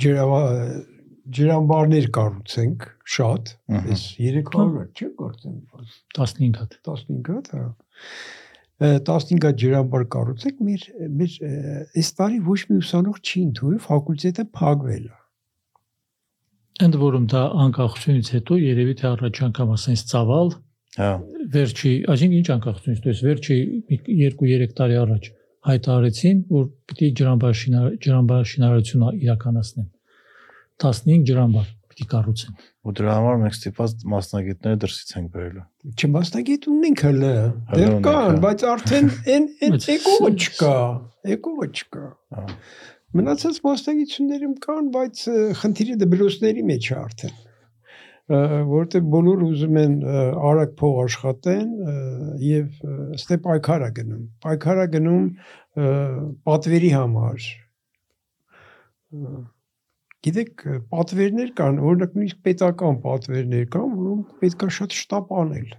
ջրավա 0.03 0.41
ջրամբարներ 1.37 2.07
կառուցենք 2.17 2.85
շատ, 3.15 3.51
այս 3.79 4.03
300 4.19 4.83
չէ 4.99 5.09
գործեն, 5.21 5.59
15 6.17 6.59
հատ։ 6.59 6.77
15 6.89 7.31
հատ, 7.31 7.51
հա։ 7.55 7.63
Ը, 8.81 8.87
15 9.05 9.43
հատ 9.45 9.59
ջրամբար 9.61 10.05
կառուցենք, 10.13 10.61
մեր 10.67 10.85
մեր 11.19 11.33
այս 11.99 12.09
տարի 12.17 12.39
ոչ 12.47 12.59
մի 12.69 12.77
ուսանող 12.81 13.19
չի 13.21 13.43
ընդունել, 13.47 13.81
ֆակուլտետը 13.85 14.45
փակվել 14.57 15.03
է։ 15.09 15.17
Ընդ 16.83 16.97
որում 17.03 17.25
դա 17.29 17.41
անկախությունից 17.63 18.31
հետո 18.33 18.57
երևի 18.63 18.95
թե 18.99 19.05
առաջ 19.13 19.41
անգամ 19.47 19.73
ասենց 19.77 20.03
ծավալ 20.09 20.49
Հա։ 20.93 21.11
վերջի, 21.53 21.91
այսինքն 22.13 22.37
ինչ 22.39 22.47
անկախությունից, 22.53 22.99
դες 23.05 23.21
վերջի 23.27 23.57
2-3 24.09 24.73
տարի 24.77 24.97
առաջ 25.03 25.29
հայտարարեցին, 25.69 26.41
որ 26.53 26.65
պիտի 26.89 27.09
ջրամբարշինար 27.19 27.87
ջրամբարշինարարություն 28.03 29.05
իրականացնեն։ 29.23 29.87
15 30.83 31.25
ջրամբար 31.29 31.69
պիտի 31.93 32.07
կառուցեն։ 32.13 32.57
Ու 32.83 32.93
դրա 32.97 33.13
համար 33.17 33.37
մենք 33.43 33.57
ստիպված 33.57 33.93
մասնագետները 34.13 34.79
դրսից 34.83 35.13
ենք 35.19 35.29
բերելու։ 35.33 35.63
Չմասնագետ 35.93 36.67
ունենք 36.73 37.03
հələ։ 37.07 37.31
Հələ 37.33 37.77
Դեռ 37.77 37.93
ունենք, 37.93 38.03
կան, 38.07 38.25
հա։ 38.33 38.41
բայց 38.43 38.65
արդեն 38.73 39.09
այն 39.33 39.47
այն 39.67 39.79
էկողը 39.93 40.33
չկա, 40.43 40.75
էկողը 41.37 41.69
չկա։ 41.73 42.05
Հա։ 42.33 42.45
Մնացած 43.13 43.57
մասնագիտություններում 43.61 44.53
կան, 44.63 44.85
բայց 44.93 45.23
խնդիրը 45.61 45.97
դպրոցների 46.03 46.63
մեջ 46.73 46.87
է 46.89 46.95
արդեն։ 47.03 47.41
Որտեղ 48.33 49.07
բոլորը 49.13 49.47
ուզում 49.51 49.77
են 49.81 49.95
արագ 50.49 50.75
փող 50.79 50.99
աշխատեն 51.03 51.73
եւ 52.41 52.85
ստե 53.19 53.37
պայքարա 53.43 53.89
գնում։ 53.99 54.21
Պայքարա 54.45 54.85
գնում 54.93 55.25
պատվերի 56.47 56.91
համար։ 56.95 57.49
Գիտեք, 60.23 60.63
պատվերներ 60.93 61.49
կան, 61.57 61.79
օրինակ 61.83 62.13
նույնիսկ 62.17 62.37
պետական 62.47 62.99
պատվերներ 63.03 63.65
կան, 63.73 63.87
որոնք 63.99 64.35
պետքա 64.43 64.69
շատ 64.77 64.95
շտապ 64.99 65.33
անել։ 65.43 65.73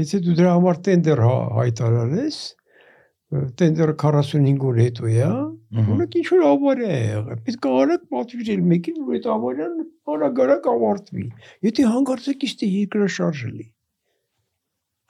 Եթե 0.00 0.20
դու 0.26 0.34
դրա 0.38 0.52
համար 0.56 0.76
տենդեր 0.86 1.22
հա- 1.26 1.48
հայտարարես, 1.56 2.38
տենդերը 3.60 3.94
45 4.04 4.62
օր 4.70 4.78
հետո 4.84 5.10
է, 5.10 5.26
Օրինակ 5.70 6.14
ինչ 6.18 6.26
որ 6.34 6.40
ավարի 6.50 6.86
է 6.90 6.94
եղել։ 6.98 7.42
Պետք 7.46 7.66
է 7.66 7.72
արագ 7.80 8.06
պատվիրել 8.14 8.62
մեկին, 8.70 8.96
որ 9.06 9.18
այդ 9.18 9.26
ավարյան 9.34 9.74
արագ-արագ 10.14 10.64
ավարտվի։ 10.70 11.26
Եթե 11.66 11.84
հանգարցեք 11.90 12.46
իստե 12.48 12.70
երկրաշարժը 12.70 13.50
լի։ 13.50 13.66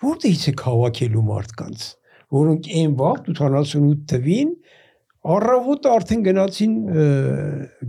Որտեղից 0.05 0.45
է 0.51 0.53
հավաքելու 0.65 1.25
մարդկանց, 1.31 1.87
որոնք 2.41 2.69
այն 2.81 2.93
վաղ 3.01 3.23
88 3.33 4.05
թվին 4.13 4.53
առավոտ 5.21 5.87
արդեն 5.91 6.25
գնացին 6.27 6.75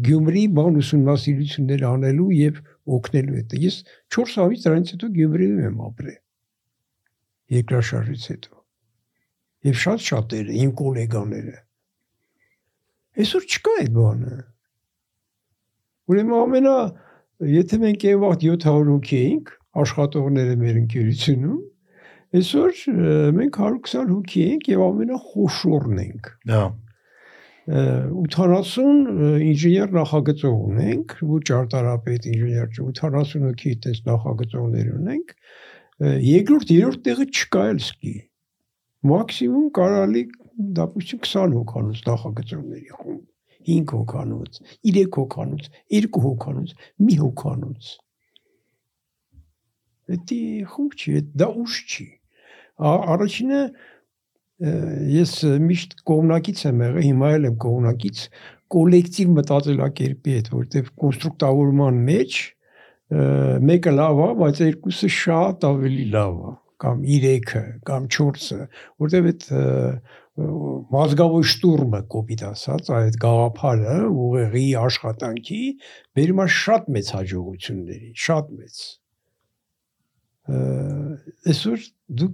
Գյումրի 0.08 0.44
բան 0.58 0.80
ուսումնասիրություններ 0.82 1.86
անելու 1.92 2.30
եւ 2.38 2.62
օգնելու 2.98 3.38
հետ։ 3.40 3.58
Ես 3.66 3.78
4 4.18 4.38
ամիս 4.46 4.66
դրանից 4.68 4.94
հետո 4.96 5.12
Գյումրիում 5.18 5.66
եմ 5.72 5.82
ապրել։ 5.88 6.20
Երկրաշարժից 7.56 8.26
հետո։ 8.32 8.56
Եվ 9.72 9.84
շատ 9.86 10.08
շատերը, 10.12 10.56
իմ 10.62 10.72
գոլեգաները 10.82 11.60
Այսօր 13.12 13.46
չկա 13.52 13.72
այդ 13.82 13.90
բանը։ 13.96 14.36
Ուրեմն 16.12 16.36
ամենա 16.38 16.76
եթե 17.52 17.80
մենք 17.82 18.06
այն 18.12 18.22
վաղ 18.22 18.36
700 18.44 18.92
հոգի 18.92 19.18
էինք 19.22 19.52
աշխատողները 19.82 20.56
մեր 20.62 20.78
ընկերությունում, 20.82 21.58
այսօր 22.40 22.80
մենք 23.40 23.60
120 23.66 24.14
հոգի 24.14 24.46
ենք 24.54 24.70
եւ 24.72 24.84
ամենախոշորն 24.86 26.02
ենք։ 26.06 26.32
Ը, 26.32 26.62
80 27.72 29.06
ը, 29.12 29.30
ինժեներ 29.48 29.94
նախագծող 29.96 30.56
ունենք, 30.72 31.14
ու 31.24 31.40
ճարտարապետ 31.48 32.26
ինժեներ, 32.32 32.68
80 32.84 33.46
հոգի 33.48 33.72
այդպես 33.76 34.02
նախագծողներ 34.10 34.90
ունենք։ 34.98 35.34
Երկրորդ, 36.02 36.74
երրորդ 36.76 37.02
տեղը 37.08 37.28
չկա 37.32 37.64
էլ 37.72 37.82
սկի։ 37.86 38.14
Մաքսիմում 39.12 39.68
կարալի 39.78 40.24
դապուստի 40.82 41.20
20 41.26 41.56
հոգանոց 41.62 42.02
նախագծողների 42.12 42.96
խումբ, 43.00 43.26
5 43.72 43.94
հոգանոց, 43.98 44.60
3 44.92 45.06
հոգանոց, 45.18 45.70
2 46.02 46.24
հոգանոց, 46.26 46.74
մի 47.08 47.16
հոգանոց։ 47.22 47.92
Դա 50.12 50.42
խումբ 50.74 50.98
չի, 51.00 51.14
դա 51.40 51.48
ուշ 51.62 51.76
չի։ 51.88 52.08
Ա- 52.82 53.04
Առաջինը 53.14 53.60
ես 54.62 55.36
միշտ 55.66 55.96
կողմնակից 56.06 56.64
եմ 56.70 56.82
եղել, 56.86 57.06
հիմա 57.08 57.30
էլ 57.36 57.48
եմ 57.50 57.60
կողմնակից 57.66 58.24
կոլեկտիվ 58.72 59.32
մտածելակերպի 59.38 60.36
հետ, 60.38 60.50
որտեղ 60.56 60.92
կոնստրուկտավորման 61.02 62.02
մեջ 62.12 62.42
մեկը 63.72 63.94
լավ 63.98 64.22
է, 64.22 64.28
բայց 64.42 64.62
երկուսը 64.66 65.10
շատ 65.18 65.66
ավելի 65.72 66.06
լավ 66.14 66.36
է 66.42 66.54
կամ 66.82 67.02
3-ը 67.06 67.64
կամ 67.86 68.06
4-ը, 68.16 68.60
որտեղ 69.04 69.28
այդ 69.32 69.48
մազգավոր 70.96 71.50
շտուրմը 71.52 72.00
կոպիտ 72.14 72.44
ասած, 72.48 72.90
այդ 72.98 73.18
գաղափարը 73.22 73.98
ուղեղի 74.26 74.64
աշխատանքի 74.82 75.60
բերում 76.18 76.42
է 76.42 76.48
շատ 76.56 76.88
մեծ 76.96 77.12
հաջողությունների, 77.18 78.14
շատ 78.26 78.54
մեծ։ 78.62 78.80
Այսօր 81.52 81.86
դու 82.22 82.32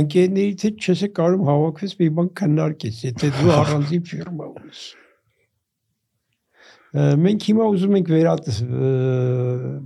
ընկերներից 0.00 0.64
հետ 0.66 0.82
չես 0.86 1.04
կարող 1.18 1.46
հավաքվես 1.48 1.94
մի 2.00 2.08
բան 2.16 2.28
քննարկես, 2.40 2.98
եթե 3.08 3.30
դու 3.38 3.54
առանձին 3.60 4.04
ֆիրմա 4.08 4.48
ունես։ 4.52 4.82
Մենք 7.22 7.46
հիմա 7.48 7.66
ուզում 7.72 7.94
ենք 7.98 8.10
վերատ 8.12 8.48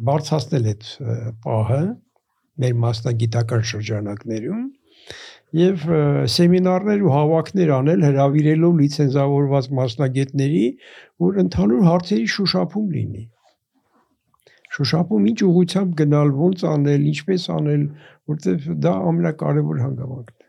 բարձրացնել 0.08 0.64
այդ 0.72 0.86
պահը 1.44 1.82
մեր 2.62 2.74
մասնագիտական 2.82 3.62
շրջանակներում 3.70 4.64
եւ 5.56 5.84
սեմինարներ 6.34 7.04
ու 7.06 7.12
հավաքներ 7.14 7.70
անել 7.76 8.02
հրավիրելով 8.06 8.80
լիցենզավորված 8.80 9.68
մասնագետների, 9.78 10.64
որ 11.22 11.38
ընդհանուր 11.44 11.86
հարցերի 11.86 12.26
շոշափում 12.34 12.88
լինի։ 12.96 13.22
Շոշափում 14.76 15.26
ինչ 15.32 15.38
ուղղությամբ 15.46 15.96
գնալ, 16.00 16.32
ոնց 16.36 16.64
անել, 16.68 17.04
ինչպես 17.12 17.48
անել, 17.56 17.84
որտեվ 18.32 18.70
դա 18.86 18.94
ամենակարևոր 19.10 19.82
հանգամանքն 19.86 20.36
է։ 20.36 20.48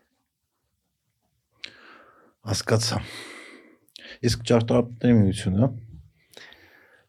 Հասկացա։ 2.48 3.02
Իսկ 4.28 4.48
ճարտարապետների 4.48 5.18
միությունը 5.22 5.68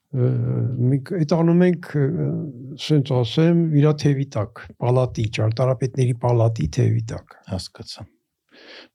Ը, 0.10 0.28
Մենք 0.90 1.12
այդ 1.20 1.34
անում 1.36 1.60
ենք 1.68 1.88
ասենց 1.94 3.12
ասեմ, 3.14 3.60
իր 3.78 3.90
թևի 4.02 4.24
տակ, 4.34 4.62
պալատի, 4.82 5.26
ճարտարապետների 5.38 6.16
պալատի 6.24 6.66
թևի 6.78 7.04
տակ։ 7.12 7.36
հասկացա։ 7.52 8.06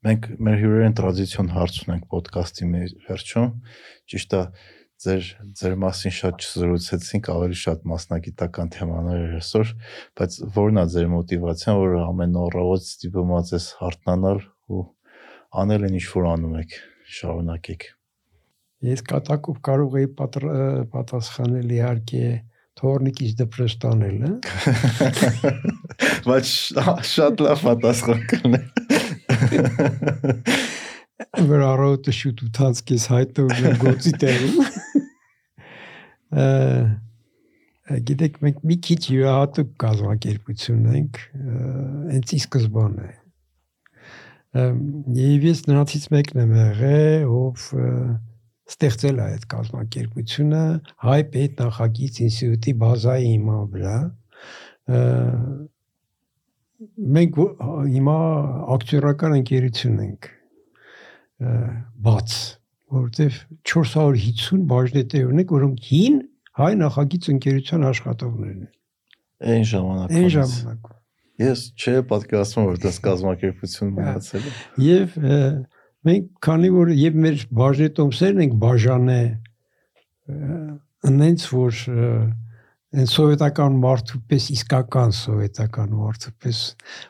Մենք 0.05 0.27
մեր 0.47 0.57
հյուրերեն 0.61 0.97
տրադիցիոն 0.99 1.51
հարց 1.55 1.77
ունենք 1.85 2.17
ոդկասթի 2.17 2.67
մեր 2.73 2.91
վերջում։ 3.07 3.47
Ճիշտ 4.11 4.35
է, 4.35 4.41
ձեր 5.05 5.27
ձեր 5.59 5.75
մասին 5.81 6.13
շատ 6.17 6.45
չզրուցեցինք, 6.45 7.29
ավելի 7.35 7.57
շատ 7.61 7.85
մասնագիտական 7.91 8.71
թեմաներ 8.75 9.19
էր 9.25 9.33
այսօր, 9.39 9.73
բայց 10.19 10.37
ո՞րն 10.49 10.81
է 10.81 10.85
ձեր 10.95 11.07
մոտիվացիան, 11.13 11.79
որ 11.81 11.91
ամեն 12.05 12.39
առավոտ 12.45 12.83
ստիպված 12.89 13.53
ես 13.55 13.67
հարթնանալ 13.81 14.39
ու 14.75 14.83
անել 15.65 15.85
այն 15.87 15.95
ինչ 15.99 16.07
որ 16.15 16.25
անում 16.33 16.55
եք, 16.61 16.71
շարունակեք։ 17.15 17.87
Ես 18.85 19.01
կատակով 19.09 19.57
կարող 19.65 19.95
էի 20.01 20.07
պատասխանել 20.93 21.69
իհարկե 21.77 22.25
թորնիկից 22.75 23.31
դպրոց 23.39 23.73
տանել, 23.85 24.17
հա։ 24.25 24.33
Բայց 26.27 26.45
շա- 26.51 27.03
շատ 27.15 27.45
լավ 27.45 27.63
պատասխան 27.69 28.25
կլինի։ 28.33 28.61
որ 31.15 31.61
առավոտը 31.63 32.13
շուտ 32.15 32.41
ուտած 32.49 32.79
կես 32.89 33.03
հայտնվում 33.11 33.67
եմ 33.69 33.75
գործի 33.79 34.11
տեղում։ 34.23 34.57
Գիտեք, 38.09 38.39
մենք 38.43 38.63
մի 38.65 38.77
քիչ 38.87 38.99
յուրահատուկ 39.13 39.69
կազմակերպություն 39.83 40.89
ենք, 40.99 41.19
հենց 42.11 42.33
ի 42.35 42.39
սկզբանե։ 42.41 43.09
Եվ 45.21 45.47
ես 45.49 45.63
նրանցից 45.69 46.09
մեկն 46.15 46.43
եմ 46.43 46.53
եղել, 46.59 47.25
ով 47.39 47.65
ստեղծել 48.75 49.19
է 49.21 49.25
այդ 49.29 49.49
կազմակերպությունը 49.55 50.63
հայ 51.05 51.19
պետ 51.35 51.59
նախագիծ 51.63 52.21
ինստիտուտի 52.25 52.73
բազայի 52.83 53.27
հիման 53.35 53.67
վրա։ 53.75 53.97
Մենք 57.15 57.43
հիմա 57.95 58.17
ակտիորական 58.75 59.37
ընկերություն 59.43 60.01
ենք 60.09 60.34
բաց, 61.39 62.35
որովհետև 62.95 63.39
450 63.67 64.65
բաժնետեր 64.69 65.31
ունենք, 65.33 65.53
որոնք 65.55 65.87
հին 65.89 66.19
հայ 66.55 66.71
նախագիծ 66.79 67.29
ընկերության 67.35 67.87
աշխատողներն 67.89 68.61
են։ 68.65 68.73
Այն 69.55 69.65
ժամանակ։ 69.71 70.13
Այն 70.15 70.29
ժամանակ։ 70.35 70.93
Ես 71.35 71.63
չէ 71.75 71.95
պատկերացնում 72.07 72.67
որ 72.69 72.77
դες 72.85 72.99
կազմակերպություն 73.03 73.91
մնացել 73.97 74.45
է։ 74.45 74.53
Եվ 74.85 75.17
մենք 76.07 76.29
քանի 76.45 76.69
որ 76.75 76.91
եւ 76.95 77.19
մեր 77.25 77.43
բաժնետոմսերն 77.59 78.43
ենք 78.45 78.55
բաժանե 78.63 79.19
այնց 81.05 81.47
որ 81.51 81.81
այն 82.95 83.09
սովետական 83.11 83.79
մարդու 83.83 84.21
պես 84.31 84.45
իսկական 84.55 85.11
սովետական 85.17 85.95
մարդու 85.99 86.31
պես 86.45 86.59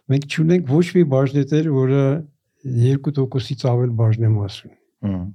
մենք 0.09 0.25
չունենք 0.33 0.71
ոչ 0.71 0.85
մի 0.95 1.03
բաժնետեր, 1.13 1.69
որը 1.75 2.05
2%-ից 2.65 3.65
ավել 3.71 3.91
բաժնեմաս 4.01 4.59
ունի։ 4.65 4.77
Հմ։ 5.05 5.25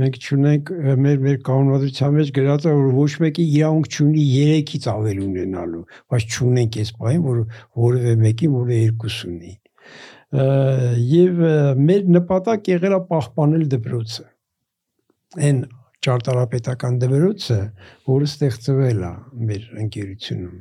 Մենք 0.00 0.14
ճունենք 0.24 0.70
մեր 1.04 1.18
մեր 1.24 1.40
կանոնադրության 1.46 2.14
մեջ 2.16 2.30
գրած 2.36 2.66
է 2.70 2.76
որ 2.78 2.92
ոչ 2.96 3.10
մեկի 3.24 3.44
իրավունք 3.60 3.88
չունի 3.90 4.22
3-ից 4.30 4.86
ավել 4.94 5.18
ունենալու, 5.26 5.82
բայց 6.12 6.28
ճունենք 6.36 6.78
այս 6.80 6.92
բանը, 7.00 7.20
որ 7.26 7.42
որևէ 7.84 8.14
մեկի 8.24 8.48
որը 8.54 8.78
երկուս 8.80 9.18
ունի։ 9.30 9.52
Ա, 9.52 9.58
Եվ 10.30 11.38
մեր 11.82 12.02
նպատակ 12.14 12.68
եղել 12.70 12.92
է 12.94 12.98
պահպանել 13.08 13.62
դպրոցը։ 13.72 14.26
Այն 15.46 15.56
ճարտարապետական 16.06 16.98
դպրոցը, 17.02 17.56
որը 18.10 18.28
ստեղծվել 18.30 19.00
է 19.08 19.10
մեր 19.48 19.64
ընկերությունում։ 19.84 20.60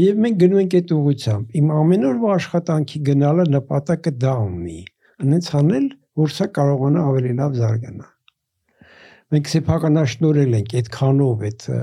Եվ 0.00 0.18
մենք 0.24 0.40
գնում 0.42 0.62
ենք 0.64 0.74
այդ 0.80 0.94
ուղղությամբ։ 0.96 1.54
Իմ 1.60 1.70
ամեն 1.76 2.08
օրվա 2.10 2.34
աշխատանքի 2.40 3.02
գնալը 3.10 3.46
նպատակը 3.54 4.14
դա 4.24 4.34
ունի։ 4.50 4.80
Անենց 5.20 5.50
անել, 5.60 5.86
որ 6.20 6.32
սա 6.36 6.48
կարողանա 6.56 7.04
ավելի 7.10 7.36
լավ 7.40 7.60
զարգանա։ 7.60 8.08
Մենք 9.30 9.48
սեփականաշնորել 9.50 10.54
ենք 10.58 10.72
այդ 10.80 10.88
ը, 11.70 11.76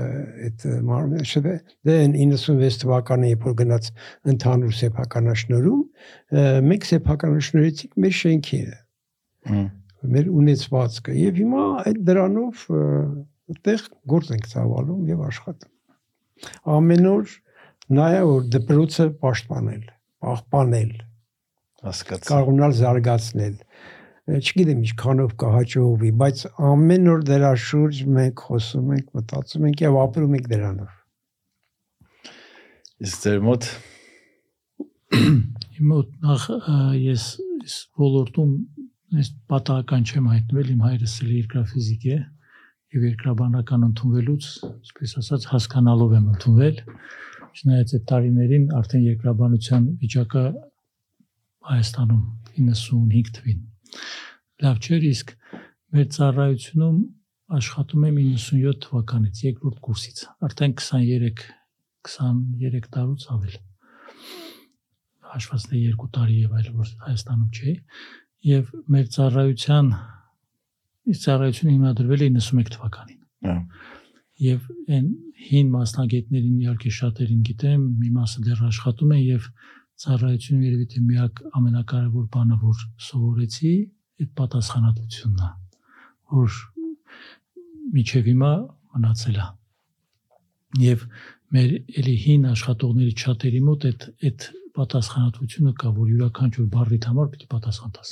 այդ 0.48 0.64
մարմինը 0.84 1.26
շվե 1.30 1.54
դե 1.88 1.94
96 2.12 2.76
թվականը 2.82 3.30
երբ 3.30 3.46
որ 3.48 3.54
գնաց 3.62 3.88
ընդհանուր 4.32 4.74
սեփականաշնորում 4.80 5.80
ը, 5.80 6.44
մենք 6.68 6.88
սեփականաշնորեցինք 6.90 7.96
մեր 8.04 8.14
շենքերը 8.18 8.76
մեր 10.12 10.30
ունեցվածքը 10.42 11.16
եւ 11.18 11.40
հիմա 11.40 11.64
այդ 11.88 12.02
դրանով 12.10 12.66
այդտեղ 13.48 13.84
գործ 14.12 14.32
ենք 14.36 14.48
ծավալում 14.52 15.08
եւ 15.08 15.24
աշխատում 15.28 16.74
ամեն 16.76 17.08
օր 17.14 17.36
նայա 17.98 18.22
որ 18.28 18.48
դպրոցը 18.58 19.06
պաշտպանել 19.24 19.84
պահպանել 20.28 20.92
Հասկացա։ 21.86 22.28
կարողանալ 22.32 22.72
զարգացնել 22.78 23.56
չգիտեմ 24.28 24.80
ինչքանով 24.84 25.34
կհաջողվի 25.40 26.10
բայց 26.22 26.40
ամեն 26.68 27.12
օր 27.12 27.22
դրա 27.28 27.52
շուրջ 27.64 28.00
մենք 28.18 28.42
խոսում 28.48 28.90
ենք 28.98 29.12
մտածում 29.18 29.68
ենք 29.68 29.84
եւ 29.86 30.00
ապրում 30.02 30.34
ենք 30.38 30.48
դրանով 30.52 30.96
Իսկ 33.06 33.22
ձեր 33.24 33.44
մոտ 33.48 33.70
Իմ 35.78 35.92
մոտ 35.92 36.10
նախ 36.26 36.48
ես 37.08 37.28
ես 37.68 37.76
ոլորտում 38.00 38.52
ես 39.18 39.30
պատահական 39.52 40.04
չեմ 40.08 40.26
հայտնվել, 40.32 40.68
իմ 40.74 40.82
հայրս 40.86 41.14
էլ 41.24 41.30
երկրաֆիզիկ 41.34 42.04
է 42.08 42.16
եւ 42.96 43.04
երկրաբանական 43.08 43.86
ընդունվելուց, 43.88 44.48
այսպես 44.68 45.14
ասած, 45.22 45.46
հասկանալով 45.52 46.14
եմ 46.18 46.28
ընդունվել։ 46.34 46.80
Չնայած 47.58 47.94
այդ 47.98 48.04
տարիներին 48.12 48.66
արդեն 48.78 49.04
երկրաբանության 49.08 49.88
վիճակը 50.02 50.44
Հայաստանում 51.68 52.24
95 52.58 53.32
թվին 53.38 53.62
լավ 54.64 54.82
չէր, 54.82 55.06
իսկ 55.12 55.32
մեր 55.94 56.08
ծառայությունում 56.18 56.98
աշխատում 57.58 58.08
եմ 58.08 58.18
97 58.24 58.82
թվականից, 58.84 59.44
երկրորդ 59.48 59.78
կուրսից, 59.88 60.24
արդեն 60.48 60.74
23 60.82 61.46
23 62.08 62.92
տարուց 62.94 63.26
ավել 63.34 63.58
հաշված 65.32 65.64
թե 65.70 65.80
2 65.92 66.08
տարի 66.16 66.36
եւ 66.42 66.54
այլ 66.58 66.68
որ 66.78 66.90
Հայաստանում 67.04 67.50
չէ 67.58 67.72
եւ 68.48 68.70
մեր 68.94 69.06
ծառայության 69.16 69.90
ծառայությունը 71.24 71.74
հիմնադրվել 71.74 72.24
է 72.24 72.28
91 72.36 72.72
թվականին 72.76 73.20
Հա։ 73.48 73.56
եւ 74.44 74.68
այն 74.98 75.08
հին 75.48 75.72
մասնագետներին 75.74 76.60
իհարկե 76.64 76.92
շատերին 76.98 77.42
գիտեմ 77.48 77.84
մի 78.02 78.12
մասը 78.18 78.44
դեռ 78.46 78.62
աշխատում 78.68 79.14
են 79.18 79.22
եւ 79.24 79.48
ծառայությունը 80.04 80.68
երևի 80.68 80.86
թե 80.92 81.04
միակ 81.08 81.42
ամենակարևոր 81.58 82.26
բանը 82.34 82.58
որ 82.64 82.84
սովորեցի 83.08 83.72
այդ 84.22 84.30
պատասխանատվությունն 84.40 85.42
է 85.46 85.50
որ 86.38 86.60
միջև 87.98 88.30
հիմա 88.32 88.52
մնացել 88.98 89.42
է 89.42 89.48
եւ 90.84 91.04
մեր 91.56 91.74
էլի 92.02 92.14
հին 92.24 92.48
աշխատողների 92.52 93.14
շատերի 93.24 93.60
մոտ 93.68 93.86
այդ 93.88 94.08
այդ 94.28 94.48
պատասխանատվությունը 94.78 95.72
կա, 95.80 95.90
որ 95.96 96.10
յուրաքանչյուր 96.12 96.66
բառիդ 96.74 97.06
համար 97.10 97.28
պիտի 97.34 97.46
պատասխան 97.54 97.94
տաս։ 97.98 98.10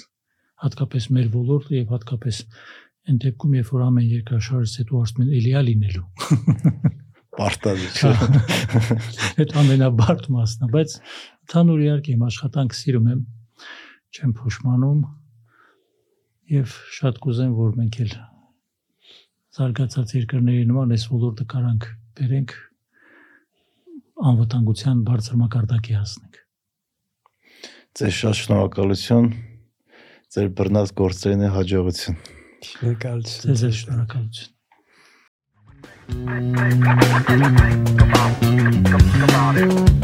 Հատկապես 0.64 1.08
մեր 1.16 1.28
ոլորտը 1.36 1.74
եւ 1.76 1.92
հատկապես 1.94 2.38
այն 3.06 3.18
դեպքում, 3.22 3.56
երբ 3.60 3.72
որ 3.76 3.84
ամեն 3.86 4.08
երկրաշարժից 4.16 4.78
հետո 4.82 5.02
ասում 5.06 5.24
են 5.26 5.34
էլի 5.40 5.52
է 5.60 5.62
լինելու։ 5.66 6.06
Չէ։ 7.96 8.12
Այդ 9.42 9.52
ամենաբարդ 9.62 10.28
մասն 10.32 10.66
է, 10.66 10.70
բայց 10.72 10.94
ցանուր 11.52 11.82
իհարկե 11.86 12.14
իմ 12.16 12.24
աշխատանքը 12.26 12.78
սիրում 12.80 13.10
եմ, 13.12 13.20
չեմ 14.16 14.32
փոշմանում 14.40 15.02
եւ 16.56 16.78
շատ 16.96 17.20
կուզեմ, 17.26 17.52
որ 17.58 17.76
մենք 17.80 18.00
էլ 18.06 18.16
զարգացած 19.56 20.16
երկրների 20.16 20.64
նման 20.70 20.96
այս 20.96 21.06
ոլորտը 21.12 21.46
կարանք 21.52 21.86
բերենք 22.16 22.56
անվտանգության 24.32 25.04
բարձր 25.06 25.38
մակարդակի 25.42 25.96
հասնենք։ 26.00 26.42
Ձեր 27.96 28.12
շատ 28.20 28.40
շնորհակալություն։ 28.40 29.30
Ձեր 30.36 30.52
բռնած 30.60 30.92
գործերին 31.00 31.46
հաջողություն։ 31.56 32.20
շնորհակալություն 32.72 33.48
Ձեզ 33.48 33.64
էլ 33.70 33.74
շնորհակալություն։ 33.80 34.55
Come 36.08 36.28
on, 36.28 36.54
come 39.18 39.34
on 39.34 39.58
in. 39.58 39.96